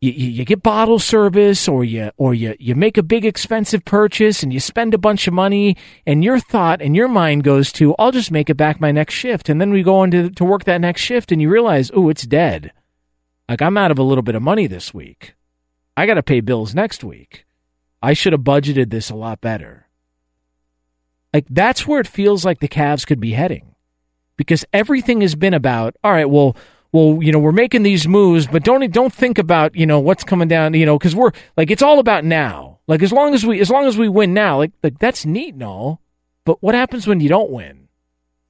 you, 0.00 0.10
you, 0.10 0.44
get 0.44 0.62
bottle 0.62 0.98
service 0.98 1.68
or 1.68 1.84
you 1.84 2.10
or 2.16 2.34
you, 2.34 2.56
you 2.58 2.74
make 2.74 2.96
a 2.96 3.02
big 3.02 3.24
expensive 3.24 3.84
purchase 3.84 4.42
and 4.42 4.52
you 4.52 4.58
spend 4.58 4.94
a 4.94 4.98
bunch 4.98 5.28
of 5.28 5.34
money 5.34 5.76
and 6.06 6.24
your 6.24 6.40
thought 6.40 6.82
and 6.82 6.96
your 6.96 7.08
mind 7.08 7.44
goes 7.44 7.70
to 7.72 7.94
I'll 7.98 8.10
just 8.10 8.32
make 8.32 8.50
it 8.50 8.56
back 8.56 8.80
my 8.80 8.90
next 8.90 9.14
shift. 9.14 9.48
And 9.48 9.60
then 9.60 9.70
we 9.70 9.82
go 9.82 10.02
into 10.02 10.30
to 10.30 10.44
work 10.44 10.64
that 10.64 10.80
next 10.80 11.02
shift 11.02 11.30
and 11.30 11.40
you 11.40 11.48
realize 11.48 11.90
oh 11.94 12.08
it's 12.08 12.26
dead. 12.26 12.72
Like 13.48 13.62
I'm 13.62 13.76
out 13.76 13.90
of 13.90 13.98
a 13.98 14.02
little 14.02 14.22
bit 14.22 14.34
of 14.34 14.42
money 14.42 14.66
this 14.66 14.94
week. 14.94 15.34
I 15.96 16.06
got 16.06 16.14
to 16.14 16.22
pay 16.22 16.40
bills 16.40 16.74
next 16.74 17.04
week. 17.04 17.44
I 18.00 18.14
should 18.14 18.32
have 18.32 18.42
budgeted 18.42 18.90
this 18.90 19.10
a 19.10 19.14
lot 19.14 19.40
better 19.40 19.88
like 21.32 21.46
that's 21.48 21.86
where 21.86 22.00
it 22.00 22.06
feels 22.06 22.44
like 22.44 22.60
the 22.60 22.68
Cavs 22.68 23.06
could 23.06 23.20
be 23.20 23.32
heading. 23.32 23.74
Because 24.36 24.64
everything 24.72 25.20
has 25.20 25.34
been 25.34 25.54
about, 25.54 25.96
all 26.02 26.12
right, 26.12 26.28
well, 26.28 26.56
well, 26.90 27.18
you 27.22 27.32
know, 27.32 27.38
we're 27.38 27.52
making 27.52 27.82
these 27.82 28.06
moves, 28.06 28.46
but 28.46 28.64
don't 28.64 28.92
don't 28.92 29.12
think 29.12 29.38
about, 29.38 29.74
you 29.74 29.86
know, 29.86 30.00
what's 30.00 30.24
coming 30.24 30.48
down, 30.48 30.74
you 30.74 30.86
know, 30.86 30.98
cuz 30.98 31.14
we're 31.14 31.32
like 31.56 31.70
it's 31.70 31.82
all 31.82 31.98
about 31.98 32.24
now. 32.24 32.78
Like 32.86 33.02
as 33.02 33.12
long 33.12 33.34
as 33.34 33.46
we 33.46 33.60
as 33.60 33.70
long 33.70 33.86
as 33.86 33.96
we 33.96 34.08
win 34.08 34.34
now, 34.34 34.58
like 34.58 34.72
like 34.82 34.98
that's 34.98 35.24
neat 35.24 35.54
and 35.54 35.62
all. 35.62 36.00
But 36.44 36.62
what 36.62 36.74
happens 36.74 37.06
when 37.06 37.20
you 37.20 37.28
don't 37.28 37.50
win? 37.50 37.88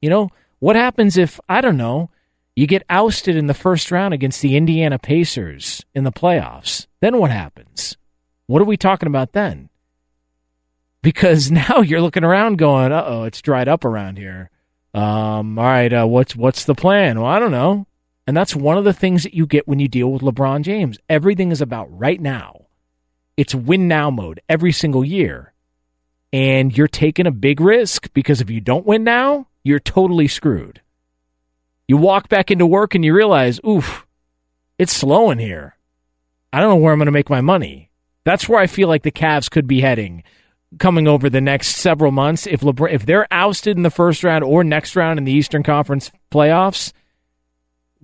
You 0.01 0.11
know, 0.11 0.31
what 0.59 0.77
happens 0.77 1.17
if 1.17 1.39
I 1.49 1.61
don't 1.61 1.77
know, 1.77 2.11
you 2.57 2.67
get 2.67 2.85
ousted 2.91 3.37
in 3.37 3.47
the 3.47 3.55
first 3.55 3.91
round 3.91 4.13
against 4.13 4.43
the 4.43 4.57
Indiana 4.57 4.99
Pacers 4.99 5.85
in 5.95 6.05
the 6.05 6.13
playoffs? 6.13 6.87
Then 7.01 7.19
what 7.19 7.31
happens? 7.31 7.97
What 8.47 8.61
are 8.61 8.67
we 8.67 8.77
talking 8.77 9.07
about 9.07 9.33
then? 9.33 9.69
Because 11.03 11.51
now 11.51 11.81
you're 11.81 12.01
looking 12.01 12.25
around 12.25 12.59
going, 12.59 12.93
uh 12.93 13.05
oh, 13.07 13.25
it's 13.25 13.43
dried 13.43 13.69
up 13.69 13.85
around 13.85 14.19
here. 14.19 14.51
Um, 14.95 15.59
all 15.59 15.65
right, 15.65 15.93
uh, 15.93 16.07
what's 16.07 16.37
what's 16.37 16.65
the 16.65 16.75
plan? 16.75 17.21
Well, 17.21 17.31
I 17.31 17.39
don't 17.39 17.51
know. 17.51 17.87
And 18.27 18.37
that's 18.37 18.55
one 18.55 18.79
of 18.79 18.85
the 18.85 18.93
things 18.93 19.25
that 19.25 19.35
you 19.35 19.47
get 19.47 19.67
when 19.67 19.81
you 19.81 19.89
deal 19.89 20.13
with 20.13 20.23
LeBron 20.23 20.63
James. 20.63 20.99
Everything 21.09 21.51
is 21.51 21.61
about 21.61 21.87
right 21.91 22.21
now. 22.21 22.67
It's 23.37 23.55
win 23.55 23.89
now 23.89 24.11
mode 24.11 24.41
every 24.49 24.73
single 24.73 25.05
year. 25.05 25.53
And 26.33 26.77
you're 26.77 26.89
taking 26.89 27.27
a 27.27 27.33
big 27.33 27.61
risk 27.61 28.13
because 28.15 28.41
if 28.41 28.49
you 28.49 28.61
don't 28.61 28.87
win 28.87 29.05
now, 29.05 29.49
you're 29.65 29.81
totally 29.81 30.29
screwed. 30.29 30.81
You 31.89 31.97
walk 31.97 32.29
back 32.29 32.51
into 32.51 32.65
work 32.65 32.95
and 32.95 33.05
you 33.05 33.15
realize, 33.15 33.61
oof, 33.67 34.07
it's 34.79 34.95
slow 34.95 35.31
in 35.31 35.39
here. 35.39 35.77
I 36.53 36.61
don't 36.61 36.71
know 36.71 36.77
where 36.77 36.93
I'm 36.93 36.99
going 36.99 37.07
to 37.07 37.13
make 37.13 37.29
my 37.29 37.41
money. 37.41 37.91
That's 38.25 38.49
where 38.49 38.61
I 38.61 38.67
feel 38.67 38.89
like 38.89 39.03
the 39.03 39.11
Cavs 39.11 39.51
could 39.51 39.67
be 39.67 39.81
heading 39.81 40.23
coming 40.79 41.09
over 41.09 41.31
the 41.31 41.41
next 41.41 41.77
several 41.77 42.13
months. 42.13 42.47
If 42.47 42.61
LeBron, 42.61 42.93
if 42.93 43.07
they're 43.07 43.27
ousted 43.31 43.77
in 43.77 43.83
the 43.83 43.91
first 43.91 44.25
round 44.25 44.45
or 44.45 44.65
next 44.65 44.97
round 44.97 45.19
in 45.19 45.25
the 45.25 45.33
Eastern 45.33 45.63
Conference 45.63 46.11
playoffs, 46.31 46.93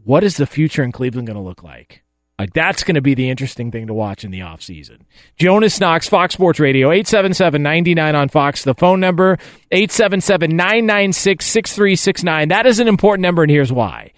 what 0.05 0.25
is 0.25 0.37
the 0.37 0.47
future 0.47 0.83
in 0.83 0.93
Cleveland 0.93 1.27
going 1.27 1.37
to 1.37 1.43
look 1.43 1.62
like? 1.62 2.03
Like 2.39 2.53
that's 2.53 2.85
going 2.85 2.95
to 2.95 3.01
be 3.01 3.14
the 3.14 3.31
interesting 3.31 3.73
thing 3.73 3.87
to 3.89 3.95
watch 3.95 4.25
in 4.25 4.31
the 4.31 4.41
offseason. 4.41 5.01
Jonas 5.37 5.81
Knox, 5.81 6.09
Fox 6.09 6.35
Sports 6.35 6.61
Radio, 6.61 6.91
877-99 6.91 8.14
on 8.14 8.29
Fox. 8.29 8.62
The 8.62 8.75
phone 8.75 9.01
number, 9.01 9.39
877-996-6369. 9.73 12.51
That 12.51 12.66
is 12.66 12.79
an 12.79 12.87
important 12.87 13.23
number, 13.23 13.43
and 13.43 13.51
here's 13.51 13.73
why. 13.73 14.12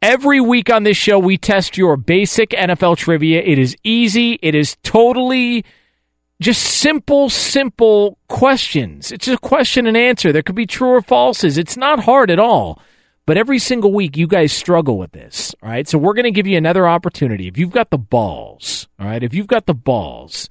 Every 0.00 0.40
week 0.40 0.70
on 0.70 0.84
this 0.84 0.96
show, 0.96 1.18
we 1.18 1.36
test 1.36 1.76
your 1.76 1.96
basic 1.96 2.50
NFL 2.50 2.96
trivia. 2.96 3.42
It 3.42 3.58
is 3.58 3.74
easy. 3.82 4.38
It 4.40 4.54
is 4.54 4.76
totally 4.84 5.64
just 6.40 6.62
simple, 6.62 7.30
simple 7.30 8.18
questions. 8.28 9.12
It's 9.12 9.28
a 9.28 9.38
question 9.38 9.86
and 9.86 9.96
answer. 9.96 10.32
There 10.32 10.42
could 10.42 10.56
be 10.56 10.66
true 10.66 10.90
or 10.90 11.02
falses. 11.02 11.58
It's 11.58 11.76
not 11.76 12.00
hard 12.00 12.30
at 12.30 12.38
all. 12.38 12.80
But 13.26 13.38
every 13.38 13.58
single 13.58 13.92
week, 13.92 14.16
you 14.16 14.26
guys 14.26 14.52
struggle 14.52 14.98
with 14.98 15.12
this. 15.12 15.54
All 15.62 15.70
right. 15.70 15.88
So 15.88 15.96
we're 15.96 16.12
going 16.12 16.24
to 16.24 16.30
give 16.30 16.46
you 16.46 16.58
another 16.58 16.86
opportunity. 16.86 17.48
If 17.48 17.56
you've 17.56 17.70
got 17.70 17.90
the 17.90 17.98
balls, 17.98 18.86
all 19.00 19.06
right, 19.06 19.22
if 19.22 19.32
you've 19.32 19.46
got 19.46 19.66
the 19.66 19.74
balls 19.74 20.50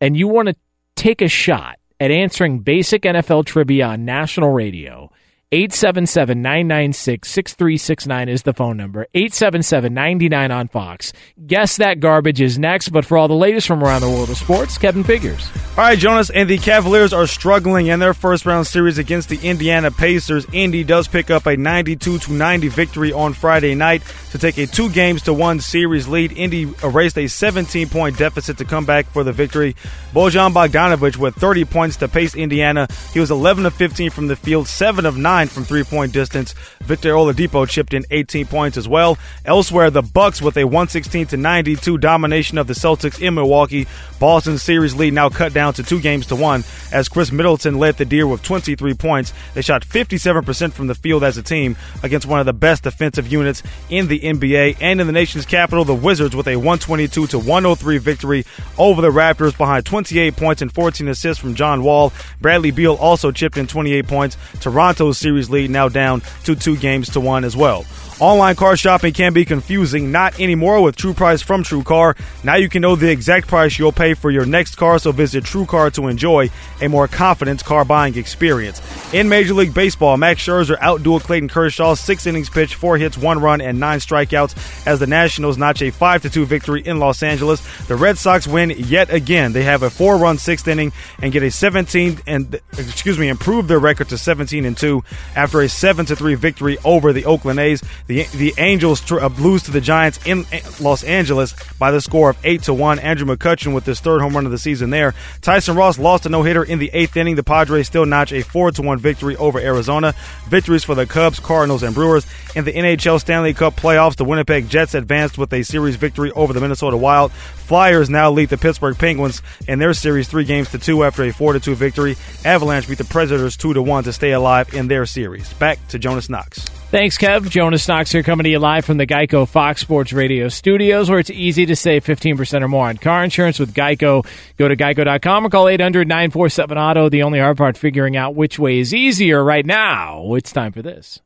and 0.00 0.16
you 0.16 0.28
want 0.28 0.48
to 0.48 0.54
take 0.94 1.20
a 1.20 1.28
shot 1.28 1.78
at 1.98 2.10
answering 2.10 2.60
basic 2.60 3.02
NFL 3.02 3.46
trivia 3.46 3.86
on 3.86 4.04
national 4.04 4.50
radio, 4.50 5.10
877 5.54 6.40
996 6.40 7.28
6369 7.28 8.28
is 8.30 8.42
the 8.42 8.54
phone 8.54 8.78
number. 8.78 9.06
877 9.12 9.92
99 9.92 10.50
on 10.50 10.68
Fox. 10.68 11.12
Guess 11.46 11.76
that 11.76 12.00
garbage 12.00 12.40
is 12.40 12.58
next, 12.58 12.88
but 12.88 13.04
for 13.04 13.18
all 13.18 13.28
the 13.28 13.34
latest 13.34 13.66
from 13.66 13.84
around 13.84 14.00
the 14.00 14.08
world 14.08 14.30
of 14.30 14.38
sports, 14.38 14.78
Kevin 14.78 15.04
Figures. 15.04 15.46
All 15.76 15.84
right, 15.84 15.98
Jonas, 15.98 16.30
and 16.30 16.48
the 16.48 16.56
Cavaliers 16.56 17.12
are 17.12 17.26
struggling 17.26 17.88
in 17.88 18.00
their 18.00 18.14
first 18.14 18.46
round 18.46 18.66
series 18.66 18.96
against 18.96 19.28
the 19.28 19.38
Indiana 19.46 19.90
Pacers. 19.90 20.46
Indy 20.54 20.84
does 20.84 21.06
pick 21.06 21.30
up 21.30 21.44
a 21.44 21.54
92 21.54 22.18
to 22.20 22.32
90 22.32 22.68
victory 22.68 23.12
on 23.12 23.34
Friday 23.34 23.74
night 23.74 24.02
to 24.30 24.38
take 24.38 24.56
a 24.56 24.66
two 24.66 24.88
games 24.88 25.20
to 25.22 25.34
one 25.34 25.60
series 25.60 26.08
lead. 26.08 26.32
Indy 26.32 26.72
erased 26.82 27.18
a 27.18 27.28
17 27.28 27.90
point 27.90 28.16
deficit 28.16 28.56
to 28.56 28.64
come 28.64 28.86
back 28.86 29.04
for 29.10 29.22
the 29.22 29.32
victory. 29.32 29.76
Bojan 30.12 30.52
Bogdanovic 30.52 31.16
with 31.16 31.34
30 31.36 31.64
points 31.64 31.96
to 31.96 32.06
pace 32.06 32.34
Indiana. 32.34 32.86
He 33.14 33.20
was 33.20 33.30
11 33.30 33.64
of 33.64 33.72
15 33.72 34.10
from 34.10 34.26
the 34.26 34.36
field, 34.36 34.68
7 34.68 35.06
of 35.06 35.16
9 35.16 35.46
from 35.48 35.64
three 35.64 35.84
point 35.84 36.12
distance. 36.12 36.54
Victor 36.82 37.14
Oladipo 37.14 37.66
chipped 37.66 37.94
in 37.94 38.04
18 38.10 38.44
points 38.46 38.76
as 38.76 38.86
well. 38.86 39.16
Elsewhere, 39.46 39.88
the 39.88 40.02
Bucks 40.02 40.42
with 40.42 40.58
a 40.58 40.64
116 40.64 41.28
to 41.28 41.36
92 41.38 41.96
domination 41.96 42.58
of 42.58 42.66
the 42.66 42.74
Celtics 42.74 43.22
in 43.22 43.34
Milwaukee. 43.34 43.86
Boston's 44.20 44.62
series 44.62 44.94
lead 44.94 45.14
now 45.14 45.30
cut 45.30 45.54
down 45.54 45.72
to 45.74 45.82
two 45.82 45.98
games 45.98 46.26
to 46.26 46.36
one 46.36 46.62
as 46.92 47.08
Khris 47.08 47.32
Middleton 47.32 47.78
led 47.78 47.96
the 47.96 48.04
Deer 48.04 48.26
with 48.26 48.42
23 48.42 48.92
points. 48.92 49.32
They 49.54 49.62
shot 49.62 49.82
57% 49.82 50.72
from 50.74 50.88
the 50.88 50.94
field 50.94 51.24
as 51.24 51.38
a 51.38 51.42
team 51.42 51.74
against 52.02 52.26
one 52.26 52.40
of 52.40 52.46
the 52.46 52.52
best 52.52 52.82
defensive 52.82 53.32
units 53.32 53.62
in 53.88 54.08
the 54.08 54.20
NBA 54.20 54.76
and 54.80 55.00
in 55.00 55.06
the 55.06 55.12
nation's 55.12 55.46
capital. 55.46 55.86
The 55.86 55.94
Wizards 55.94 56.36
with 56.36 56.48
a 56.48 56.56
122 56.56 57.28
to 57.28 57.38
103 57.38 57.96
victory 57.96 58.44
over 58.76 59.00
the 59.00 59.10
Raptors 59.10 59.56
behind 59.56 59.86
28 60.04 60.36
points 60.36 60.62
and 60.62 60.72
14 60.72 61.08
assists 61.08 61.40
from 61.40 61.54
John 61.54 61.82
Wall. 61.82 62.12
Bradley 62.40 62.70
Beal 62.70 62.94
also 62.94 63.30
chipped 63.30 63.56
in 63.56 63.66
28 63.66 64.06
points. 64.06 64.36
Toronto's 64.60 65.18
series 65.18 65.48
lead 65.48 65.70
now 65.70 65.88
down 65.88 66.22
to 66.44 66.54
two 66.56 66.76
games 66.76 67.10
to 67.10 67.20
one 67.20 67.44
as 67.44 67.56
well. 67.56 67.84
Online 68.22 68.54
car 68.54 68.76
shopping 68.76 69.12
can 69.12 69.32
be 69.32 69.44
confusing, 69.44 70.12
not 70.12 70.38
anymore 70.38 70.80
with 70.80 70.94
True 70.94 71.12
Price 71.12 71.42
from 71.42 71.64
TrueCar. 71.64 72.16
Now 72.44 72.54
you 72.54 72.68
can 72.68 72.80
know 72.80 72.94
the 72.94 73.10
exact 73.10 73.48
price 73.48 73.76
you'll 73.76 73.90
pay 73.90 74.14
for 74.14 74.30
your 74.30 74.46
next 74.46 74.76
car, 74.76 75.00
so 75.00 75.10
visit 75.10 75.42
TrueCar 75.42 75.92
to 75.94 76.06
enjoy 76.06 76.48
a 76.80 76.88
more 76.88 77.08
confident 77.08 77.64
car 77.64 77.84
buying 77.84 78.16
experience. 78.16 78.80
In 79.12 79.28
Major 79.28 79.54
League 79.54 79.74
Baseball, 79.74 80.16
Max 80.16 80.40
Scherzer 80.40 80.78
outdueled 80.78 81.24
Clayton 81.24 81.48
Kershaw, 81.48 81.94
six 81.94 82.24
innings 82.24 82.48
pitched, 82.48 82.74
four 82.74 82.96
hits, 82.96 83.18
one 83.18 83.40
run, 83.40 83.60
and 83.60 83.80
nine 83.80 83.98
strikeouts 83.98 84.86
as 84.86 85.00
the 85.00 85.08
Nationals 85.08 85.58
notch 85.58 85.82
a 85.82 85.90
5 85.90 86.32
2 86.32 86.46
victory 86.46 86.80
in 86.80 87.00
Los 87.00 87.24
Angeles. 87.24 87.60
The 87.88 87.96
Red 87.96 88.18
Sox 88.18 88.46
win 88.46 88.70
yet 88.70 89.12
again. 89.12 89.52
They 89.52 89.64
have 89.64 89.82
a 89.82 89.90
four 89.90 90.16
run 90.16 90.38
sixth 90.38 90.68
inning 90.68 90.92
and 91.20 91.32
get 91.32 91.42
a 91.42 91.50
17 91.50 92.20
and 92.28 92.60
excuse 92.78 93.18
me, 93.18 93.30
improve 93.30 93.66
their 93.66 93.80
record 93.80 94.10
to 94.10 94.16
17 94.16 94.64
and 94.64 94.76
2 94.76 95.02
after 95.34 95.60
a 95.60 95.68
7 95.68 96.06
3 96.06 96.34
victory 96.36 96.78
over 96.84 97.12
the 97.12 97.24
Oakland 97.24 97.58
A's. 97.58 97.82
The 98.06 98.11
the 98.12 98.54
Angels 98.58 99.00
tr- 99.00 99.20
uh, 99.20 99.28
lose 99.28 99.62
to 99.64 99.70
the 99.70 99.80
Giants 99.80 100.18
in 100.26 100.44
Los 100.80 101.04
Angeles 101.04 101.54
by 101.78 101.90
the 101.90 102.00
score 102.00 102.30
of 102.30 102.38
eight 102.44 102.62
to 102.64 102.74
one. 102.74 102.98
Andrew 102.98 103.26
McCutchen 103.26 103.74
with 103.74 103.84
his 103.84 104.00
third 104.00 104.20
home 104.20 104.34
run 104.34 104.46
of 104.46 104.52
the 104.52 104.58
season 104.58 104.90
there. 104.90 105.14
Tyson 105.40 105.76
Ross 105.76 105.98
lost 105.98 106.26
a 106.26 106.28
no 106.28 106.42
hitter 106.42 106.62
in 106.62 106.78
the 106.78 106.90
eighth 106.92 107.16
inning. 107.16 107.36
The 107.36 107.42
Padres 107.42 107.86
still 107.86 108.06
notch 108.06 108.32
a 108.32 108.42
four 108.42 108.70
to 108.72 108.82
one 108.82 108.98
victory 108.98 109.36
over 109.36 109.58
Arizona. 109.58 110.14
Victories 110.48 110.84
for 110.84 110.94
the 110.94 111.06
Cubs, 111.06 111.40
Cardinals, 111.40 111.82
and 111.82 111.94
Brewers 111.94 112.26
in 112.54 112.64
the 112.64 112.72
NHL 112.72 113.20
Stanley 113.20 113.54
Cup 113.54 113.76
playoffs. 113.76 114.16
The 114.16 114.24
Winnipeg 114.24 114.68
Jets 114.68 114.94
advanced 114.94 115.38
with 115.38 115.52
a 115.52 115.62
series 115.62 115.96
victory 115.96 116.30
over 116.32 116.52
the 116.52 116.60
Minnesota 116.60 116.96
Wild. 116.96 117.32
Flyers 117.72 118.10
now 118.10 118.30
lead 118.30 118.50
the 118.50 118.58
Pittsburgh 118.58 118.98
Penguins 118.98 119.40
in 119.66 119.78
their 119.78 119.94
series 119.94 120.28
three 120.28 120.44
games 120.44 120.68
to 120.72 120.78
two 120.78 121.04
after 121.04 121.22
a 121.22 121.32
four 121.32 121.54
to 121.54 121.58
two 121.58 121.74
victory. 121.74 122.16
Avalanche 122.44 122.86
beat 122.86 122.98
the 122.98 123.04
Predators 123.04 123.56
two 123.56 123.72
to 123.72 123.80
one 123.80 124.04
to 124.04 124.12
stay 124.12 124.32
alive 124.32 124.74
in 124.74 124.88
their 124.88 125.06
series. 125.06 125.50
Back 125.54 125.78
to 125.88 125.98
Jonas 125.98 126.28
Knox. 126.28 126.58
Thanks, 126.90 127.16
Kev. 127.16 127.48
Jonas 127.48 127.88
Knox 127.88 128.12
here 128.12 128.22
coming 128.22 128.44
to 128.44 128.50
you 128.50 128.58
live 128.58 128.84
from 128.84 128.98
the 128.98 129.06
Geico 129.06 129.48
Fox 129.48 129.80
Sports 129.80 130.12
Radio 130.12 130.48
studios, 130.48 131.08
where 131.08 131.18
it's 131.18 131.30
easy 131.30 131.64
to 131.64 131.74
save 131.74 132.04
15% 132.04 132.60
or 132.60 132.68
more 132.68 132.88
on 132.88 132.98
car 132.98 133.24
insurance 133.24 133.58
with 133.58 133.72
Geico. 133.72 134.26
Go 134.58 134.68
to 134.68 134.76
geico.com 134.76 135.46
or 135.46 135.48
call 135.48 135.66
800 135.66 136.06
947 136.06 136.76
Auto. 136.76 137.08
The 137.08 137.22
only 137.22 137.38
hard 137.38 137.56
part 137.56 137.78
figuring 137.78 138.18
out 138.18 138.34
which 138.34 138.58
way 138.58 138.80
is 138.80 138.92
easier 138.92 139.42
right 139.42 139.64
now. 139.64 140.34
It's 140.34 140.52
time 140.52 140.72
for 140.72 140.82
this. 140.82 141.22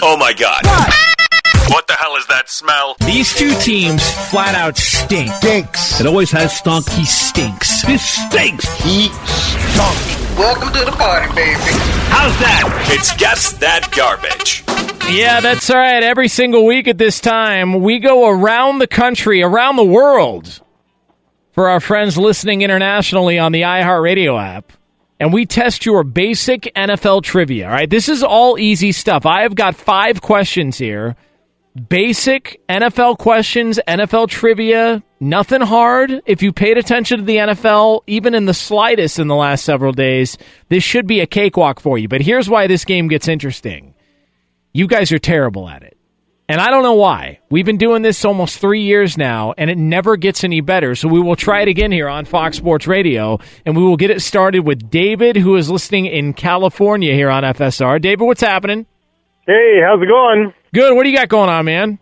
Oh 0.00 0.16
my 0.16 0.32
God. 0.32 0.64
What 0.64 1.21
the 1.68 1.96
hell 1.98 2.16
is 2.16 2.26
that 2.26 2.48
smell? 2.48 2.96
These 3.06 3.34
two 3.34 3.54
teams 3.60 4.02
flat 4.30 4.54
out 4.54 4.76
stink. 4.76 5.30
Stinks. 5.34 6.00
It 6.00 6.06
always 6.06 6.30
has 6.30 6.56
stunk. 6.56 6.88
He 6.90 7.04
stinks. 7.04 7.84
This 7.86 8.02
stinks. 8.02 8.68
He 8.82 9.08
stunk. 9.08 10.38
Welcome 10.38 10.72
to 10.72 10.84
the 10.84 10.92
party, 10.92 11.28
baby. 11.34 11.58
How's 12.08 12.36
that? 12.40 12.86
It's 12.88 13.14
Guess 13.16 13.52
That 13.54 13.90
Garbage. 13.94 14.64
Yeah, 15.14 15.40
that's 15.40 15.68
all 15.70 15.76
right. 15.76 16.02
Every 16.02 16.28
single 16.28 16.64
week 16.64 16.88
at 16.88 16.98
this 16.98 17.20
time, 17.20 17.80
we 17.82 17.98
go 17.98 18.28
around 18.28 18.78
the 18.78 18.86
country, 18.86 19.42
around 19.42 19.76
the 19.76 19.84
world, 19.84 20.62
for 21.52 21.68
our 21.68 21.80
friends 21.80 22.16
listening 22.16 22.62
internationally 22.62 23.38
on 23.38 23.52
the 23.52 23.62
iHeartRadio 23.62 24.40
app, 24.40 24.72
and 25.20 25.32
we 25.32 25.44
test 25.44 25.84
your 25.84 26.02
basic 26.02 26.62
NFL 26.74 27.24
trivia. 27.24 27.66
All 27.66 27.72
right, 27.72 27.90
this 27.90 28.08
is 28.08 28.22
all 28.22 28.58
easy 28.58 28.92
stuff. 28.92 29.26
I 29.26 29.42
have 29.42 29.54
got 29.54 29.76
five 29.76 30.22
questions 30.22 30.78
here. 30.78 31.14
Basic 31.88 32.60
NFL 32.68 33.16
questions, 33.16 33.80
NFL 33.88 34.28
trivia, 34.28 35.02
nothing 35.20 35.62
hard. 35.62 36.20
If 36.26 36.42
you 36.42 36.52
paid 36.52 36.76
attention 36.76 37.20
to 37.20 37.24
the 37.24 37.36
NFL, 37.36 38.02
even 38.06 38.34
in 38.34 38.44
the 38.44 38.52
slightest 38.52 39.18
in 39.18 39.26
the 39.26 39.34
last 39.34 39.64
several 39.64 39.92
days, 39.92 40.36
this 40.68 40.84
should 40.84 41.06
be 41.06 41.20
a 41.20 41.26
cakewalk 41.26 41.80
for 41.80 41.96
you. 41.96 42.08
But 42.08 42.20
here's 42.20 42.50
why 42.50 42.66
this 42.66 42.84
game 42.84 43.08
gets 43.08 43.26
interesting 43.26 43.94
you 44.74 44.86
guys 44.86 45.12
are 45.12 45.18
terrible 45.18 45.66
at 45.66 45.82
it. 45.82 45.96
And 46.46 46.60
I 46.60 46.68
don't 46.68 46.82
know 46.82 46.94
why. 46.94 47.40
We've 47.50 47.64
been 47.64 47.78
doing 47.78 48.02
this 48.02 48.22
almost 48.22 48.58
three 48.58 48.82
years 48.82 49.16
now, 49.16 49.54
and 49.56 49.70
it 49.70 49.78
never 49.78 50.16
gets 50.18 50.44
any 50.44 50.60
better. 50.60 50.94
So 50.94 51.08
we 51.08 51.20
will 51.20 51.36
try 51.36 51.62
it 51.62 51.68
again 51.68 51.92
here 51.92 52.08
on 52.08 52.26
Fox 52.26 52.58
Sports 52.58 52.86
Radio, 52.86 53.38
and 53.64 53.74
we 53.74 53.82
will 53.82 53.96
get 53.96 54.10
it 54.10 54.20
started 54.20 54.60
with 54.60 54.90
David, 54.90 55.36
who 55.36 55.56
is 55.56 55.70
listening 55.70 56.04
in 56.04 56.34
California 56.34 57.14
here 57.14 57.30
on 57.30 57.44
FSR. 57.44 58.02
David, 58.02 58.24
what's 58.24 58.42
happening? 58.42 58.84
Hey, 59.46 59.80
how's 59.82 60.02
it 60.02 60.08
going? 60.08 60.52
Good. 60.74 60.94
What 60.94 61.04
do 61.04 61.10
you 61.10 61.16
got 61.16 61.28
going 61.28 61.50
on, 61.50 61.64
man? 61.64 61.98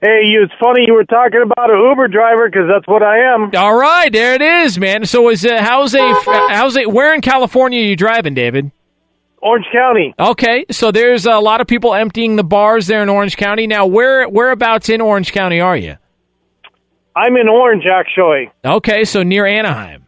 Hey, 0.00 0.22
you, 0.24 0.42
it's 0.42 0.52
funny 0.60 0.84
you 0.86 0.92
were 0.92 1.04
talking 1.04 1.40
about 1.42 1.70
an 1.70 1.78
Uber 1.78 2.08
driver 2.08 2.46
because 2.46 2.68
that's 2.68 2.86
what 2.86 3.02
I 3.02 3.20
am. 3.32 3.50
All 3.56 3.74
right, 3.74 4.12
there 4.12 4.34
it 4.34 4.42
is, 4.42 4.78
man. 4.78 5.06
So 5.06 5.30
is 5.30 5.46
uh, 5.46 5.62
how's 5.62 5.94
a 5.94 6.12
how's 6.50 6.76
a 6.76 6.84
where 6.86 7.14
in 7.14 7.22
California 7.22 7.80
are 7.80 7.84
you 7.84 7.96
driving, 7.96 8.34
David? 8.34 8.70
Orange 9.38 9.66
County. 9.72 10.14
Okay, 10.18 10.64
so 10.70 10.90
there's 10.90 11.26
a 11.26 11.38
lot 11.38 11.60
of 11.60 11.66
people 11.66 11.94
emptying 11.94 12.36
the 12.36 12.44
bars 12.44 12.86
there 12.86 13.02
in 13.02 13.08
Orange 13.08 13.36
County. 13.36 13.66
Now, 13.66 13.86
where 13.86 14.28
whereabouts 14.28 14.88
in 14.88 15.00
Orange 15.00 15.32
County 15.32 15.60
are 15.60 15.76
you? 15.76 15.96
I'm 17.16 17.36
in 17.36 17.48
Orange, 17.48 17.84
actually. 17.86 18.50
Okay, 18.64 19.04
so 19.04 19.22
near 19.22 19.46
Anaheim. 19.46 20.03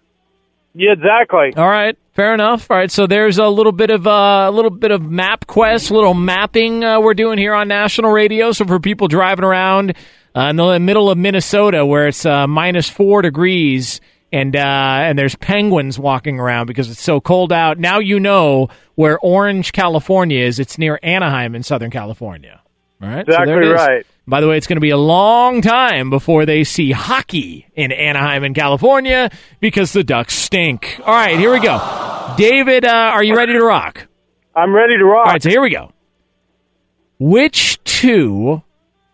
Yeah, 0.79 0.93
exactly. 0.93 1.55
All 1.57 1.69
right, 1.69 1.97
fair 2.13 2.35
enough. 2.35 2.71
All 2.71 2.77
right, 2.77 2.91
so 2.91 3.07
there's 3.07 3.39
a 3.39 3.49
little 3.49 3.73
bit 3.73 3.89
of 3.89 4.07
uh, 4.07 4.47
a 4.47 4.51
little 4.51 4.71
bit 4.71 4.91
of 4.91 5.03
map 5.03 5.47
quest, 5.47 5.91
a 5.91 5.95
little 5.95 6.13
mapping 6.13 6.85
uh, 6.85 7.01
we're 7.01 7.15
doing 7.15 7.39
here 7.39 7.55
on 7.55 7.67
national 7.69 8.13
radio. 8.13 8.53
So 8.53 8.67
for 8.67 8.79
people 8.79 9.09
driving 9.09 9.45
around 9.45 9.95
uh, 10.37 10.49
in 10.51 10.57
the 10.57 10.79
middle 10.79 11.09
of 11.09 11.17
Minnesota, 11.17 11.87
where 11.87 12.09
it's 12.09 12.27
uh, 12.27 12.47
minus 12.47 12.91
four 12.91 13.23
degrees, 13.23 14.03
and 14.33 14.55
uh, 14.55 14.59
and 14.61 15.19
there's 15.19 15.35
penguins 15.37 15.99
walking 15.99 16.39
around 16.39 16.67
because 16.67 16.91
it's 16.91 17.03
so 17.03 17.21
cold 17.23 17.55
out. 17.55 17.79
Now 17.79 17.99
you 17.99 18.21
know 18.21 18.69
where 18.97 19.19
Orange, 19.21 19.73
California 19.73 20.45
is. 20.45 20.59
It's 20.59 20.77
near 20.77 20.99
Anaheim 21.03 21.55
in 21.55 21.63
Southern 21.63 21.91
California. 21.91 22.61
All 23.01 23.09
right, 23.09 23.21
Exactly 23.27 23.67
is. 23.67 23.73
right. 23.73 24.07
By 24.29 24.41
the 24.41 24.49
way, 24.49 24.57
it's 24.57 24.67
going 24.67 24.77
to 24.77 24.81
be 24.81 24.91
a 24.91 24.97
long 24.97 25.63
time 25.63 26.11
before 26.11 26.47
they 26.47 26.65
see 26.65 26.91
hockey 26.91 27.69
in 27.77 27.93
Anaheim 27.93 28.43
in 28.43 28.55
California 28.55 29.31
because 29.61 29.93
the 29.93 30.03
Ducks 30.03 30.35
stink. 30.35 31.01
All 31.05 31.15
right, 31.15 31.39
here 31.39 31.53
we 31.53 31.61
go. 31.61 32.35
David, 32.37 32.85
uh, 32.85 32.91
are 32.91 33.23
you 33.23 33.37
ready 33.37 33.53
to 33.53 33.65
rock? 33.65 34.09
I'm 34.57 34.75
ready 34.75 34.97
to 34.99 35.05
rock. 35.05 35.27
All 35.27 35.33
right, 35.33 35.43
so 35.43 35.49
here 35.49 35.63
we 35.63 35.71
go. 35.71 35.93
Which 37.21 37.83
two 37.85 38.63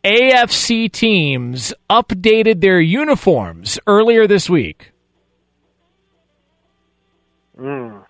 AFC 0.03 0.91
teams 0.91 1.75
updated 1.91 2.63
their 2.63 2.81
uniforms 2.81 3.79
earlier 3.87 4.27
this 4.27 4.49
week? 4.49 4.93
Mm. 7.61 8.03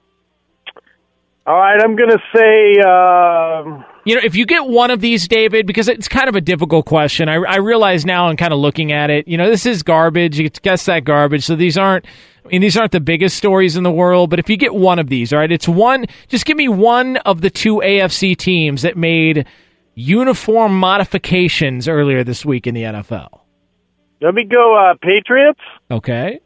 All 1.48 1.56
right, 1.56 1.80
I'm 1.82 1.96
going 1.96 2.10
to 2.10 2.22
say. 2.32 2.80
um 2.80 3.84
You 4.04 4.16
know, 4.16 4.20
if 4.24 4.34
you 4.34 4.46
get 4.46 4.66
one 4.66 4.90
of 4.90 5.00
these, 5.00 5.28
David, 5.28 5.66
because 5.66 5.88
it's 5.88 6.08
kind 6.08 6.28
of 6.28 6.34
a 6.34 6.40
difficult 6.40 6.86
question. 6.86 7.28
I, 7.28 7.34
I 7.34 7.56
realize 7.56 8.04
now, 8.04 8.28
and 8.28 8.36
kind 8.38 8.52
of 8.52 8.58
looking 8.58 8.90
at 8.90 9.10
it, 9.10 9.28
you 9.28 9.36
know, 9.38 9.48
this 9.48 9.64
is 9.64 9.82
garbage. 9.84 10.38
You 10.40 10.48
guess 10.50 10.86
that 10.86 11.04
garbage. 11.04 11.44
So 11.44 11.54
these 11.54 11.78
aren't. 11.78 12.04
I 12.44 12.48
mean, 12.48 12.60
these 12.62 12.76
aren't 12.76 12.90
the 12.90 13.00
biggest 13.00 13.36
stories 13.36 13.76
in 13.76 13.84
the 13.84 13.92
world, 13.92 14.28
but 14.30 14.40
if 14.40 14.50
you 14.50 14.56
get 14.56 14.74
one 14.74 14.98
of 14.98 15.08
these, 15.08 15.32
all 15.32 15.38
right, 15.38 15.52
it's 15.52 15.68
one. 15.68 16.06
Just 16.26 16.44
give 16.44 16.56
me 16.56 16.68
one 16.68 17.18
of 17.18 17.40
the 17.40 17.50
two 17.50 17.76
AFC 17.76 18.36
teams 18.36 18.82
that 18.82 18.96
made 18.96 19.46
uniform 19.94 20.76
modifications 20.76 21.86
earlier 21.86 22.24
this 22.24 22.44
week 22.44 22.66
in 22.66 22.74
the 22.74 22.82
NFL. 22.82 23.40
let 24.20 24.34
me 24.34 24.42
go 24.44 24.74
uh, 24.76 24.94
Patriots 25.00 25.60
Okay. 25.90 26.40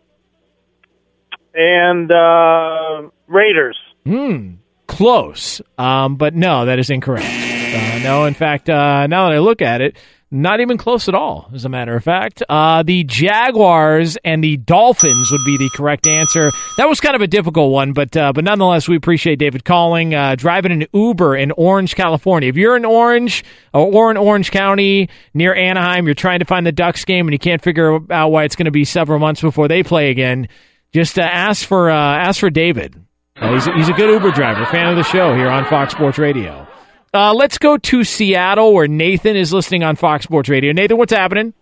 and 1.54 2.12
uh, 2.12 3.08
Raiders. 3.26 3.78
Hmm. 4.04 4.54
Close. 4.96 5.60
Um, 5.76 6.16
but 6.16 6.34
no, 6.34 6.64
that 6.64 6.78
is 6.78 6.88
incorrect. 6.88 7.26
Uh, 7.26 7.98
no, 8.02 8.24
in 8.24 8.32
fact, 8.32 8.70
uh, 8.70 9.06
now 9.06 9.28
that 9.28 9.34
I 9.34 9.38
look 9.40 9.60
at 9.60 9.82
it, 9.82 9.96
not 10.30 10.60
even 10.60 10.78
close 10.78 11.06
at 11.08 11.14
all, 11.14 11.50
as 11.54 11.64
a 11.64 11.68
matter 11.68 11.94
of 11.94 12.02
fact. 12.02 12.42
Uh, 12.48 12.82
the 12.82 13.04
Jaguars 13.04 14.16
and 14.24 14.42
the 14.42 14.56
Dolphins 14.56 15.30
would 15.30 15.44
be 15.44 15.56
the 15.56 15.68
correct 15.68 16.06
answer. 16.06 16.50
That 16.78 16.88
was 16.88 16.98
kind 16.98 17.14
of 17.14 17.20
a 17.20 17.26
difficult 17.26 17.72
one, 17.72 17.92
but 17.92 18.16
uh, 18.16 18.32
but 18.32 18.42
nonetheless, 18.42 18.88
we 18.88 18.96
appreciate 18.96 19.38
David 19.38 19.64
calling. 19.64 20.14
Uh, 20.14 20.34
driving 20.34 20.72
an 20.72 20.86
Uber 20.92 21.36
in 21.36 21.52
Orange, 21.52 21.94
California. 21.94 22.48
If 22.48 22.56
you're 22.56 22.76
in 22.76 22.84
Orange 22.84 23.44
or, 23.72 23.92
or 23.92 24.10
in 24.10 24.16
Orange 24.16 24.50
County 24.50 25.10
near 25.32 25.54
Anaheim, 25.54 26.06
you're 26.06 26.14
trying 26.14 26.40
to 26.40 26.44
find 26.46 26.66
the 26.66 26.72
Ducks 26.72 27.04
game 27.04 27.28
and 27.28 27.32
you 27.32 27.38
can't 27.38 27.62
figure 27.62 28.00
out 28.10 28.30
why 28.30 28.44
it's 28.44 28.56
going 28.56 28.64
to 28.64 28.72
be 28.72 28.84
several 28.84 29.18
months 29.18 29.42
before 29.42 29.68
they 29.68 29.82
play 29.82 30.10
again. 30.10 30.48
Just 30.92 31.18
uh, 31.18 31.22
ask 31.22 31.66
for 31.66 31.90
uh, 31.90 31.94
ask 31.94 32.40
for 32.40 32.50
David. 32.50 33.05
Uh, 33.38 33.52
he's, 33.54 33.66
a, 33.66 33.72
he's 33.74 33.88
a 33.88 33.92
good 33.92 34.10
Uber 34.10 34.30
driver, 34.30 34.64
fan 34.66 34.88
of 34.88 34.96
the 34.96 35.02
show 35.04 35.34
here 35.34 35.48
on 35.48 35.64
Fox 35.66 35.92
Sports 35.92 36.18
Radio. 36.18 36.66
Uh, 37.12 37.32
let's 37.34 37.58
go 37.58 37.76
to 37.76 38.04
Seattle, 38.04 38.72
where 38.72 38.88
Nathan 38.88 39.36
is 39.36 39.52
listening 39.52 39.82
on 39.82 39.96
Fox 39.96 40.24
Sports 40.24 40.48
Radio. 40.48 40.72
Nathan, 40.72 40.96
what's 40.96 41.12
happening? 41.12 41.54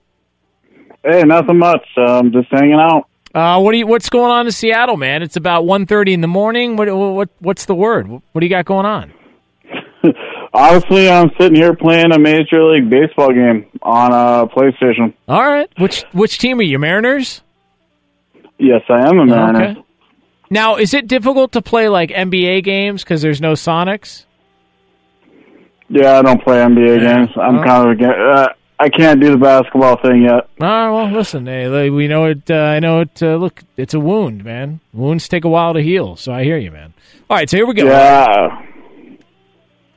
Hey, 1.04 1.22
nothing 1.22 1.58
much. 1.58 1.86
Um, 1.96 2.32
just 2.32 2.48
hanging 2.50 2.74
out. 2.80 3.08
Uh, 3.34 3.60
what 3.60 3.72
do 3.72 3.78
you, 3.78 3.86
What's 3.86 4.08
going 4.08 4.30
on 4.30 4.46
in 4.46 4.52
Seattle, 4.52 4.96
man? 4.96 5.22
It's 5.22 5.36
about 5.36 5.64
1.30 5.64 6.12
in 6.12 6.20
the 6.20 6.28
morning. 6.28 6.76
What, 6.76 6.88
what 6.94 7.28
What's 7.40 7.64
the 7.64 7.74
word? 7.74 8.08
What 8.08 8.22
do 8.40 8.46
you 8.46 8.50
got 8.50 8.64
going 8.64 8.86
on? 8.86 9.12
Honestly, 10.54 11.10
I'm 11.10 11.30
sitting 11.38 11.56
here 11.56 11.74
playing 11.74 12.12
a 12.12 12.18
Major 12.18 12.62
League 12.64 12.88
Baseball 12.88 13.32
game 13.32 13.66
on 13.82 14.12
a 14.12 14.46
PlayStation. 14.46 15.12
All 15.26 15.42
right. 15.42 15.68
Which 15.78 16.04
which 16.12 16.38
team 16.38 16.60
are 16.60 16.62
you? 16.62 16.78
Mariners? 16.78 17.42
Yes, 18.58 18.82
I 18.88 19.08
am 19.08 19.18
a 19.18 19.26
Mariner. 19.26 19.64
Okay. 19.64 19.84
Now, 20.50 20.76
is 20.76 20.94
it 20.94 21.06
difficult 21.08 21.52
to 21.52 21.62
play 21.62 21.88
like 21.88 22.10
NBA 22.10 22.62
games 22.64 23.02
because 23.02 23.22
there's 23.22 23.40
no 23.40 23.52
Sonics? 23.54 24.24
Yeah, 25.88 26.18
I 26.18 26.22
don't 26.22 26.42
play 26.42 26.58
NBA 26.58 27.00
games. 27.00 27.30
I'm 27.40 27.58
Oh. 27.58 27.62
kind 27.64 27.86
of 27.88 27.92
against, 27.92 28.18
uh, 28.18 28.48
I 28.80 28.88
can't 28.88 29.20
do 29.20 29.30
the 29.30 29.36
basketball 29.36 29.96
thing 30.02 30.22
yet. 30.22 30.48
All 30.60 30.66
right, 30.68 30.90
well, 30.90 31.10
listen, 31.10 31.46
hey, 31.46 31.90
we 31.90 32.08
know 32.08 32.24
it. 32.26 32.50
Uh, 32.50 32.54
I 32.54 32.80
know 32.80 33.00
it. 33.00 33.22
Uh, 33.22 33.36
look, 33.36 33.62
it's 33.76 33.94
a 33.94 34.00
wound, 34.00 34.44
man. 34.44 34.80
Wounds 34.92 35.28
take 35.28 35.44
a 35.44 35.48
while 35.48 35.74
to 35.74 35.80
heal, 35.80 36.16
so 36.16 36.32
I 36.32 36.44
hear 36.44 36.56
you, 36.58 36.70
man. 36.70 36.92
All 37.30 37.36
right, 37.36 37.48
so 37.48 37.56
here 37.56 37.66
we 37.66 37.74
go. 37.74 37.84
Yeah. 37.86 38.62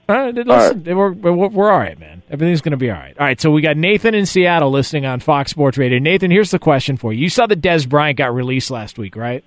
All 0.09 0.15
right, 0.15 0.33
listen, 0.33 0.83
We're, 0.85 1.11
we're, 1.11 1.47
we're 1.49 1.71
all 1.71 1.79
right, 1.79 1.99
man. 1.99 2.21
Everything's 2.29 2.61
going 2.61 2.71
to 2.71 2.77
be 2.77 2.89
all 2.91 2.97
right. 2.97 3.17
All 3.19 3.25
right, 3.25 3.39
so 3.41 3.51
we 3.51 3.61
got 3.61 3.75
Nathan 3.75 4.15
in 4.15 4.25
Seattle 4.25 4.71
listening 4.71 5.05
on 5.05 5.19
Fox 5.19 5.51
Sports 5.51 5.77
Radio. 5.77 5.99
Nathan, 5.99 6.31
here's 6.31 6.51
the 6.51 6.59
question 6.59 6.95
for 6.97 7.11
you. 7.11 7.23
You 7.23 7.29
saw 7.29 7.45
that 7.47 7.61
Dez 7.61 7.87
Bryant 7.89 8.17
got 8.17 8.33
released 8.33 8.71
last 8.71 8.97
week, 8.97 9.15
right? 9.17 9.43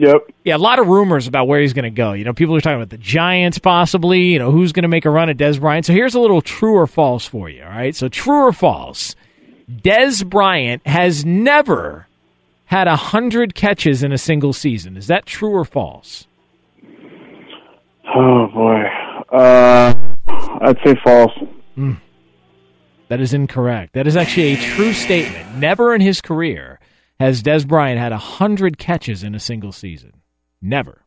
Yep. 0.00 0.32
Yeah, 0.44 0.56
a 0.56 0.58
lot 0.58 0.78
of 0.78 0.86
rumors 0.86 1.26
about 1.26 1.46
where 1.46 1.60
he's 1.60 1.74
going 1.74 1.82
to 1.82 1.90
go. 1.90 2.14
You 2.14 2.24
know, 2.24 2.32
people 2.32 2.56
are 2.56 2.60
talking 2.62 2.78
about 2.78 2.88
the 2.88 2.96
Giants 2.96 3.58
possibly, 3.58 4.20
you 4.20 4.38
know, 4.38 4.50
who's 4.50 4.72
going 4.72 4.84
to 4.84 4.88
make 4.88 5.04
a 5.04 5.10
run 5.10 5.28
at 5.28 5.36
Dez 5.36 5.60
Bryant. 5.60 5.84
So 5.84 5.92
here's 5.92 6.14
a 6.14 6.20
little 6.20 6.40
true 6.40 6.74
or 6.74 6.86
false 6.86 7.26
for 7.26 7.50
you, 7.50 7.62
all 7.62 7.68
right? 7.68 7.94
So 7.94 8.08
true 8.08 8.46
or 8.46 8.52
false, 8.54 9.14
Dez 9.70 10.26
Bryant 10.26 10.86
has 10.86 11.26
never 11.26 12.06
had 12.64 12.88
a 12.88 12.92
100 12.92 13.54
catches 13.54 14.02
in 14.02 14.10
a 14.10 14.16
single 14.16 14.54
season. 14.54 14.96
Is 14.96 15.06
that 15.08 15.26
true 15.26 15.50
or 15.50 15.66
false? 15.66 16.26
Oh 18.14 18.46
boy. 18.46 18.84
Uh, 19.30 19.94
I'd 20.62 20.78
say 20.82 20.94
false. 21.04 21.32
Mm. 21.76 22.00
That 23.08 23.20
is 23.20 23.34
incorrect. 23.34 23.92
That 23.92 24.06
is 24.06 24.16
actually 24.16 24.54
a 24.54 24.56
true 24.56 24.94
statement. 24.94 25.56
Never 25.56 25.94
in 25.94 26.00
his 26.00 26.22
career 26.22 26.79
has 27.20 27.42
Dez 27.42 27.68
Bryant 27.68 28.00
had 28.00 28.12
100 28.12 28.78
catches 28.78 29.22
in 29.22 29.34
a 29.34 29.38
single 29.38 29.72
season. 29.72 30.22
Never. 30.62 31.04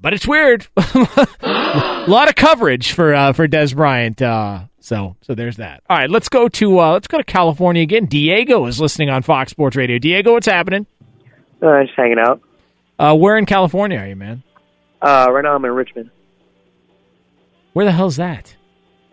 But 0.00 0.12
it's 0.12 0.26
weird. 0.26 0.66
a 0.76 2.04
lot 2.08 2.28
of 2.28 2.34
coverage 2.34 2.90
for 2.90 3.14
uh, 3.14 3.32
for 3.32 3.46
Dez 3.46 3.74
Bryant. 3.74 4.20
Uh, 4.20 4.64
so 4.80 5.14
so 5.22 5.36
there's 5.36 5.58
that. 5.58 5.84
All 5.88 5.96
right, 5.96 6.10
let's 6.10 6.28
go 6.28 6.48
to 6.48 6.80
uh, 6.80 6.92
let's 6.92 7.06
go 7.06 7.18
to 7.18 7.24
California 7.24 7.82
again. 7.82 8.06
Diego 8.06 8.66
is 8.66 8.80
listening 8.80 9.10
on 9.10 9.22
Fox 9.22 9.52
Sports 9.52 9.76
Radio. 9.76 9.98
Diego, 9.98 10.32
what's 10.32 10.48
happening? 10.48 10.86
Uh, 11.62 11.84
just 11.84 11.94
hanging 11.96 12.18
out. 12.18 12.42
Uh, 12.98 13.14
where 13.14 13.36
in 13.36 13.46
California 13.46 13.98
are 13.98 14.08
you, 14.08 14.16
man? 14.16 14.42
Uh, 15.00 15.28
right 15.30 15.44
now 15.44 15.54
I'm 15.54 15.64
in 15.64 15.70
Richmond. 15.70 16.10
Where 17.72 17.84
the 17.84 17.92
hell's 17.92 18.16
that? 18.16 18.56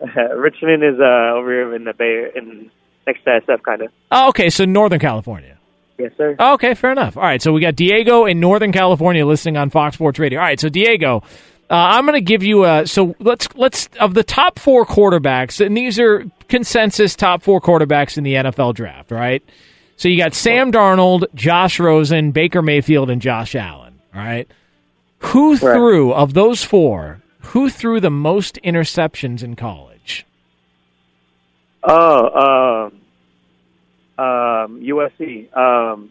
Richmond 0.00 0.82
is 0.82 0.98
uh, 0.98 1.34
over 1.36 1.52
here 1.52 1.74
in 1.76 1.84
the 1.84 1.94
Bay, 1.94 2.32
in 2.34 2.72
next 3.10 3.24
to 3.24 3.52
SF, 3.52 3.62
kind 3.62 3.82
of. 3.82 3.92
Oh, 4.10 4.28
okay, 4.28 4.50
so 4.50 4.64
Northern 4.64 5.00
California. 5.00 5.58
Yes, 5.98 6.12
sir. 6.16 6.36
Oh, 6.38 6.54
okay, 6.54 6.74
fair 6.74 6.92
enough. 6.92 7.16
All 7.16 7.22
right, 7.22 7.42
so 7.42 7.52
we 7.52 7.60
got 7.60 7.76
Diego 7.76 8.24
in 8.24 8.40
Northern 8.40 8.72
California 8.72 9.26
listening 9.26 9.56
on 9.56 9.70
Fox 9.70 9.94
Sports 9.94 10.18
Radio. 10.18 10.38
All 10.38 10.46
right, 10.46 10.58
so 10.58 10.68
Diego, 10.68 11.22
uh, 11.68 11.74
I'm 11.74 12.06
going 12.06 12.14
to 12.14 12.24
give 12.24 12.42
you 12.42 12.64
a 12.64 12.86
so 12.86 13.14
let's 13.18 13.48
let's 13.54 13.88
of 13.98 14.14
the 14.14 14.24
top 14.24 14.58
four 14.58 14.86
quarterbacks, 14.86 15.64
and 15.64 15.76
these 15.76 15.98
are 15.98 16.24
consensus 16.48 17.14
top 17.14 17.42
four 17.42 17.60
quarterbacks 17.60 18.16
in 18.16 18.24
the 18.24 18.34
NFL 18.34 18.74
draft. 18.74 19.10
Right, 19.10 19.42
so 19.96 20.08
you 20.08 20.16
got 20.16 20.34
Sam 20.34 20.72
Darnold, 20.72 21.26
Josh 21.34 21.78
Rosen, 21.78 22.32
Baker 22.32 22.62
Mayfield, 22.62 23.10
and 23.10 23.20
Josh 23.20 23.54
Allen. 23.54 24.00
All 24.14 24.22
right, 24.22 24.50
who 25.18 25.58
threw 25.58 26.12
of 26.12 26.32
those 26.32 26.64
four? 26.64 27.20
Who 27.40 27.68
threw 27.68 28.00
the 28.00 28.10
most 28.10 28.58
interceptions 28.62 29.42
in 29.42 29.56
college? 29.56 30.24
Oh, 31.82 32.86
um, 32.86 32.99
um, 34.20 34.80
USC. 34.82 35.56
Um, 35.56 36.10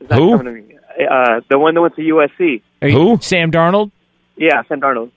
it's 0.00 0.10
not 0.10 0.18
Who? 0.18 0.36
coming 0.36 0.46
to 0.46 0.68
me. 0.68 0.78
Uh, 1.10 1.40
the 1.48 1.58
one 1.58 1.74
that 1.74 1.80
went 1.80 1.96
to 1.96 2.02
USC. 2.02 2.62
Who? 2.82 3.18
Sam 3.20 3.50
Darnold. 3.50 3.90
Yeah, 4.36 4.62
Sam 4.68 4.80
Darnold. 4.80 5.10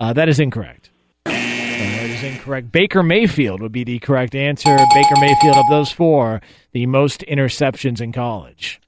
Uh, 0.00 0.12
that 0.12 0.28
is 0.28 0.38
incorrect. 0.38 0.90
Uh, 1.26 1.32
that 1.32 2.10
is 2.10 2.22
incorrect. 2.22 2.70
Baker 2.70 3.02
Mayfield 3.02 3.60
would 3.60 3.72
be 3.72 3.82
the 3.84 3.98
correct 3.98 4.34
answer. 4.34 4.76
Baker 4.94 5.14
Mayfield 5.20 5.56
of 5.56 5.64
those 5.68 5.90
four, 5.90 6.40
the 6.72 6.86
most 6.86 7.22
interceptions 7.22 8.00
in 8.00 8.12
college. 8.12 8.80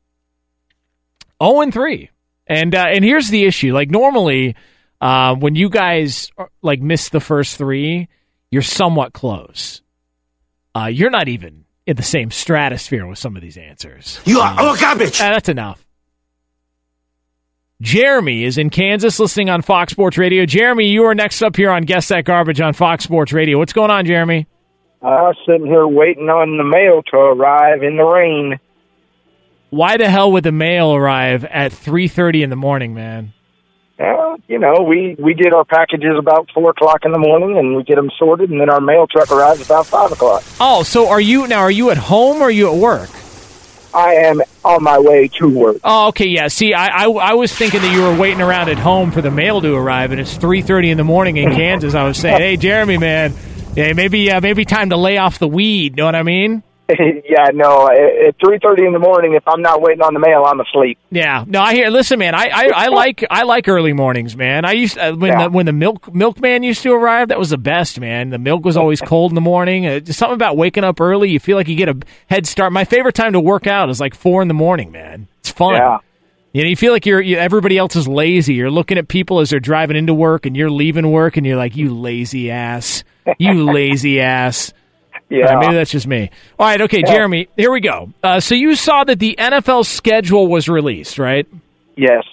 Oh 1.40 1.60
and 1.60 1.72
three. 1.72 2.10
And 2.46 2.74
uh, 2.74 2.86
and 2.88 3.04
here's 3.04 3.28
the 3.28 3.44
issue. 3.44 3.72
Like 3.72 3.90
normally, 3.90 4.54
uh, 5.00 5.34
when 5.34 5.56
you 5.56 5.68
guys 5.68 6.30
uh, 6.38 6.46
like 6.62 6.80
miss 6.80 7.08
the 7.08 7.20
first 7.20 7.56
three, 7.56 8.08
you're 8.50 8.62
somewhat 8.62 9.12
close. 9.12 9.82
Uh, 10.74 10.86
you're 10.86 11.10
not 11.10 11.28
even 11.28 11.64
in 11.86 11.96
the 11.96 12.02
same 12.02 12.30
stratosphere 12.30 13.06
with 13.06 13.18
some 13.18 13.36
of 13.36 13.42
these 13.42 13.56
answers. 13.56 14.20
You 14.24 14.40
are 14.40 14.58
all 14.58 14.76
garbage. 14.76 15.20
Uh, 15.20 15.30
that's 15.30 15.48
enough. 15.48 15.84
Jeremy 17.80 18.44
is 18.44 18.58
in 18.58 18.68
Kansas 18.68 19.18
listening 19.18 19.48
on 19.48 19.62
Fox 19.62 19.92
Sports 19.92 20.18
Radio. 20.18 20.44
Jeremy, 20.44 20.86
you 20.86 21.04
are 21.04 21.14
next 21.14 21.40
up 21.40 21.56
here 21.56 21.70
on 21.70 21.84
Guess 21.84 22.08
That 22.08 22.26
Garbage 22.26 22.60
on 22.60 22.74
Fox 22.74 23.04
Sports 23.04 23.32
Radio. 23.32 23.56
What's 23.58 23.72
going 23.72 23.90
on, 23.90 24.04
Jeremy? 24.04 24.46
I 25.02 25.22
was 25.22 25.36
sitting 25.46 25.66
here 25.66 25.86
waiting 25.86 26.28
on 26.28 26.58
the 26.58 26.64
mail 26.64 27.02
to 27.04 27.16
arrive 27.16 27.82
in 27.82 27.96
the 27.96 28.04
rain. 28.04 28.60
Why 29.70 29.96
the 29.96 30.10
hell 30.10 30.30
would 30.32 30.44
the 30.44 30.52
mail 30.52 30.94
arrive 30.94 31.46
at 31.46 31.72
three 31.72 32.06
thirty 32.06 32.42
in 32.42 32.50
the 32.50 32.56
morning, 32.56 32.92
man? 32.92 33.32
Well, 34.00 34.38
you 34.48 34.58
know, 34.58 34.80
we 34.80 35.14
we 35.18 35.34
get 35.34 35.52
our 35.52 35.66
packages 35.66 36.16
about 36.18 36.48
four 36.54 36.70
o'clock 36.70 37.04
in 37.04 37.12
the 37.12 37.18
morning, 37.18 37.58
and 37.58 37.76
we 37.76 37.82
get 37.82 37.96
them 37.96 38.10
sorted, 38.18 38.48
and 38.48 38.58
then 38.58 38.70
our 38.70 38.80
mail 38.80 39.06
truck 39.06 39.30
arrives 39.30 39.60
about 39.60 39.86
five 39.86 40.10
o'clock. 40.10 40.42
Oh, 40.58 40.82
so 40.82 41.10
are 41.10 41.20
you 41.20 41.46
now? 41.46 41.60
Are 41.60 41.70
you 41.70 41.90
at 41.90 41.98
home 41.98 42.38
or 42.38 42.44
are 42.44 42.50
you 42.50 42.72
at 42.72 42.78
work? 42.78 43.10
I 43.92 44.14
am 44.14 44.40
on 44.64 44.82
my 44.82 44.98
way 44.98 45.28
to 45.28 45.48
work. 45.50 45.78
Oh, 45.84 46.08
okay, 46.08 46.28
yeah. 46.28 46.48
See, 46.48 46.72
I, 46.72 47.04
I, 47.04 47.10
I 47.10 47.34
was 47.34 47.52
thinking 47.52 47.82
that 47.82 47.92
you 47.92 48.02
were 48.02 48.16
waiting 48.16 48.40
around 48.40 48.70
at 48.70 48.78
home 48.78 49.10
for 49.10 49.20
the 49.20 49.30
mail 49.30 49.60
to 49.60 49.74
arrive, 49.74 50.12
and 50.12 50.20
it's 50.20 50.34
three 50.34 50.62
thirty 50.62 50.90
in 50.90 50.96
the 50.96 51.04
morning 51.04 51.36
in 51.36 51.50
Kansas. 51.50 51.94
I 51.94 52.04
was 52.04 52.16
saying, 52.16 52.38
hey, 52.38 52.56
Jeremy, 52.56 52.96
man, 52.96 53.34
yeah, 53.76 53.92
maybe 53.92 54.30
uh, 54.30 54.40
maybe 54.40 54.64
time 54.64 54.88
to 54.90 54.96
lay 54.96 55.18
off 55.18 55.38
the 55.38 55.48
weed. 55.48 55.96
Know 55.96 56.06
what 56.06 56.14
I 56.14 56.22
mean? 56.22 56.62
yeah, 57.28 57.46
no. 57.54 57.88
At 57.88 58.34
three 58.44 58.58
thirty 58.62 58.84
in 58.84 58.92
the 58.92 58.98
morning, 58.98 59.34
if 59.34 59.42
I'm 59.46 59.62
not 59.62 59.80
waiting 59.80 60.02
on 60.02 60.14
the 60.14 60.20
mail, 60.20 60.44
I'm 60.46 60.60
asleep. 60.60 60.98
Yeah, 61.10 61.44
no. 61.46 61.60
I 61.60 61.74
hear. 61.74 61.90
Listen, 61.90 62.18
man. 62.18 62.34
I, 62.34 62.48
I, 62.48 62.70
I 62.74 62.86
like 62.88 63.24
I 63.30 63.42
like 63.44 63.68
early 63.68 63.92
mornings, 63.92 64.36
man. 64.36 64.64
I 64.64 64.72
used 64.72 64.98
uh, 64.98 65.14
when 65.14 65.32
Yeah. 65.32 65.44
the 65.44 65.50
when 65.50 65.66
the 65.66 65.72
milk 65.72 66.12
milkman 66.14 66.62
used 66.62 66.82
to 66.82 66.92
arrive. 66.92 67.28
That 67.28 67.38
was 67.38 67.50
the 67.50 67.58
best, 67.58 68.00
man. 68.00 68.30
The 68.30 68.38
milk 68.38 68.64
was 68.64 68.76
always 68.76 69.00
cold 69.00 69.30
in 69.30 69.34
the 69.34 69.40
morning. 69.40 69.86
Uh, 69.86 70.00
just 70.00 70.18
something 70.18 70.34
about 70.34 70.56
waking 70.56 70.84
up 70.84 71.00
early. 71.00 71.30
You 71.30 71.38
feel 71.40 71.56
like 71.56 71.68
you 71.68 71.76
get 71.76 71.88
a 71.88 71.96
head 72.28 72.46
start. 72.46 72.72
My 72.72 72.84
favorite 72.84 73.14
time 73.14 73.32
to 73.34 73.40
work 73.40 73.66
out 73.66 73.88
is 73.90 74.00
like 74.00 74.14
four 74.14 74.42
in 74.42 74.48
the 74.48 74.54
morning, 74.54 74.90
man. 74.92 75.28
It's 75.40 75.50
fun. 75.50 75.74
Yeah. 75.74 75.98
You 76.52 76.64
know, 76.64 76.68
you 76.68 76.74
feel 76.76 76.92
like 76.92 77.06
you're 77.06 77.20
you, 77.20 77.36
everybody 77.36 77.78
else 77.78 77.94
is 77.94 78.08
lazy. 78.08 78.54
You're 78.54 78.72
looking 78.72 78.98
at 78.98 79.06
people 79.06 79.38
as 79.38 79.50
they're 79.50 79.60
driving 79.60 79.96
into 79.96 80.14
work, 80.14 80.46
and 80.46 80.56
you're 80.56 80.70
leaving 80.70 81.12
work, 81.12 81.36
and 81.36 81.46
you're 81.46 81.56
like, 81.56 81.76
"You 81.76 81.94
lazy 81.96 82.50
ass, 82.50 83.04
you 83.38 83.64
lazy 83.70 84.20
ass." 84.20 84.72
Yeah. 85.30 85.44
Right, 85.54 85.60
maybe 85.60 85.74
that's 85.74 85.90
just 85.90 86.06
me. 86.06 86.30
All 86.58 86.66
right, 86.66 86.80
okay, 86.82 87.00
Yeah. 87.06 87.12
Jeremy, 87.14 87.48
here 87.56 87.70
we 87.70 87.80
go. 87.80 88.12
Uh, 88.22 88.40
so 88.40 88.54
you 88.54 88.74
saw 88.74 89.04
that 89.04 89.18
the 89.20 89.36
NFL 89.38 89.86
schedule 89.86 90.48
was 90.48 90.68
released, 90.68 91.18
right? 91.18 91.46
Yes. 91.96 92.24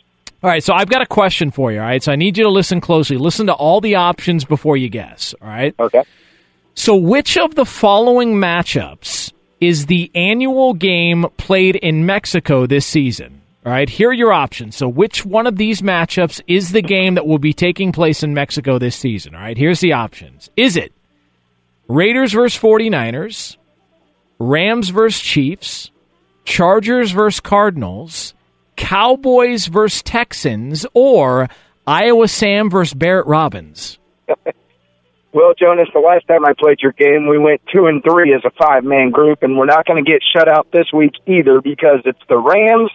All 0.44 0.50
right, 0.50 0.64
so 0.64 0.74
I've 0.74 0.90
got 0.90 1.02
a 1.02 1.06
question 1.06 1.52
for 1.52 1.72
you. 1.72 1.80
All 1.80 1.86
right, 1.86 2.02
so 2.02 2.12
I 2.12 2.16
need 2.16 2.38
you 2.38 2.44
to 2.44 2.50
listen 2.50 2.82
closely. 2.82 3.18
Listen 3.18 3.48
to 3.48 3.54
all 3.54 3.82
the 3.82 3.96
options 3.96 4.46
before 4.46 4.78
you 4.78 4.90
guess. 4.90 5.34
All 5.42 5.48
right. 5.48 5.74
Okay. 5.80 6.04
So, 6.76 6.96
which 6.96 7.38
of 7.38 7.56
the 7.56 7.66
following 7.66 8.36
matchups 8.36 9.32
is 9.60 9.88
the 9.88 10.12
annual 10.14 10.76
game 10.76 11.26
played 11.38 11.76
in 11.76 12.06
Mexico 12.06 12.68
this 12.68 12.86
season? 12.86 13.42
All 13.66 13.72
right, 13.72 13.90
here 13.90 14.10
are 14.10 14.14
your 14.14 14.32
options. 14.32 14.76
So, 14.78 14.88
which 14.88 15.26
one 15.26 15.48
of 15.48 15.58
these 15.58 15.82
matchups 15.82 16.40
is 16.48 16.72
the 16.72 16.84
game 16.84 17.16
that 17.16 17.26
will 17.26 17.40
be 17.40 17.52
taking 17.54 17.92
place 17.92 18.22
in 18.22 18.34
Mexico 18.36 18.78
this 18.78 18.96
season? 18.96 19.34
All 19.34 19.42
right, 19.42 19.58
here's 19.58 19.80
the 19.80 19.94
options. 19.94 20.52
Is 20.56 20.78
it 20.78 20.94
Raiders 21.88 22.34
versus 22.34 22.60
49ers, 22.62 23.58
Rams 24.40 24.90
versus 24.90 25.22
Chiefs, 25.22 25.92
Chargers 26.46 27.12
versus 27.12 27.40
Cardinals, 27.40 28.34
Cowboys 28.76 29.68
versus 29.68 30.02
Texans, 30.04 30.86
or 30.94 31.50
Iowa 31.86 32.28
Sam 32.28 32.70
versus 32.70 32.94
Barrett 32.94 33.28
Robbins? 33.28 34.00
Well, 35.34 35.54
Jonas, 35.54 35.88
the 35.94 36.00
last 36.00 36.28
time 36.28 36.46
I 36.46 36.54
played 36.58 36.80
your 36.82 36.94
game, 36.94 37.28
we 37.28 37.38
went 37.38 37.62
two 37.72 37.86
and 37.86 38.02
three 38.02 38.34
as 38.34 38.42
a 38.44 38.50
five 38.58 38.84
man 38.84 39.12
group, 39.12 39.44
and 39.44 39.56
we're 39.56 39.66
not 39.66 39.86
going 39.86 40.04
to 40.04 40.12
get 40.12 40.22
shut 40.34 40.48
out 40.48 40.66
this 40.72 40.88
week 40.92 41.12
either 41.28 41.62
because 41.62 42.02
it's 42.06 42.22
the 42.28 42.38
Rams 42.38 42.90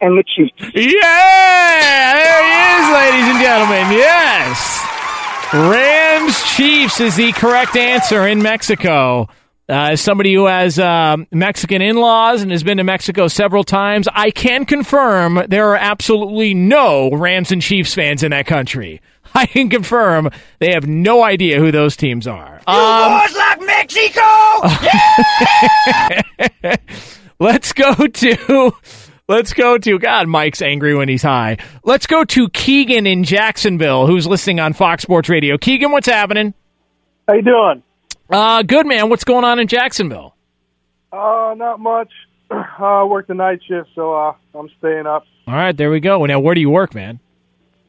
and 0.00 0.18
the 0.18 0.24
Chiefs. 0.24 0.58
Yeah, 0.74 2.10
there 2.10 2.42
he 2.42 2.58
is, 2.74 2.86
ladies 2.90 3.26
and 3.30 3.38
gentlemen. 3.38 3.92
Yes, 3.92 4.82
Rams 5.52 6.42
Chiefs 6.56 7.00
is 7.00 7.16
the 7.16 7.32
correct 7.32 7.76
answer 7.76 8.26
in 8.26 8.40
Mexico. 8.42 9.28
Uh, 9.68 9.90
as 9.90 10.00
somebody 10.00 10.32
who 10.32 10.46
has 10.46 10.78
um, 10.78 11.26
Mexican 11.30 11.82
in-laws 11.82 12.40
and 12.40 12.50
has 12.50 12.62
been 12.62 12.78
to 12.78 12.84
Mexico 12.84 13.28
several 13.28 13.62
times, 13.62 14.08
I 14.10 14.30
can 14.30 14.64
confirm 14.64 15.42
there 15.48 15.68
are 15.68 15.76
absolutely 15.76 16.54
no 16.54 17.10
Rams 17.10 17.52
and 17.52 17.60
Chiefs 17.60 17.92
fans 17.92 18.22
in 18.22 18.30
that 18.30 18.46
country. 18.46 19.02
I 19.34 19.44
can 19.44 19.68
confirm 19.68 20.30
they 20.58 20.72
have 20.72 20.86
no 20.86 21.22
idea 21.22 21.58
who 21.58 21.70
those 21.70 21.94
teams 21.94 22.26
are. 22.26 22.62
You 22.66 22.72
Um, 22.72 23.20
like 23.36 23.60
Mexico! 23.60 24.22
Let's 27.38 27.74
go 27.74 27.92
to 27.94 28.72
let's 29.28 29.52
go 29.52 29.78
to 29.78 29.98
God, 29.98 30.28
Mike's 30.28 30.62
angry 30.62 30.94
when 30.94 31.08
he's 31.08 31.22
high. 31.22 31.58
Let's 31.84 32.06
go 32.06 32.24
to 32.24 32.48
Keegan 32.50 33.06
in 33.06 33.24
Jacksonville, 33.24 34.06
who's 34.06 34.26
listening 34.26 34.60
on 34.60 34.72
Fox 34.72 35.02
Sports 35.02 35.28
Radio. 35.28 35.58
Keegan, 35.58 35.92
what's 35.92 36.06
happening? 36.06 36.54
How 37.28 37.34
you 37.34 37.42
doing? 37.42 37.82
Uh 38.28 38.62
good 38.62 38.86
man. 38.86 39.08
What's 39.08 39.24
going 39.24 39.44
on 39.44 39.58
in 39.58 39.68
Jacksonville? 39.68 40.34
Uh, 41.12 41.54
not 41.56 41.80
much. 41.80 42.10
Uh, 42.50 42.62
I 42.78 43.04
work 43.04 43.26
the 43.28 43.34
night 43.34 43.60
shift, 43.66 43.90
so 43.94 44.14
uh, 44.14 44.34
I'm 44.54 44.68
staying 44.78 45.06
up. 45.06 45.24
All 45.46 45.54
right, 45.54 45.76
there 45.76 45.90
we 45.90 46.00
go. 46.00 46.24
Now, 46.26 46.40
where 46.40 46.54
do 46.54 46.60
you 46.60 46.70
work, 46.70 46.94
man? 46.94 47.20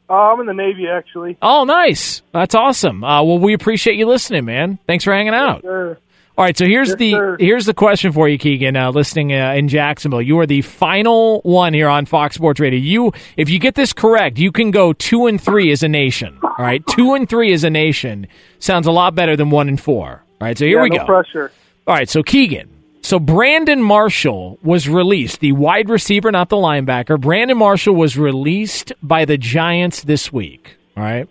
Uh, 0.09 0.13
I'm 0.13 0.39
in 0.39 0.45
the 0.45 0.53
Navy, 0.53 0.85
actually. 0.87 1.37
Oh, 1.41 1.65
nice. 1.65 2.21
That's 2.31 2.55
awesome. 2.55 3.03
Uh, 3.03 3.23
well, 3.23 3.39
we 3.39 3.53
appreciate 3.53 3.97
you 3.97 4.05
listening, 4.05 4.45
man. 4.45 4.79
Thanks 4.87 5.03
for 5.03 5.13
hanging 5.13 5.33
out. 5.33 5.61
Sure. 5.61 5.97
All 6.37 6.45
right, 6.45 6.55
so 6.55 6.65
here's 6.65 6.89
Yes, 6.89 6.97
the 6.99 7.11
sir. 7.13 7.37
here's 7.39 7.65
the 7.65 7.73
question 7.73 8.11
for 8.11 8.29
you, 8.29 8.37
Keegan. 8.37 8.75
Uh, 8.75 8.91
listening 8.91 9.33
uh, 9.33 9.53
in 9.53 9.67
Jacksonville, 9.69 10.21
you 10.21 10.37
are 10.39 10.45
the 10.45 10.61
final 10.61 11.41
one 11.41 11.73
here 11.73 11.89
on 11.89 12.05
Fox 12.05 12.35
Sports 12.35 12.59
Radio. 12.59 12.79
You, 12.79 13.11
if 13.37 13.49
you 13.49 13.57
get 13.57 13.73
this 13.73 13.91
correct, 13.91 14.37
you 14.37 14.51
can 14.51 14.69
go 14.69 14.93
two 14.93 15.25
and 15.25 15.41
three 15.41 15.71
as 15.71 15.81
a 15.81 15.87
nation. 15.87 16.37
All 16.43 16.53
right, 16.59 16.85
two 16.85 17.15
and 17.15 17.27
three 17.27 17.53
as 17.53 17.63
a 17.63 17.71
nation 17.71 18.27
sounds 18.59 18.85
a 18.85 18.91
lot 18.91 19.15
better 19.15 19.35
than 19.35 19.49
one 19.49 19.67
and 19.67 19.81
four. 19.81 20.23
All 20.39 20.45
right, 20.47 20.55
so 20.55 20.65
here 20.65 20.77
Yeah, 20.77 20.83
we 20.83 20.89
no 20.89 20.97
go. 20.99 21.05
pressure. 21.05 21.51
All 21.87 21.95
right, 21.95 22.07
so 22.07 22.21
Keegan. 22.21 22.69
So 23.01 23.17
Brandon 23.19 23.81
Marshall 23.81 24.59
was 24.61 24.87
released, 24.87 25.39
the 25.39 25.53
wide 25.53 25.89
receiver, 25.89 26.31
not 26.31 26.49
the 26.49 26.57
linebacker. 26.57 27.19
Brandon 27.19 27.57
Marshall 27.57 27.95
was 27.95 28.15
released 28.17 28.91
by 29.01 29.25
the 29.25 29.37
Giants 29.37 30.03
this 30.03 30.31
week. 30.31 30.75
All 30.95 31.03
right. 31.03 31.27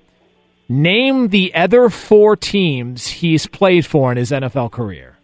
Name 0.69 1.29
the 1.29 1.55
other 1.55 1.89
four 1.91 2.37
teams 2.37 3.07
he's 3.07 3.47
played 3.47 3.87
for 3.87 4.11
in 4.11 4.19
his 4.19 4.31
NFL 4.31 4.73
career. 4.73 5.17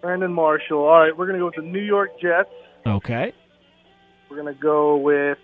Brandon 0.00 0.32
Marshall. 0.32 0.78
All 0.78 1.00
right, 1.00 1.16
we're 1.16 1.26
going 1.26 1.38
to 1.38 1.40
go 1.40 1.46
with 1.46 1.56
the 1.56 1.62
New 1.62 1.80
York 1.80 2.20
Jets. 2.20 2.50
Okay. 2.86 3.32
We're 4.28 4.36
going 4.36 4.54
to 4.54 4.60
go 4.60 4.96
with 4.96 5.38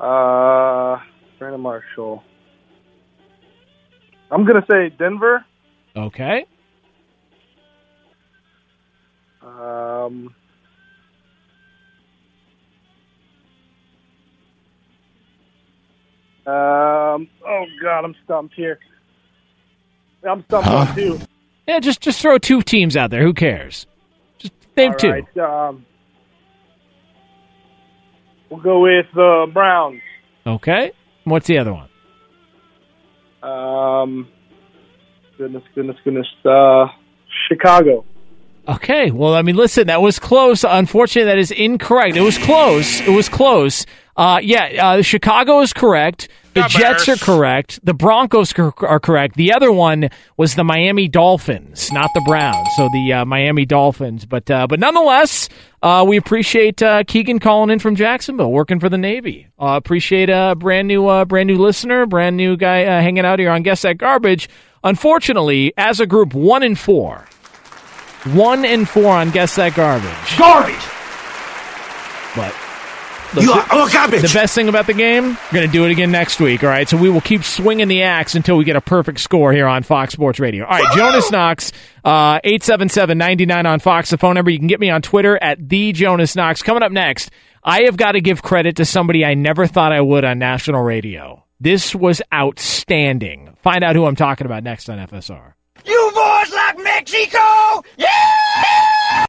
uh, 0.00 0.98
Brandon 1.38 1.60
Marshall. 1.60 2.22
I'm 4.30 4.44
going 4.44 4.60
to 4.60 4.66
say 4.70 4.88
Denver. 4.88 5.44
Okay. 5.94 6.46
Um, 9.42 10.34
um, 16.46 17.28
oh, 17.46 17.64
God, 17.82 18.04
I'm 18.04 18.14
stumped 18.24 18.54
here. 18.54 18.78
I'm 20.28 20.44
stumped 20.44 20.68
on 20.68 20.94
two. 20.94 21.20
Yeah, 21.66 21.80
just 21.80 22.00
just 22.00 22.20
throw 22.20 22.38
two 22.38 22.62
teams 22.62 22.96
out 22.96 23.10
there. 23.10 23.22
Who 23.22 23.32
cares? 23.32 23.86
Just 24.38 24.52
name 24.76 24.92
All 24.92 24.96
two. 24.96 25.10
right, 25.10 25.38
um, 25.38 25.84
we'll 28.50 28.60
go 28.60 28.80
with 28.82 29.06
the 29.14 29.46
Browns. 29.52 30.00
Okay. 30.46 30.92
What's 31.24 31.46
the 31.46 31.58
other 31.58 31.72
one? 31.72 31.88
Um, 33.42 34.28
goodness, 35.38 35.62
goodness, 35.74 35.96
goodness. 36.04 36.26
Uh, 36.44 36.86
Chicago. 37.48 38.04
Okay. 38.68 39.10
Well, 39.10 39.34
I 39.34 39.42
mean, 39.42 39.56
listen, 39.56 39.88
that 39.88 40.02
was 40.02 40.18
close. 40.18 40.64
Unfortunately, 40.64 41.30
that 41.30 41.38
is 41.38 41.50
incorrect. 41.50 42.16
It 42.16 42.20
was 42.20 42.38
close. 42.38 43.00
It 43.00 43.10
was 43.10 43.28
close. 43.28 43.86
Uh, 44.16 44.40
yeah, 44.42 44.64
uh, 44.98 45.02
Chicago 45.02 45.60
is 45.60 45.72
correct. 45.72 46.28
The 46.54 46.68
Jets 46.68 47.08
are 47.08 47.16
correct. 47.16 47.80
The 47.82 47.94
Broncos 47.94 48.52
cor- 48.52 48.74
are 48.86 49.00
correct. 49.00 49.36
The 49.36 49.54
other 49.54 49.72
one 49.72 50.10
was 50.36 50.54
the 50.54 50.64
Miami 50.64 51.08
Dolphins, 51.08 51.90
not 51.92 52.10
the 52.14 52.20
Browns. 52.20 52.68
So 52.76 52.90
the 52.92 53.12
uh, 53.14 53.24
Miami 53.24 53.64
Dolphins. 53.64 54.26
But 54.26 54.50
uh, 54.50 54.66
but 54.66 54.78
nonetheless, 54.78 55.48
uh, 55.82 56.04
we 56.06 56.18
appreciate 56.18 56.82
uh, 56.82 57.04
Keegan 57.04 57.38
calling 57.38 57.70
in 57.70 57.78
from 57.78 57.96
Jacksonville, 57.96 58.52
working 58.52 58.80
for 58.80 58.90
the 58.90 58.98
Navy. 58.98 59.48
Uh, 59.58 59.76
appreciate 59.82 60.28
a 60.28 60.54
brand 60.54 60.88
new 60.88 61.06
uh, 61.08 61.24
brand 61.24 61.46
new 61.46 61.56
listener, 61.56 62.04
brand 62.04 62.36
new 62.36 62.58
guy 62.58 62.84
uh, 62.84 63.00
hanging 63.00 63.24
out 63.24 63.38
here 63.38 63.50
on 63.50 63.62
Guess 63.62 63.80
That 63.82 63.96
Garbage. 63.96 64.46
Unfortunately, 64.84 65.72
as 65.78 66.00
a 66.00 66.06
group, 66.06 66.34
one 66.34 66.62
in 66.62 66.74
four. 66.74 67.24
One 68.24 68.64
and 68.64 68.88
four 68.88 69.12
on 69.12 69.30
Guess 69.30 69.56
That 69.56 69.74
Garbage. 69.74 70.38
Garbage! 70.38 70.74
But 72.36 72.54
You 73.42 73.50
are 73.52 73.66
all 73.70 73.88
garbage! 73.90 74.22
The 74.22 74.30
best 74.32 74.54
thing 74.54 74.68
about 74.68 74.86
the 74.86 74.94
game, 74.94 75.24
we're 75.30 75.52
going 75.52 75.66
to 75.66 75.72
do 75.72 75.84
it 75.84 75.90
again 75.90 76.10
next 76.12 76.38
week, 76.38 76.62
all 76.62 76.68
right? 76.70 76.88
So 76.88 76.96
we 76.96 77.08
will 77.10 77.20
keep 77.20 77.42
swinging 77.44 77.88
the 77.88 78.02
axe 78.02 78.34
until 78.34 78.56
we 78.56 78.64
get 78.64 78.76
a 78.76 78.80
perfect 78.80 79.20
score 79.20 79.52
here 79.52 79.66
on 79.66 79.82
Fox 79.82 80.12
Sports 80.12 80.38
Radio. 80.38 80.64
All 80.64 80.78
right, 80.78 80.96
Jonas 80.96 81.30
Knox, 81.30 81.72
uh, 82.04 82.40
877-99 82.40 83.64
on 83.66 83.80
Fox, 83.80 84.10
the 84.10 84.18
phone 84.18 84.34
number. 84.34 84.50
You 84.50 84.58
can 84.58 84.68
get 84.68 84.80
me 84.80 84.90
on 84.90 85.02
Twitter 85.02 85.36
at 85.42 85.68
the 85.68 85.92
Jonas 85.92 86.36
Knox. 86.36 86.62
Coming 86.62 86.82
up 86.82 86.92
next, 86.92 87.30
I 87.64 87.82
have 87.82 87.96
got 87.96 88.12
to 88.12 88.20
give 88.20 88.42
credit 88.42 88.76
to 88.76 88.84
somebody 88.84 89.24
I 89.24 89.34
never 89.34 89.66
thought 89.66 89.92
I 89.92 90.00
would 90.00 90.24
on 90.24 90.38
national 90.38 90.82
radio. 90.82 91.44
This 91.58 91.94
was 91.94 92.20
outstanding. 92.32 93.56
Find 93.62 93.82
out 93.84 93.94
who 93.96 94.04
I'm 94.06 94.16
talking 94.16 94.46
about 94.46 94.62
next 94.62 94.88
on 94.90 94.98
FSR. 94.98 95.54
You 95.84 96.10
boys 96.14 96.50
Mexico! 96.78 97.84
Yeah! 97.96 99.26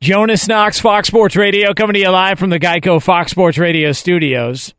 Jonas 0.00 0.48
Knox, 0.48 0.80
Fox 0.80 1.08
Sports 1.08 1.36
Radio, 1.36 1.74
coming 1.74 1.94
to 1.94 2.00
you 2.00 2.08
live 2.08 2.38
from 2.38 2.50
the 2.50 2.58
Geico 2.58 3.02
Fox 3.02 3.30
Sports 3.32 3.58
Radio 3.58 3.92
studios. 3.92 4.74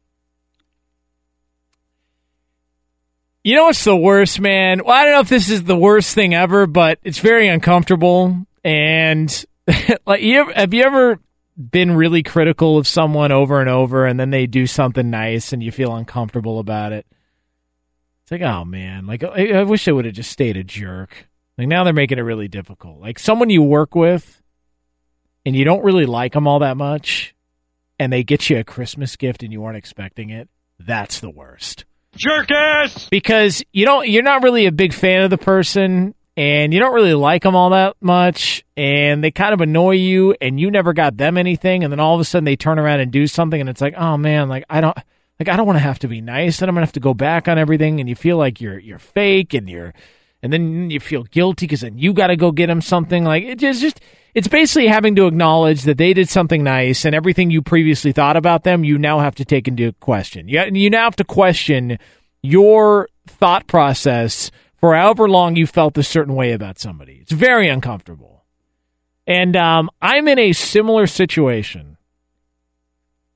You 3.43 3.55
know 3.55 3.65
what's 3.65 3.83
the 3.83 3.95
worst, 3.95 4.39
man? 4.39 4.81
Well, 4.83 4.95
I 4.95 5.03
don't 5.03 5.13
know 5.13 5.19
if 5.19 5.29
this 5.29 5.49
is 5.49 5.63
the 5.63 5.77
worst 5.77 6.13
thing 6.13 6.33
ever, 6.33 6.67
but 6.67 6.99
it's 7.03 7.19
very 7.19 7.47
uncomfortable. 7.47 8.45
And 8.63 9.45
like, 10.05 10.21
you 10.21 10.39
ever, 10.39 10.53
have 10.53 10.73
you 10.73 10.83
ever 10.83 11.19
been 11.57 11.91
really 11.91 12.23
critical 12.23 12.77
of 12.77 12.87
someone 12.87 13.31
over 13.31 13.59
and 13.59 13.69
over, 13.69 14.05
and 14.05 14.19
then 14.19 14.29
they 14.29 14.47
do 14.47 14.67
something 14.67 15.09
nice, 15.09 15.53
and 15.53 15.61
you 15.61 15.71
feel 15.71 15.95
uncomfortable 15.95 16.59
about 16.59 16.93
it? 16.93 17.05
It's 18.23 18.31
like, 18.31 18.41
oh 18.41 18.63
man, 18.65 19.07
like 19.07 19.23
I, 19.23 19.49
I 19.59 19.63
wish 19.63 19.87
I 19.87 19.91
would 19.91 20.05
have 20.05 20.13
just 20.13 20.31
stayed 20.31 20.57
a 20.57 20.63
jerk. 20.63 21.27
Like 21.57 21.67
now 21.67 21.83
they're 21.83 21.93
making 21.93 22.17
it 22.17 22.21
really 22.21 22.47
difficult. 22.47 22.99
Like 22.99 23.19
someone 23.19 23.49
you 23.49 23.61
work 23.61 23.95
with, 23.95 24.41
and 25.45 25.55
you 25.55 25.65
don't 25.65 25.83
really 25.83 26.05
like 26.05 26.33
them 26.33 26.47
all 26.47 26.59
that 26.59 26.77
much, 26.77 27.35
and 27.99 28.11
they 28.11 28.23
get 28.23 28.49
you 28.49 28.57
a 28.57 28.63
Christmas 28.63 29.15
gift 29.15 29.43
and 29.43 29.51
you 29.51 29.61
weren't 29.61 29.77
expecting 29.77 30.29
it. 30.29 30.49
That's 30.79 31.19
the 31.19 31.29
worst 31.29 31.85
Jerkass! 32.17 33.09
because 33.09 33.63
you 33.71 33.85
don't 33.85 34.07
you're 34.07 34.23
not 34.23 34.43
really 34.43 34.65
a 34.65 34.71
big 34.71 34.93
fan 34.93 35.23
of 35.23 35.29
the 35.29 35.37
person 35.37 36.13
and 36.35 36.73
you 36.73 36.79
don't 36.79 36.93
really 36.93 37.13
like 37.13 37.43
them 37.43 37.55
all 37.55 37.69
that 37.69 37.95
much 38.01 38.65
and 38.75 39.23
they 39.23 39.31
kind 39.31 39.53
of 39.53 39.61
annoy 39.61 39.91
you 39.91 40.35
and 40.41 40.59
you 40.59 40.71
never 40.71 40.93
got 40.93 41.15
them 41.15 41.37
anything 41.37 41.83
and 41.83 41.91
then 41.91 41.99
all 41.99 42.15
of 42.15 42.21
a 42.21 42.25
sudden 42.25 42.43
they 42.43 42.55
turn 42.55 42.79
around 42.79 42.99
and 42.99 43.11
do 43.11 43.27
something 43.27 43.59
and 43.59 43.69
it's 43.69 43.81
like 43.81 43.93
oh 43.97 44.17
man 44.17 44.49
like 44.49 44.65
I 44.69 44.81
don't 44.81 44.97
like 45.39 45.47
I 45.47 45.55
don't 45.55 45.65
want 45.65 45.77
to 45.77 45.83
have 45.83 45.99
to 45.99 46.07
be 46.07 46.19
nice 46.19 46.61
and 46.61 46.69
I'm 46.69 46.75
gonna 46.75 46.85
have 46.85 46.93
to 46.93 46.99
go 46.99 47.13
back 47.13 47.47
on 47.47 47.57
everything 47.57 47.99
and 47.99 48.09
you 48.09 48.15
feel 48.15 48.37
like 48.37 48.59
you're 48.59 48.79
you're 48.79 48.99
fake 48.99 49.53
and 49.53 49.69
you're 49.69 49.93
and 50.43 50.51
then 50.51 50.89
you 50.89 50.99
feel 50.99 51.23
guilty 51.23 51.65
because 51.67 51.81
then 51.81 51.97
you 51.97 52.13
got 52.13 52.27
to 52.27 52.35
go 52.35 52.51
get 52.51 52.67
them 52.67 52.81
something. 52.81 53.23
Like 53.23 53.43
it 53.43 53.59
just 53.59 53.81
just 53.81 54.01
it's 54.33 54.47
basically 54.47 54.87
having 54.87 55.15
to 55.15 55.27
acknowledge 55.27 55.83
that 55.83 55.97
they 55.97 56.13
did 56.13 56.29
something 56.29 56.63
nice 56.63 57.05
and 57.05 57.13
everything 57.13 57.51
you 57.51 57.61
previously 57.61 58.11
thought 58.11 58.37
about 58.37 58.63
them 58.63 58.83
you 58.83 58.97
now 58.97 59.19
have 59.19 59.35
to 59.35 59.45
take 59.45 59.67
into 59.67 59.91
question. 59.93 60.47
You, 60.47 60.63
you 60.73 60.89
now 60.89 61.03
have 61.03 61.15
to 61.17 61.23
question 61.23 61.99
your 62.41 63.09
thought 63.27 63.67
process 63.67 64.51
for 64.77 64.95
however 64.95 65.29
long 65.29 65.55
you 65.55 65.67
felt 65.67 65.97
a 65.97 66.03
certain 66.03 66.33
way 66.33 66.53
about 66.53 66.79
somebody. 66.79 67.19
It's 67.21 67.31
very 67.31 67.67
uncomfortable. 67.67 68.45
And 69.27 69.55
um, 69.55 69.89
i'm 70.01 70.27
in 70.27 70.39
a 70.39 70.53
similar 70.53 71.07
situation 71.07 71.97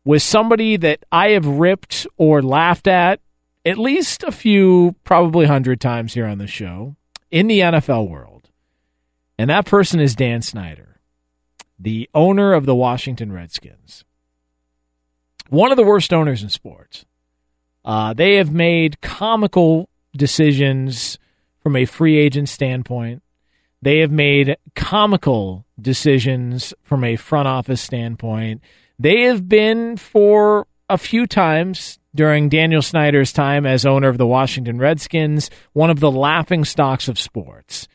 with 0.03 0.23
somebody 0.23 0.77
that 0.77 1.03
i 1.11 1.29
have 1.29 1.45
ripped 1.45 2.07
or 2.17 2.41
laughed 2.41 2.87
at 2.87 3.19
at 3.65 3.77
least 3.77 4.23
a 4.23 4.31
few 4.31 4.95
probably 5.03 5.45
hundred 5.45 5.81
times 5.81 6.13
here 6.13 6.27
on 6.27 6.37
the 6.37 6.47
show 6.47 6.95
in 7.31 7.47
the 7.47 7.59
nfl 7.59 8.07
world 8.07 8.35
and 9.37 9.49
that 9.49 9.65
person 9.65 9.99
is 9.99 10.15
Dan 10.15 10.41
Snyder, 10.41 10.99
the 11.77 12.09
owner 12.13 12.53
of 12.53 12.65
the 12.65 12.75
Washington 12.75 13.33
Redskins. 13.33 14.05
One 15.49 15.71
of 15.71 15.77
the 15.77 15.83
worst 15.83 16.13
owners 16.13 16.41
in 16.41 16.49
sports. 16.49 17.05
Uh, 17.83 18.13
they 18.13 18.35
have 18.35 18.51
made 18.51 19.01
comical 19.01 19.89
decisions 20.15 21.19
from 21.61 21.75
a 21.75 21.85
free 21.85 22.17
agent 22.17 22.49
standpoint. 22.49 23.21
They 23.81 23.99
have 23.99 24.11
made 24.11 24.57
comical 24.73 25.65
decisions 25.79 26.73
from 26.81 27.03
a 27.03 27.17
front 27.17 27.47
office 27.47 27.81
standpoint. 27.81 28.61
They 28.97 29.23
have 29.23 29.47
been 29.47 29.97
for 29.97 30.65
a 30.89 30.97
few 30.97 31.27
times 31.27 31.99
during 32.15 32.49
Daniel 32.49 32.81
Snyder's 32.81 33.31
time 33.31 33.65
as 33.65 33.85
owner 33.85 34.07
of 34.07 34.17
the 34.17 34.25
Washington 34.25 34.79
Redskins, 34.79 35.49
one 35.73 35.89
of 35.89 35.99
the 35.99 36.11
laughing 36.11 36.65
stocks 36.65 37.07
of 37.07 37.19
sports 37.19 37.87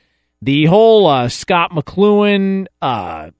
the 0.42 0.66
whole 0.66 1.06
uh, 1.06 1.28
Scot 1.28 1.72
McCloughan, 1.72 2.66
uh, 2.80 3.30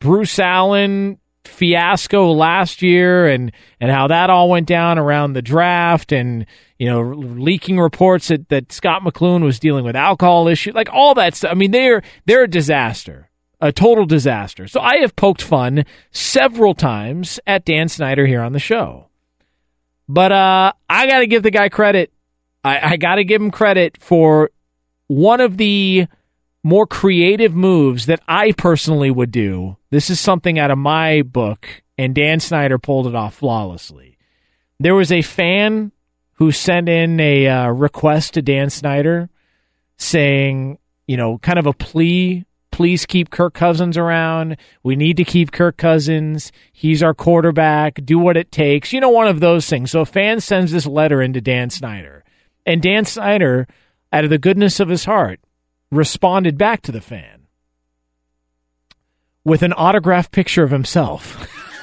Bruce 0.00 0.38
Allen 0.38 1.18
fiasco 1.44 2.32
last 2.32 2.82
year, 2.82 3.26
and 3.26 3.52
and 3.80 3.90
how 3.90 4.08
that 4.08 4.30
all 4.30 4.48
went 4.50 4.66
down 4.66 4.98
around 4.98 5.32
the 5.32 5.42
draft, 5.42 6.12
and 6.12 6.46
you 6.78 6.86
know 6.86 7.02
leaking 7.02 7.78
reports 7.78 8.28
that, 8.28 8.48
that 8.48 8.72
Scot 8.72 9.02
McCloughan 9.02 9.42
was 9.42 9.58
dealing 9.58 9.84
with 9.84 9.96
alcohol 9.96 10.48
issues, 10.48 10.74
like 10.74 10.90
all 10.92 11.14
that 11.14 11.34
stuff. 11.34 11.52
I 11.52 11.54
mean, 11.54 11.70
they're 11.70 12.02
they're 12.26 12.44
a 12.44 12.48
disaster, 12.48 13.30
a 13.60 13.72
total 13.72 14.04
disaster. 14.04 14.66
So 14.66 14.80
I 14.80 14.96
have 14.96 15.16
poked 15.16 15.42
fun 15.42 15.84
several 16.10 16.74
times 16.74 17.38
at 17.46 17.64
Dan 17.64 17.88
Snyder 17.88 18.26
here 18.26 18.42
on 18.42 18.52
the 18.52 18.58
show, 18.58 19.07
but 20.08 20.32
uh, 20.32 20.72
I 20.88 21.06
got 21.06 21.20
to 21.20 21.26
give 21.26 21.42
the 21.42 21.50
guy 21.50 21.68
credit. 21.68 22.12
I, 22.64 22.92
I 22.92 22.96
got 22.96 23.16
to 23.16 23.24
give 23.24 23.42
him 23.42 23.50
credit 23.50 23.98
for 24.00 24.50
one 25.06 25.40
of 25.40 25.56
the 25.56 26.06
more 26.62 26.86
creative 26.86 27.54
moves 27.54 28.06
that 28.06 28.20
I 28.26 28.52
personally 28.52 29.10
would 29.10 29.30
do. 29.30 29.76
This 29.90 30.10
is 30.10 30.20
something 30.20 30.58
out 30.58 30.70
of 30.70 30.78
my 30.78 31.22
book, 31.22 31.82
and 31.96 32.14
Dan 32.14 32.40
Snyder 32.40 32.78
pulled 32.78 33.06
it 33.06 33.14
off 33.14 33.36
flawlessly. 33.36 34.18
There 34.80 34.94
was 34.94 35.12
a 35.12 35.22
fan 35.22 35.92
who 36.34 36.52
sent 36.52 36.88
in 36.88 37.18
a 37.20 37.48
uh, 37.48 37.68
request 37.68 38.34
to 38.34 38.42
Dan 38.42 38.70
Snyder 38.70 39.28
saying, 39.96 40.78
you 41.06 41.16
know, 41.16 41.38
kind 41.38 41.58
of 41.58 41.66
a 41.66 41.72
plea. 41.72 42.44
Please 42.78 43.06
keep 43.06 43.30
Kirk 43.30 43.54
Cousins 43.54 43.96
around. 43.98 44.56
We 44.84 44.94
need 44.94 45.16
to 45.16 45.24
keep 45.24 45.50
Kirk 45.50 45.76
Cousins. 45.76 46.52
He's 46.72 47.02
our 47.02 47.12
quarterback. 47.12 47.98
Do 48.04 48.20
what 48.20 48.36
it 48.36 48.52
takes. 48.52 48.92
You 48.92 49.00
know, 49.00 49.08
one 49.08 49.26
of 49.26 49.40
those 49.40 49.68
things. 49.68 49.90
So 49.90 50.02
a 50.02 50.06
fan 50.06 50.40
sends 50.40 50.70
this 50.70 50.86
letter 50.86 51.20
into 51.20 51.40
Dan 51.40 51.70
Snyder. 51.70 52.22
And 52.64 52.80
Dan 52.80 53.04
Snyder, 53.04 53.66
out 54.12 54.22
of 54.22 54.30
the 54.30 54.38
goodness 54.38 54.78
of 54.78 54.90
his 54.90 55.06
heart, 55.06 55.40
responded 55.90 56.56
back 56.56 56.82
to 56.82 56.92
the 56.92 57.00
fan 57.00 57.48
with 59.42 59.64
an 59.64 59.72
autographed 59.72 60.30
picture 60.30 60.62
of 60.62 60.70
himself. 60.70 61.48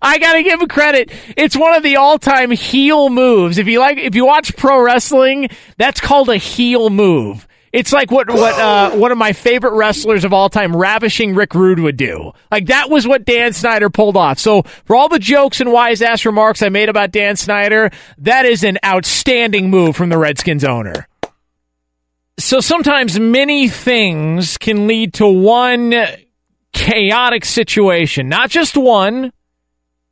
I 0.00 0.18
gotta 0.20 0.44
give 0.44 0.60
him 0.60 0.68
credit. 0.68 1.10
It's 1.36 1.56
one 1.56 1.74
of 1.74 1.82
the 1.82 1.96
all-time 1.96 2.52
heel 2.52 3.08
moves. 3.08 3.58
If 3.58 3.66
you 3.66 3.80
like, 3.80 3.98
if 3.98 4.14
you 4.14 4.24
watch 4.24 4.56
pro 4.56 4.80
wrestling, 4.80 5.48
that's 5.78 6.00
called 6.00 6.28
a 6.28 6.36
heel 6.36 6.90
move. 6.90 7.45
It's 7.72 7.92
like 7.92 8.10
what 8.10 8.28
what 8.30 8.58
uh, 8.58 8.90
one 8.96 9.12
of 9.12 9.18
my 9.18 9.32
favorite 9.32 9.72
wrestlers 9.72 10.24
of 10.24 10.32
all 10.32 10.48
time, 10.48 10.74
Ravishing 10.74 11.34
Rick 11.34 11.54
Rude, 11.54 11.80
would 11.80 11.96
do. 11.96 12.32
Like 12.50 12.66
that 12.66 12.90
was 12.90 13.06
what 13.06 13.24
Dan 13.24 13.52
Snyder 13.52 13.90
pulled 13.90 14.16
off. 14.16 14.38
So 14.38 14.62
for 14.84 14.96
all 14.96 15.08
the 15.08 15.18
jokes 15.18 15.60
and 15.60 15.72
wise 15.72 16.02
ass 16.02 16.24
remarks 16.24 16.62
I 16.62 16.68
made 16.68 16.88
about 16.88 17.10
Dan 17.10 17.36
Snyder, 17.36 17.90
that 18.18 18.44
is 18.44 18.64
an 18.64 18.78
outstanding 18.84 19.70
move 19.70 19.96
from 19.96 20.08
the 20.08 20.18
Redskins 20.18 20.64
owner. 20.64 21.08
So 22.38 22.60
sometimes 22.60 23.18
many 23.18 23.68
things 23.68 24.58
can 24.58 24.86
lead 24.86 25.14
to 25.14 25.26
one 25.26 25.94
chaotic 26.72 27.46
situation, 27.46 28.28
not 28.28 28.50
just 28.50 28.76
one. 28.76 29.32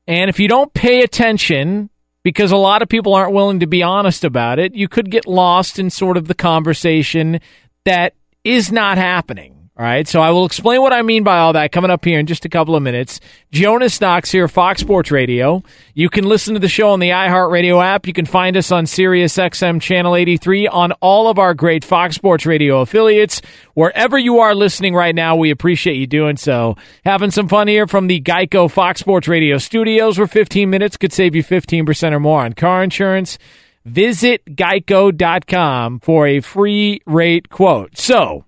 And 0.06 0.30
if 0.30 0.40
you 0.40 0.48
don't 0.48 0.72
pay 0.72 1.02
attention, 1.02 1.90
because 2.24 2.50
a 2.50 2.56
lot 2.56 2.82
of 2.82 2.88
people 2.88 3.14
aren't 3.14 3.32
willing 3.32 3.60
to 3.60 3.66
be 3.66 3.82
honest 3.82 4.24
about 4.24 4.58
it, 4.58 4.74
you 4.74 4.88
could 4.88 5.10
get 5.10 5.26
lost 5.26 5.78
in 5.78 5.90
sort 5.90 6.16
of 6.16 6.26
the 6.26 6.34
conversation 6.34 7.38
that 7.84 8.14
is 8.42 8.72
not 8.72 8.98
happening. 8.98 9.53
All 9.76 9.84
right, 9.84 10.06
so 10.06 10.20
I 10.20 10.30
will 10.30 10.46
explain 10.46 10.82
what 10.82 10.92
I 10.92 11.02
mean 11.02 11.24
by 11.24 11.38
all 11.38 11.54
that 11.54 11.72
coming 11.72 11.90
up 11.90 12.04
here 12.04 12.20
in 12.20 12.26
just 12.26 12.44
a 12.44 12.48
couple 12.48 12.76
of 12.76 12.82
minutes. 12.84 13.18
Jonas 13.50 14.00
Knox 14.00 14.30
here, 14.30 14.46
Fox 14.46 14.80
Sports 14.80 15.10
Radio. 15.10 15.64
You 15.94 16.08
can 16.08 16.26
listen 16.28 16.54
to 16.54 16.60
the 16.60 16.68
show 16.68 16.90
on 16.90 17.00
the 17.00 17.08
iHeartRadio 17.08 17.84
app. 17.84 18.06
You 18.06 18.12
can 18.12 18.24
find 18.24 18.56
us 18.56 18.70
on 18.70 18.86
Sirius 18.86 19.36
XM 19.36 19.80
Channel 19.80 20.14
83 20.14 20.68
on 20.68 20.92
all 21.00 21.26
of 21.26 21.40
our 21.40 21.54
great 21.54 21.84
Fox 21.84 22.14
Sports 22.14 22.46
Radio 22.46 22.82
affiliates. 22.82 23.42
Wherever 23.74 24.16
you 24.16 24.38
are 24.38 24.54
listening 24.54 24.94
right 24.94 25.12
now, 25.14 25.34
we 25.34 25.50
appreciate 25.50 25.96
you 25.96 26.06
doing 26.06 26.36
so. 26.36 26.76
Having 27.04 27.32
some 27.32 27.48
fun 27.48 27.66
here 27.66 27.88
from 27.88 28.06
the 28.06 28.20
Geico 28.20 28.70
Fox 28.70 29.00
Sports 29.00 29.26
Radio 29.26 29.58
studios, 29.58 30.18
where 30.18 30.28
15 30.28 30.70
minutes 30.70 30.96
could 30.96 31.12
save 31.12 31.34
you 31.34 31.42
15% 31.42 32.12
or 32.12 32.20
more 32.20 32.44
on 32.44 32.52
car 32.52 32.84
insurance. 32.84 33.38
Visit 33.84 34.44
geico.com 34.54 35.98
for 35.98 36.28
a 36.28 36.38
free 36.38 37.00
rate 37.06 37.48
quote. 37.50 37.98
So, 37.98 38.44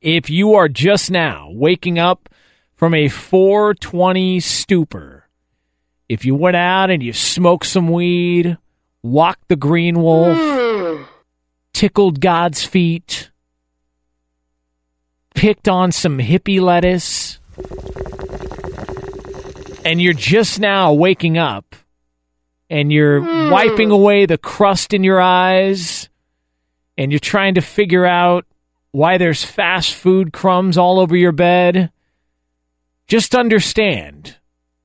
if 0.00 0.30
you 0.30 0.54
are 0.54 0.68
just 0.68 1.10
now 1.10 1.50
waking 1.52 1.98
up 1.98 2.28
from 2.74 2.94
a 2.94 3.08
420 3.08 4.40
stupor, 4.40 5.28
if 6.08 6.24
you 6.24 6.34
went 6.34 6.56
out 6.56 6.90
and 6.90 7.02
you 7.02 7.12
smoked 7.12 7.66
some 7.66 7.88
weed, 7.88 8.56
walked 9.02 9.48
the 9.48 9.56
green 9.56 10.00
wolf, 10.00 11.06
tickled 11.72 12.20
God's 12.20 12.64
feet, 12.64 13.30
picked 15.34 15.68
on 15.68 15.92
some 15.92 16.18
hippie 16.18 16.60
lettuce, 16.60 17.38
and 19.84 20.00
you're 20.00 20.12
just 20.12 20.60
now 20.60 20.92
waking 20.92 21.38
up 21.38 21.76
and 22.68 22.92
you're 22.92 23.20
wiping 23.50 23.90
away 23.90 24.26
the 24.26 24.38
crust 24.38 24.94
in 24.94 25.04
your 25.04 25.20
eyes 25.20 26.08
and 26.96 27.12
you're 27.12 27.18
trying 27.18 27.54
to 27.54 27.60
figure 27.60 28.06
out 28.06 28.46
why 28.92 29.18
there's 29.18 29.44
fast 29.44 29.94
food 29.94 30.32
crumbs 30.32 30.76
all 30.76 30.98
over 30.98 31.16
your 31.16 31.32
bed, 31.32 31.90
just 33.06 33.34
understand 33.34 34.36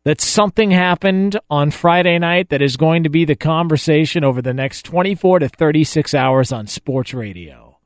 that 0.03 0.21
something 0.21 0.71
happened 0.71 1.39
on 1.49 1.71
Friday 1.71 2.19
night 2.19 2.49
that 2.49 2.61
is 2.61 2.77
going 2.77 3.03
to 3.03 3.09
be 3.09 3.25
the 3.25 3.35
conversation 3.35 4.23
over 4.23 4.41
the 4.41 4.53
next 4.53 4.83
24 4.83 5.39
to 5.39 5.49
36 5.49 6.13
hours 6.13 6.51
on 6.51 6.67
sports 6.67 7.13
radio. 7.13 7.79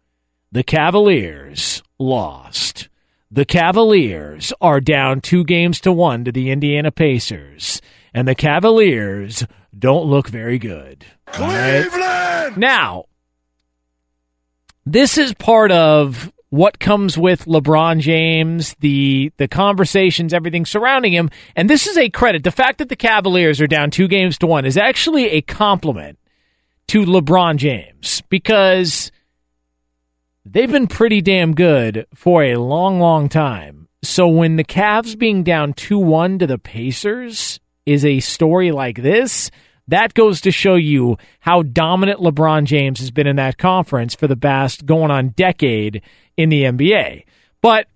The 0.51 0.63
Cavaliers 0.63 1.81
lost. 1.97 2.89
The 3.31 3.45
Cavaliers 3.45 4.51
are 4.59 4.81
down 4.81 5.21
two 5.21 5.43
games 5.43 5.79
to 5.81 5.91
one 5.91 6.25
to 6.25 6.31
the 6.31 6.49
Indiana 6.49 6.91
Pacers, 6.91 7.81
and 8.13 8.27
the 8.27 8.35
Cavaliers 8.35 9.45
don't 9.77 10.07
look 10.07 10.27
very 10.27 10.57
good. 10.57 11.05
Cleveland! 11.27 11.93
Right? 11.93 12.57
Now, 12.57 13.05
this 14.93 15.17
is 15.17 15.33
part 15.33 15.71
of 15.71 16.31
what 16.49 16.79
comes 16.79 17.15
with 17.15 17.45
LeBron 17.45 17.99
James, 17.99 18.75
the 18.79 19.31
the 19.37 19.47
conversations, 19.47 20.33
everything 20.33 20.65
surrounding 20.65 21.13
him, 21.13 21.29
and 21.55 21.69
this 21.69 21.85
is 21.85 21.97
a 21.97 22.09
credit. 22.09 22.43
The 22.43 22.51
fact 22.51 22.79
that 22.79 22.89
the 22.89 22.95
Cavaliers 22.95 23.61
are 23.61 23.67
down 23.67 23.91
two 23.91 24.07
games 24.07 24.37
to 24.39 24.47
one 24.47 24.65
is 24.65 24.77
actually 24.77 25.29
a 25.29 25.41
compliment 25.41 26.17
to 26.87 27.05
LeBron 27.05 27.57
James 27.57 28.23
because 28.29 29.11
they've 30.43 30.71
been 30.71 30.87
pretty 30.87 31.21
damn 31.21 31.53
good 31.53 32.07
for 32.15 32.43
a 32.43 32.55
long, 32.55 32.99
long 32.99 33.29
time. 33.29 33.87
So 34.01 34.27
when 34.27 34.55
the 34.55 34.63
Cavs 34.63 35.17
being 35.17 35.43
down 35.43 35.73
two 35.73 35.99
one 35.99 36.39
to 36.39 36.47
the 36.47 36.57
Pacers 36.57 37.59
is 37.85 38.03
a 38.03 38.21
story 38.21 38.71
like 38.71 39.03
this, 39.03 39.51
that 39.89 40.13
goes 40.13 40.41
to 40.41 40.51
show 40.51 40.75
you 40.75 41.17
how 41.41 41.63
dominant 41.63 42.19
LeBron 42.19 42.65
James 42.65 42.99
has 42.99 43.11
been 43.11 43.27
in 43.27 43.35
that 43.37 43.57
conference 43.57 44.15
for 44.15 44.27
the 44.27 44.37
past 44.37 44.85
going 44.85 45.11
on 45.11 45.29
decade 45.29 46.01
in 46.37 46.49
the 46.49 46.63
NBA. 46.63 47.23
But 47.61 47.87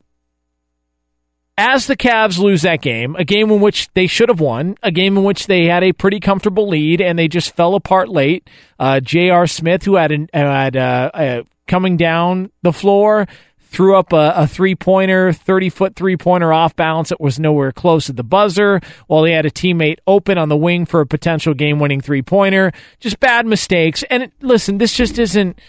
as 1.58 1.88
the 1.88 1.96
Cavs 1.96 2.40
lose 2.40 2.64
that 2.64 2.82
game, 2.82 3.16
a 3.16 3.24
game 3.24 3.52
in 3.52 3.62
which 3.62 3.90
they 3.94 4.08
should 4.08 4.30
have 4.30 4.40
won, 4.40 4.76
a 4.82 4.92
game 4.92 5.18
in 5.18 5.24
which 5.24 5.48
they 5.48 5.66
had 5.66 5.84
a 5.84 5.94
pretty 5.94 6.20
comfortable 6.20 6.68
lead 6.68 7.00
and 7.00 7.18
they 7.18 7.28
just 7.28 7.56
fell 7.56 7.76
apart 7.76 8.10
late. 8.10 8.50
Uh, 8.80 9.00
J.R. 9.00 9.46
Smith, 9.46 9.84
who 9.84 9.96
had, 9.96 10.12
an, 10.12 10.30
had 10.34 10.76
uh, 10.76 11.12
uh, 11.14 11.44
coming 11.68 11.96
down 11.96 12.52
the 12.64 12.74
floor, 12.74 13.28
threw 13.74 13.98
up 13.98 14.14
a, 14.14 14.34
a 14.36 14.48
three 14.48 14.76
pointer, 14.76 15.34
30 15.34 15.70
foot 15.70 15.96
three 15.96 16.16
pointer 16.16 16.54
off 16.54 16.76
balance 16.76 17.10
that 17.10 17.20
was 17.20 17.40
nowhere 17.40 17.72
close 17.72 18.06
to 18.06 18.14
the 18.14 18.24
buzzer, 18.24 18.80
while 19.08 19.24
he 19.24 19.34
had 19.34 19.46
a 19.46 19.52
teammate 19.52 19.98
open 20.06 20.38
on 20.38 20.48
the 20.48 20.56
wing 20.56 20.86
for 20.86 21.02
a 21.02 21.08
potential 21.08 21.54
game 21.54 21.80
winning 21.80 22.00
three 22.00 22.22
pointer. 22.22 22.72
Just 23.00 23.20
bad 23.20 23.46
mistakes. 23.48 24.04
And 24.10 24.24
it, 24.24 24.34
listen, 24.42 24.78
this 24.78 24.94
just 24.94 25.18
isn't, 25.18 25.60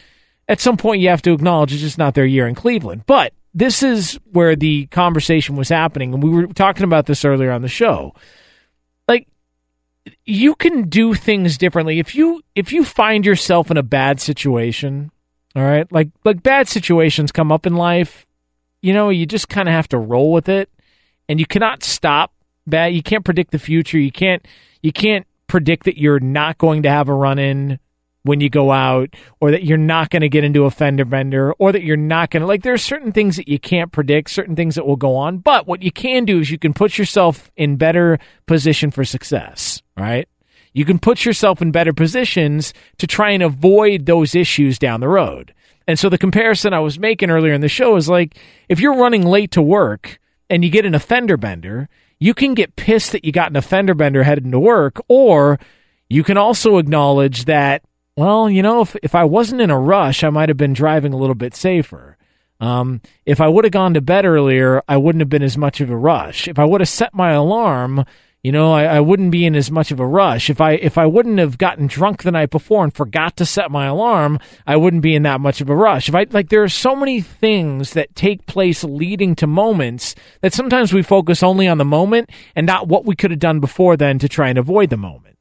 at 0.48 0.60
some 0.60 0.76
point, 0.76 1.00
you 1.00 1.08
have 1.08 1.22
to 1.22 1.32
acknowledge 1.32 1.72
it's 1.72 1.82
just 1.82 1.98
not 1.98 2.14
their 2.14 2.26
year 2.26 2.46
in 2.46 2.54
Cleveland. 2.54 3.04
But 3.06 3.32
this 3.54 3.82
is 3.82 4.18
where 4.32 4.54
the 4.54 4.86
conversation 4.86 5.56
was 5.56 5.70
happening. 5.70 6.12
And 6.12 6.22
we 6.22 6.28
were 6.28 6.46
talking 6.48 6.84
about 6.84 7.06
this 7.06 7.24
earlier 7.24 7.50
on 7.50 7.62
the 7.62 7.68
show. 7.68 8.12
Like, 9.08 9.26
you 10.26 10.54
can 10.54 10.90
do 10.90 11.14
things 11.14 11.56
differently. 11.56 11.98
If 11.98 12.14
you 12.14 12.42
if 12.54 12.72
you 12.72 12.84
find 12.84 13.24
yourself 13.24 13.70
in 13.70 13.78
a 13.78 13.82
bad 13.82 14.20
situation, 14.20 15.10
all 15.56 15.62
right. 15.62 15.90
Like 15.92 16.08
like 16.24 16.42
bad 16.42 16.68
situations 16.68 17.32
come 17.32 17.52
up 17.52 17.66
in 17.66 17.74
life. 17.74 18.26
You 18.82 18.92
know, 18.92 19.08
you 19.08 19.26
just 19.26 19.48
kind 19.48 19.68
of 19.68 19.72
have 19.74 19.88
to 19.88 19.98
roll 19.98 20.32
with 20.32 20.48
it 20.48 20.68
and 21.28 21.40
you 21.40 21.46
cannot 21.46 21.82
stop 21.82 22.32
bad. 22.66 22.94
You 22.94 23.02
can't 23.02 23.24
predict 23.24 23.50
the 23.50 23.58
future. 23.58 23.98
You 23.98 24.12
can't 24.12 24.46
you 24.82 24.92
can't 24.92 25.26
predict 25.46 25.84
that 25.84 25.98
you're 25.98 26.20
not 26.20 26.58
going 26.58 26.82
to 26.82 26.90
have 26.90 27.08
a 27.08 27.14
run 27.14 27.38
in 27.38 27.78
when 28.24 28.40
you 28.40 28.48
go 28.48 28.72
out 28.72 29.14
or 29.40 29.50
that 29.50 29.64
you're 29.64 29.76
not 29.78 30.10
going 30.10 30.22
to 30.22 30.28
get 30.28 30.44
into 30.44 30.64
a 30.64 30.70
fender 30.70 31.04
bender 31.04 31.52
or 31.54 31.72
that 31.72 31.82
you're 31.82 31.96
not 31.96 32.30
going 32.30 32.40
to 32.40 32.46
like 32.46 32.62
there 32.62 32.72
are 32.72 32.78
certain 32.78 33.12
things 33.12 33.36
that 33.36 33.48
you 33.48 33.58
can't 33.58 33.92
predict 33.92 34.30
certain 34.30 34.56
things 34.56 34.74
that 34.74 34.86
will 34.86 34.96
go 34.96 35.14
on 35.14 35.38
but 35.38 35.66
what 35.66 35.82
you 35.82 35.92
can 35.92 36.24
do 36.24 36.40
is 36.40 36.50
you 36.50 36.58
can 36.58 36.72
put 36.72 36.98
yourself 36.98 37.52
in 37.56 37.76
better 37.76 38.18
position 38.46 38.90
for 38.90 39.04
success 39.04 39.82
right 39.96 40.26
you 40.74 40.84
can 40.84 40.98
put 40.98 41.24
yourself 41.24 41.62
in 41.62 41.70
better 41.70 41.92
positions 41.92 42.74
to 42.98 43.06
try 43.06 43.30
and 43.30 43.42
avoid 43.42 44.04
those 44.04 44.34
issues 44.34 44.78
down 44.78 45.00
the 45.00 45.08
road. 45.08 45.54
And 45.86 45.98
so 45.98 46.08
the 46.08 46.18
comparison 46.18 46.74
I 46.74 46.80
was 46.80 46.98
making 46.98 47.30
earlier 47.30 47.52
in 47.52 47.60
the 47.60 47.68
show 47.68 47.96
is 47.96 48.08
like 48.08 48.36
if 48.68 48.80
you're 48.80 48.96
running 48.96 49.24
late 49.24 49.52
to 49.52 49.62
work 49.62 50.18
and 50.50 50.64
you 50.64 50.70
get 50.70 50.84
an 50.84 50.94
offender 50.94 51.36
bender, 51.36 51.88
you 52.18 52.34
can 52.34 52.54
get 52.54 52.76
pissed 52.76 53.12
that 53.12 53.24
you 53.24 53.32
got 53.32 53.50
an 53.50 53.56
offender 53.56 53.94
bender 53.94 54.22
heading 54.22 54.50
to 54.50 54.58
work, 54.58 55.00
or 55.08 55.58
you 56.08 56.24
can 56.24 56.36
also 56.36 56.78
acknowledge 56.78 57.44
that, 57.46 57.82
well, 58.16 58.48
you 58.48 58.62
know, 58.62 58.82
if, 58.82 58.96
if 59.02 59.14
I 59.14 59.24
wasn't 59.24 59.60
in 59.60 59.70
a 59.70 59.78
rush, 59.78 60.24
I 60.24 60.30
might 60.30 60.48
have 60.48 60.56
been 60.56 60.72
driving 60.72 61.12
a 61.12 61.16
little 61.16 61.34
bit 61.34 61.54
safer. 61.54 62.16
Um, 62.60 63.00
if 63.26 63.40
I 63.40 63.48
would 63.48 63.64
have 63.64 63.72
gone 63.72 63.94
to 63.94 64.00
bed 64.00 64.24
earlier, 64.24 64.82
I 64.88 64.96
wouldn't 64.96 65.20
have 65.20 65.28
been 65.28 65.42
as 65.42 65.58
much 65.58 65.80
of 65.80 65.90
a 65.90 65.96
rush. 65.96 66.48
If 66.48 66.58
I 66.58 66.64
would 66.64 66.80
have 66.80 66.88
set 66.88 67.12
my 67.12 67.32
alarm, 67.32 68.04
you 68.44 68.52
know, 68.52 68.74
I, 68.74 68.84
I, 68.84 69.00
wouldn't 69.00 69.30
be 69.30 69.46
in 69.46 69.56
as 69.56 69.70
much 69.70 69.90
of 69.90 70.00
a 70.00 70.06
rush. 70.06 70.50
If 70.50 70.60
I 70.60 70.72
if 70.72 70.98
I 70.98 71.06
wouldn't 71.06 71.38
have 71.38 71.56
gotten 71.56 71.86
drunk 71.86 72.22
the 72.22 72.30
night 72.30 72.50
before 72.50 72.84
and 72.84 72.92
forgot 72.92 73.38
to 73.38 73.46
set 73.46 73.70
my 73.70 73.86
alarm, 73.86 74.38
I 74.66 74.76
wouldn't 74.76 75.02
be 75.02 75.14
in 75.14 75.22
that 75.22 75.40
much 75.40 75.62
of 75.62 75.70
a 75.70 75.74
rush. 75.74 76.10
If 76.10 76.14
I 76.14 76.26
like 76.30 76.50
there 76.50 76.62
are 76.62 76.68
so 76.68 76.94
many 76.94 77.22
things 77.22 77.94
that 77.94 78.14
take 78.14 78.44
place 78.44 78.84
leading 78.84 79.34
to 79.36 79.46
moments 79.46 80.14
that 80.42 80.52
sometimes 80.52 80.92
we 80.92 81.02
focus 81.02 81.42
only 81.42 81.66
on 81.66 81.78
the 81.78 81.86
moment 81.86 82.28
and 82.54 82.66
not 82.66 82.86
what 82.86 83.06
we 83.06 83.16
could 83.16 83.30
have 83.30 83.40
done 83.40 83.60
before 83.60 83.96
then 83.96 84.18
to 84.18 84.28
try 84.28 84.50
and 84.50 84.58
avoid 84.58 84.90
the 84.90 84.98
moment. 84.98 85.38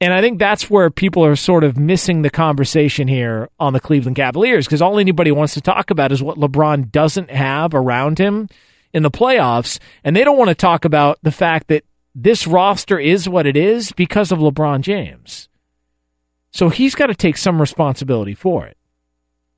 And 0.00 0.14
I 0.14 0.22
think 0.22 0.38
that's 0.38 0.70
where 0.70 0.88
people 0.88 1.26
are 1.26 1.36
sort 1.36 1.62
of 1.62 1.76
missing 1.76 2.22
the 2.22 2.30
conversation 2.30 3.06
here 3.06 3.50
on 3.60 3.74
the 3.74 3.80
Cleveland 3.80 4.16
Cavaliers 4.16 4.66
because 4.66 4.80
all 4.80 4.98
anybody 4.98 5.30
wants 5.30 5.52
to 5.54 5.60
talk 5.60 5.90
about 5.90 6.10
is 6.10 6.22
what 6.22 6.38
LeBron 6.38 6.90
doesn't 6.90 7.30
have 7.30 7.74
around 7.74 8.18
him 8.18 8.48
in 8.94 9.02
the 9.02 9.10
playoffs. 9.10 9.78
And 10.04 10.16
they 10.16 10.24
don't 10.24 10.38
want 10.38 10.48
to 10.48 10.54
talk 10.54 10.84
about 10.86 11.18
the 11.22 11.32
fact 11.32 11.68
that 11.68 11.84
this 12.22 12.46
roster 12.48 12.98
is 12.98 13.28
what 13.28 13.46
it 13.46 13.56
is 13.56 13.92
because 13.92 14.32
of 14.32 14.40
LeBron 14.40 14.80
James. 14.80 15.48
So 16.50 16.68
he's 16.68 16.96
got 16.96 17.06
to 17.06 17.14
take 17.14 17.36
some 17.36 17.60
responsibility 17.60 18.34
for 18.34 18.66
it. 18.66 18.76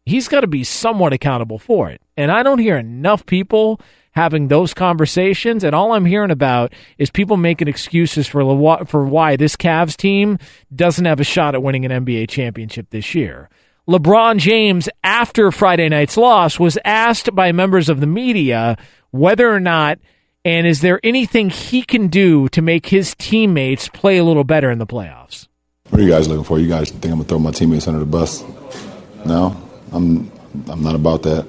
He's 0.04 0.28
got 0.28 0.40
to 0.40 0.46
be 0.46 0.64
somewhat 0.64 1.12
accountable 1.14 1.58
for 1.58 1.88
it. 1.88 2.02
And 2.16 2.30
I 2.30 2.42
don't 2.42 2.58
hear 2.58 2.76
enough 2.76 3.24
people 3.24 3.80
having 4.12 4.48
those 4.48 4.74
conversations. 4.74 5.64
And 5.64 5.74
all 5.74 5.92
I'm 5.92 6.04
hearing 6.04 6.30
about 6.30 6.74
is 6.98 7.10
people 7.10 7.38
making 7.38 7.68
excuses 7.68 8.26
for 8.26 8.44
Le- 8.44 8.84
for 8.84 9.06
why 9.06 9.36
this 9.36 9.56
Cavs 9.56 9.96
team 9.96 10.38
doesn't 10.74 11.04
have 11.04 11.20
a 11.20 11.24
shot 11.24 11.54
at 11.54 11.62
winning 11.62 11.86
an 11.86 12.04
NBA 12.04 12.28
championship 12.28 12.90
this 12.90 13.14
year. 13.14 13.48
LeBron 13.88 14.38
James, 14.38 14.88
after 15.02 15.50
Friday 15.50 15.88
night's 15.88 16.16
loss, 16.16 16.58
was 16.58 16.76
asked 16.84 17.34
by 17.34 17.52
members 17.52 17.88
of 17.88 18.00
the 18.00 18.06
media 18.06 18.76
whether 19.12 19.50
or 19.50 19.60
not 19.60 19.98
and 20.44 20.66
is 20.66 20.80
there 20.80 21.00
anything 21.02 21.50
he 21.50 21.82
can 21.82 22.08
do 22.08 22.48
to 22.48 22.62
make 22.62 22.86
his 22.86 23.14
teammates 23.18 23.88
play 23.88 24.18
a 24.18 24.24
little 24.24 24.44
better 24.44 24.70
in 24.70 24.78
the 24.78 24.86
playoffs? 24.86 25.48
What 25.90 26.00
are 26.00 26.04
you 26.04 26.10
guys 26.10 26.28
looking 26.28 26.44
for? 26.44 26.58
You 26.58 26.68
guys 26.68 26.90
think 26.90 27.06
I'm 27.06 27.10
gonna 27.12 27.24
throw 27.24 27.38
my 27.38 27.50
teammates 27.50 27.88
under 27.88 28.00
the 28.00 28.06
bus? 28.06 28.44
No, 29.24 29.60
I'm. 29.92 30.30
I'm 30.68 30.82
not 30.82 30.94
about 30.94 31.22
that. 31.22 31.46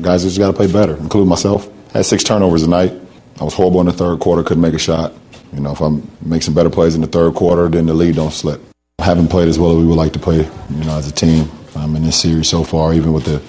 Guys 0.00 0.24
just 0.24 0.38
got 0.38 0.48
to 0.48 0.52
play 0.52 0.70
better, 0.70 0.96
including 0.96 1.28
myself. 1.28 1.68
Had 1.92 2.04
six 2.04 2.22
turnovers 2.22 2.62
tonight. 2.62 2.92
I 3.40 3.44
was 3.44 3.54
horrible 3.54 3.80
in 3.80 3.86
the 3.86 3.92
third 3.92 4.20
quarter. 4.20 4.42
Couldn't 4.42 4.62
make 4.62 4.74
a 4.74 4.78
shot. 4.78 5.12
You 5.52 5.60
know, 5.60 5.72
if 5.72 5.80
I 5.80 5.88
make 6.22 6.42
some 6.42 6.54
better 6.54 6.70
plays 6.70 6.94
in 6.94 7.00
the 7.00 7.06
third 7.06 7.34
quarter, 7.34 7.68
then 7.68 7.86
the 7.86 7.94
lead 7.94 8.16
don't 8.16 8.32
slip. 8.32 8.60
I 8.98 9.04
haven't 9.04 9.28
played 9.28 9.48
as 9.48 9.58
well 9.58 9.72
as 9.72 9.78
we 9.78 9.86
would 9.86 9.96
like 9.96 10.12
to 10.14 10.18
play. 10.18 10.38
You 10.70 10.84
know, 10.84 10.96
as 10.96 11.08
a 11.08 11.12
team, 11.12 11.50
um, 11.76 11.96
in 11.96 12.02
this 12.02 12.20
series 12.20 12.48
so 12.48 12.64
far, 12.64 12.94
even 12.94 13.12
with 13.12 13.24
the 13.24 13.42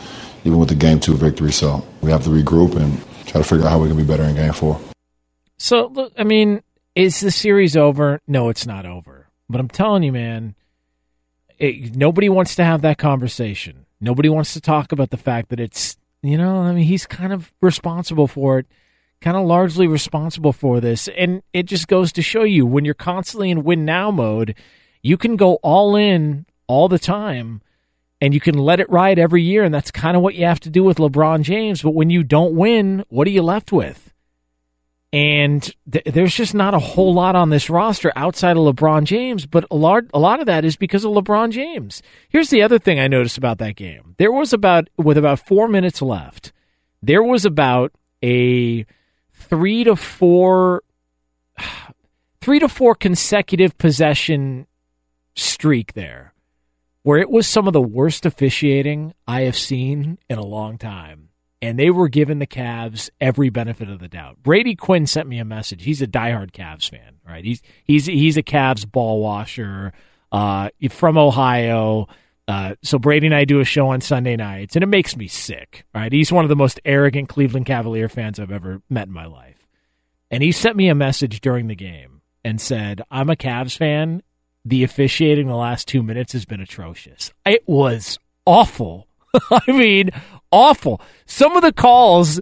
even 0.45 0.59
with 0.59 0.69
the 0.69 0.75
game 0.75 0.99
two 0.99 1.15
victory. 1.15 1.51
So 1.51 1.85
we 2.01 2.11
have 2.11 2.23
to 2.23 2.29
regroup 2.29 2.75
and 2.75 3.01
try 3.33 3.41
to 3.41 3.47
figure 3.47 3.65
out 3.65 3.71
how 3.71 3.79
we 3.79 3.87
can 3.87 3.97
be 3.97 4.03
better 4.03 4.23
in 4.23 4.35
game 4.35 4.53
four. 4.53 4.79
So, 5.57 5.87
look, 5.87 6.13
I 6.17 6.23
mean, 6.23 6.61
is 6.93 7.19
the 7.19 7.31
series 7.31 7.75
over? 7.75 8.21
No, 8.27 8.49
it's 8.49 8.67
not 8.67 8.85
over. 8.85 9.27
But 9.49 9.59
I'm 9.59 9.69
telling 9.69 10.03
you, 10.03 10.11
man, 10.11 10.55
it, 11.57 11.95
nobody 11.95 12.29
wants 12.29 12.55
to 12.55 12.63
have 12.63 12.83
that 12.83 12.99
conversation. 12.99 13.85
Nobody 13.99 14.29
wants 14.29 14.53
to 14.53 14.61
talk 14.61 14.91
about 14.91 15.09
the 15.09 15.17
fact 15.17 15.49
that 15.49 15.59
it's, 15.59 15.97
you 16.21 16.37
know, 16.37 16.57
I 16.57 16.73
mean, 16.73 16.83
he's 16.83 17.07
kind 17.07 17.33
of 17.33 17.51
responsible 17.59 18.27
for 18.27 18.59
it, 18.59 18.67
kind 19.19 19.35
of 19.35 19.45
largely 19.45 19.87
responsible 19.87 20.53
for 20.53 20.79
this. 20.79 21.07
And 21.17 21.41
it 21.53 21.63
just 21.63 21.87
goes 21.87 22.11
to 22.13 22.21
show 22.21 22.43
you 22.43 22.67
when 22.67 22.85
you're 22.85 22.93
constantly 22.93 23.49
in 23.49 23.63
win 23.63 23.83
now 23.83 24.11
mode, 24.11 24.55
you 25.01 25.17
can 25.17 25.37
go 25.37 25.55
all 25.63 25.95
in 25.95 26.45
all 26.67 26.87
the 26.87 26.99
time 26.99 27.61
and 28.23 28.33
you 28.33 28.39
can 28.39 28.57
let 28.57 28.79
it 28.79 28.89
ride 28.89 29.19
every 29.19 29.43
year. 29.43 29.65
And 29.65 29.73
that's 29.73 29.91
kind 29.91 30.15
of 30.15 30.23
what 30.23 30.33
you 30.33 30.45
have 30.45 30.61
to 30.61 30.69
do 30.69 30.81
with 30.81 30.97
LeBron 30.97 31.41
James. 31.41 31.81
But 31.81 31.93
when 31.93 32.09
you 32.09 32.23
don't 32.23 32.55
win, 32.55 33.03
what 33.09 33.27
are 33.27 33.31
you 33.31 33.41
left 33.41 33.73
with? 33.73 34.13
And 35.11 35.61
th- 35.91 36.05
there's 36.05 36.33
just 36.33 36.53
not 36.53 36.73
a 36.73 36.79
whole 36.79 37.13
lot 37.13 37.35
on 37.35 37.49
this 37.49 37.69
roster 37.69 38.13
outside 38.15 38.55
of 38.55 38.63
LeBron 38.63 39.03
James, 39.03 39.45
but 39.45 39.65
a 39.69 39.75
lot, 39.75 40.05
a 40.13 40.19
lot 40.19 40.39
of 40.39 40.45
that 40.45 40.63
is 40.63 40.77
because 40.77 41.03
of 41.03 41.11
LeBron 41.11 41.51
James. 41.51 42.01
Here's 42.29 42.49
the 42.49 42.61
other 42.61 42.79
thing 42.79 42.97
I 42.97 43.09
noticed 43.09 43.37
about 43.37 43.57
that 43.57 43.75
game. 43.75 44.15
There 44.17 44.31
was 44.31 44.53
about, 44.53 44.89
with 44.95 45.17
about 45.17 45.45
four 45.45 45.67
minutes 45.67 46.01
left, 46.01 46.53
there 47.01 47.23
was 47.23 47.43
about 47.43 47.91
a 48.23 48.85
three 49.33 49.83
to 49.83 49.97
four, 49.97 50.81
three 52.41 52.59
to 52.59 52.69
four 52.69 52.95
consecutive 52.95 53.77
possession 53.77 54.65
streak 55.35 55.91
there 55.91 56.32
where 57.03 57.19
it 57.19 57.29
was 57.29 57.45
some 57.47 57.67
of 57.67 57.73
the 57.73 57.81
worst 57.81 58.25
officiating 58.25 59.13
I 59.27 59.41
have 59.41 59.57
seen 59.57 60.17
in 60.29 60.37
a 60.39 60.45
long 60.45 60.77
time. 60.77 61.29
and 61.61 61.79
they 61.79 61.89
were 61.89 62.09
giving 62.09 62.39
the 62.39 62.47
Cavs 62.47 63.09
every 63.21 63.49
benefit 63.49 63.87
of 63.89 63.99
the 63.99 64.09
doubt. 64.09 64.43
Brady 64.43 64.75
Quinn 64.75 65.07
sent 65.07 65.29
me 65.29 65.39
a 65.39 65.45
message. 65.45 65.83
He's 65.85 66.01
a 66.01 66.07
diehard 66.07 66.51
Cavs 66.51 66.89
fan, 66.89 67.19
right? 67.25 67.45
He's 67.45 67.61
he's 67.85 68.05
he's 68.05 68.35
a 68.35 68.43
Cavs 68.43 68.89
ball 68.91 69.21
washer 69.21 69.93
uh, 70.31 70.69
from 70.89 71.17
Ohio. 71.17 72.07
Uh, 72.49 72.75
so 72.83 72.99
Brady 72.99 73.27
and 73.27 73.35
I 73.35 73.45
do 73.45 73.61
a 73.61 73.65
show 73.65 73.87
on 73.87 74.01
Sunday 74.01 74.35
nights, 74.35 74.75
and 74.75 74.83
it 74.83 74.87
makes 74.87 75.15
me 75.15 75.29
sick. 75.29 75.85
Right? 75.95 76.11
He's 76.11 76.33
one 76.33 76.43
of 76.43 76.49
the 76.49 76.57
most 76.57 76.81
arrogant 76.83 77.29
Cleveland 77.29 77.65
Cavalier 77.65 78.09
fans 78.09 78.39
I've 78.41 78.51
ever 78.51 78.81
met 78.89 79.07
in 79.07 79.13
my 79.13 79.25
life, 79.25 79.65
and 80.29 80.43
he 80.43 80.51
sent 80.51 80.75
me 80.75 80.89
a 80.89 80.95
message 80.95 81.39
during 81.39 81.67
the 81.67 81.75
game 81.75 82.21
and 82.43 82.59
said, 82.59 83.01
"I'm 83.09 83.29
a 83.29 83.37
Cavs 83.37 83.77
fan. 83.77 84.21
The 84.65 84.83
officiating 84.83 85.47
the 85.47 85.55
last 85.55 85.87
two 85.87 86.03
minutes 86.03 86.33
has 86.33 86.45
been 86.45 86.61
atrocious. 86.61 87.33
It 87.45 87.63
was 87.67 88.17
awful. 88.45 89.07
I 89.51 89.71
mean, 89.71 90.11
awful. 90.51 91.01
Some 91.25 91.55
of 91.55 91.63
the 91.63 91.73
calls, 91.73 92.37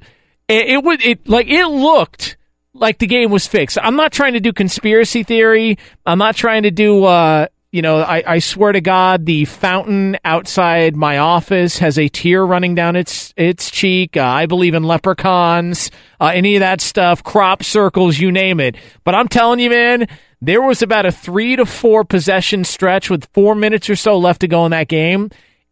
it, 0.48 0.68
it 0.68 0.84
would 0.84 1.04
it 1.04 1.28
like 1.28 1.48
it 1.48 1.68
looked." 1.68 2.38
like 2.74 3.00
the 3.00 3.06
game 3.06 3.30
was 3.32 3.46
fixed. 3.46 3.78
I'm 3.84 3.98
not 3.98 4.14
trying 4.14 4.32
to 4.32 4.40
do 4.40 4.54
conspiracy 4.54 5.24
theory. 5.24 5.78
I'm 6.06 6.18
not 6.18 6.38
trying 6.38 6.64
to 6.64 6.72
do 6.72 7.04
uh, 7.04 7.48
you 7.72 7.82
know, 7.82 8.00
I, 8.02 8.24
I 8.28 8.40
swear 8.40 8.74
to 8.74 8.82
God, 8.82 9.26
the 9.26 9.46
fountain 9.46 10.18
outside 10.26 10.96
my 10.96 11.20
office 11.20 11.78
has 11.78 11.98
a 11.98 12.10
tear 12.10 12.46
running 12.46 12.76
down 12.76 12.98
its 12.98 13.34
its 13.38 13.72
cheek. 13.72 14.18
Uh, 14.18 14.24
I 14.24 14.46
believe 14.46 14.74
in 14.74 14.84
leprechauns, 14.84 15.90
uh, 16.20 16.32
any 16.34 16.58
of 16.58 16.60
that 16.60 16.82
stuff, 16.82 17.24
crop 17.24 17.64
circles, 17.64 18.20
you 18.20 18.32
name 18.32 18.60
it. 18.60 18.76
But 19.06 19.16
I'm 19.16 19.30
telling 19.30 19.60
you, 19.60 19.70
man, 19.70 20.08
there 20.42 20.62
was 20.62 20.82
about 20.82 21.06
a 21.06 21.12
three 21.12 21.56
to 21.56 21.66
four 21.66 22.04
possession 22.04 22.64
stretch 22.64 23.10
with 23.10 23.30
four 23.34 23.56
minutes 23.56 23.90
or 23.90 23.96
so 23.96 24.18
left 24.18 24.42
to 24.42 24.48
go 24.48 24.66
in 24.66 24.72
that 24.72 24.88
game, 24.88 25.30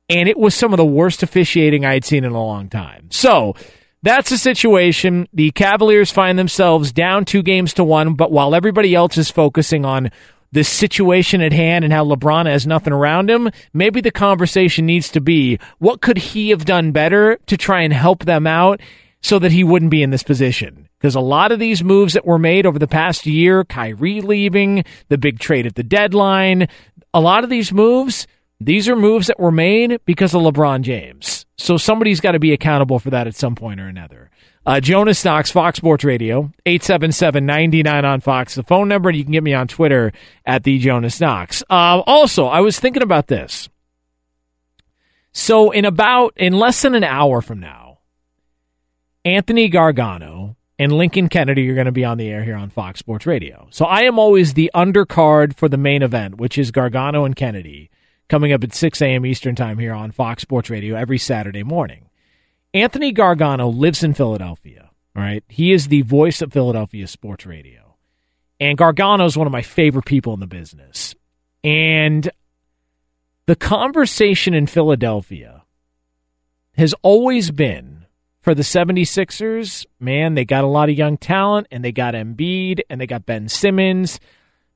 and 0.10 0.30
it 0.30 0.38
was 0.38 0.56
some 0.56 0.74
of 0.74 0.78
the 0.78 0.86
worst 0.86 1.24
officiating 1.24 1.86
I 1.86 1.94
had 1.94 2.06
seen 2.06 2.24
in 2.24 2.32
a 2.32 2.44
long 2.44 2.70
time. 2.70 3.10
So. 3.12 3.56
That's 4.02 4.30
the 4.30 4.38
situation. 4.38 5.28
The 5.34 5.52
Cavaliers 5.52 6.10
find 6.10 6.40
themselves 6.40 6.94
down 6.94 7.26
two 7.26 7.44
games 7.44 7.74
to 7.74 7.84
one, 7.84 8.14
but 8.14 8.32
while 8.32 8.56
everybody 8.56 8.96
else 8.96 9.18
is 9.18 9.30
focusing 9.30 9.84
on 9.84 10.10
the 10.52 10.64
situation 10.64 11.42
at 11.42 11.54
hand 11.54 11.84
and 11.84 11.94
how 11.94 12.06
LeBron 12.06 12.46
has 12.46 12.66
nothing 12.66 12.94
around 12.94 13.30
him, 13.30 13.50
maybe 13.74 14.02
the 14.02 14.12
conversation 14.12 14.86
needs 14.86 15.10
to 15.10 15.22
be 15.22 15.60
what 15.78 16.02
could 16.02 16.18
he 16.18 16.50
have 16.50 16.66
done 16.66 16.92
better 16.92 17.38
to 17.46 17.58
try 17.58 17.82
and 17.82 17.94
help 17.94 18.26
them 18.26 18.48
out 18.48 18.80
so 19.22 19.38
that 19.40 19.52
he 19.52 19.64
wouldn't 19.64 19.92
be 19.92 20.02
in 20.02 20.10
this 20.10 20.24
position? 20.24 20.89
Because 21.00 21.16
a 21.16 21.22
lot 21.22 21.52
of 21.52 21.60
these 21.60 21.84
moves 21.84 22.14
that 22.14 22.26
were 22.26 22.40
made 22.40 22.66
over 22.66 22.78
the 22.78 22.88
past 22.88 23.26
year, 23.26 23.64
Kyrie 23.64 24.22
leaving, 24.22 24.84
the 25.08 25.18
big 25.18 25.40
trade 25.40 25.66
at 25.66 25.76
the 25.76 25.84
deadline, 25.84 26.68
a 27.14 27.22
lot 27.22 27.46
of 27.46 27.50
these 27.50 27.72
moves, 27.72 28.28
these 28.60 28.90
are 28.90 28.96
moves 28.96 29.28
that 29.28 29.40
were 29.40 29.52
made 29.52 30.02
because 30.06 30.34
of 30.34 30.42
LeBron 30.42 30.82
James. 30.82 31.46
So 31.58 31.78
somebody's 31.78 32.20
got 32.20 32.34
to 32.34 32.40
be 32.40 32.52
accountable 32.52 33.00
for 33.00 33.12
that 33.12 33.28
at 33.28 33.36
some 33.36 33.56
point 33.56 33.80
or 33.80 33.88
another. 33.88 34.30
Uh, 34.66 34.80
Jonas 34.80 35.24
Knox, 35.24 35.52
Fox 35.52 35.78
Sports 35.78 36.04
Radio, 36.04 36.52
877-99 36.66 38.04
on 38.04 38.20
Fox, 38.20 38.56
the 38.56 38.64
phone 38.64 38.90
number, 38.90 39.10
and 39.10 39.18
you 39.18 39.24
can 39.24 39.32
get 39.32 39.44
me 39.44 39.54
on 39.54 39.68
Twitter 39.68 40.12
at 40.46 40.64
the 40.64 40.78
Jonas 40.80 41.22
Knox. 41.22 41.64
Uh, 41.70 42.02
also, 42.06 42.46
I 42.46 42.60
was 42.60 42.78
thinking 42.78 43.02
about 43.02 43.28
this. 43.28 43.70
So 45.32 45.72
in 45.72 45.86
about, 45.86 46.34
in 46.36 46.54
less 46.54 46.82
than 46.82 46.96
an 46.96 47.04
hour 47.04 47.42
from 47.42 47.62
now, 47.62 48.00
Anthony 49.24 49.70
Gargano 49.70 50.58
and 50.80 50.94
Lincoln 50.94 51.28
Kennedy 51.28 51.70
are 51.70 51.76
going 51.76 51.86
to 51.86 51.92
be 51.92 52.06
on 52.06 52.18
the 52.18 52.30
air 52.30 52.46
here 52.46 52.56
on 52.56 52.70
Fox 52.70 53.00
Sports 53.00 53.26
Radio. 53.26 53.68
So 53.70 53.84
I 53.84 54.04
am 54.04 54.18
always 54.18 54.54
the 54.54 54.72
undercard 54.74 55.54
for 55.56 55.68
the 55.68 55.78
main 55.78 56.02
event, 56.02 56.38
which 56.38 56.58
is 56.58 56.72
Gargano 56.72 57.26
and 57.26 57.36
Kennedy, 57.36 57.92
coming 58.30 58.54
up 58.54 58.64
at 58.64 58.74
6 58.74 59.02
a.m. 59.02 59.26
Eastern 59.26 59.56
Time 59.56 59.78
here 59.78 59.94
on 59.94 60.12
Fox 60.12 60.42
Sports 60.42 60.70
Radio 60.70 60.96
every 60.96 61.18
Saturday 61.18 61.64
morning. 61.64 62.10
Anthony 62.74 63.12
Gargano 63.12 63.68
lives 63.68 64.04
in 64.04 64.14
Philadelphia. 64.14 64.90
All 65.16 65.22
right. 65.22 65.44
He 65.50 65.74
is 65.74 65.90
the 65.90 66.04
voice 66.04 66.42
of 66.42 66.54
Philadelphia 66.54 67.08
sports 67.08 67.46
radio. 67.46 67.98
And 68.62 68.78
Gargano 68.78 69.26
is 69.26 69.38
one 69.38 69.48
of 69.48 69.52
my 69.52 69.62
favorite 69.62 70.06
people 70.06 70.34
in 70.34 70.40
the 70.40 70.48
business. 70.48 71.14
And 71.62 72.30
the 73.48 73.56
conversation 73.56 74.54
in 74.54 74.66
Philadelphia 74.66 75.64
has 76.78 76.94
always 77.02 77.52
been 77.52 77.99
for 78.42 78.56
the 78.56 78.64
76ers, 78.64 79.86
man, 80.00 80.36
they 80.36 80.46
got 80.46 80.64
a 80.64 80.68
lot 80.68 80.90
of 80.90 80.98
young 80.98 81.18
talent 81.18 81.68
and 81.72 81.84
they 81.84 81.92
got 81.92 82.14
Embiid 82.14 82.82
and 82.90 83.00
they 83.00 83.08
got 83.08 83.26
Ben 83.26 83.50
Simmons. 83.50 84.20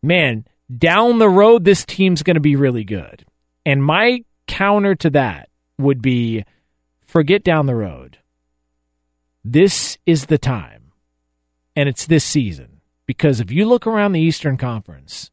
Man, 0.01 0.45
down 0.75 1.19
the 1.19 1.29
road, 1.29 1.63
this 1.63 1.85
team's 1.85 2.23
going 2.23 2.35
to 2.35 2.41
be 2.41 2.55
really 2.55 2.83
good. 2.83 3.25
And 3.65 3.83
my 3.83 4.25
counter 4.47 4.95
to 4.95 5.09
that 5.11 5.49
would 5.77 6.01
be 6.01 6.43
forget 7.05 7.43
down 7.43 7.65
the 7.65 7.75
road. 7.75 8.17
This 9.45 9.97
is 10.05 10.27
the 10.27 10.37
time, 10.37 10.93
and 11.75 11.89
it's 11.89 12.05
this 12.05 12.23
season. 12.23 12.81
Because 13.05 13.41
if 13.41 13.51
you 13.51 13.65
look 13.65 13.85
around 13.85 14.13
the 14.13 14.21
Eastern 14.21 14.55
Conference, 14.55 15.29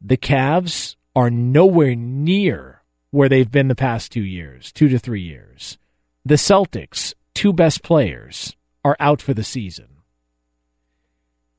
the 0.00 0.16
Cavs 0.16 0.94
are 1.14 1.30
nowhere 1.30 1.96
near 1.96 2.82
where 3.10 3.28
they've 3.28 3.50
been 3.50 3.68
the 3.68 3.74
past 3.74 4.12
two 4.12 4.22
years, 4.22 4.72
two 4.72 4.88
to 4.88 4.98
three 4.98 5.20
years. 5.20 5.78
The 6.24 6.34
Celtics, 6.36 7.14
two 7.34 7.52
best 7.52 7.82
players, 7.82 8.56
are 8.84 8.96
out 9.00 9.20
for 9.20 9.34
the 9.34 9.42
season. 9.42 9.88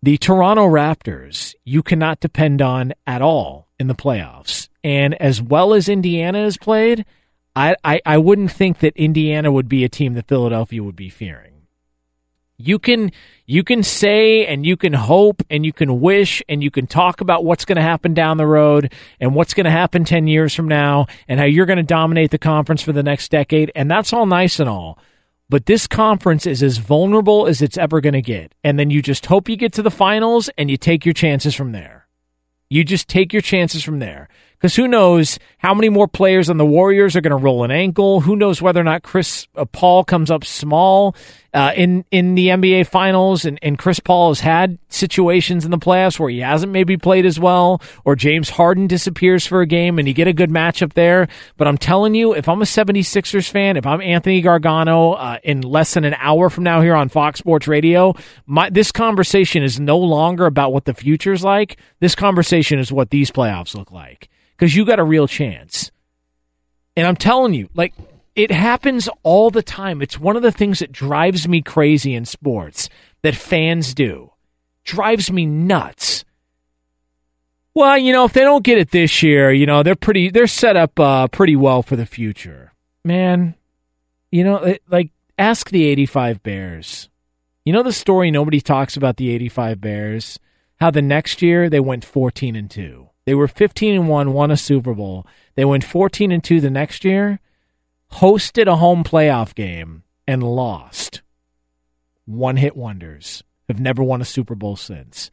The 0.01 0.17
Toronto 0.17 0.67
Raptors, 0.67 1.53
you 1.65 1.83
cannot 1.83 2.21
depend 2.21 2.61
on 2.61 2.93
at 3.05 3.21
all 3.21 3.67
in 3.77 3.87
the 3.87 3.95
playoffs. 3.95 4.69
And 4.83 5.13
as 5.21 5.41
well 5.41 5.73
as 5.73 5.89
Indiana 5.89 6.43
has 6.43 6.57
played, 6.57 7.05
I, 7.55 7.75
I, 7.83 8.01
I 8.05 8.17
wouldn't 8.17 8.51
think 8.51 8.79
that 8.79 8.95
Indiana 8.95 9.51
would 9.51 9.67
be 9.67 9.83
a 9.83 9.89
team 9.89 10.13
that 10.13 10.27
Philadelphia 10.27 10.81
would 10.81 10.95
be 10.95 11.09
fearing. 11.09 11.52
You 12.57 12.79
can 12.79 13.11
you 13.45 13.63
can 13.63 13.83
say 13.83 14.45
and 14.45 14.65
you 14.65 14.77
can 14.77 14.93
hope 14.93 15.41
and 15.49 15.65
you 15.65 15.73
can 15.73 15.99
wish 15.99 16.41
and 16.47 16.63
you 16.63 16.71
can 16.71 16.87
talk 16.87 17.19
about 17.19 17.43
what's 17.43 17.65
going 17.65 17.75
to 17.77 17.81
happen 17.81 18.13
down 18.13 18.37
the 18.37 18.45
road 18.45 18.93
and 19.19 19.35
what's 19.35 19.53
going 19.53 19.65
to 19.65 19.71
happen 19.71 20.05
10 20.05 20.27
years 20.27 20.53
from 20.53 20.67
now 20.67 21.07
and 21.27 21.39
how 21.39 21.45
you're 21.45 21.65
going 21.65 21.77
to 21.77 21.83
dominate 21.83 22.31
the 22.31 22.37
conference 22.37 22.81
for 22.81 22.93
the 22.93 23.03
next 23.03 23.31
decade 23.31 23.71
and 23.75 23.89
that's 23.89 24.13
all 24.13 24.25
nice 24.25 24.59
and 24.59 24.69
all. 24.69 24.97
But 25.49 25.65
this 25.65 25.87
conference 25.87 26.45
is 26.45 26.63
as 26.63 26.77
vulnerable 26.77 27.47
as 27.47 27.61
it's 27.61 27.77
ever 27.77 28.01
going 28.01 28.13
to 28.13 28.21
get. 28.21 28.55
And 28.63 28.79
then 28.79 28.89
you 28.89 29.01
just 29.01 29.25
hope 29.25 29.49
you 29.49 29.55
get 29.55 29.73
to 29.73 29.81
the 29.81 29.91
finals 29.91 30.49
and 30.57 30.71
you 30.71 30.77
take 30.77 31.05
your 31.05 31.13
chances 31.13 31.53
from 31.53 31.73
there. 31.73 32.07
You 32.69 32.83
just 32.83 33.07
take 33.07 33.33
your 33.33 33.41
chances 33.41 33.83
from 33.83 33.99
there. 33.99 34.29
Because 34.53 34.75
who 34.75 34.87
knows 34.87 35.37
how 35.59 35.73
many 35.73 35.89
more 35.89 36.07
players 36.07 36.49
on 36.49 36.57
the 36.57 36.65
Warriors 36.65 37.15
are 37.15 37.21
going 37.21 37.37
to 37.37 37.43
roll 37.43 37.63
an 37.63 37.69
ankle? 37.69 38.21
Who 38.21 38.35
knows 38.35 38.61
whether 38.61 38.79
or 38.79 38.85
not 38.85 39.03
Chris 39.03 39.47
uh, 39.55 39.65
Paul 39.65 40.03
comes 40.03 40.31
up 40.31 40.43
small 40.43 41.15
uh, 41.53 41.71
in 41.75 42.05
in 42.11 42.35
the 42.35 42.47
NBA 42.47 42.87
Finals? 42.87 43.45
And, 43.45 43.59
and 43.61 43.77
Chris 43.77 43.99
Paul 43.99 44.29
has 44.29 44.39
had 44.39 44.77
situations 44.89 45.65
in 45.65 45.71
the 45.71 45.77
playoffs 45.77 46.19
where 46.19 46.29
he 46.29 46.39
hasn't 46.39 46.71
maybe 46.71 46.97
played 46.97 47.25
as 47.25 47.39
well, 47.39 47.81
or 48.05 48.15
James 48.15 48.49
Harden 48.49 48.87
disappears 48.87 49.45
for 49.45 49.61
a 49.61 49.65
game 49.65 49.99
and 49.99 50.07
you 50.07 50.13
get 50.13 50.27
a 50.27 50.33
good 50.33 50.49
matchup 50.49 50.93
there. 50.93 51.27
But 51.57 51.67
I'm 51.67 51.77
telling 51.77 52.15
you, 52.15 52.33
if 52.33 52.47
I'm 52.47 52.61
a 52.61 52.65
76ers 52.65 53.49
fan, 53.49 53.77
if 53.77 53.85
I'm 53.85 54.01
Anthony 54.01 54.41
Gargano 54.41 55.13
uh, 55.13 55.39
in 55.43 55.61
less 55.61 55.93
than 55.93 56.05
an 56.05 56.15
hour 56.17 56.49
from 56.49 56.63
now 56.63 56.81
here 56.81 56.95
on 56.95 57.09
Fox 57.09 57.39
Sports 57.39 57.67
Radio, 57.67 58.13
my, 58.45 58.69
this 58.69 58.91
conversation 58.91 59.63
is 59.63 59.79
no 59.79 59.97
longer 59.97 60.45
about 60.45 60.73
what 60.73 60.85
the 60.85 60.93
future's 60.93 61.43
like. 61.43 61.79
This 61.99 62.15
conversation 62.15 62.79
is 62.79 62.91
what 62.91 63.09
these 63.09 63.31
playoffs 63.31 63.75
look 63.75 63.91
like 63.91 64.29
because 64.57 64.75
you 64.75 64.85
got 64.85 64.99
a 64.99 65.03
real 65.03 65.27
chance. 65.27 65.91
And 66.95 67.07
I'm 67.07 67.15
telling 67.15 67.53
you, 67.53 67.69
like, 67.73 67.93
it 68.35 68.51
happens 68.51 69.09
all 69.23 69.49
the 69.49 69.63
time. 69.63 70.01
It's 70.01 70.19
one 70.19 70.35
of 70.35 70.41
the 70.41 70.51
things 70.51 70.79
that 70.79 70.91
drives 70.91 71.47
me 71.47 71.61
crazy 71.61 72.15
in 72.15 72.25
sports 72.25 72.89
that 73.21 73.35
fans 73.35 73.93
do. 73.93 74.31
Drives 74.83 75.31
me 75.31 75.45
nuts. 75.45 76.25
Well, 77.75 77.97
you 77.97 78.13
know, 78.13 78.25
if 78.25 78.33
they 78.33 78.41
don't 78.41 78.63
get 78.63 78.77
it 78.77 78.91
this 78.91 79.23
year, 79.23 79.51
you 79.51 79.65
know, 79.65 79.81
they're 79.81 79.95
pretty 79.95 80.29
they're 80.29 80.47
set 80.47 80.75
up 80.75 80.99
uh, 80.99 81.27
pretty 81.27 81.55
well 81.55 81.81
for 81.81 81.95
the 81.95 82.05
future. 82.05 82.73
Man, 83.03 83.55
you 84.31 84.43
know, 84.43 84.57
it, 84.57 84.83
like 84.89 85.11
ask 85.37 85.69
the 85.69 85.85
85 85.85 86.43
Bears. 86.43 87.09
You 87.65 87.73
know 87.73 87.83
the 87.83 87.93
story 87.93 88.29
nobody 88.29 88.59
talks 88.59 88.97
about 88.97 89.17
the 89.17 89.29
85 89.31 89.79
Bears? 89.79 90.39
How 90.79 90.91
the 90.91 91.01
next 91.01 91.41
year 91.41 91.69
they 91.69 91.79
went 91.79 92.03
14 92.03 92.55
and 92.55 92.69
2. 92.69 93.09
They 93.25 93.33
were 93.33 93.47
15 93.47 93.95
and 93.95 94.09
1, 94.09 94.33
won 94.33 94.51
a 94.51 94.57
Super 94.57 94.93
Bowl. 94.93 95.25
They 95.55 95.63
went 95.63 95.85
14 95.85 96.31
and 96.31 96.43
2 96.43 96.59
the 96.59 96.69
next 96.69 97.05
year, 97.05 97.39
hosted 98.13 98.67
a 98.67 98.75
home 98.75 99.03
playoff 99.03 99.55
game 99.55 100.03
and 100.27 100.43
lost. 100.43 101.21
One 102.25 102.57
hit 102.57 102.75
wonders. 102.75 103.43
Have 103.67 103.79
never 103.79 104.03
won 104.03 104.21
a 104.21 104.25
Super 104.25 104.55
Bowl 104.55 104.75
since. 104.75 105.31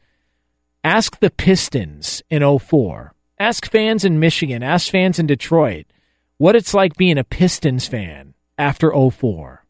Ask 0.83 1.19
the 1.19 1.29
Pistons 1.29 2.23
in 2.29 2.41
04. 2.59 3.13
Ask 3.39 3.69
fans 3.69 4.05
in 4.05 4.19
Michigan, 4.19 4.63
ask 4.63 4.91
fans 4.91 5.19
in 5.19 5.27
Detroit 5.27 5.85
what 6.37 6.55
it's 6.55 6.73
like 6.73 6.95
being 6.95 7.17
a 7.17 7.23
Pistons 7.23 7.87
fan 7.87 8.33
after 8.57 8.91
04. 8.91 9.65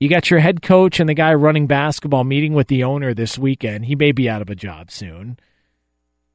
You 0.00 0.08
got 0.08 0.30
your 0.30 0.38
head 0.38 0.62
coach 0.62 1.00
and 1.00 1.08
the 1.08 1.14
guy 1.14 1.34
running 1.34 1.66
basketball 1.66 2.24
meeting 2.24 2.52
with 2.54 2.68
the 2.68 2.84
owner 2.84 3.14
this 3.14 3.36
weekend. 3.36 3.86
He 3.86 3.96
may 3.96 4.12
be 4.12 4.28
out 4.28 4.42
of 4.42 4.50
a 4.50 4.54
job 4.54 4.92
soon. 4.92 5.38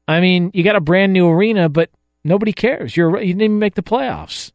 I 0.06 0.20
mean, 0.20 0.50
you 0.52 0.62
got 0.62 0.76
a 0.76 0.80
brand 0.80 1.14
new 1.14 1.28
arena, 1.28 1.70
but 1.70 1.90
nobody 2.24 2.52
cares. 2.52 2.94
You're 2.94 3.18
you 3.20 3.32
didn't 3.32 3.42
even 3.42 3.58
make 3.58 3.74
the 3.74 3.82
playoffs. 3.82 4.52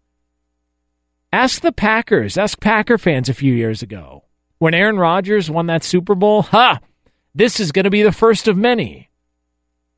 Ask 1.32 1.62
the 1.62 1.72
Packers, 1.72 2.38
ask 2.38 2.60
Packer 2.60 2.98
fans 2.98 3.30
a 3.30 3.34
few 3.34 3.54
years 3.54 3.82
ago. 3.84 4.24
When 4.58 4.74
Aaron 4.74 4.98
Rodgers 4.98 5.50
won 5.50 5.68
that 5.68 5.84
Super 5.84 6.16
Bowl, 6.16 6.42
ha, 6.42 6.80
this 7.36 7.60
is 7.60 7.72
going 7.72 7.84
to 7.86 7.90
be 7.90 8.02
the 8.02 8.12
first 8.12 8.48
of 8.48 8.58
many. 8.58 9.10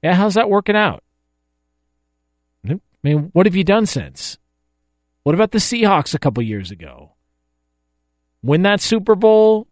Yeah, 0.04 0.14
how's 0.14 0.34
that 0.34 0.50
working 0.50 0.76
out? 0.76 1.04
I 2.68 2.80
mean, 3.04 3.30
what 3.34 3.48
have 3.48 3.56
you 3.56 3.64
done 3.64 3.88
since? 3.88 4.38
What 5.24 5.34
about 5.34 5.52
the 5.52 5.58
Seahawks 5.58 6.14
a 6.14 6.20
couple 6.20 6.44
years 6.44 6.70
ago? 6.70 7.14
Win 8.44 8.62
that 8.64 8.82
Super 8.82 9.16
Bowl? 9.16 9.68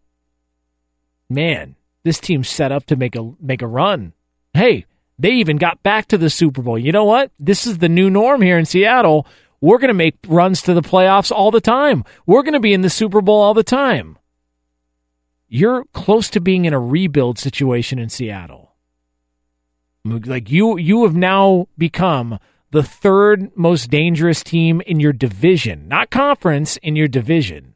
Man, 1.28 1.76
this 2.02 2.18
team's 2.18 2.48
set 2.48 2.72
up 2.72 2.86
to 2.86 2.96
make 2.96 3.14
a 3.14 3.32
make 3.40 3.62
a 3.62 3.68
run. 3.68 4.14
Hey, 4.52 4.86
they 5.18 5.30
even 5.32 5.58
got 5.58 5.82
back 5.82 6.06
to 6.08 6.18
the 6.18 6.30
Super 6.30 6.62
Bowl. 6.62 6.78
You 6.78 6.90
know 6.90 7.04
what? 7.04 7.30
This 7.38 7.66
is 7.66 7.78
the 7.78 7.88
new 7.88 8.10
norm 8.10 8.42
here 8.42 8.58
in 8.58 8.64
Seattle. 8.64 9.26
We're 9.60 9.78
going 9.78 9.88
to 9.88 9.94
make 9.94 10.16
runs 10.26 10.62
to 10.62 10.74
the 10.74 10.82
playoffs 10.82 11.30
all 11.30 11.50
the 11.50 11.60
time. 11.60 12.04
We're 12.26 12.42
going 12.42 12.54
to 12.54 12.60
be 12.60 12.72
in 12.72 12.80
the 12.80 12.90
Super 12.90 13.20
Bowl 13.20 13.40
all 13.40 13.54
the 13.54 13.62
time. 13.62 14.18
You're 15.48 15.84
close 15.92 16.30
to 16.30 16.40
being 16.40 16.64
in 16.64 16.72
a 16.72 16.80
rebuild 16.80 17.38
situation 17.38 17.98
in 17.98 18.08
Seattle. 18.08 18.76
Like 20.04 20.50
you 20.50 20.78
you 20.78 21.02
have 21.02 21.14
now 21.14 21.66
become 21.76 22.38
the 22.70 22.82
third 22.82 23.50
most 23.56 23.90
dangerous 23.90 24.42
team 24.42 24.80
in 24.86 25.00
your 25.00 25.12
division, 25.12 25.88
not 25.88 26.10
conference, 26.10 26.76
in 26.78 26.96
your 26.96 27.08
division. 27.08 27.74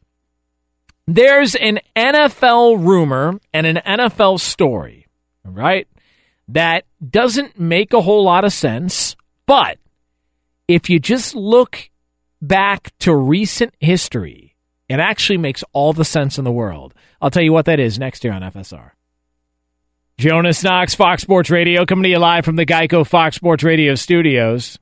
there's 1.06 1.56
an 1.56 1.82
NFL 1.98 2.86
rumor 2.86 3.42
and 3.54 3.68
an 3.68 3.82
NFL 3.86 4.40
story 4.40 5.01
right? 5.44 5.88
That 6.48 6.86
doesn't 7.08 7.60
make 7.60 7.94
a 7.94 8.02
whole 8.02 8.24
lot 8.24 8.44
of 8.44 8.54
sense, 8.54 9.16
but 9.46 9.78
if 10.68 10.90
you 10.90 11.00
just 11.00 11.36
look 11.36 11.90
back 12.42 12.92
to 13.00 13.16
recent 13.16 13.74
history, 13.80 14.56
it 14.90 15.00
actually 15.00 15.38
makes 15.38 15.64
all 15.74 15.94
the 15.94 16.06
sense 16.06 16.38
in 16.38 16.44
the 16.44 16.52
world. 16.52 16.94
I'll 17.22 17.32
tell 17.32 17.44
you 17.44 17.54
what 17.54 17.66
that 17.66 17.80
is 17.80 18.00
next 18.00 18.24
year 18.24 18.34
on 18.34 18.42
FSR. 18.42 18.92
Jonas 20.18 20.64
Knox, 20.64 20.94
Fox 20.94 21.22
Sports 21.22 21.50
Radio, 21.50 21.86
coming 21.86 22.04
to 22.04 22.10
you 22.10 22.20
live 22.20 22.46
from 22.46 22.56
the 22.56 22.66
Geico 22.66 23.08
Fox 23.08 23.36
Sports 23.36 23.64
Radio 23.64 23.96
studios. 23.96 24.78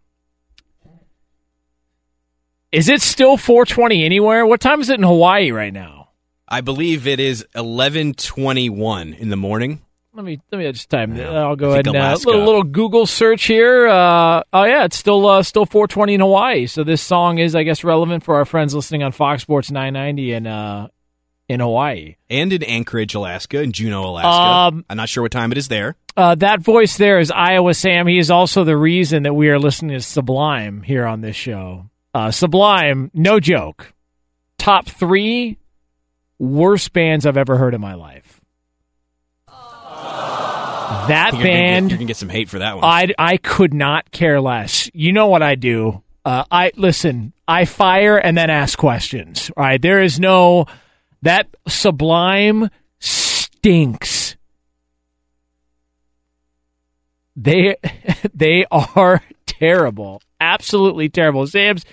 Is 2.72 2.90
it 2.90 3.02
still 3.02 3.38
420 3.38 4.04
anywhere? 4.04 4.46
What 4.46 4.62
time 4.62 4.82
is 4.82 4.90
it 4.90 5.00
in 5.00 5.04
Hawaii 5.04 5.52
right 5.52 5.74
now? 5.74 6.10
I 6.48 6.62
believe 6.62 7.08
it 7.08 7.20
is 7.20 7.46
11:21 7.56 9.14
in 9.14 9.30
the 9.30 9.38
morning. 9.38 9.82
Let 10.14 10.26
me 10.26 10.40
let 10.52 10.58
me 10.58 10.72
just 10.72 10.90
time. 10.90 11.16
Yeah. 11.16 11.30
I'll 11.30 11.56
go 11.56 11.72
ahead 11.72 11.88
and 11.88 11.96
uh, 11.96 12.18
little 12.26 12.44
little 12.44 12.64
Google 12.64 13.06
search 13.06 13.46
here. 13.46 13.88
Uh, 13.88 14.44
oh 14.52 14.64
yeah, 14.64 14.86
it's 14.86 14.98
still 14.98 15.26
uh, 15.28 15.44
still 15.44 15.66
420 15.66 16.16
in 16.16 16.20
Hawaii. 16.20 16.66
So 16.66 16.84
this 16.84 17.02
song 17.02 17.38
is, 17.38 17.56
I 17.56 17.64
guess, 17.64 17.84
relevant 17.84 18.24
for 18.24 18.36
our 18.36 18.46
friends 18.46 18.74
listening 18.74 19.04
on 19.04 19.12
Fox 19.12 19.44
Sports 19.44 19.70
990 19.70 20.34
in 20.34 20.48
uh, 20.48 20.88
in 21.48 21.60
Hawaii 21.60 22.16
and 22.30 22.52
in 22.52 22.64
Anchorage, 22.64 23.14
Alaska, 23.16 23.60
and 23.60 23.74
Juneau, 23.74 24.04
Alaska. 24.10 24.76
Um, 24.76 24.86
I'm 24.90 24.98
not 24.98 25.10
sure 25.10 25.24
what 25.24 25.32
time 25.32 25.52
it 25.52 25.58
is 25.58 25.68
there. 25.68 25.96
Uh, 26.18 26.36
that 26.36 26.60
voice 26.60 26.98
there 26.98 27.20
is 27.20 27.32
Iowa 27.32 27.74
Sam. 27.74 28.06
He 28.08 28.18
is 28.18 28.30
also 28.32 28.64
the 28.64 28.76
reason 28.76 29.24
that 29.24 29.34
we 29.34 29.50
are 29.50 29.60
listening 29.60 29.92
to 29.92 30.02
Sublime 30.02 30.82
here 30.82 31.06
on 31.06 31.22
this 31.22 31.36
show. 31.36 31.90
Uh, 32.14 32.32
Sublime, 32.32 33.10
no 33.14 33.40
joke, 33.40 33.94
top 34.58 34.88
three 34.88 35.58
worst 36.40 36.92
bands 36.94 37.26
I've 37.26 37.38
ever 37.38 37.58
heard 37.58 37.74
in 37.74 37.80
my 37.80 37.94
life. 37.94 38.29
That 41.10 41.34
you're 41.34 41.44
band, 41.44 41.90
get, 41.90 41.92
you 41.94 41.98
can 41.98 42.08
get 42.08 42.18
some 42.18 42.30
hate 42.30 42.50
for 42.50 42.60
that 42.60 42.76
one. 42.76 42.86
I 42.86 43.10
I 43.18 43.38
could 43.38 43.74
not 43.74 44.12
care 44.12 44.40
less. 44.40 44.90
You 44.94 45.12
know 45.12 45.28
what 45.28 45.42
I 45.44 45.56
do? 45.56 46.04
Uh, 46.26 46.44
I 46.52 46.72
listen. 46.76 47.34
I 47.48 47.66
fire 47.66 48.18
and 48.18 48.38
then 48.38 48.50
ask 48.50 48.78
questions. 48.78 49.52
All 49.58 49.64
right, 49.64 49.82
there 49.82 50.02
is 50.02 50.20
no 50.20 50.66
that 51.22 51.48
Sublime 51.68 52.70
stinks. 53.00 54.36
They 57.36 57.76
they 58.34 58.66
are 58.72 59.22
terrible, 59.46 60.22
absolutely 60.40 61.10
terrible. 61.10 61.48
Sam's 61.48 61.86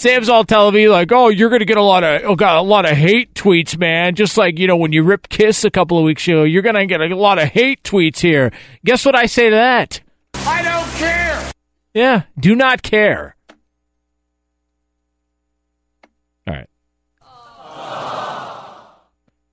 Sam's 0.00 0.30
all 0.30 0.44
telling 0.44 0.74
me 0.74 0.88
like, 0.88 1.12
"Oh, 1.12 1.28
you're 1.28 1.50
gonna 1.50 1.66
get 1.66 1.76
a 1.76 1.82
lot 1.82 2.02
of 2.02 2.22
oh, 2.24 2.34
got 2.34 2.56
a 2.56 2.62
lot 2.62 2.90
of 2.90 2.96
hate 2.96 3.34
tweets, 3.34 3.76
man." 3.76 4.14
Just 4.14 4.38
like 4.38 4.58
you 4.58 4.66
know 4.66 4.78
when 4.78 4.92
you 4.92 5.02
rip 5.02 5.28
Kiss 5.28 5.62
a 5.62 5.70
couple 5.70 5.98
of 5.98 6.04
weeks 6.04 6.26
ago, 6.26 6.42
you're 6.42 6.62
gonna 6.62 6.86
get 6.86 7.02
a 7.02 7.14
lot 7.14 7.38
of 7.38 7.50
hate 7.50 7.82
tweets 7.82 8.20
here. 8.20 8.50
Guess 8.82 9.04
what 9.04 9.14
I 9.14 9.26
say 9.26 9.50
to 9.50 9.56
that? 9.56 10.00
I 10.36 10.62
don't 10.62 10.90
care. 10.98 11.52
Yeah, 11.92 12.22
do 12.38 12.54
not 12.54 12.80
care. 12.80 13.36
All 16.48 16.54
right. 16.54 16.68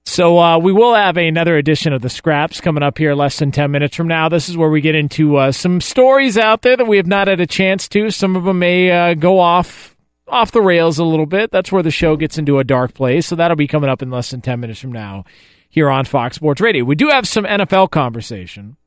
So 0.06 0.40
uh, 0.40 0.60
we 0.60 0.72
will 0.72 0.95
have 0.95 1.18
another 1.18 1.57
edition 1.57 1.91
of 1.91 2.02
the 2.02 2.10
Scraps 2.10 2.61
coming 2.61 2.84
up 2.84 2.98
here 2.98 3.15
less 3.15 3.38
than 3.38 3.52
ten 3.52 3.69
minutes 3.72 3.98
from 3.98 4.07
now. 4.07 4.30
This 4.30 4.48
is 4.48 4.56
where 4.56 4.69
we 4.69 4.80
get 4.80 4.95
into 4.95 5.36
uh, 5.36 5.52
some 5.52 5.82
stories 5.82 6.38
out 6.38 6.61
there 6.61 6.78
that 6.78 6.88
we 6.88 6.95
have 6.95 7.06
not 7.06 7.28
had 7.28 7.41
a 7.41 7.48
chance 7.48 7.90
to. 7.90 8.10
Some 8.11 8.38
of 8.38 8.45
them 8.45 8.60
may 8.60 8.90
uh, 8.90 9.14
go 9.14 9.41
off 9.41 9.97
off 10.27 10.51
the 10.51 10.61
rails 10.61 10.99
a 10.99 11.03
little 11.03 11.25
bit. 11.25 11.51
That's 11.51 11.71
where 11.71 11.83
the 11.83 11.91
show 11.91 12.15
gets 12.15 12.37
into 12.37 12.59
a 12.59 12.63
dark 12.63 12.93
place. 12.93 13.27
So 13.27 13.35
that'll 13.35 13.57
be 13.57 13.67
coming 13.67 13.89
up 13.89 14.01
in 14.01 14.09
less 14.09 14.31
than 14.31 14.41
10 14.41 14.59
minutes 14.59 14.79
from 14.79 14.91
now 14.91 15.25
here 15.69 15.89
on 15.89 16.05
Fox 16.05 16.35
Sports 16.35 16.61
Radio. 16.61 16.83
We 16.83 16.95
do 16.95 17.09
have 17.09 17.27
some 17.27 17.45
NFL 17.45 17.91
conversation. 17.91 18.77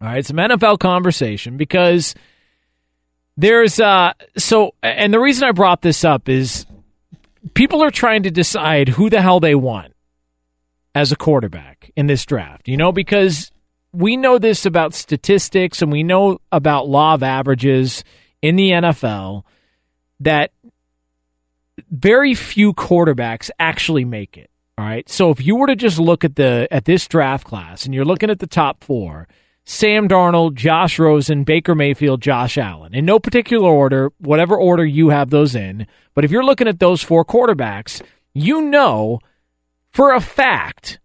All 0.00 0.08
right, 0.08 0.24
some 0.24 0.36
NFL 0.36 0.78
conversation 0.78 1.56
because 1.56 2.14
there's 3.36 3.80
uh 3.80 4.12
so 4.36 4.74
and 4.82 5.12
the 5.12 5.20
reason 5.20 5.48
I 5.48 5.52
brought 5.52 5.82
this 5.82 6.04
up 6.04 6.28
is 6.28 6.66
people 7.54 7.82
are 7.82 7.90
trying 7.90 8.22
to 8.22 8.30
decide 8.30 8.88
who 8.88 9.10
the 9.10 9.20
hell 9.20 9.40
they 9.40 9.54
want 9.54 9.94
as 10.94 11.10
a 11.10 11.16
quarterback 11.16 11.90
in 11.96 12.06
this 12.06 12.24
draft. 12.24 12.68
You 12.68 12.76
know, 12.76 12.92
because 12.92 13.50
we 13.92 14.16
know 14.16 14.38
this 14.38 14.66
about 14.66 14.94
statistics 14.94 15.82
and 15.82 15.90
we 15.90 16.02
know 16.02 16.40
about 16.52 16.88
law 16.88 17.14
of 17.14 17.22
averages 17.22 18.04
in 18.40 18.56
the 18.56 18.70
NFL 18.70 19.42
that 20.20 20.52
very 21.90 22.34
few 22.34 22.72
quarterbacks 22.72 23.50
actually 23.58 24.04
make 24.04 24.36
it. 24.36 24.50
All 24.76 24.84
right. 24.84 25.08
So 25.08 25.30
if 25.30 25.44
you 25.44 25.56
were 25.56 25.66
to 25.66 25.76
just 25.76 25.98
look 25.98 26.24
at 26.24 26.36
the 26.36 26.68
at 26.70 26.84
this 26.84 27.06
draft 27.08 27.44
class 27.44 27.84
and 27.84 27.94
you're 27.94 28.04
looking 28.04 28.30
at 28.30 28.38
the 28.38 28.46
top 28.46 28.84
four, 28.84 29.26
Sam 29.64 30.08
Darnold, 30.08 30.54
Josh 30.54 30.98
Rosen, 30.98 31.44
Baker 31.44 31.74
Mayfield, 31.74 32.22
Josh 32.22 32.56
Allen, 32.56 32.94
in 32.94 33.04
no 33.04 33.18
particular 33.18 33.68
order, 33.68 34.12
whatever 34.18 34.56
order 34.56 34.86
you 34.86 35.08
have 35.08 35.30
those 35.30 35.54
in. 35.54 35.86
But 36.14 36.24
if 36.24 36.30
you're 36.30 36.44
looking 36.44 36.68
at 36.68 36.78
those 36.78 37.02
four 37.02 37.24
quarterbacks, 37.24 38.00
you 38.34 38.62
know 38.62 39.18
for 39.90 40.14
a 40.14 40.20
fact 40.20 41.00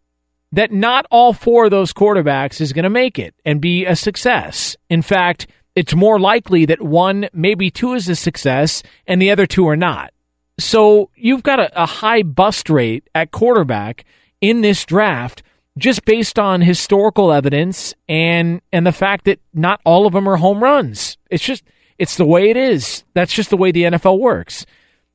that 0.51 0.71
not 0.71 1.07
all 1.09 1.33
four 1.33 1.65
of 1.65 1.71
those 1.71 1.93
quarterbacks 1.93 2.61
is 2.61 2.73
going 2.73 2.83
to 2.83 2.89
make 2.89 3.17
it 3.17 3.33
and 3.43 3.59
be 3.59 3.85
a 3.85 3.95
success. 3.95 4.77
In 4.87 5.01
fact, 5.01 5.47
it's 5.75 5.95
more 5.95 6.19
likely 6.19 6.65
that 6.65 6.81
one, 6.81 7.29
maybe 7.33 7.71
two 7.71 7.93
is 7.93 8.07
a 8.07 8.15
success 8.15 8.83
and 9.07 9.21
the 9.21 9.31
other 9.31 9.45
two 9.45 9.67
are 9.67 9.75
not. 9.75 10.13
So 10.59 11.09
you've 11.15 11.43
got 11.43 11.59
a, 11.59 11.81
a 11.81 11.85
high 11.85 12.21
bust 12.23 12.69
rate 12.69 13.09
at 13.15 13.31
quarterback 13.31 14.05
in 14.41 14.61
this 14.61 14.85
draft 14.85 15.41
just 15.77 16.05
based 16.05 16.37
on 16.37 16.61
historical 16.61 17.31
evidence 17.31 17.95
and 18.07 18.61
and 18.71 18.85
the 18.85 18.91
fact 18.91 19.25
that 19.25 19.39
not 19.53 19.81
all 19.83 20.05
of 20.05 20.13
them 20.13 20.29
are 20.29 20.37
home 20.37 20.61
runs. 20.61 21.17
It's 21.29 21.43
just 21.43 21.63
it's 21.97 22.17
the 22.17 22.25
way 22.25 22.49
it 22.49 22.57
is. 22.57 23.03
That's 23.13 23.33
just 23.33 23.49
the 23.49 23.57
way 23.57 23.71
the 23.71 23.83
NFL 23.83 24.19
works. 24.19 24.65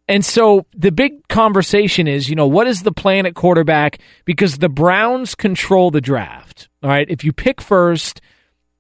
And 0.09 0.25
so 0.25 0.65
the 0.75 0.91
big 0.91 1.29
conversation 1.29 2.09
is, 2.09 2.31
you 2.31 2.35
know, 2.35 2.47
what 2.47 2.67
is 2.67 2.83
the 2.83 2.93
plan 2.93 3.27
at 3.27 3.35
quarterback 3.35 3.99
because 4.25 4.59
the 4.59 4.71
Browns 4.71 5.35
control 5.35 5.91
the 5.91 6.01
draft. 6.01 6.69
All 6.83 6.89
right, 6.89 7.09
if 7.11 7.25
you 7.25 7.33
pick 7.33 7.61
first, 7.61 8.21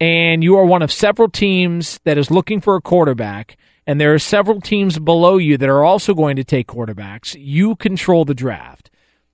and 0.00 0.42
you 0.42 0.56
are 0.56 0.64
one 0.64 0.82
of 0.82 0.92
several 0.92 1.28
teams 1.28 1.98
that 2.04 2.18
is 2.18 2.30
looking 2.30 2.60
for 2.60 2.76
a 2.76 2.80
quarterback, 2.80 3.56
and 3.86 4.00
there 4.00 4.14
are 4.14 4.18
several 4.18 4.60
teams 4.60 4.98
below 4.98 5.38
you 5.38 5.56
that 5.56 5.68
are 5.68 5.84
also 5.84 6.14
going 6.14 6.36
to 6.36 6.44
take 6.44 6.66
quarterbacks, 6.68 7.36
you 7.38 7.76
control 7.76 8.24
the 8.24 8.34
draft. 8.34 8.90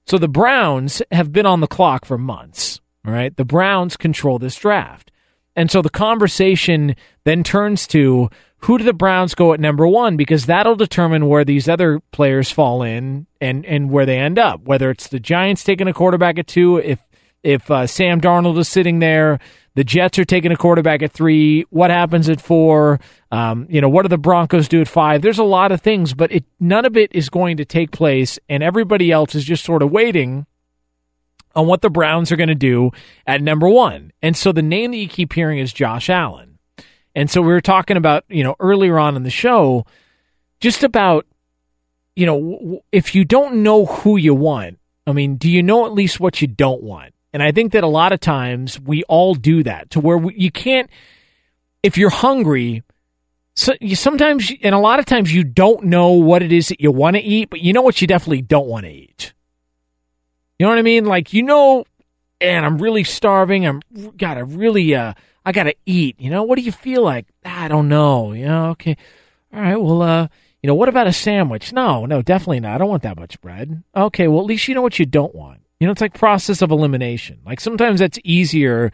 So 0.06 0.18
the 0.18 0.28
Browns 0.28 1.02
have 1.10 1.32
been 1.32 1.46
on 1.46 1.60
the 1.60 1.66
clock 1.66 2.04
for 2.04 2.18
months. 2.18 2.80
Right. 3.04 3.36
The 3.36 3.44
Browns 3.44 3.98
control 3.98 4.38
this 4.38 4.56
draft. 4.56 5.10
And 5.54 5.70
so 5.70 5.82
the 5.82 5.90
conversation 5.90 6.96
then 7.24 7.44
turns 7.44 7.86
to 7.88 8.30
who 8.58 8.78
do 8.78 8.84
the 8.84 8.94
Browns 8.94 9.34
go 9.34 9.52
at 9.52 9.60
number 9.60 9.86
one? 9.86 10.16
Because 10.16 10.46
that'll 10.46 10.74
determine 10.74 11.28
where 11.28 11.44
these 11.44 11.68
other 11.68 12.00
players 12.12 12.50
fall 12.50 12.82
in 12.82 13.26
and, 13.42 13.66
and 13.66 13.90
where 13.90 14.06
they 14.06 14.18
end 14.18 14.38
up. 14.38 14.62
Whether 14.62 14.90
it's 14.90 15.08
the 15.08 15.20
Giants 15.20 15.64
taking 15.64 15.86
a 15.86 15.92
quarterback 15.92 16.38
at 16.38 16.46
two, 16.46 16.78
if 16.78 17.00
if 17.42 17.70
uh, 17.70 17.86
Sam 17.86 18.22
Darnold 18.22 18.58
is 18.58 18.68
sitting 18.68 19.00
there, 19.00 19.38
the 19.74 19.84
Jets 19.84 20.18
are 20.18 20.24
taking 20.24 20.52
a 20.52 20.56
quarterback 20.56 21.02
at 21.02 21.12
three. 21.12 21.62
What 21.70 21.90
happens 21.90 22.28
at 22.28 22.40
four? 22.40 23.00
Um, 23.30 23.66
you 23.68 23.80
know, 23.80 23.88
what 23.88 24.02
do 24.02 24.08
the 24.08 24.18
Broncos 24.18 24.68
do 24.68 24.80
at 24.80 24.88
five? 24.88 25.22
There's 25.22 25.38
a 25.38 25.44
lot 25.44 25.72
of 25.72 25.80
things, 25.80 26.14
but 26.14 26.30
it, 26.30 26.44
none 26.60 26.84
of 26.84 26.96
it 26.96 27.14
is 27.14 27.28
going 27.28 27.56
to 27.56 27.64
take 27.64 27.90
place, 27.90 28.38
and 28.48 28.62
everybody 28.62 29.10
else 29.10 29.34
is 29.34 29.44
just 29.44 29.64
sort 29.64 29.82
of 29.82 29.90
waiting 29.90 30.46
on 31.56 31.66
what 31.66 31.82
the 31.82 31.90
Browns 31.90 32.32
are 32.32 32.36
going 32.36 32.48
to 32.48 32.54
do 32.54 32.90
at 33.26 33.40
number 33.40 33.68
one. 33.68 34.12
And 34.22 34.36
so 34.36 34.52
the 34.52 34.62
name 34.62 34.90
that 34.90 34.96
you 34.96 35.08
keep 35.08 35.32
hearing 35.32 35.58
is 35.58 35.72
Josh 35.72 36.10
Allen. 36.10 36.58
And 37.14 37.30
so 37.30 37.40
we 37.40 37.48
were 37.48 37.60
talking 37.60 37.96
about, 37.96 38.24
you 38.28 38.42
know, 38.42 38.56
earlier 38.58 38.98
on 38.98 39.16
in 39.16 39.22
the 39.22 39.30
show, 39.30 39.86
just 40.60 40.82
about, 40.82 41.26
you 42.16 42.26
know, 42.26 42.82
if 42.90 43.14
you 43.14 43.24
don't 43.24 43.62
know 43.62 43.86
who 43.86 44.16
you 44.16 44.34
want, 44.34 44.78
I 45.06 45.12
mean, 45.12 45.36
do 45.36 45.48
you 45.48 45.62
know 45.62 45.86
at 45.86 45.92
least 45.92 46.18
what 46.18 46.40
you 46.40 46.48
don't 46.48 46.82
want? 46.82 47.14
And 47.34 47.42
I 47.42 47.50
think 47.50 47.72
that 47.72 47.82
a 47.82 47.88
lot 47.88 48.12
of 48.12 48.20
times 48.20 48.78
we 48.78 49.02
all 49.04 49.34
do 49.34 49.64
that 49.64 49.90
to 49.90 50.00
where 50.00 50.16
we, 50.16 50.34
you 50.36 50.52
can't, 50.52 50.88
if 51.82 51.98
you're 51.98 52.08
hungry, 52.08 52.84
so 53.56 53.72
you 53.80 53.96
sometimes, 53.96 54.52
and 54.62 54.72
a 54.72 54.78
lot 54.78 55.00
of 55.00 55.04
times 55.04 55.34
you 55.34 55.42
don't 55.42 55.86
know 55.86 56.12
what 56.12 56.44
it 56.44 56.52
is 56.52 56.68
that 56.68 56.80
you 56.80 56.92
want 56.92 57.16
to 57.16 57.22
eat, 57.22 57.50
but 57.50 57.60
you 57.60 57.72
know 57.72 57.82
what 57.82 58.00
you 58.00 58.06
definitely 58.06 58.42
don't 58.42 58.68
want 58.68 58.86
to 58.86 58.92
eat. 58.92 59.34
You 60.60 60.66
know 60.66 60.70
what 60.70 60.78
I 60.78 60.82
mean? 60.82 61.06
Like, 61.06 61.32
you 61.32 61.42
know, 61.42 61.84
and 62.40 62.64
I'm 62.64 62.78
really 62.78 63.02
starving. 63.02 63.66
I'm, 63.66 63.82
gotta 64.16 64.44
really, 64.44 64.94
uh, 64.94 65.14
I 65.44 65.50
gotta 65.50 65.74
eat. 65.86 66.14
You 66.20 66.30
know, 66.30 66.44
what 66.44 66.56
do 66.56 66.62
you 66.62 66.70
feel 66.70 67.02
like? 67.02 67.26
I 67.44 67.66
don't 67.66 67.88
know. 67.88 68.32
You 68.32 68.46
know, 68.46 68.66
okay. 68.70 68.96
All 69.52 69.60
right. 69.60 69.76
Well, 69.76 70.02
uh, 70.02 70.28
you 70.62 70.68
know, 70.68 70.76
what 70.76 70.88
about 70.88 71.08
a 71.08 71.12
sandwich? 71.12 71.72
No, 71.72 72.06
no, 72.06 72.22
definitely 72.22 72.60
not. 72.60 72.76
I 72.76 72.78
don't 72.78 72.90
want 72.90 73.02
that 73.02 73.18
much 73.18 73.40
bread. 73.40 73.82
Okay. 73.96 74.28
Well, 74.28 74.40
at 74.40 74.46
least 74.46 74.68
you 74.68 74.76
know 74.76 74.82
what 74.82 75.00
you 75.00 75.06
don't 75.06 75.34
want. 75.34 75.62
You 75.80 75.86
know, 75.86 75.92
it's 75.92 76.00
like 76.00 76.14
process 76.14 76.62
of 76.62 76.70
elimination. 76.70 77.40
Like 77.44 77.60
sometimes 77.60 78.00
that's 78.00 78.18
easier 78.24 78.92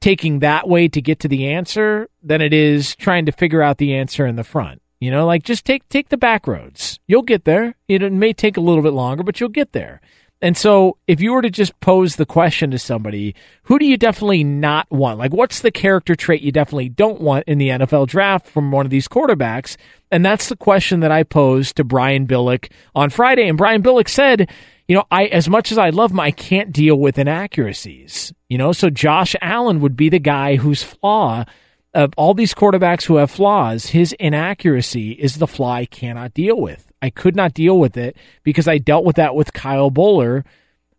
taking 0.00 0.38
that 0.40 0.68
way 0.68 0.88
to 0.88 1.00
get 1.00 1.20
to 1.20 1.28
the 1.28 1.48
answer 1.48 2.08
than 2.22 2.40
it 2.40 2.52
is 2.52 2.96
trying 2.96 3.26
to 3.26 3.32
figure 3.32 3.62
out 3.62 3.78
the 3.78 3.94
answer 3.94 4.26
in 4.26 4.36
the 4.36 4.44
front. 4.44 4.80
You 5.00 5.10
know, 5.10 5.26
like 5.26 5.42
just 5.44 5.64
take 5.64 5.88
take 5.88 6.10
the 6.10 6.16
back 6.16 6.46
roads. 6.46 6.98
You'll 7.06 7.22
get 7.22 7.44
there. 7.44 7.74
It 7.88 8.12
may 8.12 8.32
take 8.32 8.56
a 8.56 8.60
little 8.60 8.82
bit 8.82 8.92
longer, 8.92 9.22
but 9.22 9.40
you'll 9.40 9.48
get 9.48 9.72
there. 9.72 10.00
And 10.42 10.56
so, 10.56 10.96
if 11.06 11.20
you 11.20 11.32
were 11.32 11.42
to 11.42 11.50
just 11.50 11.78
pose 11.80 12.16
the 12.16 12.24
question 12.24 12.70
to 12.70 12.78
somebody, 12.78 13.34
who 13.64 13.78
do 13.78 13.84
you 13.84 13.98
definitely 13.98 14.42
not 14.42 14.90
want? 14.90 15.18
Like, 15.18 15.34
what's 15.34 15.60
the 15.60 15.70
character 15.70 16.14
trait 16.14 16.40
you 16.40 16.50
definitely 16.50 16.88
don't 16.88 17.20
want 17.20 17.44
in 17.46 17.58
the 17.58 17.68
NFL 17.68 18.08
draft 18.08 18.46
from 18.46 18.70
one 18.70 18.86
of 18.86 18.90
these 18.90 19.06
quarterbacks? 19.06 19.76
And 20.10 20.24
that's 20.24 20.48
the 20.48 20.56
question 20.56 21.00
that 21.00 21.12
I 21.12 21.24
posed 21.24 21.76
to 21.76 21.84
Brian 21.84 22.26
Billick 22.26 22.70
on 22.94 23.10
Friday. 23.10 23.48
And 23.48 23.58
Brian 23.58 23.82
Billick 23.82 24.08
said, 24.08 24.48
you 24.90 24.96
know, 24.96 25.04
I 25.08 25.26
as 25.26 25.48
much 25.48 25.70
as 25.70 25.78
I 25.78 25.90
love 25.90 26.10
him, 26.10 26.18
I 26.18 26.32
can't 26.32 26.72
deal 26.72 26.96
with 26.96 27.16
inaccuracies. 27.16 28.32
You 28.48 28.58
know, 28.58 28.72
so 28.72 28.90
Josh 28.90 29.36
Allen 29.40 29.80
would 29.82 29.96
be 29.96 30.08
the 30.08 30.18
guy 30.18 30.56
whose 30.56 30.82
flaw 30.82 31.44
of 31.94 32.12
all 32.16 32.34
these 32.34 32.54
quarterbacks 32.54 33.04
who 33.04 33.14
have 33.14 33.30
flaws, 33.30 33.86
his 33.86 34.12
inaccuracy 34.14 35.12
is 35.12 35.36
the 35.36 35.46
flaw 35.46 35.74
I 35.74 35.86
cannot 35.86 36.34
deal 36.34 36.60
with. 36.60 36.90
I 37.00 37.08
could 37.10 37.36
not 37.36 37.54
deal 37.54 37.78
with 37.78 37.96
it 37.96 38.16
because 38.42 38.66
I 38.66 38.78
dealt 38.78 39.04
with 39.04 39.14
that 39.14 39.36
with 39.36 39.52
Kyle 39.52 39.92
Boller 39.92 40.44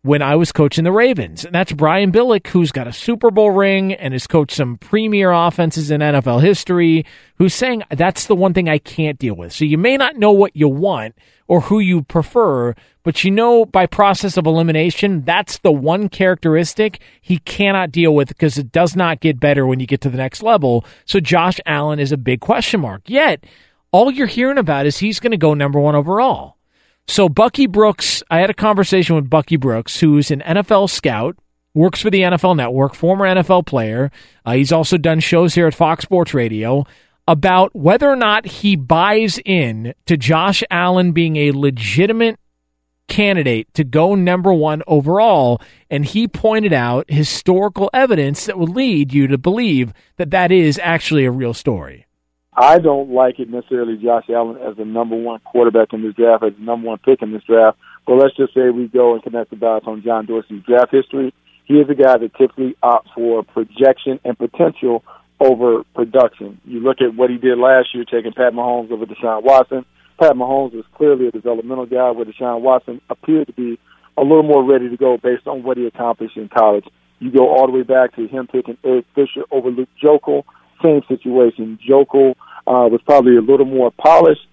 when 0.03 0.23
I 0.23 0.36
was 0.36 0.52
coaching 0.52 0.84
the 0.84 0.91
Ravens. 0.91 1.45
And 1.45 1.53
that's 1.53 1.72
Brian 1.73 2.11
Billick, 2.11 2.48
who's 2.48 2.72
got 2.72 2.88
a 2.88 2.94
Super 2.94 3.30
Bowl 3.30 3.52
ring 3.52 3.94
and 3.94 4.14
has 4.14 4.26
coached 4.26 4.56
some 4.56 4.78
premier 4.78 5.32
offenses 5.32 5.91
in 5.91 6.02
NFL 6.02 6.41
history, 6.41 7.06
who's 7.36 7.53
saying 7.53 7.84
that's 7.91 8.26
the 8.26 8.36
one 8.36 8.53
thing 8.53 8.68
I 8.68 8.80
can't 8.80 9.19
deal 9.19 9.36
with. 9.36 9.53
So 9.53 9.64
you 9.64 9.78
may 9.78 9.98
not 9.98 10.15
know 10.15 10.32
what 10.32 10.56
you 10.56 10.68
want 10.68 11.15
or 11.48 11.61
who 11.61 11.80
you 11.80 12.02
prefer, 12.02 12.73
but 13.03 13.23
you 13.23 13.30
know 13.30 13.65
by 13.65 13.86
process 13.86 14.38
of 14.38 14.48
elimination, 14.48 15.23
that's 15.23 15.60
the 15.60 15.72
one 15.72 16.10
characteristic 16.10 16.99
he 17.22 17.38
cannot 17.40 17.91
deal 17.91 18.15
with 18.15 18.30
because 18.30 18.57
it 18.57 18.72
does 18.72 18.95
not 18.95 19.19
get 19.19 19.40
better 19.40 19.68
when 19.68 19.80
you 19.80 19.86
get 19.86 20.02
to 20.02 20.10
the 20.10 20.18
next 20.18 20.41
level. 20.41 20.84
So 21.06 21.19
Josh 21.19 21.60
Allen 21.68 21.99
is 21.99 22.11
a 22.11 22.18
big 22.18 22.41
question 22.41 22.82
mark. 22.82 23.03
Yet, 23.06 23.45
all 23.91 24.10
you're 24.10 24.28
hearing 24.28 24.57
about 24.57 24.88
is 24.88 24.98
he's 24.98 25.19
going 25.19 25.32
to 25.32 25.38
go 25.38 25.53
number 25.53 25.80
one 25.80 25.95
overall. 25.95 26.57
So 27.07 27.28
Bucky 27.28 27.68
Brooks, 27.68 28.23
I 28.30 28.40
had 28.40 28.49
a 28.49 28.53
conversation 28.53 29.15
with 29.15 29.30
Bucky 29.30 29.57
Brooks, 29.57 29.99
who's 29.99 30.32
an 30.32 30.41
NFL 30.41 30.90
scout, 30.90 31.38
works 31.73 32.02
for 32.02 32.10
the 32.10 32.22
NFL 32.22 32.56
Network, 32.56 32.95
former 32.95 33.26
NFL 33.26 33.65
player. 33.65 34.11
Uh, 34.45 34.53
he's 34.53 34.72
also 34.72 34.98
done 34.98 35.19
shows 35.19 35.56
here 35.56 35.68
at 35.68 35.76
Fox 35.76 36.03
Sports 36.03 36.34
Radio 36.34 36.86
about 37.28 37.76
whether 37.76 38.10
or 38.10 38.15
not 38.15 38.45
he 38.45 38.76
buys 38.76 39.40
in 39.45 39.94
to 40.06 40.18
Josh 40.18 40.64
Allen 40.69 41.11
being 41.11 41.36
a 41.36 41.52
legitimate 41.52 42.40
candidate 43.07 43.72
to 43.73 43.84
go 43.84 44.15
number 44.15 44.53
one 44.53 44.82
overall. 44.88 45.61
And 45.90 46.06
he 46.06 46.28
pointed 46.28 46.73
out 46.73 47.10
historical 47.10 47.90
evidence 47.94 48.45
that 48.45 48.57
would 48.57 48.69
lead 48.69 49.14
you 49.14 49.28
to 49.28 49.38
believe 49.38 49.94
that 50.18 50.32
that 50.32 50.52
is 50.52 50.80
actually 50.82 51.26
a 51.26 51.32
real 51.32 51.53
story. 51.53 52.06
I 52.61 52.77
don't 52.77 53.09
like 53.09 53.39
it 53.39 53.49
necessarily 53.49 53.97
Josh 53.97 54.25
Allen 54.29 54.57
as 54.61 54.77
the 54.77 54.85
number 54.85 55.15
one 55.15 55.39
quarterback 55.39 55.93
in 55.93 56.03
this 56.03 56.13
draft, 56.13 56.43
as 56.43 56.53
the 56.53 56.63
number 56.63 56.89
one 56.89 56.99
pick 56.99 57.23
in 57.23 57.33
this 57.33 57.41
draft. 57.41 57.79
But 58.05 58.17
let's 58.17 58.38
just 58.38 58.53
say 58.53 58.69
we 58.69 58.88
go 58.88 59.15
and 59.15 59.23
connect 59.23 59.49
the 59.49 59.55
dots 59.55 59.88
on 59.88 60.03
John 60.03 60.27
Dorsey's 60.27 60.61
draft 60.63 60.91
history. 60.91 61.33
He 61.65 61.79
is 61.79 61.89
a 61.89 61.95
guy 61.95 62.19
that 62.19 62.35
typically 62.35 62.75
opts 62.83 63.07
for 63.15 63.41
projection 63.41 64.19
and 64.23 64.38
potential 64.38 65.03
over 65.39 65.83
production. 65.95 66.61
You 66.63 66.81
look 66.81 67.01
at 67.01 67.15
what 67.15 67.31
he 67.31 67.38
did 67.38 67.57
last 67.57 67.95
year, 67.95 68.05
taking 68.05 68.31
Pat 68.31 68.53
Mahomes 68.53 68.91
over 68.91 69.07
Deshaun 69.07 69.41
Watson. 69.41 69.83
Pat 70.19 70.33
Mahomes 70.33 70.75
was 70.75 70.85
clearly 70.93 71.29
a 71.29 71.31
developmental 71.31 71.88
guy, 71.88 72.11
where 72.11 72.25
Deshaun 72.25 72.61
Watson 72.61 73.01
appeared 73.09 73.47
to 73.47 73.53
be 73.53 73.79
a 74.19 74.21
little 74.21 74.43
more 74.43 74.63
ready 74.63 74.88
to 74.88 74.97
go 74.97 75.17
based 75.17 75.47
on 75.47 75.63
what 75.63 75.77
he 75.77 75.88
accomplished 75.88 76.38
in 76.38 76.47
college. 76.47 76.85
You 77.17 77.31
go 77.31 77.49
all 77.49 77.65
the 77.65 77.73
way 77.73 77.81
back 77.81 78.15
to 78.17 78.27
him 78.27 78.45
picking 78.45 78.77
Eric 78.83 79.05
Fisher 79.15 79.45
over 79.49 79.71
Luke 79.71 79.89
Joeckel, 80.03 80.43
same 80.83 81.01
situation. 81.07 81.79
Joeckel 81.88 82.35
uh, 82.67 82.88
was 82.91 83.01
probably 83.05 83.35
a 83.35 83.41
little 83.41 83.65
more 83.65 83.91
polished. 83.91 84.47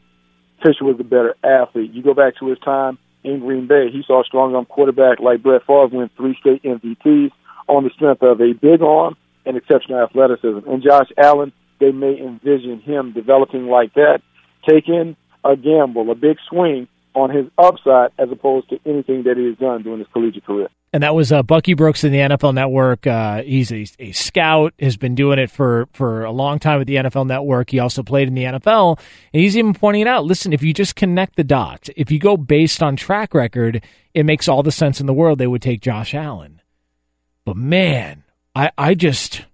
Fisher 0.62 0.84
was 0.84 0.96
a 0.98 1.04
better 1.04 1.36
athlete. 1.44 1.92
You 1.92 2.02
go 2.02 2.14
back 2.14 2.36
to 2.38 2.48
his 2.48 2.58
time 2.60 2.98
in 3.24 3.40
Green 3.40 3.66
Bay, 3.66 3.90
he 3.90 4.02
saw 4.06 4.22
a 4.22 4.24
strong 4.24 4.54
arm 4.54 4.64
quarterback 4.64 5.20
like 5.20 5.42
Brett 5.42 5.62
Favre 5.66 5.88
win 5.88 6.10
three 6.16 6.36
straight 6.38 6.62
MVPs 6.62 7.30
on 7.66 7.84
the 7.84 7.90
strength 7.90 8.22
of 8.22 8.40
a 8.40 8.52
big 8.52 8.82
arm 8.82 9.16
and 9.44 9.56
exceptional 9.56 10.02
athleticism. 10.02 10.68
And 10.68 10.82
Josh 10.82 11.08
Allen, 11.16 11.52
they 11.80 11.92
may 11.92 12.18
envision 12.18 12.80
him 12.80 13.12
developing 13.12 13.66
like 13.66 13.94
that, 13.94 14.20
taking 14.68 15.16
a 15.44 15.56
gamble, 15.56 16.10
a 16.10 16.14
big 16.14 16.38
swing 16.48 16.88
on 17.14 17.30
his 17.30 17.46
upside 17.58 18.10
as 18.18 18.30
opposed 18.30 18.68
to 18.70 18.78
anything 18.86 19.24
that 19.24 19.36
he 19.36 19.46
has 19.46 19.56
done 19.56 19.82
during 19.82 19.98
his 19.98 20.08
collegiate 20.12 20.44
career 20.44 20.68
and 20.92 21.02
that 21.02 21.14
was 21.14 21.32
uh, 21.32 21.42
Bucky 21.42 21.74
Brooks 21.74 22.02
in 22.02 22.12
the 22.12 22.18
NFL 22.18 22.54
Network. 22.54 23.06
Uh, 23.06 23.42
he's 23.42 23.70
a, 23.70 23.86
a, 23.98 24.12
scout, 24.12 24.72
has 24.78 24.96
been 24.96 25.14
doing 25.14 25.38
it 25.38 25.50
for, 25.50 25.86
for 25.92 26.24
a 26.24 26.30
long 26.30 26.58
time 26.58 26.80
at 26.80 26.86
the 26.86 26.96
NFL 26.96 27.26
Network. 27.26 27.70
He 27.70 27.78
also 27.78 28.02
played 28.02 28.28
in 28.28 28.34
the 28.34 28.44
NFL, 28.44 28.98
and 29.32 29.42
he's 29.42 29.56
even 29.56 29.74
pointing 29.74 30.02
it 30.02 30.08
out, 30.08 30.24
listen, 30.24 30.52
if 30.52 30.62
you 30.62 30.72
just 30.72 30.96
connect 30.96 31.36
the 31.36 31.44
dots, 31.44 31.90
if 31.96 32.10
you 32.10 32.18
go 32.18 32.36
based 32.36 32.82
on 32.82 32.96
track 32.96 33.34
record, 33.34 33.84
it 34.14 34.24
makes 34.24 34.48
all 34.48 34.62
the 34.62 34.72
sense 34.72 35.00
in 35.00 35.06
the 35.06 35.12
world 35.12 35.38
they 35.38 35.46
would 35.46 35.62
take 35.62 35.82
Josh 35.82 36.14
Allen. 36.14 36.62
But 37.44 37.56
man, 37.56 38.24
I, 38.54 38.70
I 38.78 38.94
just 38.94 39.44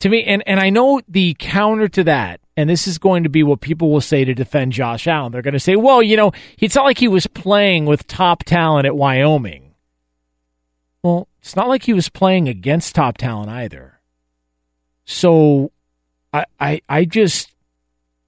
to 0.00 0.08
me, 0.08 0.24
and, 0.24 0.42
and 0.46 0.60
I 0.60 0.70
know 0.70 1.00
the 1.08 1.36
counter 1.38 1.88
to 1.88 2.04
that, 2.04 2.40
and 2.56 2.70
this 2.70 2.86
is 2.86 2.98
going 2.98 3.22
to 3.24 3.28
be 3.28 3.42
what 3.42 3.60
people 3.60 3.90
will 3.90 4.00
say 4.00 4.24
to 4.24 4.34
defend 4.34 4.72
Josh 4.72 5.06
Allen. 5.06 5.32
They're 5.32 5.42
going 5.42 5.54
to 5.54 5.60
say, 5.60 5.76
well, 5.76 6.02
you 6.02 6.16
know, 6.16 6.32
it's 6.58 6.74
not 6.74 6.84
like 6.84 6.98
he 6.98 7.08
was 7.08 7.26
playing 7.26 7.86
with 7.86 8.06
top 8.06 8.44
talent 8.44 8.86
at 8.86 8.96
Wyoming 8.96 9.66
well, 11.06 11.28
it's 11.40 11.54
not 11.54 11.68
like 11.68 11.84
he 11.84 11.92
was 11.92 12.08
playing 12.08 12.48
against 12.48 12.96
top 12.96 13.16
talent 13.16 13.48
either. 13.48 14.00
So 15.04 15.70
I 16.32 16.46
I, 16.58 16.80
I 16.88 17.04
just 17.04 17.54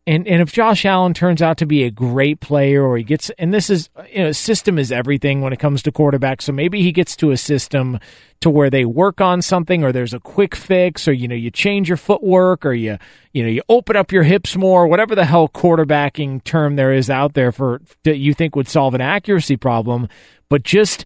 and 0.09 0.27
and 0.27 0.43
if 0.43 0.53
Josh 0.53 0.85
Allen 0.85 1.15
turns 1.15 1.43
out 1.43 1.59
to 1.59 1.67
be 1.67 1.85
a 1.85 1.91
great 1.91 2.41
player 2.41 2.83
or 2.83 2.97
he 2.97 3.05
gets 3.05 3.31
and 3.39 3.53
this 3.53 3.71
is 3.71 3.91
you 4.11 4.23
know 4.23 4.33
system 4.33 4.79
is 4.79 4.91
everything 4.91 5.41
when 5.41 5.53
it 5.53 5.59
comes 5.59 5.83
to 5.83 5.93
quarterbacks 5.93 6.43
so 6.43 6.53
maybe 6.53 6.83
he 6.83 6.93
gets 6.93 7.15
to 7.17 7.31
a 7.31 7.37
system 7.37 7.99
to 8.41 8.51
where 8.51 8.71
they 8.71 8.85
work 8.85 9.21
on 9.21 9.43
something 9.43 9.85
or 9.85 9.93
there's 9.93 10.15
a 10.15 10.21
quick 10.21 10.55
fix 10.55 11.07
or 11.07 11.13
you 11.13 11.29
know 11.29 11.35
you 11.35 11.51
change 11.51 11.89
your 11.89 11.97
footwork 11.97 12.65
or 12.65 12.73
you 12.73 12.97
you 13.33 13.43
know 13.43 13.49
you 13.49 13.63
open 13.69 13.97
up 13.97 14.11
your 14.11 14.23
hips 14.23 14.57
more 14.57 14.87
whatever 14.87 15.15
the 15.15 15.25
hell 15.25 15.49
quarterbacking 15.49 16.43
term 16.43 16.77
there 16.77 16.93
is 16.93 17.11
out 17.11 17.35
there 17.35 17.53
for 17.53 17.81
that 18.05 18.17
you 18.17 18.33
think 18.35 18.57
would 18.57 18.69
solve 18.69 18.95
an 18.95 19.01
accuracy 19.01 19.57
problem 19.57 20.09
but 20.49 20.63
just 20.63 21.05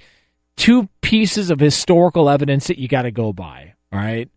two 0.56 0.88
pieces 1.00 1.50
of 1.50 1.60
historical 1.60 2.28
evidence 2.28 2.66
that 2.66 2.78
you 2.78 2.88
got 2.88 3.02
to 3.02 3.10
go 3.10 3.32
by. 3.32 3.74
All 3.92 3.98
right. 3.98 4.28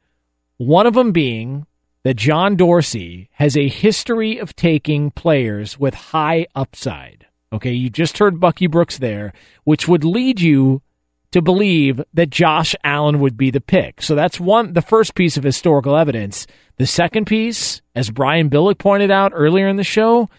One 0.57 0.87
of 0.87 0.93
them 0.93 1.11
being 1.11 1.65
that 2.06 2.18
John 2.18 2.56
Dorsey 2.56 3.30
has 3.32 3.57
a 3.57 3.68
history 3.68 4.38
of 4.38 4.56
taking 4.56 5.10
players 5.10 5.80
with 5.80 5.95
high 5.95 6.45
upside. 6.53 7.26
Okay, 7.52 7.72
you 7.72 7.90
just 7.90 8.19
heard 8.19 8.40
Bucky 8.40 8.68
Brooks 8.68 8.99
there, 8.99 9.34
which 9.64 9.88
would 9.88 10.03
lead 10.03 10.40
you 10.40 10.84
to 11.32 11.41
believe 11.41 11.99
that 12.14 12.30
Josh 12.30 12.76
Allen 12.84 13.19
would 13.22 13.38
be 13.38 13.49
the 13.49 13.60
pick. 13.60 14.03
So 14.03 14.14
that's 14.14 14.40
one 14.40 14.73
the 14.73 14.84
first 14.84 15.15
piece 15.15 15.36
of 15.36 15.44
historical 15.44 15.98
evidence. 15.98 16.45
The 16.77 16.86
second 16.86 17.26
piece, 17.26 17.82
as 17.95 18.11
Brian 18.11 18.52
Billick 18.52 18.77
pointed 18.77 19.10
out 19.10 19.32
earlier 19.34 19.68
in 19.68 19.77
the 19.77 19.84
show, 19.84 20.30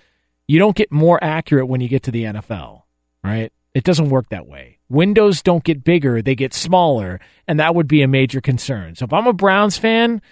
you 0.46 0.60
don't 0.60 0.76
get 0.76 0.92
more 0.92 1.18
accurate 1.20 1.66
when 1.66 1.80
you 1.80 1.88
get 1.88 2.04
to 2.04 2.12
the 2.12 2.24
NFL, 2.24 2.82
right? 3.24 3.52
It 3.74 3.82
doesn't 3.82 4.10
work 4.10 4.28
that 4.28 4.46
way. 4.46 4.78
Windows 4.88 5.42
don't 5.42 5.64
get 5.64 5.82
bigger, 5.82 6.22
they 6.22 6.36
get 6.36 6.54
smaller, 6.54 7.18
and 7.48 7.58
that 7.58 7.74
would 7.74 7.88
be 7.88 8.02
a 8.02 8.08
major 8.08 8.40
concern. 8.40 8.94
So 8.94 9.04
if 9.04 9.12
I'm 9.12 9.26
a 9.26 9.32
Browns 9.32 9.76
fan, 9.78 10.22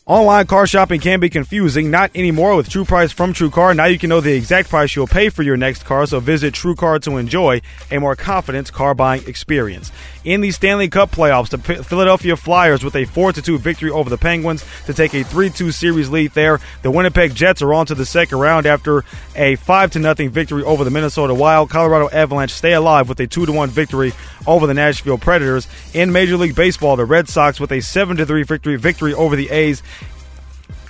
Online 0.05 0.45
car 0.49 0.67
shopping 0.67 0.99
can 0.99 1.21
be 1.21 1.31
confusing, 1.31 1.89
not 1.89 2.11
anymore 2.17 2.57
with 2.57 2.69
True 2.69 2.85
Price 2.85 3.13
from 3.13 3.33
TrueCar. 3.33 3.77
Now 3.77 3.85
you 3.85 4.01
can 4.01 4.09
know 4.09 4.21
the 4.21 4.35
exact 4.35 4.69
price 4.69 4.97
you'll 4.97 5.07
pay 5.07 5.29
for 5.29 5.45
your 5.45 5.57
next 5.57 5.85
car, 5.85 6.05
so 6.07 6.19
visit 6.19 6.55
TrueCar 6.55 7.01
to 7.03 7.19
enjoy 7.19 7.61
a 7.89 8.01
more 8.01 8.17
confident 8.17 8.73
car 8.73 8.97
buying 8.97 9.25
experience. 9.29 9.93
In 10.25 10.41
the 10.41 10.53
Stanley 10.53 10.89
Cup 10.89 11.11
playoffs, 11.11 11.49
the 11.49 11.59
Philadelphia 11.59 12.37
Flyers 12.37 12.85
with 12.85 12.95
a 12.95 13.05
4 13.05 13.33
2 13.33 13.59
victory 13.59 13.91
over 13.91 14.09
the 14.09 14.17
Penguins 14.19 14.65
to 14.87 14.95
take 14.95 15.15
a 15.15 15.25
3 15.25 15.51
2 15.51 15.73
series 15.73 16.09
lead 16.09 16.33
there. 16.33 16.61
The 16.83 16.93
Winnipeg 16.93 17.35
Jets 17.35 17.61
are 17.61 17.75
on 17.75 17.87
to 17.87 17.97
the 17.97 18.07
second 18.07 18.39
round 18.39 18.65
after 18.65 19.05
a 19.35 19.57
5 19.57 19.93
0 19.93 20.15
victory 20.31 20.63
over 20.63 20.85
the 20.85 20.91
Minnesota 20.91 21.35
Wild. 21.35 21.71
Colorado 21.71 22.09
Avalanche 22.11 22.53
stay 22.53 22.73
alive 22.73 23.09
with 23.09 23.19
a 23.19 23.27
2 23.27 23.53
1 23.53 23.71
victory 23.71 24.13
over 24.47 24.69
the 24.69 24.75
Nashville 24.75 25.19
Predators. 25.19 25.67
In 25.93 26.13
Major 26.13 26.37
League 26.37 26.55
Baseball, 26.55 26.95
the 26.95 27.05
Red 27.05 27.29
Sox 27.29 27.59
with 27.59 27.73
a 27.73 27.81
7 27.81 28.17
3 28.17 28.43
victory 28.45 28.77
victory 28.77 29.15
over 29.15 29.35
the 29.35 29.51
A's 29.51 29.83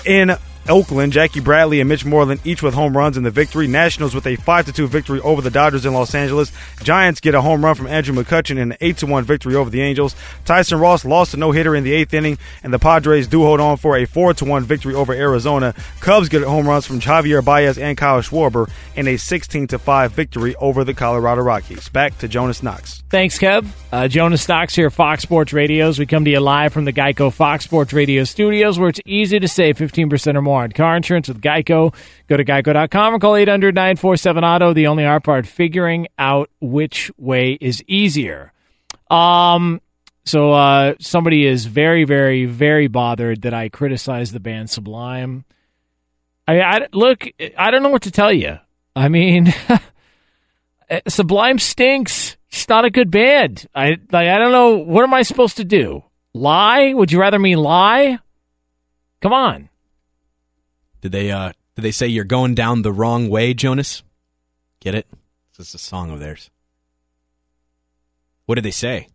in 0.05 0.37
Oakland, 0.69 1.13
Jackie 1.13 1.41
Bradley 1.41 1.81
and 1.81 1.89
Mitch 1.89 2.05
Moreland 2.05 2.41
each 2.45 2.63
with 2.63 2.75
home 2.75 2.97
runs 2.97 3.17
in 3.17 3.23
the 3.23 3.31
victory. 3.31 3.67
Nationals 3.67 4.15
with 4.15 4.27
a 4.27 4.37
5 4.37 4.73
2 4.73 4.87
victory 4.87 5.21
over 5.21 5.43
the 5.43 5.51
Dodgers 5.51 5.85
in 5.85 5.93
Los 5.93 6.15
Angeles. 6.15 6.53
Giants 6.83 7.21
get 7.21 7.35
a 7.35 7.41
home 7.41 7.65
run 7.65 7.75
from 7.75 7.87
Andrew 7.87 8.15
McCutchen 8.15 8.53
in 8.53 8.73
an 8.73 8.77
8 8.81 9.05
1 9.05 9.25
victory 9.25 9.55
over 9.55 9.71
the 9.71 9.81
Angels. 9.81 10.15
Tyson 10.45 10.79
Ross 10.79 11.05
lost 11.05 11.35
a 11.35 11.37
no 11.37 11.51
hitter 11.51 11.75
in 11.75 11.85
the 11.85 11.93
eighth 11.93 12.15
inning, 12.15 12.39
and 12.63 12.73
the 12.73 12.79
Padres 12.79 13.27
do 13.27 13.43
hold 13.43 13.61
on 13.61 13.77
for 13.77 13.97
a 13.97 14.05
4 14.05 14.35
1 14.41 14.65
victory 14.65 14.95
over 14.95 15.13
Arizona. 15.13 15.75
Cubs 16.01 16.29
get 16.29 16.43
home 16.43 16.67
runs 16.67 16.87
from 16.87 17.01
Javier 17.01 17.45
Baez 17.45 17.79
and 17.79 17.97
Kyle 17.97 18.21
Schwarber 18.21 18.71
in 18.95 19.09
a 19.09 19.17
16 19.17 19.69
5 19.69 20.13
victory 20.13 20.55
over 20.57 20.85
the 20.85 20.95
Colorado 20.95 21.43
Rockies. 21.43 21.89
Back 21.89 22.19
to 22.19 22.29
Jonas 22.29 22.63
Knox. 22.63 23.03
Thanks, 23.11 23.39
Kev. 23.39 23.67
Uh, 23.93 24.09
Jonas 24.09 24.49
Knox 24.49 24.75
here, 24.75 24.91
Fox 24.91 25.23
Sports 25.23 25.53
Radios. 25.53 25.99
We 25.99 26.07
come 26.07 26.25
to 26.25 26.31
you 26.31 26.41
live 26.41 26.73
from 26.73 26.85
the 26.85 26.93
Geico 26.93 27.33
Fox 27.33 27.65
Sports 27.65 27.93
Radio 27.93 28.25
studios, 28.25 28.79
where 28.79 28.89
it's 28.89 29.01
easy 29.05 29.39
to 29.39 29.49
save 29.49 29.77
15% 29.77 30.35
or 30.35 30.43
more 30.43 30.52
on 30.53 30.73
car 30.73 30.97
insurance 30.97 31.29
with 31.29 31.41
Geico. 31.41 31.95
Go 32.29 32.37
to 32.37 32.45
geico.com 32.45 33.15
or 33.15 33.19
call 33.19 33.37
800 33.37 33.75
947 33.75 34.45
Auto. 34.45 34.73
The 34.73 34.87
only 34.87 35.05
hard 35.05 35.25
part, 35.25 35.47
figuring 35.47 36.09
out 36.19 36.51
which 36.61 37.11
way 37.17 37.59
is 37.61 37.83
easier. 37.87 38.53
Um, 39.11 39.81
so 40.25 40.53
uh, 40.53 40.95
somebody 41.01 41.47
is 41.47 41.67
very, 41.67 42.05
very, 42.05 42.47
very 42.47 42.87
bothered 42.89 43.43
that 43.43 43.55
I 43.55 43.69
criticize 43.69 44.33
the 44.33 44.41
band 44.41 44.71
Sublime. 44.71 45.45
I, 46.47 46.61
I 46.61 46.87
look, 46.93 47.27
I 47.57 47.71
don't 47.71 47.83
know 47.83 47.91
what 47.91 48.03
to 48.03 48.11
tell 48.11 48.33
you. 48.33 48.59
I 48.95 49.09
mean, 49.09 49.53
Sublime 51.09 51.59
stinks. 51.59 52.37
It's 52.51 52.69
not 52.69 52.85
a 52.85 52.91
good 52.91 53.11
band. 53.11 53.67
I 53.75 53.99
like. 54.11 54.29
I 54.29 54.39
don't 54.39 54.53
know. 54.53 54.77
What 54.77 55.05
am 55.05 55.15
I 55.15 55.23
supposed 55.23 55.57
to 55.57 55.65
do? 55.65 56.05
Lie? 56.35 56.93
Would 56.93 57.11
you 57.11 57.19
rather 57.19 57.39
me 57.39 57.57
lie? 57.57 58.19
Come 59.23 59.33
on. 59.33 59.69
Did 61.03 61.13
they 61.13 61.31
uh 61.31 61.53
did 61.77 61.83
they 61.83 61.91
say 61.91 62.07
you're 62.07 62.25
going 62.25 62.55
down 62.55 62.83
the 62.83 62.93
wrong 62.93 63.29
way, 63.29 63.53
Jonas? 63.53 64.03
Get 64.81 64.95
it? 64.95 65.07
This 65.59 65.69
is 65.69 65.75
a 65.75 65.79
song 65.79 66.11
of 66.11 66.21
theirs. 66.21 66.51
What 68.47 68.55
did 68.55 68.65
they 68.65 68.71
say? 68.71 69.09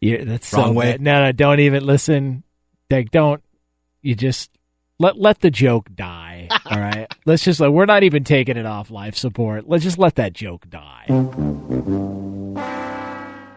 Yeah, 0.00 0.24
that's 0.24 0.52
wrong 0.52 0.66
so 0.66 0.72
way. 0.72 0.92
Bad. 0.92 1.00
No, 1.00 1.24
no, 1.24 1.32
don't 1.32 1.60
even 1.60 1.84
listen. 1.84 2.42
Like, 2.90 3.10
don't. 3.10 3.42
You 4.02 4.14
just 4.14 4.50
let 4.98 5.18
let 5.18 5.40
the 5.40 5.50
joke 5.50 5.88
die. 5.94 6.48
all 6.66 6.78
right. 6.78 7.10
Let's 7.24 7.42
just 7.42 7.60
like 7.60 7.70
we're 7.70 7.86
not 7.86 8.02
even 8.02 8.22
taking 8.22 8.58
it 8.58 8.66
off 8.66 8.90
life 8.90 9.16
support. 9.16 9.66
Let's 9.66 9.82
just 9.82 9.98
let 9.98 10.16
that 10.16 10.34
joke 10.34 10.68
die. 10.68 11.06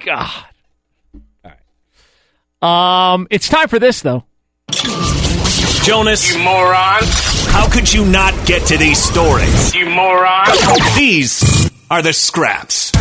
God. 0.06 0.46
All 1.44 1.52
right. 2.62 3.14
Um, 3.14 3.28
it's 3.30 3.50
time 3.50 3.68
for 3.68 3.80
this 3.80 4.02
though. 4.02 4.24
Jonas. 5.88 6.34
You 6.34 6.40
moron. 6.44 7.00
How 7.54 7.70
could 7.72 7.94
you 7.94 8.06
not 8.06 8.34
get 8.46 8.68
to 8.68 8.78
these 8.78 9.02
stories? 9.02 9.74
You 9.74 9.90
moron. 9.90 10.48
These 10.98 11.72
are 11.90 12.02
the 12.02 12.12
scraps. 12.12 12.92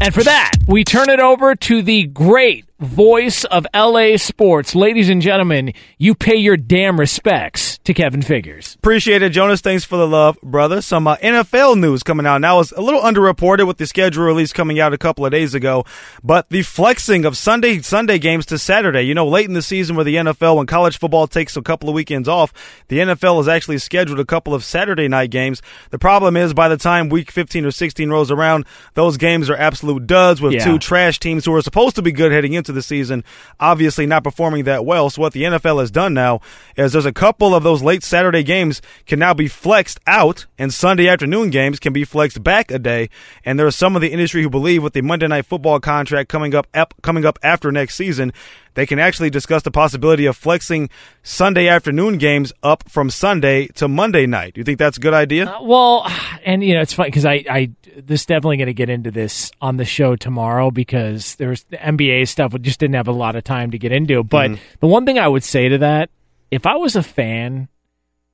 And 0.00 0.14
for 0.14 0.22
that, 0.22 0.52
we 0.68 0.84
turn 0.84 1.10
it 1.10 1.18
over 1.18 1.56
to 1.56 1.82
the 1.82 2.04
great 2.04 2.66
voice 2.84 3.44
of 3.44 3.66
LA 3.74 4.16
sports. 4.16 4.74
Ladies 4.74 5.08
and 5.08 5.20
gentlemen, 5.20 5.72
you 5.98 6.14
pay 6.14 6.36
your 6.36 6.56
damn 6.56 6.98
respects 7.00 7.78
to 7.78 7.92
Kevin 7.94 8.22
Figures. 8.22 8.74
Appreciate 8.76 9.22
it, 9.22 9.30
Jonas. 9.30 9.60
Thanks 9.60 9.84
for 9.84 9.96
the 9.96 10.06
love, 10.06 10.38
brother. 10.42 10.80
Some 10.80 11.06
uh, 11.06 11.16
NFL 11.16 11.78
news 11.78 12.02
coming 12.02 12.26
out 12.26 12.40
now. 12.40 12.60
It's 12.60 12.72
a 12.72 12.80
little 12.80 13.00
underreported 13.00 13.66
with 13.66 13.78
the 13.78 13.86
schedule 13.86 14.24
release 14.24 14.52
coming 14.52 14.78
out 14.80 14.92
a 14.92 14.98
couple 14.98 15.26
of 15.26 15.32
days 15.32 15.54
ago, 15.54 15.84
but 16.22 16.48
the 16.50 16.62
flexing 16.62 17.24
of 17.24 17.36
Sunday 17.36 17.80
Sunday 17.80 18.18
games 18.18 18.46
to 18.46 18.58
Saturday. 18.58 19.02
You 19.02 19.14
know, 19.14 19.26
late 19.26 19.46
in 19.46 19.54
the 19.54 19.62
season 19.62 19.96
where 19.96 20.04
the 20.04 20.16
NFL, 20.16 20.56
when 20.56 20.66
college 20.66 20.98
football 20.98 21.26
takes 21.26 21.56
a 21.56 21.62
couple 21.62 21.88
of 21.88 21.94
weekends 21.94 22.28
off, 22.28 22.52
the 22.88 22.98
NFL 22.98 23.38
has 23.38 23.48
actually 23.48 23.78
scheduled 23.78 24.20
a 24.20 24.24
couple 24.24 24.54
of 24.54 24.64
Saturday 24.64 25.08
night 25.08 25.30
games. 25.30 25.62
The 25.90 25.98
problem 25.98 26.36
is 26.36 26.54
by 26.54 26.68
the 26.68 26.76
time 26.76 27.08
week 27.08 27.30
15 27.30 27.64
or 27.66 27.70
16 27.70 28.10
rolls 28.10 28.30
around, 28.30 28.64
those 28.94 29.16
games 29.16 29.48
are 29.50 29.56
absolute 29.56 30.06
duds 30.06 30.40
with 30.40 30.52
Yeah. 30.54 30.64
two 30.64 30.78
trash 30.78 31.18
teams 31.18 31.44
who 31.44 31.54
are 31.54 31.62
supposed 31.62 31.96
to 31.96 32.02
be 32.02 32.12
good 32.12 32.32
heading 32.32 32.52
into 32.52 32.72
the 32.74 32.82
season, 32.82 33.24
obviously 33.60 34.06
not 34.06 34.24
performing 34.24 34.64
that 34.64 34.86
well. 34.86 35.10
So 35.10 35.20
what 35.20 35.34
the 35.34 35.42
NFL 35.42 35.80
has 35.80 35.90
done 35.90 36.14
now 36.14 36.40
is 36.76 36.92
there's 36.92 37.04
a 37.04 37.12
couple 37.12 37.54
of 37.54 37.62
those 37.62 37.74
those 37.74 37.82
late 37.82 38.04
Saturday 38.04 38.44
games 38.44 38.80
can 39.04 39.18
now 39.18 39.34
be 39.34 39.48
flexed 39.48 39.98
out, 40.06 40.46
and 40.56 40.72
Sunday 40.72 41.08
afternoon 41.08 41.50
games 41.50 41.80
can 41.80 41.92
be 41.92 42.04
flexed 42.04 42.40
back 42.40 42.70
a 42.70 42.78
day. 42.78 43.10
And 43.44 43.58
there 43.58 43.66
are 43.66 43.72
some 43.72 43.96
of 43.96 44.02
the 44.02 44.12
industry 44.12 44.44
who 44.44 44.48
believe 44.48 44.80
with 44.80 44.92
the 44.92 45.00
Monday 45.00 45.26
Night 45.26 45.46
Football 45.46 45.80
contract 45.80 46.28
coming 46.28 46.54
up, 46.54 46.68
up 46.72 46.94
coming 47.02 47.24
up 47.24 47.36
after 47.42 47.72
next 47.72 47.96
season, 47.96 48.32
they 48.74 48.86
can 48.86 48.98
actually 48.98 49.30
discuss 49.30 49.62
the 49.62 49.70
possibility 49.70 50.26
of 50.26 50.36
flexing 50.36 50.90
Sunday 51.22 51.68
afternoon 51.68 52.18
games 52.18 52.52
up 52.62 52.88
from 52.88 53.10
Sunday 53.10 53.68
to 53.68 53.88
Monday 53.88 54.26
night. 54.26 54.54
Do 54.54 54.60
you 54.60 54.64
think 54.64 54.78
that's 54.78 54.98
a 54.98 55.00
good 55.00 55.14
idea? 55.14 55.46
Uh, 55.46 55.62
well, 55.62 56.06
and 56.44 56.62
you 56.62 56.74
know 56.74 56.80
it's 56.80 56.92
funny 56.92 57.08
because 57.08 57.24
I, 57.24 57.44
I 57.50 57.70
this 57.96 58.26
definitely 58.26 58.58
going 58.58 58.66
to 58.66 58.74
get 58.74 58.90
into 58.90 59.10
this 59.10 59.50
on 59.60 59.76
the 59.76 59.84
show 59.84 60.16
tomorrow 60.16 60.70
because 60.70 61.36
there's 61.36 61.64
the 61.64 61.76
NBA 61.76 62.28
stuff. 62.28 62.52
We 62.52 62.58
just 62.60 62.80
didn't 62.80 62.96
have 62.96 63.08
a 63.08 63.12
lot 63.12 63.36
of 63.36 63.44
time 63.44 63.70
to 63.70 63.78
get 63.78 63.92
into. 63.92 64.22
But 64.22 64.50
mm-hmm. 64.50 64.62
the 64.80 64.86
one 64.86 65.06
thing 65.06 65.18
I 65.18 65.28
would 65.28 65.44
say 65.44 65.68
to 65.68 65.78
that, 65.78 66.10
if 66.50 66.66
I 66.66 66.76
was 66.76 66.96
a 66.96 67.02
fan 67.02 67.68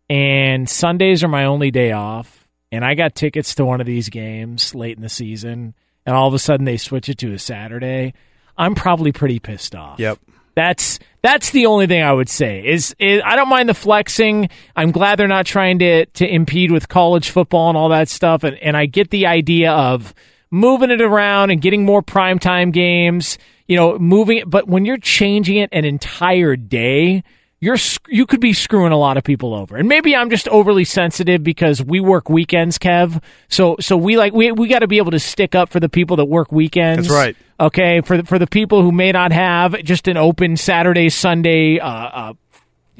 and 0.08 0.68
Sundays 0.68 1.22
are 1.22 1.28
my 1.28 1.44
only 1.44 1.70
day 1.70 1.92
off, 1.92 2.48
and 2.72 2.84
I 2.84 2.94
got 2.94 3.14
tickets 3.14 3.54
to 3.56 3.64
one 3.64 3.80
of 3.80 3.86
these 3.86 4.08
games 4.08 4.74
late 4.74 4.96
in 4.96 5.02
the 5.02 5.08
season, 5.08 5.74
and 6.06 6.16
all 6.16 6.28
of 6.28 6.34
a 6.34 6.38
sudden 6.38 6.64
they 6.64 6.76
switch 6.76 7.08
it 7.08 7.18
to 7.18 7.32
a 7.32 7.38
Saturday. 7.38 8.14
I'm 8.56 8.74
probably 8.74 9.12
pretty 9.12 9.38
pissed 9.38 9.74
off. 9.74 9.98
Yep. 9.98 10.18
That's 10.54 10.98
that's 11.22 11.50
the 11.50 11.66
only 11.66 11.86
thing 11.86 12.02
I 12.02 12.12
would 12.12 12.28
say. 12.28 12.66
Is, 12.66 12.94
is 12.98 13.22
I 13.24 13.36
don't 13.36 13.48
mind 13.48 13.68
the 13.68 13.74
flexing. 13.74 14.48
I'm 14.74 14.90
glad 14.90 15.18
they're 15.18 15.28
not 15.28 15.46
trying 15.46 15.78
to 15.78 16.06
to 16.06 16.26
impede 16.26 16.70
with 16.70 16.88
college 16.88 17.30
football 17.30 17.68
and 17.68 17.78
all 17.78 17.88
that 17.90 18.08
stuff. 18.08 18.44
And 18.44 18.56
and 18.58 18.76
I 18.76 18.86
get 18.86 19.10
the 19.10 19.26
idea 19.26 19.72
of 19.72 20.14
moving 20.50 20.90
it 20.90 21.00
around 21.00 21.50
and 21.50 21.60
getting 21.60 21.84
more 21.84 22.02
primetime 22.02 22.72
games. 22.72 23.38
You 23.66 23.76
know, 23.76 23.98
moving 23.98 24.38
it. 24.38 24.50
But 24.50 24.66
when 24.66 24.84
you're 24.84 24.98
changing 24.98 25.56
it 25.56 25.68
an 25.72 25.84
entire 25.84 26.56
day, 26.56 27.22
you're 27.60 27.76
you 28.08 28.26
could 28.26 28.40
be 28.40 28.52
screwing 28.54 28.92
a 28.92 28.96
lot 28.96 29.16
of 29.16 29.24
people 29.24 29.54
over. 29.54 29.76
And 29.76 29.88
maybe 29.88 30.16
I'm 30.16 30.30
just 30.30 30.48
overly 30.48 30.84
sensitive 30.84 31.44
because 31.44 31.82
we 31.82 32.00
work 32.00 32.30
weekends, 32.30 32.78
Kev. 32.78 33.22
So 33.48 33.76
so 33.80 33.96
we 33.96 34.16
like 34.16 34.32
we 34.32 34.50
we 34.50 34.66
got 34.66 34.80
to 34.80 34.88
be 34.88 34.96
able 34.96 35.10
to 35.10 35.18
stick 35.18 35.54
up 35.54 35.68
for 35.68 35.78
the 35.78 35.88
people 35.88 36.16
that 36.16 36.24
work 36.24 36.50
weekends. 36.50 37.08
That's 37.08 37.14
right. 37.14 37.36
Okay, 37.58 38.00
for 38.00 38.16
the, 38.16 38.24
for 38.24 38.38
the 38.38 38.46
people 38.46 38.82
who 38.82 38.90
may 38.90 39.12
not 39.12 39.32
have 39.32 39.82
just 39.84 40.08
an 40.08 40.16
open 40.16 40.56
Saturday 40.56 41.10
Sunday 41.10 41.78
uh, 41.78 41.88
uh, 41.88 42.32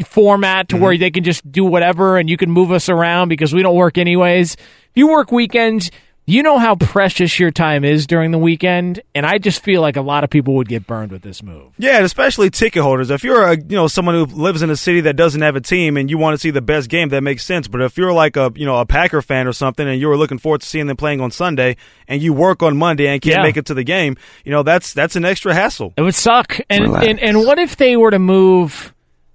format 0.04 0.68
to 0.68 0.74
mm-hmm. 0.74 0.84
where 0.84 0.98
they 0.98 1.10
can 1.10 1.24
just 1.24 1.50
do 1.50 1.64
whatever 1.64 2.18
and 2.18 2.28
you 2.28 2.36
can 2.36 2.50
move 2.50 2.70
us 2.70 2.90
around 2.90 3.30
because 3.30 3.54
we 3.54 3.62
don't 3.62 3.76
work 3.76 3.96
anyways. 3.96 4.54
If 4.54 4.96
you 4.96 5.08
work 5.08 5.32
weekends, 5.32 5.90
you 6.26 6.44
know 6.44 6.58
how 6.58 6.76
precious 6.76 7.40
your 7.40 7.50
time 7.50 7.84
is 7.84 8.06
during 8.06 8.30
the 8.30 8.38
weekend, 8.38 9.00
and 9.14 9.26
I 9.26 9.38
just 9.38 9.62
feel 9.64 9.80
like 9.80 9.96
a 9.96 10.00
lot 10.00 10.22
of 10.22 10.30
people 10.30 10.54
would 10.54 10.68
get 10.68 10.86
burned 10.86 11.10
with 11.10 11.22
this 11.22 11.42
move. 11.42 11.72
Yeah, 11.76 11.96
and 11.96 12.04
especially 12.04 12.50
ticket 12.50 12.82
holders. 12.82 13.10
If 13.10 13.24
you're 13.24 13.42
a 13.42 13.56
you 13.56 13.76
know 13.76 13.88
someone 13.88 14.14
who 14.14 14.26
lives 14.26 14.62
in 14.62 14.70
a 14.70 14.76
city 14.76 15.00
that 15.02 15.16
doesn't 15.16 15.40
have 15.40 15.56
a 15.56 15.60
team 15.60 15.96
and 15.96 16.08
you 16.08 16.18
want 16.18 16.34
to 16.34 16.38
see 16.38 16.50
the 16.50 16.60
best 16.62 16.88
game, 16.88 17.08
that 17.08 17.22
makes 17.22 17.44
sense. 17.44 17.66
But 17.66 17.80
if 17.82 17.98
you're 17.98 18.12
like 18.12 18.36
a 18.36 18.52
you 18.54 18.64
know 18.64 18.76
a 18.76 18.86
Packer 18.86 19.22
fan 19.22 19.48
or 19.48 19.52
something 19.52 19.88
and 19.88 20.00
you 20.00 20.06
were 20.08 20.16
looking 20.16 20.38
forward 20.38 20.60
to 20.60 20.66
seeing 20.66 20.86
them 20.86 20.96
playing 20.96 21.20
on 21.20 21.30
Sunday 21.30 21.76
and 22.06 22.22
you 22.22 22.32
work 22.32 22.62
on 22.62 22.76
Monday 22.76 23.08
and 23.08 23.20
can't 23.20 23.38
yeah. 23.38 23.42
make 23.42 23.56
it 23.56 23.66
to 23.66 23.74
the 23.74 23.84
game, 23.84 24.16
you 24.44 24.52
know 24.52 24.62
that's 24.62 24.92
that's 24.92 25.16
an 25.16 25.24
extra 25.24 25.52
hassle. 25.52 25.94
It 25.96 26.02
would 26.02 26.14
suck. 26.14 26.60
And, 26.70 26.94
and 26.96 27.18
and 27.18 27.38
what 27.38 27.58
if 27.58 27.76
they 27.76 27.96
were 27.96 28.12
to 28.12 28.20
move 28.20 28.94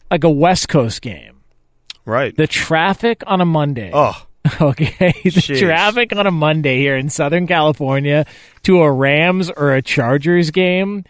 like 0.09 0.23
a 0.23 0.29
West 0.29 0.69
Coast 0.69 1.01
game? 1.01 1.41
Right. 2.05 2.37
The 2.37 2.47
traffic 2.47 3.23
on 3.27 3.41
a 3.41 3.45
Monday. 3.45 3.91
Oh 3.93 4.25
Okay, 4.61 5.13
the 5.23 5.29
Jeez. 5.31 5.59
traffic 5.59 6.15
on 6.15 6.27
a 6.27 6.31
Monday 6.31 6.77
here 6.77 6.95
in 6.95 7.09
Southern 7.09 7.47
California 7.47 8.25
to 8.63 8.81
a 8.81 8.91
Rams 8.91 9.49
or 9.49 9.73
a 9.73 9.81
Chargers 9.81 10.51
game 10.51 11.03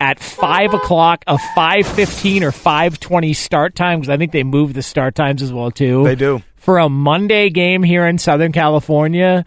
at 0.00 0.18
five 0.18 0.74
o'clock, 0.74 1.24
a 1.26 1.38
five 1.54 1.86
fifteen 1.86 2.42
or 2.42 2.52
five 2.52 2.98
twenty 2.98 3.32
start 3.32 3.74
time 3.74 4.00
because 4.00 4.10
I 4.10 4.16
think 4.16 4.32
they 4.32 4.42
moved 4.42 4.74
the 4.74 4.82
start 4.82 5.14
times 5.14 5.40
as 5.40 5.52
well 5.52 5.70
too. 5.70 6.04
They 6.04 6.14
do 6.14 6.42
for 6.56 6.78
a 6.78 6.88
Monday 6.88 7.48
game 7.50 7.82
here 7.82 8.06
in 8.06 8.18
Southern 8.18 8.52
California. 8.52 9.44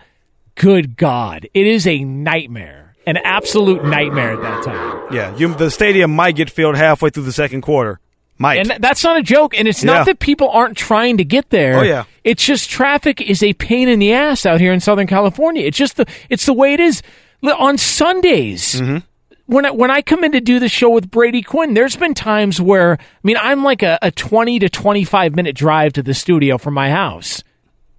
Good 0.56 0.96
God, 0.96 1.48
it 1.54 1.68
is 1.68 1.86
a 1.86 2.04
nightmare, 2.04 2.96
an 3.06 3.18
absolute 3.18 3.84
nightmare 3.84 4.34
at 4.34 4.42
that 4.42 4.64
time. 4.64 5.14
Yeah, 5.14 5.36
you, 5.36 5.54
the 5.54 5.70
stadium 5.70 6.16
might 6.16 6.36
get 6.36 6.50
filled 6.50 6.76
halfway 6.76 7.10
through 7.10 7.24
the 7.24 7.34
second 7.34 7.62
quarter. 7.62 8.00
Might. 8.38 8.60
And 8.60 8.84
that's 8.84 9.04
not 9.04 9.18
a 9.18 9.24
joke. 9.24 9.58
And 9.58 9.68
it's 9.68 9.84
not 9.84 10.00
yeah. 10.00 10.04
that 10.06 10.20
people 10.20 10.50
aren't 10.50 10.78
trying 10.78 11.18
to 11.18 11.24
get 11.24 11.50
there. 11.50 11.78
Oh 11.78 11.82
yeah. 11.84 12.06
It's 12.24 12.44
just 12.44 12.70
traffic 12.70 13.22
is 13.22 13.44
a 13.44 13.54
pain 13.54 13.90
in 13.90 14.00
the 14.00 14.14
ass 14.14 14.46
out 14.46 14.62
here 14.62 14.74
in 14.74 14.80
Southern 14.80 15.08
California. 15.08 15.64
It's 15.66 15.78
just 15.78 15.98
the 15.98 16.06
it's 16.30 16.46
the 16.46 16.54
way 16.54 16.74
it 16.74 16.80
is. 16.80 17.02
On 17.44 17.78
Sundays, 17.78 18.80
mm-hmm. 18.80 19.00
when 19.48 19.66
I, 19.66 19.72
when 19.72 19.92
I 19.92 20.02
come 20.02 20.24
in 20.24 20.32
to 20.32 20.40
do 20.40 20.60
the 20.60 20.70
show 20.70 20.90
with 20.90 21.12
Brady 21.12 21.42
Quinn, 21.42 21.74
there's 21.74 21.98
been 21.98 22.14
times 22.14 22.62
where 22.62 22.94
I 22.94 22.98
mean 23.24 23.36
I'm 23.38 23.64
like 23.64 23.84
a, 23.84 24.00
a 24.02 24.12
20 24.12 24.60
to 24.60 24.70
25 24.70 25.36
minute 25.36 25.56
drive 25.56 25.94
to 25.94 26.04
the 26.04 26.14
studio 26.14 26.58
from 26.58 26.74
my 26.74 26.90
house, 26.90 27.44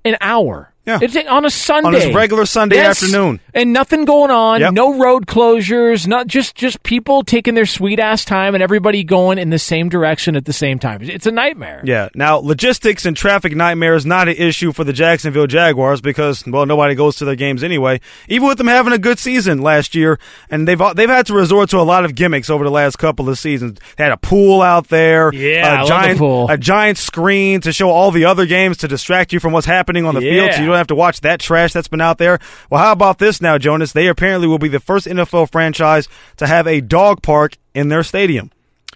an 0.04 0.16
hour. 0.22 0.72
Yeah. 0.86 0.98
It's 1.02 1.16
on 1.28 1.44
a 1.44 1.50
Sunday. 1.50 2.06
On 2.06 2.12
a 2.12 2.14
regular 2.14 2.46
Sunday 2.46 2.76
yes. 2.76 3.02
afternoon. 3.02 3.40
And 3.54 3.72
nothing 3.72 4.04
going 4.04 4.32
on, 4.32 4.60
yep. 4.60 4.72
no 4.72 4.98
road 4.98 5.26
closures, 5.26 6.08
not 6.08 6.26
just 6.26 6.56
just 6.56 6.82
people 6.82 7.22
taking 7.22 7.54
their 7.54 7.66
sweet 7.66 8.00
ass 8.00 8.24
time 8.24 8.54
and 8.54 8.62
everybody 8.62 9.04
going 9.04 9.38
in 9.38 9.50
the 9.50 9.60
same 9.60 9.88
direction 9.88 10.34
at 10.34 10.44
the 10.44 10.52
same 10.52 10.80
time. 10.80 11.02
It's 11.02 11.26
a 11.26 11.30
nightmare. 11.30 11.80
Yeah. 11.84 12.08
Now, 12.16 12.38
logistics 12.38 13.06
and 13.06 13.16
traffic 13.16 13.54
nightmare 13.54 13.94
is 13.94 14.04
not 14.04 14.26
an 14.26 14.34
issue 14.34 14.72
for 14.72 14.82
the 14.82 14.92
Jacksonville 14.92 15.46
Jaguars 15.46 16.00
because 16.00 16.44
well, 16.44 16.66
nobody 16.66 16.96
goes 16.96 17.14
to 17.16 17.24
their 17.24 17.36
games 17.36 17.62
anyway. 17.62 18.00
Even 18.28 18.48
with 18.48 18.58
them 18.58 18.66
having 18.66 18.92
a 18.92 18.98
good 18.98 19.20
season 19.20 19.62
last 19.62 19.94
year, 19.94 20.18
and 20.50 20.66
they've 20.66 20.80
they've 20.96 21.08
had 21.08 21.26
to 21.26 21.34
resort 21.34 21.70
to 21.70 21.78
a 21.78 21.82
lot 21.82 22.04
of 22.04 22.16
gimmicks 22.16 22.50
over 22.50 22.64
the 22.64 22.72
last 22.72 22.96
couple 22.96 23.28
of 23.28 23.38
seasons. 23.38 23.78
They 23.96 24.02
had 24.02 24.12
a 24.12 24.16
pool 24.16 24.62
out 24.62 24.88
there, 24.88 25.32
yeah, 25.32 25.84
a 25.84 25.86
giant 25.86 26.18
pool. 26.18 26.50
a 26.50 26.58
giant 26.58 26.98
screen 26.98 27.60
to 27.60 27.72
show 27.72 27.88
all 27.88 28.10
the 28.10 28.24
other 28.24 28.46
games 28.46 28.78
to 28.78 28.88
distract 28.88 29.32
you 29.32 29.38
from 29.38 29.52
what's 29.52 29.66
happening 29.66 30.06
on 30.06 30.16
the 30.16 30.22
yeah. 30.22 30.30
field 30.30 30.52
so 30.54 30.60
you 30.60 30.66
don't 30.66 30.76
have 30.76 30.88
to 30.88 30.96
watch 30.96 31.20
that 31.20 31.38
trash 31.38 31.72
that's 31.72 31.86
been 31.86 32.00
out 32.00 32.18
there. 32.18 32.40
Well, 32.68 32.82
how 32.82 32.90
about 32.90 33.18
this 33.18 33.40
now, 33.44 33.58
Jonas? 33.58 33.92
They 33.92 34.08
apparently 34.08 34.48
will 34.48 34.58
be 34.58 34.68
the 34.68 34.80
first 34.80 35.06
NFL 35.06 35.52
franchise 35.52 36.08
to 36.38 36.46
have 36.48 36.66
a 36.66 36.80
dog 36.80 37.22
park 37.22 37.56
in 37.74 37.88
their 37.88 38.02
stadium. 38.02 38.50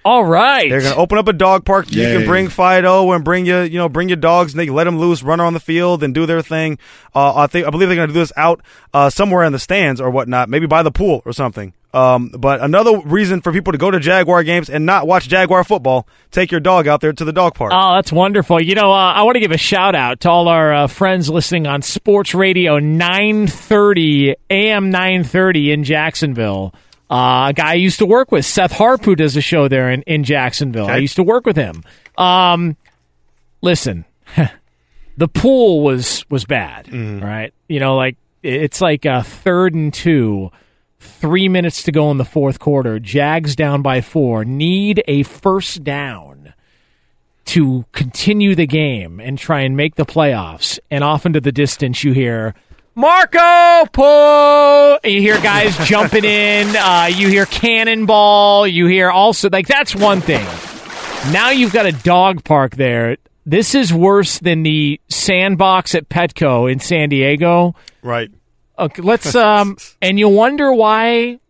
All 0.04 0.24
right. 0.24 0.70
They're 0.70 0.80
going 0.80 0.94
to 0.94 0.98
open 0.98 1.18
up 1.18 1.28
a 1.28 1.32
dog 1.32 1.64
park. 1.64 1.90
Yay. 1.90 2.12
You 2.12 2.18
can 2.18 2.26
bring 2.26 2.48
Fido 2.48 3.10
and 3.12 3.24
bring 3.24 3.46
your, 3.46 3.64
you 3.64 3.78
know, 3.78 3.88
bring 3.88 4.08
your 4.08 4.16
dogs 4.16 4.52
and 4.52 4.60
they 4.60 4.70
let 4.70 4.84
them 4.84 4.98
loose, 4.98 5.22
run 5.22 5.40
around 5.40 5.54
the 5.54 5.60
field 5.60 6.02
and 6.02 6.14
do 6.14 6.24
their 6.24 6.42
thing. 6.42 6.78
Uh, 7.14 7.34
I 7.34 7.46
think, 7.46 7.66
I 7.66 7.70
believe 7.70 7.88
they're 7.88 7.96
going 7.96 8.08
to 8.08 8.14
do 8.14 8.20
this 8.20 8.32
out, 8.36 8.62
uh, 8.94 9.10
somewhere 9.10 9.44
in 9.44 9.52
the 9.52 9.58
stands 9.58 10.00
or 10.00 10.10
whatnot, 10.10 10.48
maybe 10.48 10.66
by 10.66 10.82
the 10.82 10.90
pool 10.90 11.22
or 11.24 11.32
something. 11.32 11.74
Um, 11.94 12.28
but 12.28 12.60
another 12.60 12.98
reason 12.98 13.40
for 13.40 13.50
people 13.50 13.72
to 13.72 13.78
go 13.78 13.90
to 13.90 13.98
Jaguar 13.98 14.44
games 14.44 14.68
and 14.68 14.84
not 14.84 15.06
watch 15.06 15.26
Jaguar 15.28 15.64
football, 15.64 16.06
take 16.30 16.50
your 16.50 16.60
dog 16.60 16.86
out 16.86 17.00
there 17.00 17.12
to 17.12 17.24
the 17.24 17.32
dog 17.32 17.54
park. 17.54 17.72
Oh, 17.74 17.94
that's 17.94 18.12
wonderful. 18.12 18.60
You 18.60 18.74
know, 18.74 18.92
uh, 18.92 19.12
I 19.14 19.22
want 19.22 19.36
to 19.36 19.40
give 19.40 19.52
a 19.52 19.58
shout 19.58 19.94
out 19.94 20.20
to 20.20 20.30
all 20.30 20.48
our 20.48 20.72
uh, 20.74 20.86
friends 20.86 21.30
listening 21.30 21.66
on 21.66 21.80
Sports 21.80 22.34
Radio 22.34 22.78
930 22.78 24.36
AM 24.50 24.90
930 24.90 25.72
in 25.72 25.84
Jacksonville. 25.84 26.74
Uh, 27.10 27.48
a 27.48 27.52
guy 27.54 27.70
I 27.70 27.74
used 27.74 28.00
to 28.00 28.06
work 28.06 28.30
with, 28.30 28.44
Seth 28.44 28.72
Harp, 28.72 29.02
who 29.04 29.16
does 29.16 29.34
a 29.34 29.40
show 29.40 29.66
there 29.66 29.90
in, 29.90 30.02
in 30.02 30.24
Jacksonville. 30.24 30.84
Okay. 30.84 30.92
I 30.92 30.98
used 30.98 31.16
to 31.16 31.22
work 31.22 31.46
with 31.46 31.56
him. 31.56 31.82
Um, 32.18 32.76
listen, 33.62 34.04
the 35.16 35.28
pool 35.28 35.82
was 35.82 36.24
was 36.28 36.44
bad, 36.44 36.86
mm. 36.86 37.22
right? 37.22 37.54
You 37.66 37.80
know, 37.80 37.96
like 37.96 38.18
it's 38.42 38.82
like 38.82 39.06
a 39.06 39.22
third 39.22 39.74
and 39.74 39.92
two, 39.92 40.50
three 41.00 41.48
minutes 41.48 41.82
to 41.84 41.92
go 41.92 42.10
in 42.10 42.18
the 42.18 42.24
fourth 42.24 42.58
quarter. 42.58 42.98
Jags 42.98 43.56
down 43.56 43.82
by 43.82 44.00
four, 44.00 44.44
need 44.44 45.02
a 45.06 45.22
first 45.22 45.84
down 45.84 46.54
to 47.46 47.84
continue 47.92 48.54
the 48.54 48.66
game 48.66 49.20
and 49.20 49.38
try 49.38 49.60
and 49.60 49.76
make 49.76 49.94
the 49.94 50.04
playoffs. 50.04 50.78
And 50.90 51.02
off 51.02 51.24
into 51.24 51.40
the 51.40 51.52
distance, 51.52 52.04
you 52.04 52.12
hear 52.12 52.54
Marco 52.94 53.86
pull. 53.92 54.98
You 55.04 55.20
hear 55.20 55.40
guys 55.40 55.76
jumping 55.86 56.24
in. 56.24 56.74
Uh, 56.76 57.08
you 57.10 57.28
hear 57.28 57.46
cannonball. 57.46 58.66
You 58.66 58.86
hear 58.86 59.10
also 59.10 59.48
like 59.50 59.66
that's 59.66 59.94
one 59.94 60.20
thing. 60.20 60.44
Now 61.32 61.50
you've 61.50 61.72
got 61.72 61.86
a 61.86 61.92
dog 61.92 62.44
park 62.44 62.76
there. 62.76 63.16
This 63.46 63.74
is 63.74 63.94
worse 63.94 64.40
than 64.40 64.62
the 64.62 65.00
sandbox 65.08 65.94
at 65.94 66.08
Petco 66.08 66.70
in 66.70 66.80
San 66.80 67.08
Diego. 67.08 67.74
Right. 68.02 68.30
Okay, 68.78 69.02
let's 69.02 69.34
um 69.34 69.76
and 70.02 70.18
you 70.18 70.28
wonder 70.28 70.72
why 70.72 71.40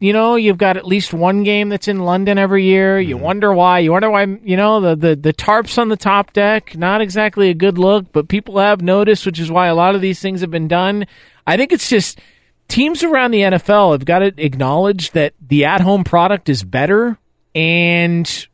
you 0.00 0.14
know, 0.14 0.36
you've 0.36 0.58
got 0.58 0.78
at 0.78 0.86
least 0.86 1.12
one 1.12 1.44
game 1.44 1.68
that's 1.68 1.86
in 1.86 2.00
London 2.00 2.38
every 2.38 2.64
year. 2.64 2.98
You 2.98 3.16
mm-hmm. 3.16 3.24
wonder 3.24 3.52
why. 3.52 3.80
You 3.80 3.92
wonder 3.92 4.10
why, 4.10 4.24
you 4.42 4.56
know, 4.56 4.80
the, 4.80 4.96
the, 4.96 5.14
the 5.14 5.32
tarps 5.34 5.76
on 5.76 5.90
the 5.90 5.96
top 5.96 6.32
deck, 6.32 6.74
not 6.74 7.02
exactly 7.02 7.50
a 7.50 7.54
good 7.54 7.76
look, 7.76 8.10
but 8.10 8.26
people 8.26 8.58
have 8.58 8.80
noticed, 8.80 9.26
which 9.26 9.38
is 9.38 9.50
why 9.50 9.66
a 9.66 9.74
lot 9.74 9.94
of 9.94 10.00
these 10.00 10.18
things 10.18 10.40
have 10.40 10.50
been 10.50 10.68
done. 10.68 11.06
I 11.46 11.58
think 11.58 11.70
it's 11.70 11.90
just 11.90 12.18
teams 12.66 13.02
around 13.02 13.32
the 13.32 13.40
NFL 13.40 13.92
have 13.92 14.06
got 14.06 14.20
to 14.20 14.32
acknowledge 14.38 15.10
that 15.10 15.34
the 15.46 15.66
at 15.66 15.82
home 15.82 16.02
product 16.02 16.48
is 16.48 16.64
better 16.64 17.18
and 17.54 18.48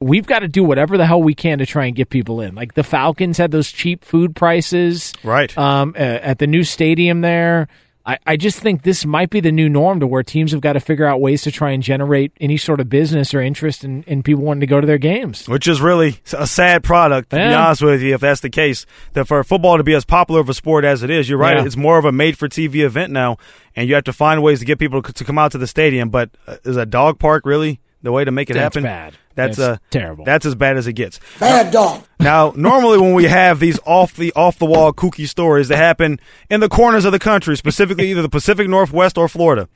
we've 0.00 0.26
got 0.26 0.38
to 0.40 0.48
do 0.48 0.64
whatever 0.64 0.96
the 0.96 1.06
hell 1.06 1.22
we 1.22 1.34
can 1.34 1.58
to 1.58 1.66
try 1.66 1.84
and 1.86 1.94
get 1.94 2.08
people 2.08 2.40
in. 2.40 2.54
Like 2.54 2.74
the 2.74 2.82
Falcons 2.82 3.38
had 3.38 3.50
those 3.50 3.70
cheap 3.70 4.04
food 4.04 4.34
prices. 4.34 5.12
Right. 5.22 5.56
Um, 5.56 5.94
at 5.96 6.38
the 6.38 6.46
new 6.46 6.64
stadium 6.64 7.20
there. 7.20 7.68
I, 8.06 8.16
I 8.26 8.36
just 8.38 8.58
think 8.60 8.82
this 8.82 9.04
might 9.04 9.28
be 9.28 9.40
the 9.40 9.52
new 9.52 9.68
norm 9.68 10.00
to 10.00 10.06
where 10.06 10.22
teams 10.22 10.52
have 10.52 10.62
got 10.62 10.72
to 10.72 10.80
figure 10.80 11.04
out 11.04 11.20
ways 11.20 11.42
to 11.42 11.50
try 11.50 11.72
and 11.72 11.82
generate 11.82 12.32
any 12.40 12.56
sort 12.56 12.80
of 12.80 12.88
business 12.88 13.34
or 13.34 13.42
interest 13.42 13.84
in, 13.84 14.04
in 14.04 14.22
people 14.22 14.42
wanting 14.42 14.62
to 14.62 14.66
go 14.66 14.80
to 14.80 14.86
their 14.86 14.96
games. 14.96 15.46
Which 15.46 15.68
is 15.68 15.82
really 15.82 16.18
a 16.32 16.46
sad 16.46 16.82
product, 16.82 17.28
to 17.30 17.36
be 17.36 17.42
honest 17.42 17.82
with 17.82 18.00
you, 18.00 18.14
if 18.14 18.22
that's 18.22 18.40
the 18.40 18.48
case. 18.48 18.86
That 19.12 19.26
for 19.26 19.44
football 19.44 19.76
to 19.76 19.84
be 19.84 19.92
as 19.94 20.06
popular 20.06 20.40
of 20.40 20.48
a 20.48 20.54
sport 20.54 20.86
as 20.86 21.02
it 21.02 21.10
is, 21.10 21.28
you're 21.28 21.36
right, 21.38 21.58
Yeah. 21.58 21.66
it's 21.66 21.76
more 21.76 21.98
of 21.98 22.06
a 22.06 22.10
made 22.10 22.38
for 22.38 22.48
TV 22.48 22.76
event 22.86 23.12
now, 23.12 23.36
and 23.76 23.86
you 23.86 23.94
have 23.96 24.04
to 24.04 24.14
find 24.14 24.42
ways 24.42 24.60
to 24.60 24.64
get 24.64 24.78
people 24.78 25.02
to 25.02 25.24
come 25.24 25.38
out 25.38 25.52
to 25.52 25.58
the 25.58 25.66
stadium. 25.66 26.08
But 26.08 26.30
uh, 26.46 26.56
is 26.64 26.78
a 26.78 26.86
dog 26.86 27.18
park 27.18 27.44
really 27.44 27.80
the 28.02 28.12
way 28.12 28.24
to 28.24 28.30
make 28.30 28.50
it 28.50 28.54
That's 28.54 28.74
happen? 28.74 28.82
bad. 28.82 29.14
That's, 29.34 29.56
That's 29.56 29.68
uh, 29.68 29.78
terrible. 29.90 30.24
That's 30.24 30.46
as 30.46 30.54
bad 30.54 30.76
as 30.76 30.86
it 30.86 30.94
gets. 30.94 31.20
Bad 31.38 31.72
dog. 31.72 32.04
Now, 32.18 32.52
normally 32.56 32.98
when 32.98 33.14
we 33.14 33.24
have 33.24 33.60
these 33.60 33.78
off 33.86 34.14
the 34.14 34.32
off 34.34 34.58
the 34.58 34.66
wall 34.66 34.92
kooky 34.92 35.28
stories 35.28 35.68
that 35.68 35.76
happen 35.76 36.20
in 36.48 36.60
the 36.60 36.68
corners 36.68 37.04
of 37.04 37.12
the 37.12 37.18
country, 37.18 37.56
specifically 37.56 38.10
either 38.10 38.22
the 38.22 38.28
Pacific 38.28 38.68
Northwest 38.68 39.16
or 39.16 39.28
Florida. 39.28 39.68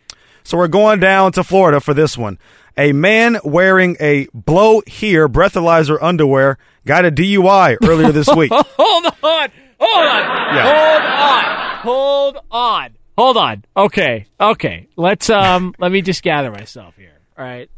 So 0.42 0.58
we're 0.58 0.68
going 0.68 1.00
down 1.00 1.32
to 1.32 1.44
Florida 1.44 1.80
for 1.80 1.94
this 1.94 2.18
one. 2.18 2.38
A 2.76 2.92
man 2.92 3.38
wearing 3.44 3.96
a 4.00 4.26
blow 4.34 4.82
here 4.86 5.28
breathalyzer 5.28 5.96
underwear 6.02 6.58
got 6.84 7.04
a 7.04 7.10
DUI 7.10 7.76
earlier 7.82 8.12
this 8.12 8.28
week. 8.34 8.52
hold 8.54 9.06
on. 9.22 9.50
Hold 9.80 10.06
on. 10.06 10.24
Hold 10.60 11.02
on. 11.02 11.76
Hold 11.82 12.38
on. 12.50 12.96
Hold 13.16 13.36
on. 13.36 13.64
Okay. 13.76 14.26
Okay. 14.40 14.88
Let's 14.96 15.30
um 15.30 15.74
let 15.78 15.92
me 15.92 16.02
just 16.02 16.22
gather 16.22 16.50
myself 16.50 16.96
here. 16.96 17.20
All 17.38 17.44
right. 17.44 17.70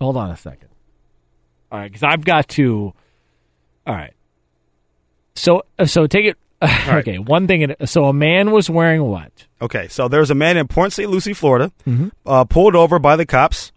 Hold 0.00 0.16
on 0.16 0.30
a 0.30 0.36
second. 0.36 0.68
All 1.72 1.78
right, 1.78 1.92
cuz 1.92 2.02
I've 2.02 2.24
got 2.24 2.48
to 2.50 2.92
All 3.86 3.94
right. 3.94 4.14
So 5.34 5.62
uh, 5.78 5.86
so 5.86 6.06
take 6.06 6.26
it 6.26 6.36
Okay, 6.88 7.18
one 7.18 7.46
thing 7.46 7.62
at- 7.64 7.88
so 7.88 8.06
a 8.06 8.12
man 8.12 8.50
was 8.50 8.68
wearing 8.68 9.02
what? 9.04 9.32
Okay, 9.62 9.88
so 9.88 10.08
there's 10.08 10.30
a 10.30 10.34
man 10.34 10.56
in 10.56 10.66
Port 10.68 10.92
St. 10.92 11.08
Lucie, 11.10 11.32
Florida, 11.32 11.72
Mhm. 11.86 12.10
uh, 12.26 12.44
pulled 12.44 12.74
over 12.76 12.98
by 12.98 13.16
the 13.16 13.26
cops. 13.26 13.72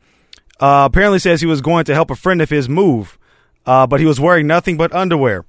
Uh, 0.60 0.84
apparently 0.86 1.18
says 1.20 1.42
he 1.42 1.48
was 1.48 1.62
going 1.62 1.86
to 1.86 1.94
help 1.94 2.12
a 2.12 2.16
friend 2.16 2.40
of 2.42 2.50
his 2.52 2.70
move, 2.70 3.18
uh, 3.66 3.88
but 3.88 4.00
he 4.00 4.06
was 4.06 4.20
wearing 4.20 4.46
nothing 4.48 4.78
but 4.78 4.94
underwear. 4.94 5.44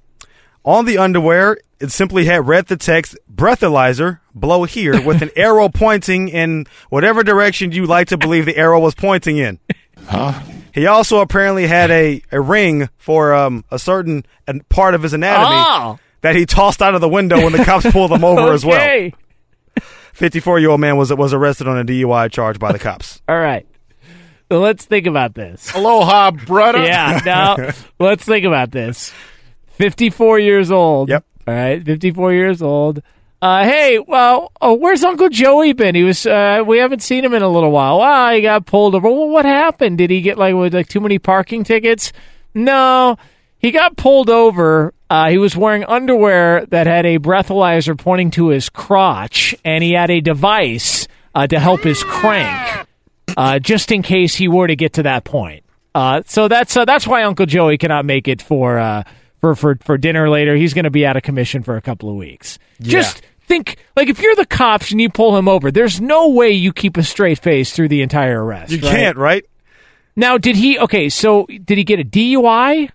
On 0.65 0.85
the 0.85 0.97
underwear, 0.97 1.57
it 1.79 1.91
simply 1.91 2.25
had 2.25 2.47
read 2.47 2.65
the 2.67 2.77
text 2.77 3.15
breathalyzer, 3.31 4.19
blow 4.33 4.63
here, 4.63 4.99
with 5.01 5.21
an 5.21 5.29
arrow 5.35 5.69
pointing 5.69 6.29
in 6.29 6.65
whatever 6.89 7.21
direction 7.23 7.71
you 7.71 7.85
like 7.85 8.07
to 8.07 8.17
believe 8.17 8.45
the 8.45 8.57
arrow 8.57 8.79
was 8.79 8.95
pointing 8.95 9.37
in. 9.37 9.59
Huh? 10.07 10.39
He 10.73 10.87
also 10.87 11.19
apparently 11.19 11.67
had 11.67 11.91
a, 11.91 12.21
a 12.31 12.41
ring 12.41 12.89
for 12.97 13.33
um, 13.33 13.63
a 13.71 13.77
certain 13.77 14.25
part 14.69 14.95
of 14.95 15.03
his 15.03 15.13
anatomy 15.13 15.45
Oh. 15.55 15.99
that 16.21 16.35
he 16.35 16.45
tossed 16.45 16.81
out 16.81 16.95
of 16.95 17.01
the 17.01 17.07
window 17.09 17.37
when 17.43 17.51
the 17.53 17.63
cops 17.63 17.89
pulled 17.91 18.11
him 18.11 18.23
over 18.23 18.51
as 18.53 18.65
well. 18.65 19.11
54 20.13 20.59
year 20.59 20.69
old 20.69 20.79
man 20.79 20.97
was 20.97 21.11
was 21.13 21.33
arrested 21.33 21.67
on 21.67 21.77
a 21.79 21.83
DUI 21.83 22.31
charge 22.31 22.59
by 22.59 22.71
the 22.71 22.79
cops. 22.79 23.21
All 23.27 23.37
right. 23.39 23.67
So 24.51 24.59
let's 24.59 24.85
think 24.85 25.07
about 25.07 25.33
this. 25.33 25.73
Aloha, 25.73 26.31
brother. 26.31 26.83
Yeah, 26.83 27.19
now 27.25 27.55
let's 27.99 28.23
think 28.23 28.45
about 28.45 28.71
this. 28.71 29.11
54 29.77 30.37
years 30.39 30.69
old. 30.71 31.09
Yep. 31.09 31.25
All 31.47 31.53
right, 31.53 31.83
54 31.83 32.33
years 32.33 32.61
old. 32.61 33.01
Uh, 33.43 33.65
hey, 33.65 33.99
well, 33.99 34.53
oh, 34.61 34.73
where's 34.73 35.03
Uncle 35.03 35.27
Joey 35.27 35.73
been? 35.73 35.95
He 35.95 36.03
was. 36.03 36.25
Uh, 36.25 36.63
we 36.65 36.77
haven't 36.77 37.01
seen 37.01 37.25
him 37.25 37.33
in 37.33 37.41
a 37.41 37.49
little 37.49 37.71
while. 37.71 37.99
Wow, 37.99 38.31
he 38.31 38.39
got 38.39 38.65
pulled 38.65 38.95
over. 38.95 39.09
Well, 39.09 39.27
what 39.27 39.43
happened? 39.43 39.97
Did 39.97 40.11
he 40.11 40.21
get 40.21 40.37
like 40.37 40.55
with 40.55 40.73
like 40.73 40.87
too 40.87 41.01
many 41.01 41.19
parking 41.19 41.65
tickets? 41.65 42.13
No, 42.53 43.17
he 43.57 43.71
got 43.71 43.97
pulled 43.97 44.29
over. 44.29 44.93
Uh, 45.09 45.29
he 45.29 45.37
was 45.37 45.57
wearing 45.57 45.83
underwear 45.83 46.65
that 46.67 46.87
had 46.87 47.05
a 47.05 47.19
breathalyzer 47.19 47.97
pointing 47.99 48.31
to 48.31 48.47
his 48.47 48.69
crotch, 48.69 49.53
and 49.65 49.83
he 49.83 49.91
had 49.91 50.09
a 50.09 50.21
device 50.21 51.09
uh, 51.35 51.45
to 51.45 51.59
help 51.59 51.81
his 51.81 52.01
crank, 52.01 52.87
uh, 53.35 53.59
just 53.59 53.91
in 53.91 54.03
case 54.03 54.35
he 54.35 54.47
were 54.47 54.67
to 54.67 54.77
get 54.77 54.93
to 54.93 55.03
that 55.03 55.25
point. 55.25 55.65
Uh, 55.93 56.21
so 56.25 56.47
that's 56.47 56.77
uh, 56.77 56.85
that's 56.85 57.05
why 57.05 57.23
Uncle 57.23 57.45
Joey 57.45 57.77
cannot 57.77 58.05
make 58.05 58.29
it 58.29 58.41
for 58.41 58.79
uh, 58.79 59.03
for 59.41 59.53
for 59.53 59.77
for 59.81 59.97
dinner 59.97 60.29
later. 60.29 60.55
He's 60.55 60.73
going 60.73 60.85
to 60.85 60.91
be 60.91 61.05
out 61.05 61.17
of 61.17 61.23
commission 61.23 61.61
for 61.61 61.75
a 61.75 61.81
couple 61.81 62.09
of 62.09 62.15
weeks. 62.15 62.57
Just 62.79 63.21
think, 63.45 63.77
like 63.95 64.09
if 64.09 64.19
you're 64.19 64.35
the 64.35 64.45
cops 64.45 64.91
and 64.91 65.01
you 65.01 65.09
pull 65.09 65.37
him 65.37 65.47
over, 65.47 65.71
there's 65.71 66.01
no 66.01 66.29
way 66.29 66.51
you 66.51 66.73
keep 66.73 66.97
a 66.97 67.03
straight 67.03 67.39
face 67.39 67.71
through 67.71 67.89
the 67.89 68.01
entire 68.01 68.43
arrest. 68.43 68.71
You 68.71 68.79
right? 68.79 68.91
can't, 68.91 69.17
right? 69.17 69.45
Now, 70.15 70.37
did 70.37 70.55
he? 70.55 70.77
Okay, 70.77 71.09
so 71.09 71.45
did 71.45 71.77
he 71.77 71.83
get 71.83 71.99
a 71.99 72.03
DUI? 72.03 72.89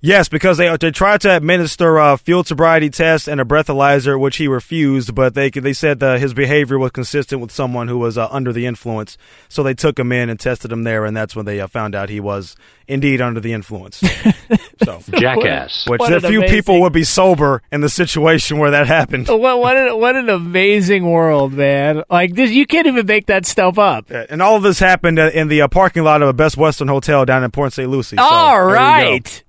Yes, 0.00 0.28
because 0.28 0.58
they 0.58 0.74
they 0.76 0.90
tried 0.90 1.20
to 1.22 1.36
administer 1.36 1.96
a 1.98 2.16
field 2.18 2.46
sobriety 2.46 2.90
test 2.90 3.28
and 3.28 3.40
a 3.40 3.44
breathalyzer, 3.44 4.18
which 4.20 4.36
he 4.36 4.48
refused. 4.48 5.14
But 5.14 5.34
they 5.34 5.50
they 5.50 5.72
said 5.72 6.00
that 6.00 6.20
his 6.20 6.34
behavior 6.34 6.78
was 6.78 6.90
consistent 6.92 7.40
with 7.40 7.50
someone 7.50 7.88
who 7.88 7.98
was 7.98 8.18
uh, 8.18 8.28
under 8.30 8.52
the 8.52 8.66
influence. 8.66 9.16
So 9.48 9.62
they 9.62 9.74
took 9.74 9.98
him 9.98 10.12
in 10.12 10.28
and 10.28 10.38
tested 10.38 10.70
him 10.70 10.82
there, 10.84 11.04
and 11.04 11.16
that's 11.16 11.34
when 11.34 11.46
they 11.46 11.60
uh, 11.60 11.66
found 11.66 11.94
out 11.94 12.08
he 12.08 12.20
was 12.20 12.56
indeed 12.88 13.20
under 13.20 13.40
the 13.40 13.52
influence. 13.52 13.96
so 14.84 15.00
Jackass. 15.18 15.86
which 15.88 15.98
What 15.98 16.12
a 16.12 16.20
few 16.20 16.38
amazing- 16.38 16.54
people 16.56 16.80
would 16.82 16.92
be 16.92 17.04
sober 17.04 17.62
in 17.72 17.80
the 17.80 17.88
situation 17.88 18.58
where 18.58 18.70
that 18.72 18.86
happened. 18.86 19.28
What 19.28 19.58
what 19.60 19.76
an, 19.76 19.98
what 19.98 20.16
an 20.16 20.28
amazing 20.28 21.10
world, 21.10 21.52
man! 21.52 22.02
Like 22.10 22.34
this, 22.34 22.50
you 22.50 22.66
can't 22.66 22.86
even 22.86 23.06
make 23.06 23.26
that 23.26 23.46
stuff 23.46 23.78
up. 23.78 24.10
And 24.10 24.42
all 24.42 24.56
of 24.56 24.62
this 24.62 24.78
happened 24.78 25.18
uh, 25.18 25.30
in 25.32 25.48
the 25.48 25.62
uh, 25.62 25.68
parking 25.68 26.04
lot 26.04 26.22
of 26.22 26.28
a 26.28 26.32
Best 26.32 26.56
Western 26.56 26.88
Hotel 26.88 27.24
down 27.24 27.42
in 27.44 27.50
Port 27.50 27.72
St. 27.72 27.88
Lucie. 27.90 28.16
So, 28.16 28.22
All 28.22 28.56
there 28.56 28.68
you 28.68 28.74
go. 28.74 28.80
right, 28.80 29.42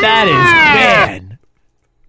that 0.00 0.28
is 0.28 0.34
ah! 0.34 0.74
man. 0.74 1.38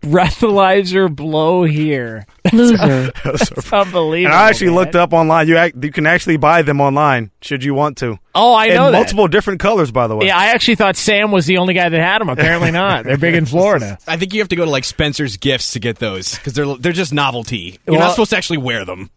Breathalyzer 0.02 1.14
blow 1.14 1.64
here. 1.64 2.26
Loser. 2.54 3.12
It's 3.26 3.74
unbelievable. 3.74 4.14
And 4.28 4.34
I 4.34 4.48
actually 4.50 4.68
man. 4.68 4.76
looked 4.76 4.96
up 4.96 5.12
online. 5.12 5.48
You 5.50 5.58
act, 5.58 5.76
you 5.84 5.92
can 5.92 6.06
actually 6.06 6.38
buy 6.38 6.62
them 6.62 6.80
online 6.80 7.32
should 7.42 7.64
you 7.66 7.74
want 7.74 7.98
to. 7.98 8.18
Oh, 8.34 8.56
I 8.56 8.70
know 8.70 8.88
in 8.88 8.92
that. 8.94 8.98
multiple 9.00 9.28
different 9.28 9.60
colors, 9.60 9.92
by 9.92 10.08
the 10.08 10.16
way. 10.16 10.28
Yeah, 10.28 10.38
I 10.38 10.48
actually 10.48 10.76
thought 10.76 10.96
Sam 10.96 11.32
was 11.32 11.46
the 11.48 11.58
only 11.58 11.74
guy 11.74 11.90
that 11.90 12.00
had 12.00 12.20
them. 12.22 12.30
Apparently 12.30 12.72
not. 12.72 13.04
They're 13.04 13.18
big 13.18 13.36
in 13.36 13.46
Florida. 13.46 13.98
I 14.08 14.16
think 14.16 14.34
you 14.34 14.40
have 14.40 14.48
to 14.50 14.56
go 14.56 14.64
to 14.66 14.72
like 14.72 14.86
Spencer's 14.86 15.36
Gifts 15.36 15.72
to 15.74 15.80
get 15.80 15.98
those 16.00 16.36
because 16.36 16.54
they're 16.54 16.78
they're 16.78 16.94
just 16.94 17.14
novelty. 17.14 17.78
You're 17.86 17.98
Well- 17.98 18.00
not 18.08 18.12
supposed 18.12 18.30
to 18.32 18.38
actually 18.38 18.60
wear 18.60 18.86
them. 18.86 19.10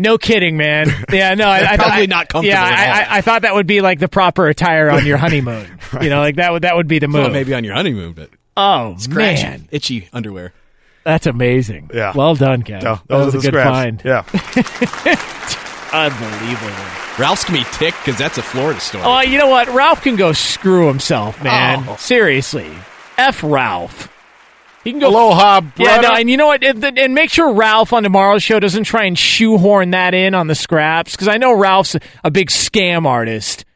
No 0.00 0.16
kidding, 0.16 0.56
man. 0.56 0.88
Yeah, 1.12 1.34
no, 1.34 1.48
I, 1.48 1.56
I 1.72 1.76
thought 1.76 1.86
Probably 1.88 2.06
not 2.06 2.28
comfortable 2.28 2.48
Yeah, 2.54 2.62
at 2.64 2.72
I, 2.72 2.86
all. 3.04 3.12
I, 3.14 3.18
I 3.18 3.20
thought 3.20 3.42
that 3.42 3.54
would 3.54 3.66
be 3.66 3.80
like 3.80 3.98
the 3.98 4.06
proper 4.08 4.46
attire 4.48 4.88
on 4.90 5.04
your 5.04 5.16
honeymoon. 5.18 5.66
You 6.00 6.08
know, 6.10 6.20
like 6.20 6.36
that 6.36 6.52
would 6.52 6.62
that 6.62 6.76
would 6.76 6.86
be 6.86 6.98
the 6.98 7.08
move. 7.08 7.22
Well, 7.22 7.30
maybe 7.30 7.52
on 7.54 7.64
your 7.64 7.74
honeymoon, 7.74 8.12
but 8.12 8.30
Oh 8.56 8.94
scratchy, 8.98 9.42
man, 9.42 9.68
itchy 9.72 10.08
underwear. 10.12 10.52
that's 11.02 11.26
amazing. 11.26 11.90
Yeah. 11.94 12.12
well 12.14 12.34
done, 12.34 12.62
Kev. 12.62 12.82
No, 12.82 13.00
that 13.08 13.16
was 13.24 13.34
a 13.34 13.38
the 13.38 13.50
good 13.50 13.54
scraps. 13.54 13.70
find. 13.70 14.02
Yeah. 14.04 14.24
Unbelievable. 15.92 16.84
Ralph's 17.18 17.44
gonna 17.44 17.60
be 17.60 17.64
ticked 17.72 17.98
because 18.04 18.18
that's 18.18 18.36
a 18.38 18.42
Florida 18.42 18.78
story. 18.80 19.04
Oh, 19.06 19.20
you 19.22 19.38
know 19.38 19.48
what? 19.48 19.68
Ralph 19.68 20.02
can 20.02 20.16
go 20.16 20.32
screw 20.32 20.86
himself, 20.86 21.42
man. 21.42 21.84
Oh. 21.88 21.96
Seriously, 21.96 22.70
f 23.16 23.42
Ralph. 23.42 24.08
He 24.88 24.92
can 24.92 25.00
go. 25.00 25.10
Aloha, 25.10 25.60
Yeah, 25.76 26.00
no, 26.00 26.14
and 26.14 26.30
you 26.30 26.38
know 26.38 26.46
what? 26.46 26.64
And, 26.64 26.98
and 26.98 27.14
make 27.14 27.28
sure 27.28 27.52
Ralph 27.52 27.92
on 27.92 28.04
tomorrow's 28.04 28.42
show 28.42 28.58
doesn't 28.58 28.84
try 28.84 29.04
and 29.04 29.18
shoehorn 29.18 29.90
that 29.90 30.14
in 30.14 30.34
on 30.34 30.46
the 30.46 30.54
scraps 30.54 31.12
because 31.12 31.28
I 31.28 31.36
know 31.36 31.52
Ralph's 31.52 31.94
a 32.24 32.30
big 32.30 32.48
scam 32.48 33.04
artist. 33.04 33.66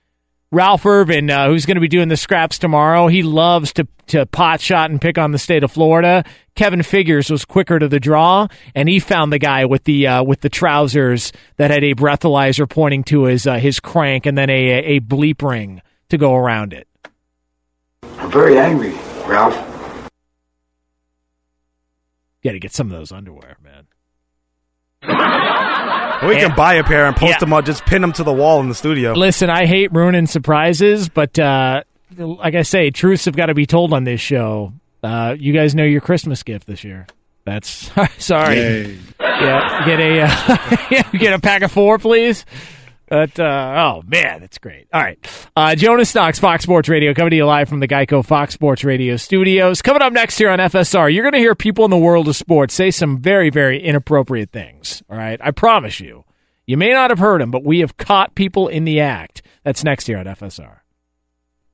Ralph 0.51 0.87
Irvin, 0.87 1.29
uh, 1.29 1.49
who's 1.49 1.67
going 1.67 1.75
to 1.75 1.83
be 1.83 1.89
doing 1.89 2.09
the 2.09 2.17
scraps 2.17 2.59
tomorrow, 2.59 3.09
he 3.09 3.23
loves 3.23 3.75
to 3.75 3.87
to 4.07 4.25
pot 4.25 4.63
shot 4.63 4.91
and 4.91 5.03
pick 5.03 5.19
on 5.19 5.33
the 5.33 5.39
state 5.39 5.63
of 5.63 5.71
Florida. 5.71 6.25
Kevin 6.55 6.83
Figures 6.83 7.29
was 7.29 7.45
quicker 7.45 7.79
to 7.79 7.89
the 7.89 8.01
draw, 8.01 8.49
and 8.75 8.89
he 8.89 8.99
found 8.99 9.35
the 9.35 9.39
guy 9.39 9.67
with 9.67 9.85
the 9.85 10.07
uh, 10.07 10.23
with 10.23 10.41
the 10.41 10.49
trousers 10.49 11.31
that 11.59 11.71
had 11.71 11.85
a 11.85 11.95
breathalyzer 11.95 12.67
pointing 12.67 13.05
to 13.05 13.25
his 13.25 13.47
uh, 13.47 13.59
his 13.59 13.81
crank, 13.81 14.25
and 14.25 14.39
then 14.39 14.49
a 14.49 14.97
a 14.97 15.01
bleep 15.01 15.43
ring 15.43 15.83
to 16.09 16.17
go 16.17 16.35
around 16.35 16.73
it. 16.73 16.89
I'm 18.17 18.31
very 18.31 18.59
angry, 18.59 18.95
Ralph. 19.27 19.72
Got 22.45 22.53
to 22.53 22.59
get 22.59 22.73
some 22.73 22.89
of 22.91 22.93
those 22.99 23.13
underwear, 23.13 23.57
man. 23.63 23.87
we 26.29 26.37
can 26.37 26.55
buy 26.57 26.75
a 26.75 26.85
pair 26.85 27.07
and 27.07 27.17
post 27.17 27.33
Yeah. 27.33 27.39
them 27.39 27.53
up, 27.53 27.65
just 27.65 27.85
pin 27.87 28.03
them 28.03 28.13
to 28.13 28.23
the 28.25 28.33
wall 28.33 28.61
in 28.61 28.69
the 28.69 28.75
studio. 28.75 29.13
Listen, 29.13 29.51
I 29.51 29.67
hate 29.67 29.93
ruining 29.93 30.27
surprises, 30.27 31.09
but 31.09 31.39
uh, 31.39 31.83
like 32.17 32.55
I 32.55 32.63
say, 32.63 32.91
truths 32.91 33.25
have 33.25 33.37
got 33.37 33.47
to 33.47 33.55
be 33.55 33.67
told 33.67 33.93
on 33.93 34.05
this 34.05 34.21
show. 34.21 34.73
Uh, 35.03 35.35
you 35.39 35.53
guys 35.53 35.75
know 35.75 35.85
your 35.85 36.01
Christmas 36.01 36.43
gift 36.45 36.67
this 36.67 36.85
year. 36.85 37.07
That's 37.45 37.91
sorry. 38.19 38.99
Yeah, 39.21 39.85
get 39.85 39.99
a 40.01 40.21
uh, 40.23 41.03
get 41.19 41.33
a 41.33 41.41
pack 41.41 41.63
of 41.63 41.73
four, 41.73 41.99
please. 41.99 42.45
But 43.13 43.39
uh, 43.39 43.45
oh 43.99 44.03
man, 44.07 44.41
that's 44.41 44.57
great. 44.57 44.89
All 44.91 45.03
right, 45.03 45.19
uh, 45.55 45.75
Jonas 45.75 46.15
Knox, 46.15 46.39
Fox 46.39 46.63
Sports 46.63 46.89
Radio, 46.89 47.13
coming 47.13 47.33
to 47.33 47.37
you 47.37 47.45
live 47.45 47.69
from 47.69 47.81
the 47.81 47.87
Geico 47.87 48.25
Fox 48.25 48.55
Sports 48.55 48.85
Radio 48.85 49.17
studios. 49.17 49.83
Coming 49.83 50.01
up 50.01 50.15
next 50.15 50.39
here 50.39 50.49
on 50.49 50.59
FSR, 50.59 51.13
you're 51.13 51.23
going 51.23 51.35
to 51.35 51.39
hear 51.39 51.55
people 51.55 51.85
in 51.85 51.91
the 51.91 51.99
world 51.99 52.27
of 52.27 52.35
sports 52.37 52.73
say 52.73 52.91
some 52.91 53.19
very, 53.19 53.51
very 53.51 53.83
inappropriate 53.83 54.51
things. 54.51 55.03
All 55.11 55.19
right, 55.19 55.39
I 55.45 55.51
promise 55.51 56.01
you. 56.01 56.25
You 56.65 56.79
may 56.79 56.95
not 56.95 57.11
have 57.11 57.19
heard 57.19 57.43
them, 57.43 57.51
but 57.51 57.65
we 57.65 57.81
have 57.81 57.99
caught 57.99 58.35
people 58.35 58.67
in 58.69 58.87
the 58.87 59.01
act. 59.01 59.43
That's 59.63 59.85
next 59.85 60.07
here 60.07 60.17
on 60.17 60.25
FSR. 60.25 60.79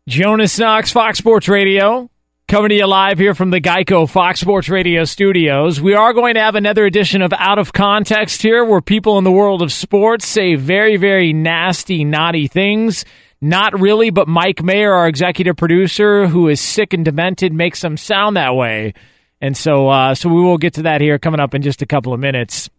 Jonas 0.08 0.58
Knox, 0.58 0.90
Fox 0.90 1.18
Sports 1.18 1.48
Radio. 1.48 2.10
Coming 2.48 2.70
to 2.70 2.76
you 2.76 2.86
live 2.86 3.18
here 3.18 3.34
from 3.34 3.50
the 3.50 3.60
Geico 3.60 4.08
Fox 4.08 4.40
Sports 4.40 4.70
Radio 4.70 5.04
studios. 5.04 5.82
We 5.82 5.92
are 5.92 6.14
going 6.14 6.32
to 6.32 6.40
have 6.40 6.54
another 6.54 6.86
edition 6.86 7.20
of 7.20 7.34
Out 7.34 7.58
of 7.58 7.74
Context 7.74 8.40
here 8.40 8.64
where 8.64 8.80
people 8.80 9.18
in 9.18 9.24
the 9.24 9.30
world 9.30 9.60
of 9.60 9.70
sports 9.70 10.26
say 10.26 10.54
very, 10.54 10.96
very 10.96 11.34
nasty, 11.34 12.04
naughty 12.04 12.48
things. 12.48 13.04
Not 13.42 13.78
really, 13.78 14.08
but 14.08 14.28
Mike 14.28 14.62
Mayer, 14.62 14.94
our 14.94 15.06
executive 15.06 15.58
producer, 15.58 16.26
who 16.26 16.48
is 16.48 16.58
sick 16.58 16.94
and 16.94 17.04
demented, 17.04 17.52
makes 17.52 17.82
them 17.82 17.98
sound 17.98 18.38
that 18.38 18.54
way. 18.54 18.94
And 19.42 19.54
so, 19.54 19.90
uh, 19.90 20.14
so 20.14 20.30
we 20.30 20.40
will 20.40 20.56
get 20.56 20.72
to 20.74 20.82
that 20.84 21.02
here 21.02 21.18
coming 21.18 21.40
up 21.40 21.54
in 21.54 21.60
just 21.60 21.82
a 21.82 21.86
couple 21.86 22.14
of 22.14 22.20
minutes. 22.20 22.70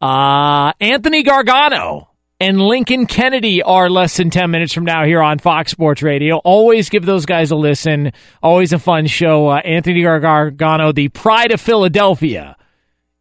Uh, 0.00 0.72
Anthony 0.78 1.24
Gargano 1.24 2.09
and 2.40 2.58
Lincoln 2.58 3.04
Kennedy 3.04 3.62
are 3.62 3.90
less 3.90 4.16
than 4.16 4.30
10 4.30 4.50
minutes 4.50 4.72
from 4.72 4.84
now 4.84 5.04
here 5.04 5.20
on 5.20 5.38
Fox 5.38 5.70
Sports 5.70 6.02
Radio. 6.02 6.38
Always 6.38 6.88
give 6.88 7.04
those 7.04 7.26
guys 7.26 7.50
a 7.50 7.56
listen. 7.56 8.12
Always 8.42 8.72
a 8.72 8.78
fun 8.78 9.06
show. 9.06 9.48
Uh, 9.48 9.56
Anthony 9.56 10.02
Gargano, 10.02 10.92
the 10.92 11.08
pride 11.08 11.52
of 11.52 11.60
Philadelphia, 11.60 12.56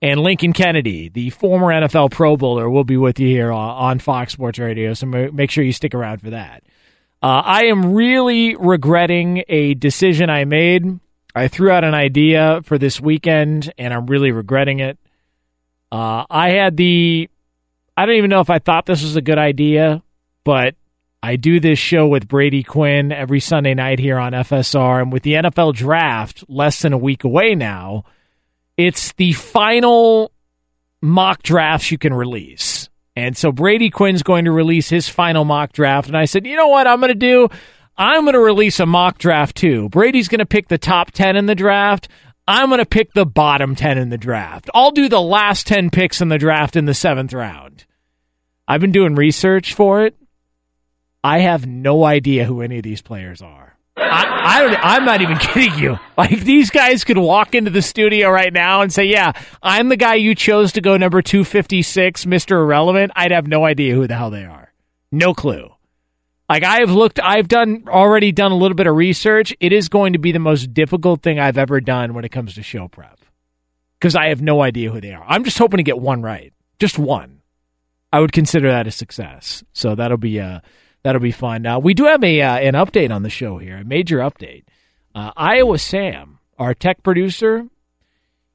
and 0.02 0.22
Lincoln 0.22 0.54
Kennedy, 0.54 1.10
the 1.10 1.32
former 1.32 1.68
NFL 1.68 2.12
Pro 2.12 2.38
Bowler, 2.38 2.70
will 2.70 2.86
be 2.86 2.96
with 2.96 3.20
you 3.20 3.28
here 3.28 3.52
on 3.52 4.00
Fox 4.00 4.32
Sports 4.32 4.58
Radio. 4.58 4.94
So 4.94 5.06
make 5.06 5.52
sure 5.52 5.66
you 5.66 5.74
stick 5.74 5.94
around 5.94 6.20
for 6.22 6.30
that. 6.30 6.64
Uh, 7.22 7.42
I 7.44 7.66
am 7.66 7.94
really 7.94 8.56
regretting 8.56 9.44
a 9.50 9.74
decision 9.74 10.30
I 10.30 10.46
made. 10.46 11.00
I 11.36 11.50
threw 11.50 11.70
out 11.70 11.84
an 11.84 11.94
idea 11.94 12.62
for 12.64 12.78
this 12.78 13.02
weekend, 13.02 13.74
and 13.78 13.94
I'm 13.94 14.06
really 14.06 14.32
regretting 14.32 14.80
it. 14.80 14.98
Uh, 15.92 16.24
I 16.30 16.52
had 16.52 16.78
the 16.78 17.30
I 18.00 18.06
don't 18.06 18.16
even 18.16 18.30
know 18.30 18.40
if 18.40 18.50
I 18.50 18.60
thought 18.60 18.86
this 18.86 19.04
was 19.04 19.18
a 19.18 19.22
good 19.22 19.38
idea, 19.38 20.02
but 20.46 20.76
I 21.22 21.36
do 21.36 21.60
this 21.60 21.78
show 21.78 22.08
with 22.08 22.30
Brady 22.30 22.64
Quinn 22.64 23.12
every 23.12 23.42
Sunday 23.42 23.74
night 23.74 24.00
here 24.00 24.18
on 24.18 24.32
FSR. 24.32 25.02
And 25.02 25.12
with 25.12 25.24
the 25.24 25.34
NFL 25.34 25.74
draft 25.76 26.46
less 26.48 26.82
than 26.82 26.94
a 26.94 26.98
week 26.98 27.26
away 27.26 27.56
now, 27.56 28.06
it's 28.78 29.12
the 29.18 29.34
final 29.34 30.32
mock 31.02 31.44
drafts 31.44 31.92
you 31.92 31.98
can 31.98 32.14
release. 32.14 32.88
And 33.18 33.36
so 33.36 33.52
Brady 33.52 33.90
Quinn's 33.90 34.24
going 34.24 34.46
to 34.46 34.52
release 34.54 34.88
his 34.88 35.10
final 35.10 35.44
mock 35.44 35.74
draft. 35.74 36.08
And 36.08 36.16
I 36.16 36.24
said, 36.24 36.48
you 36.48 36.56
know 36.56 36.70
what 36.70 36.88
I'm 36.88 37.02
going 37.02 37.10
to 37.10 37.16
do? 37.16 37.50
I'm 37.98 38.22
going 38.22 38.32
to 38.32 38.40
release 38.40 38.80
a 38.80 38.86
mock 38.86 39.18
draft 39.18 39.58
too. 39.58 39.90
Brady's 39.90 40.30
going 40.30 40.40
to 40.40 40.46
pick 40.46 40.70
the 40.70 40.78
top 40.78 41.12
10 41.12 41.36
in 41.36 41.48
the 41.48 41.54
draft. 41.54 42.08
I'm 42.48 42.70
going 42.70 42.80
to 42.80 42.86
pick 42.86 43.12
the 43.12 43.26
bottom 43.26 43.76
10 43.76 43.98
in 43.98 44.08
the 44.08 44.18
draft. 44.18 44.70
I'll 44.74 44.92
do 44.92 45.10
the 45.10 45.20
last 45.20 45.68
10 45.68 45.90
picks 45.90 46.22
in 46.22 46.30
the 46.30 46.38
draft 46.38 46.78
in 46.78 46.86
the 46.86 46.94
seventh 46.94 47.34
round. 47.34 47.86
I've 48.70 48.82
been 48.82 48.92
doing 48.92 49.16
research 49.16 49.74
for 49.74 50.06
it. 50.06 50.16
I 51.24 51.40
have 51.40 51.66
no 51.66 52.06
idea 52.06 52.46
who 52.46 52.62
any 52.62 52.78
of 52.78 52.84
these 52.84 53.02
players 53.02 53.42
are. 53.42 53.76
I, 53.98 54.42
I 54.46 54.62
don't. 54.62 54.80
I'm 54.82 55.06
not 55.06 55.22
even 55.22 55.38
kidding 55.40 55.78
you. 55.80 56.00
Like 56.16 56.42
these 56.42 56.70
guys 56.70 57.04
could 57.04 57.18
walk 57.18 57.56
into 57.56 57.72
the 57.72 57.82
studio 57.82 58.30
right 58.30 58.54
now 58.54 58.82
and 58.82 58.94
say, 58.94 59.06
"Yeah, 59.06 59.34
I'm 59.64 59.90
the 59.90 59.98
guy 59.98 60.14
you 60.14 60.36
chose 60.36 60.72
to 60.74 60.82
go 60.82 60.96
number 60.98 61.22
256, 61.24 62.28
Mister 62.28 62.60
Irrelevant." 62.60 63.12
I'd 63.16 63.32
have 63.32 63.48
no 63.48 63.66
idea 63.66 63.96
who 63.96 64.06
the 64.06 64.16
hell 64.16 64.30
they 64.30 64.46
are. 64.46 64.72
No 65.12 65.34
clue. 65.34 65.72
Like 66.48 66.64
I 66.64 66.80
have 66.80 66.92
looked, 66.92 67.20
I've 67.20 67.48
done 67.48 67.86
already 67.88 68.32
done 68.32 68.52
a 68.52 68.58
little 68.58 68.76
bit 68.76 68.88
of 68.88 68.96
research. 68.96 69.54
It 69.60 69.74
is 69.74 69.90
going 69.90 70.14
to 70.14 70.20
be 70.20 70.32
the 70.32 70.40
most 70.40 70.74
difficult 70.74 71.22
thing 71.24 71.40
I've 71.40 71.58
ever 71.58 71.82
done 71.82 72.14
when 72.14 72.24
it 72.24 72.30
comes 72.30 72.56
to 72.56 72.64
show 72.64 72.88
prep 72.88 73.20
because 74.00 74.16
I 74.16 74.30
have 74.30 74.42
no 74.42 74.62
idea 74.62 74.92
who 74.92 75.02
they 75.02 75.14
are. 75.14 75.26
I'm 75.28 75.44
just 75.44 75.58
hoping 75.58 75.78
to 75.78 75.84
get 75.84 76.00
one 76.00 76.22
right, 76.22 76.54
just 76.80 76.98
one. 77.00 77.39
I 78.12 78.20
would 78.20 78.32
consider 78.32 78.72
that 78.72 78.88
a 78.88 78.92
success. 78.92 79.64
So 79.74 79.96
that'll 79.96 80.18
be 80.18 80.40
uh, 80.40 80.60
that'll 81.04 81.22
be 81.22 81.32
fun. 81.32 81.62
Now 81.62 81.80
we 81.80 81.94
do 81.94 82.06
have 82.06 82.24
a 82.24 82.42
uh, 82.42 82.58
an 82.58 82.74
update 82.74 83.12
on 83.12 83.24
the 83.24 83.30
show 83.30 83.58
here, 83.58 83.78
a 83.78 83.86
major 83.86 84.20
update. 84.20 84.64
Uh, 85.14 85.32
Iowa 85.36 85.78
Sam, 85.78 86.40
our 86.58 86.74
tech 86.74 87.04
producer, 87.04 87.66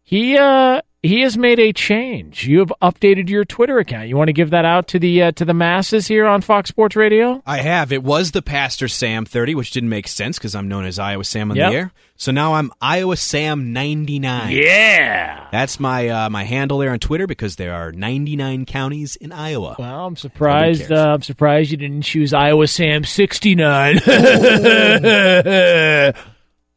he 0.02 0.36
uh, 0.36 0.82
he 1.04 1.20
has 1.20 1.36
made 1.36 1.58
a 1.60 1.70
change. 1.72 2.46
You 2.46 2.60
have 2.60 2.72
updated 2.80 3.28
your 3.28 3.44
Twitter 3.44 3.78
account. 3.78 4.08
You 4.08 4.16
want 4.16 4.28
to 4.28 4.32
give 4.32 4.48
that 4.50 4.64
out 4.64 4.88
to 4.88 4.98
the 4.98 5.24
uh, 5.24 5.32
to 5.32 5.44
the 5.44 5.52
masses 5.52 6.06
here 6.06 6.24
on 6.24 6.40
Fox 6.40 6.70
Sports 6.70 6.96
Radio? 6.96 7.42
I 7.46 7.58
have. 7.58 7.92
It 7.92 8.02
was 8.02 8.30
the 8.30 8.40
Pastor 8.40 8.88
Sam 8.88 9.26
30, 9.26 9.54
which 9.54 9.70
didn't 9.70 9.90
make 9.90 10.08
sense 10.08 10.38
because 10.38 10.54
I'm 10.54 10.66
known 10.66 10.86
as 10.86 10.98
Iowa 10.98 11.24
Sam 11.24 11.50
on 11.50 11.58
Yep. 11.58 11.70
the 11.70 11.76
air. 11.76 11.92
So 12.16 12.32
now 12.32 12.54
I'm 12.54 12.72
Iowa 12.80 13.16
Sam 13.16 13.72
99. 13.74 14.52
Yeah. 14.52 15.48
That's 15.52 15.78
my 15.78 16.08
uh, 16.08 16.30
my 16.30 16.44
handle 16.44 16.78
there 16.78 16.90
on 16.92 17.00
Twitter 17.00 17.26
because 17.26 17.56
there 17.56 17.74
are 17.74 17.92
99 17.92 18.64
counties 18.64 19.16
in 19.16 19.30
Iowa. 19.30 19.76
Well, 19.78 20.06
I'm 20.06 20.16
surprised. 20.16 20.90
Uh, 20.90 21.12
I'm 21.14 21.22
surprised 21.22 21.70
you 21.70 21.76
didn't 21.76 22.02
choose 22.02 22.32
Iowa 22.32 22.66
Sam 22.66 23.04
69. 23.04 23.98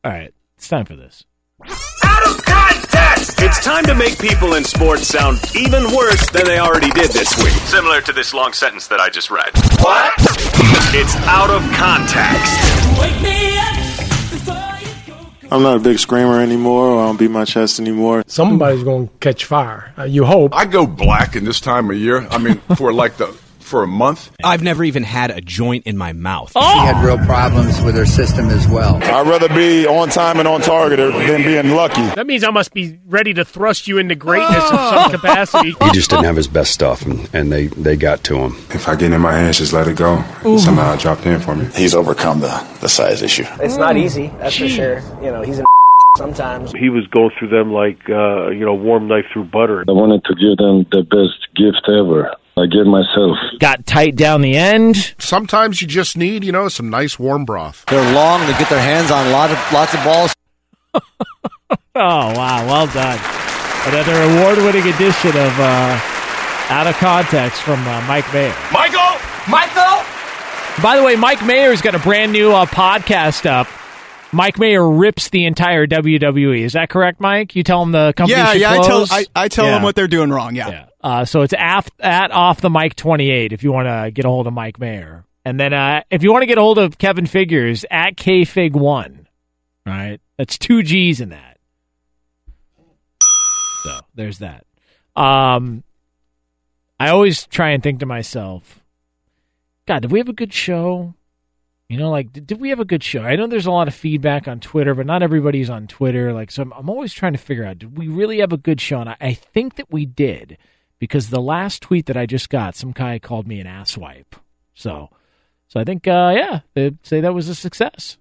All 0.03 0.11
right, 0.11 0.33
it's 0.57 0.67
time 0.67 0.85
for 0.85 0.95
this. 0.95 1.23
It's 3.39 3.63
time 3.63 3.83
to 3.85 3.95
make 3.95 4.19
people 4.19 4.53
in 4.55 4.63
sports 4.63 5.07
sound 5.07 5.39
even 5.55 5.83
worse 5.95 6.29
than 6.29 6.45
they 6.45 6.59
already 6.59 6.89
did 6.91 7.11
this 7.11 7.35
week. 7.37 7.53
Similar 7.67 8.01
to 8.01 8.13
this 8.13 8.33
long 8.33 8.53
sentence 8.53 8.87
that 8.87 8.99
I 8.99 9.09
just 9.09 9.31
read. 9.31 9.49
What? 9.81 10.13
It's 10.93 11.15
out 11.25 11.49
of 11.49 11.61
context. 11.73 12.53
I'm 15.49 15.63
not 15.63 15.77
a 15.77 15.79
big 15.79 15.97
screamer 15.97 16.41
anymore. 16.41 16.87
or 16.87 17.03
I 17.03 17.05
don't 17.07 17.17
beat 17.17 17.31
my 17.31 17.45
chest 17.45 17.79
anymore. 17.79 18.23
Somebody's 18.27 18.83
going 18.83 19.07
to 19.07 19.13
catch 19.19 19.45
fire. 19.45 19.93
Uh, 19.97 20.03
you 20.03 20.25
hope. 20.25 20.53
I 20.53 20.65
go 20.65 20.85
black 20.85 21.35
in 21.35 21.45
this 21.45 21.59
time 21.61 21.89
of 21.89 21.95
year. 21.97 22.27
I 22.29 22.37
mean, 22.37 22.57
for 22.75 22.91
like 22.91 23.17
the 23.17 23.35
for 23.67 23.83
a 23.83 23.87
month. 23.87 24.31
I've 24.43 24.63
never 24.63 24.83
even 24.83 25.03
had 25.03 25.29
a 25.31 25.41
joint 25.41 25.85
in 25.85 25.97
my 25.97 26.13
mouth. 26.13 26.51
She 26.53 26.59
had 26.59 27.03
real 27.05 27.17
problems 27.19 27.81
with 27.81 27.95
her 27.95 28.05
system 28.05 28.49
as 28.49 28.67
well. 28.67 28.95
I'd 29.03 29.27
rather 29.27 29.49
be 29.49 29.85
on 29.85 30.09
time 30.09 30.39
and 30.39 30.47
on 30.47 30.61
target 30.61 30.97
than 30.99 31.43
being 31.43 31.75
lucky. 31.75 32.01
That 32.15 32.25
means 32.25 32.43
I 32.43 32.49
must 32.51 32.73
be 32.73 32.97
ready 33.07 33.33
to 33.35 33.45
thrust 33.45 33.87
you 33.87 33.97
into 33.97 34.15
greatness 34.15 34.63
in 34.71 34.77
some 34.77 35.11
capacity. 35.11 35.71
He 35.71 35.91
just 35.91 36.09
didn't 36.09 36.25
have 36.25 36.35
his 36.35 36.47
best 36.47 36.71
stuff, 36.71 37.05
and, 37.05 37.29
and 37.33 37.51
they, 37.51 37.67
they 37.67 37.95
got 37.95 38.23
to 38.25 38.37
him. 38.37 38.55
If 38.71 38.87
I 38.87 38.95
get 38.95 39.11
in 39.11 39.21
my 39.21 39.33
hands, 39.33 39.57
just 39.57 39.73
let 39.73 39.87
it 39.87 39.97
go. 39.97 40.23
Somehow 40.57 40.93
it 40.93 40.99
dropped 41.01 41.25
in 41.25 41.39
for 41.39 41.55
me. 41.55 41.65
He's 41.75 41.93
overcome 41.93 42.39
the, 42.39 42.67
the 42.81 42.89
size 42.89 43.21
issue. 43.21 43.45
It's 43.59 43.77
not 43.77 43.97
easy, 43.97 44.27
that's 44.39 44.57
for 44.57 44.69
sure. 44.69 44.99
You 45.21 45.31
know, 45.31 45.41
he's 45.41 45.59
an 45.59 45.65
sometimes. 46.17 46.71
He 46.71 46.89
was 46.89 47.05
going 47.07 47.31
through 47.37 47.49
them 47.49 47.71
like, 47.71 47.99
uh, 48.09 48.49
you 48.49 48.65
know, 48.65 48.73
warm 48.73 49.07
knife 49.07 49.25
through 49.33 49.45
butter. 49.45 49.83
I 49.87 49.91
wanted 49.91 50.23
to 50.25 50.33
give 50.35 50.57
them 50.57 50.85
the 50.91 51.03
best 51.03 51.47
gift 51.55 51.87
ever. 51.89 52.35
I 52.57 52.65
give 52.65 52.87
myself. 52.87 53.37
Got 53.59 53.85
tight 53.85 54.15
down 54.15 54.41
the 54.41 54.55
end. 54.55 55.13
Sometimes 55.19 55.81
you 55.81 55.87
just 55.87 56.17
need, 56.17 56.43
you 56.43 56.51
know, 56.51 56.67
some 56.69 56.89
nice 56.89 57.19
warm 57.19 57.45
broth. 57.45 57.85
They're 57.87 58.13
long. 58.13 58.41
They 58.47 58.53
get 58.53 58.69
their 58.69 58.81
hands 58.81 59.11
on 59.11 59.27
a 59.27 59.29
lot 59.29 59.51
of 59.51 59.57
lots 59.71 59.93
of 59.93 60.03
balls. 60.03 60.33
Oh 61.99 62.31
wow, 62.35 62.63
well 62.67 62.85
done. 62.87 63.19
Another 63.87 64.21
award-winning 64.21 64.93
edition 64.93 65.29
of 65.31 65.59
uh, 65.59 65.99
Out 66.69 66.85
of 66.85 66.95
Context 66.97 67.61
from 67.63 67.79
uh, 67.87 68.01
Mike 68.07 68.31
Mayer. 68.33 68.53
Michael! 68.71 69.17
Michael! 69.49 70.03
By 70.83 70.95
the 70.97 71.03
way, 71.03 71.15
Mike 71.15 71.43
Mayer's 71.43 71.81
got 71.81 71.95
a 71.95 71.99
brand 71.99 72.31
new 72.31 72.51
uh, 72.51 72.67
podcast 72.67 73.47
up. 73.47 73.67
Mike 74.31 74.59
Mayer 74.59 74.87
rips 74.87 75.29
the 75.29 75.45
entire 75.45 75.87
WWE. 75.87 76.61
Is 76.61 76.73
that 76.73 76.89
correct, 76.89 77.19
Mike? 77.19 77.55
You 77.55 77.63
tell 77.63 77.81
him 77.81 77.91
the 77.93 78.13
company 78.15 78.37
Yeah, 78.37 78.51
should 78.51 78.61
yeah. 78.61 78.71
I 78.73 78.81
tell? 78.85 79.05
I, 79.09 79.25
I 79.35 79.47
tell 79.47 79.65
Yeah. 79.65 79.71
them 79.71 79.83
what 79.83 79.95
they're 79.95 80.07
doing 80.07 80.29
wrong. 80.29 80.53
Yeah. 80.55 80.85
Uh, 81.07 81.23
so 81.23 81.41
it's 81.41 81.53
af- 81.57 81.87
at 82.01 82.31
off 82.31 82.59
the 82.59 82.69
mic 82.69 82.93
28 82.93 83.53
if 83.53 83.63
you 83.63 83.71
want 83.71 83.87
to 83.87 84.11
get 84.11 84.25
a 84.25 84.27
hold 84.27 84.45
of 84.45 84.51
Mike 84.51 84.77
Mayer. 84.77 85.23
And 85.45 85.57
then 85.57 85.71
uh, 85.71 86.01
if 86.11 86.21
you 86.21 86.33
want 86.33 86.41
to 86.41 86.47
get 86.47 86.57
a 86.57 86.61
hold 86.61 86.77
of 86.77 86.97
Kevin 86.97 87.25
Figures, 87.25 87.85
at 87.89 88.17
KFig1. 88.17 89.25
right? 89.85 90.19
That's 90.37 90.57
two 90.57 90.83
G's 90.83 91.21
in 91.21 91.29
that. 91.29 91.59
So 93.83 93.99
there's 94.15 94.39
that. 94.39 94.65
Um, 95.15 95.85
I 96.99 97.07
always 97.07 97.47
try 97.47 97.69
and 97.69 97.81
think 97.81 98.01
to 98.01 98.05
myself, 98.05 98.83
God, 99.85 100.01
did 100.01 100.11
we 100.11 100.19
have 100.19 100.27
a 100.27 100.33
good 100.33 100.53
show? 100.53 101.13
You 101.87 101.99
know, 101.99 102.09
like, 102.11 102.33
did, 102.33 102.47
did 102.47 102.59
we 102.59 102.67
have 102.67 102.81
a 102.81 102.85
good 102.85 103.01
show? 103.01 103.21
I 103.21 103.37
know 103.37 103.47
there's 103.47 103.65
a 103.65 103.71
lot 103.71 103.87
of 103.87 103.95
feedback 103.95 104.45
on 104.45 104.59
Twitter, 104.59 104.93
but 104.93 105.05
not 105.05 105.23
everybody's 105.23 105.69
on 105.69 105.87
Twitter. 105.87 106.33
Like, 106.33 106.51
so 106.51 106.63
I'm, 106.63 106.73
I'm 106.73 106.89
always 106.89 107.13
trying 107.13 107.31
to 107.31 107.39
figure 107.39 107.63
out, 107.63 107.79
did 107.79 107.97
we 107.97 108.09
really 108.09 108.39
have 108.39 108.51
a 108.51 108.57
good 108.57 108.81
show? 108.81 108.99
And 108.99 109.11
I, 109.11 109.15
I 109.21 109.33
think 109.35 109.75
that 109.75 109.89
we 109.89 110.05
did 110.05 110.57
because 110.99 111.29
the 111.29 111.41
last 111.41 111.81
tweet 111.81 112.05
that 112.07 112.17
I 112.17 112.25
just 112.25 112.49
got, 112.49 112.75
some 112.75 112.91
guy 112.91 113.19
called 113.19 113.47
me 113.47 113.59
an 113.59 113.67
asswipe. 113.67 114.33
So, 114.73 115.09
so 115.67 115.79
I 115.79 115.83
think, 115.83 116.07
uh, 116.07 116.33
yeah, 116.35 116.61
they'd 116.73 117.05
say 117.05 117.21
that 117.21 117.33
was 117.33 117.49
a 117.49 117.55
success. 117.55 118.17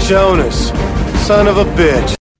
Jonas, 0.00 0.68
son 1.26 1.48
of 1.48 1.56
a 1.58 1.64
bitch. 1.64 2.16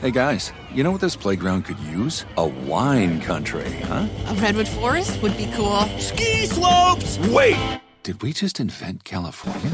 Hey 0.00 0.10
guys, 0.10 0.52
you 0.72 0.84
know 0.84 0.92
what 0.92 1.00
this 1.00 1.16
playground 1.16 1.64
could 1.64 1.78
use? 1.80 2.26
A 2.36 2.46
wine 2.46 3.20
country, 3.20 3.70
huh? 3.84 4.06
A 4.26 4.34
redwood 4.34 4.68
forest 4.68 5.22
would 5.22 5.36
be 5.36 5.50
cool. 5.54 5.80
Ski 5.98 6.46
slopes! 6.46 7.18
Wait! 7.30 7.56
Did 8.02 8.22
we 8.22 8.32
just 8.32 8.60
invent 8.60 9.04
California? 9.04 9.70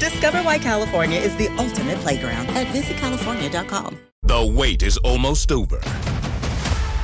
Discover 0.00 0.38
why 0.38 0.58
California 0.58 1.20
is 1.20 1.36
the 1.36 1.48
ultimate 1.56 1.98
playground 1.98 2.48
at 2.48 2.66
visitcalifornia.com. 2.68 3.98
The 4.22 4.52
wait 4.56 4.82
is 4.82 4.96
almost 4.98 5.52
over. 5.52 5.78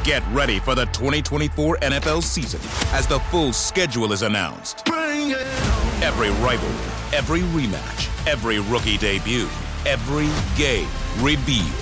Get 0.03 0.25
ready 0.33 0.59
for 0.59 0.75
the 0.75 0.87
2024 0.87 1.77
NFL 1.83 2.23
season 2.23 2.61
as 2.93 3.07
the 3.07 3.21
full 3.31 3.53
schedule 3.53 4.13
is 4.13 4.23
announced. 4.23 4.89
Every 4.89 6.31
rivalry, 6.45 7.17
every 7.17 7.41
rematch, 7.41 8.27
every 8.27 8.59
rookie 8.59 8.99
debut, 8.99 9.49
every 9.87 10.29
game 10.57 10.89
revealed. 11.21 11.82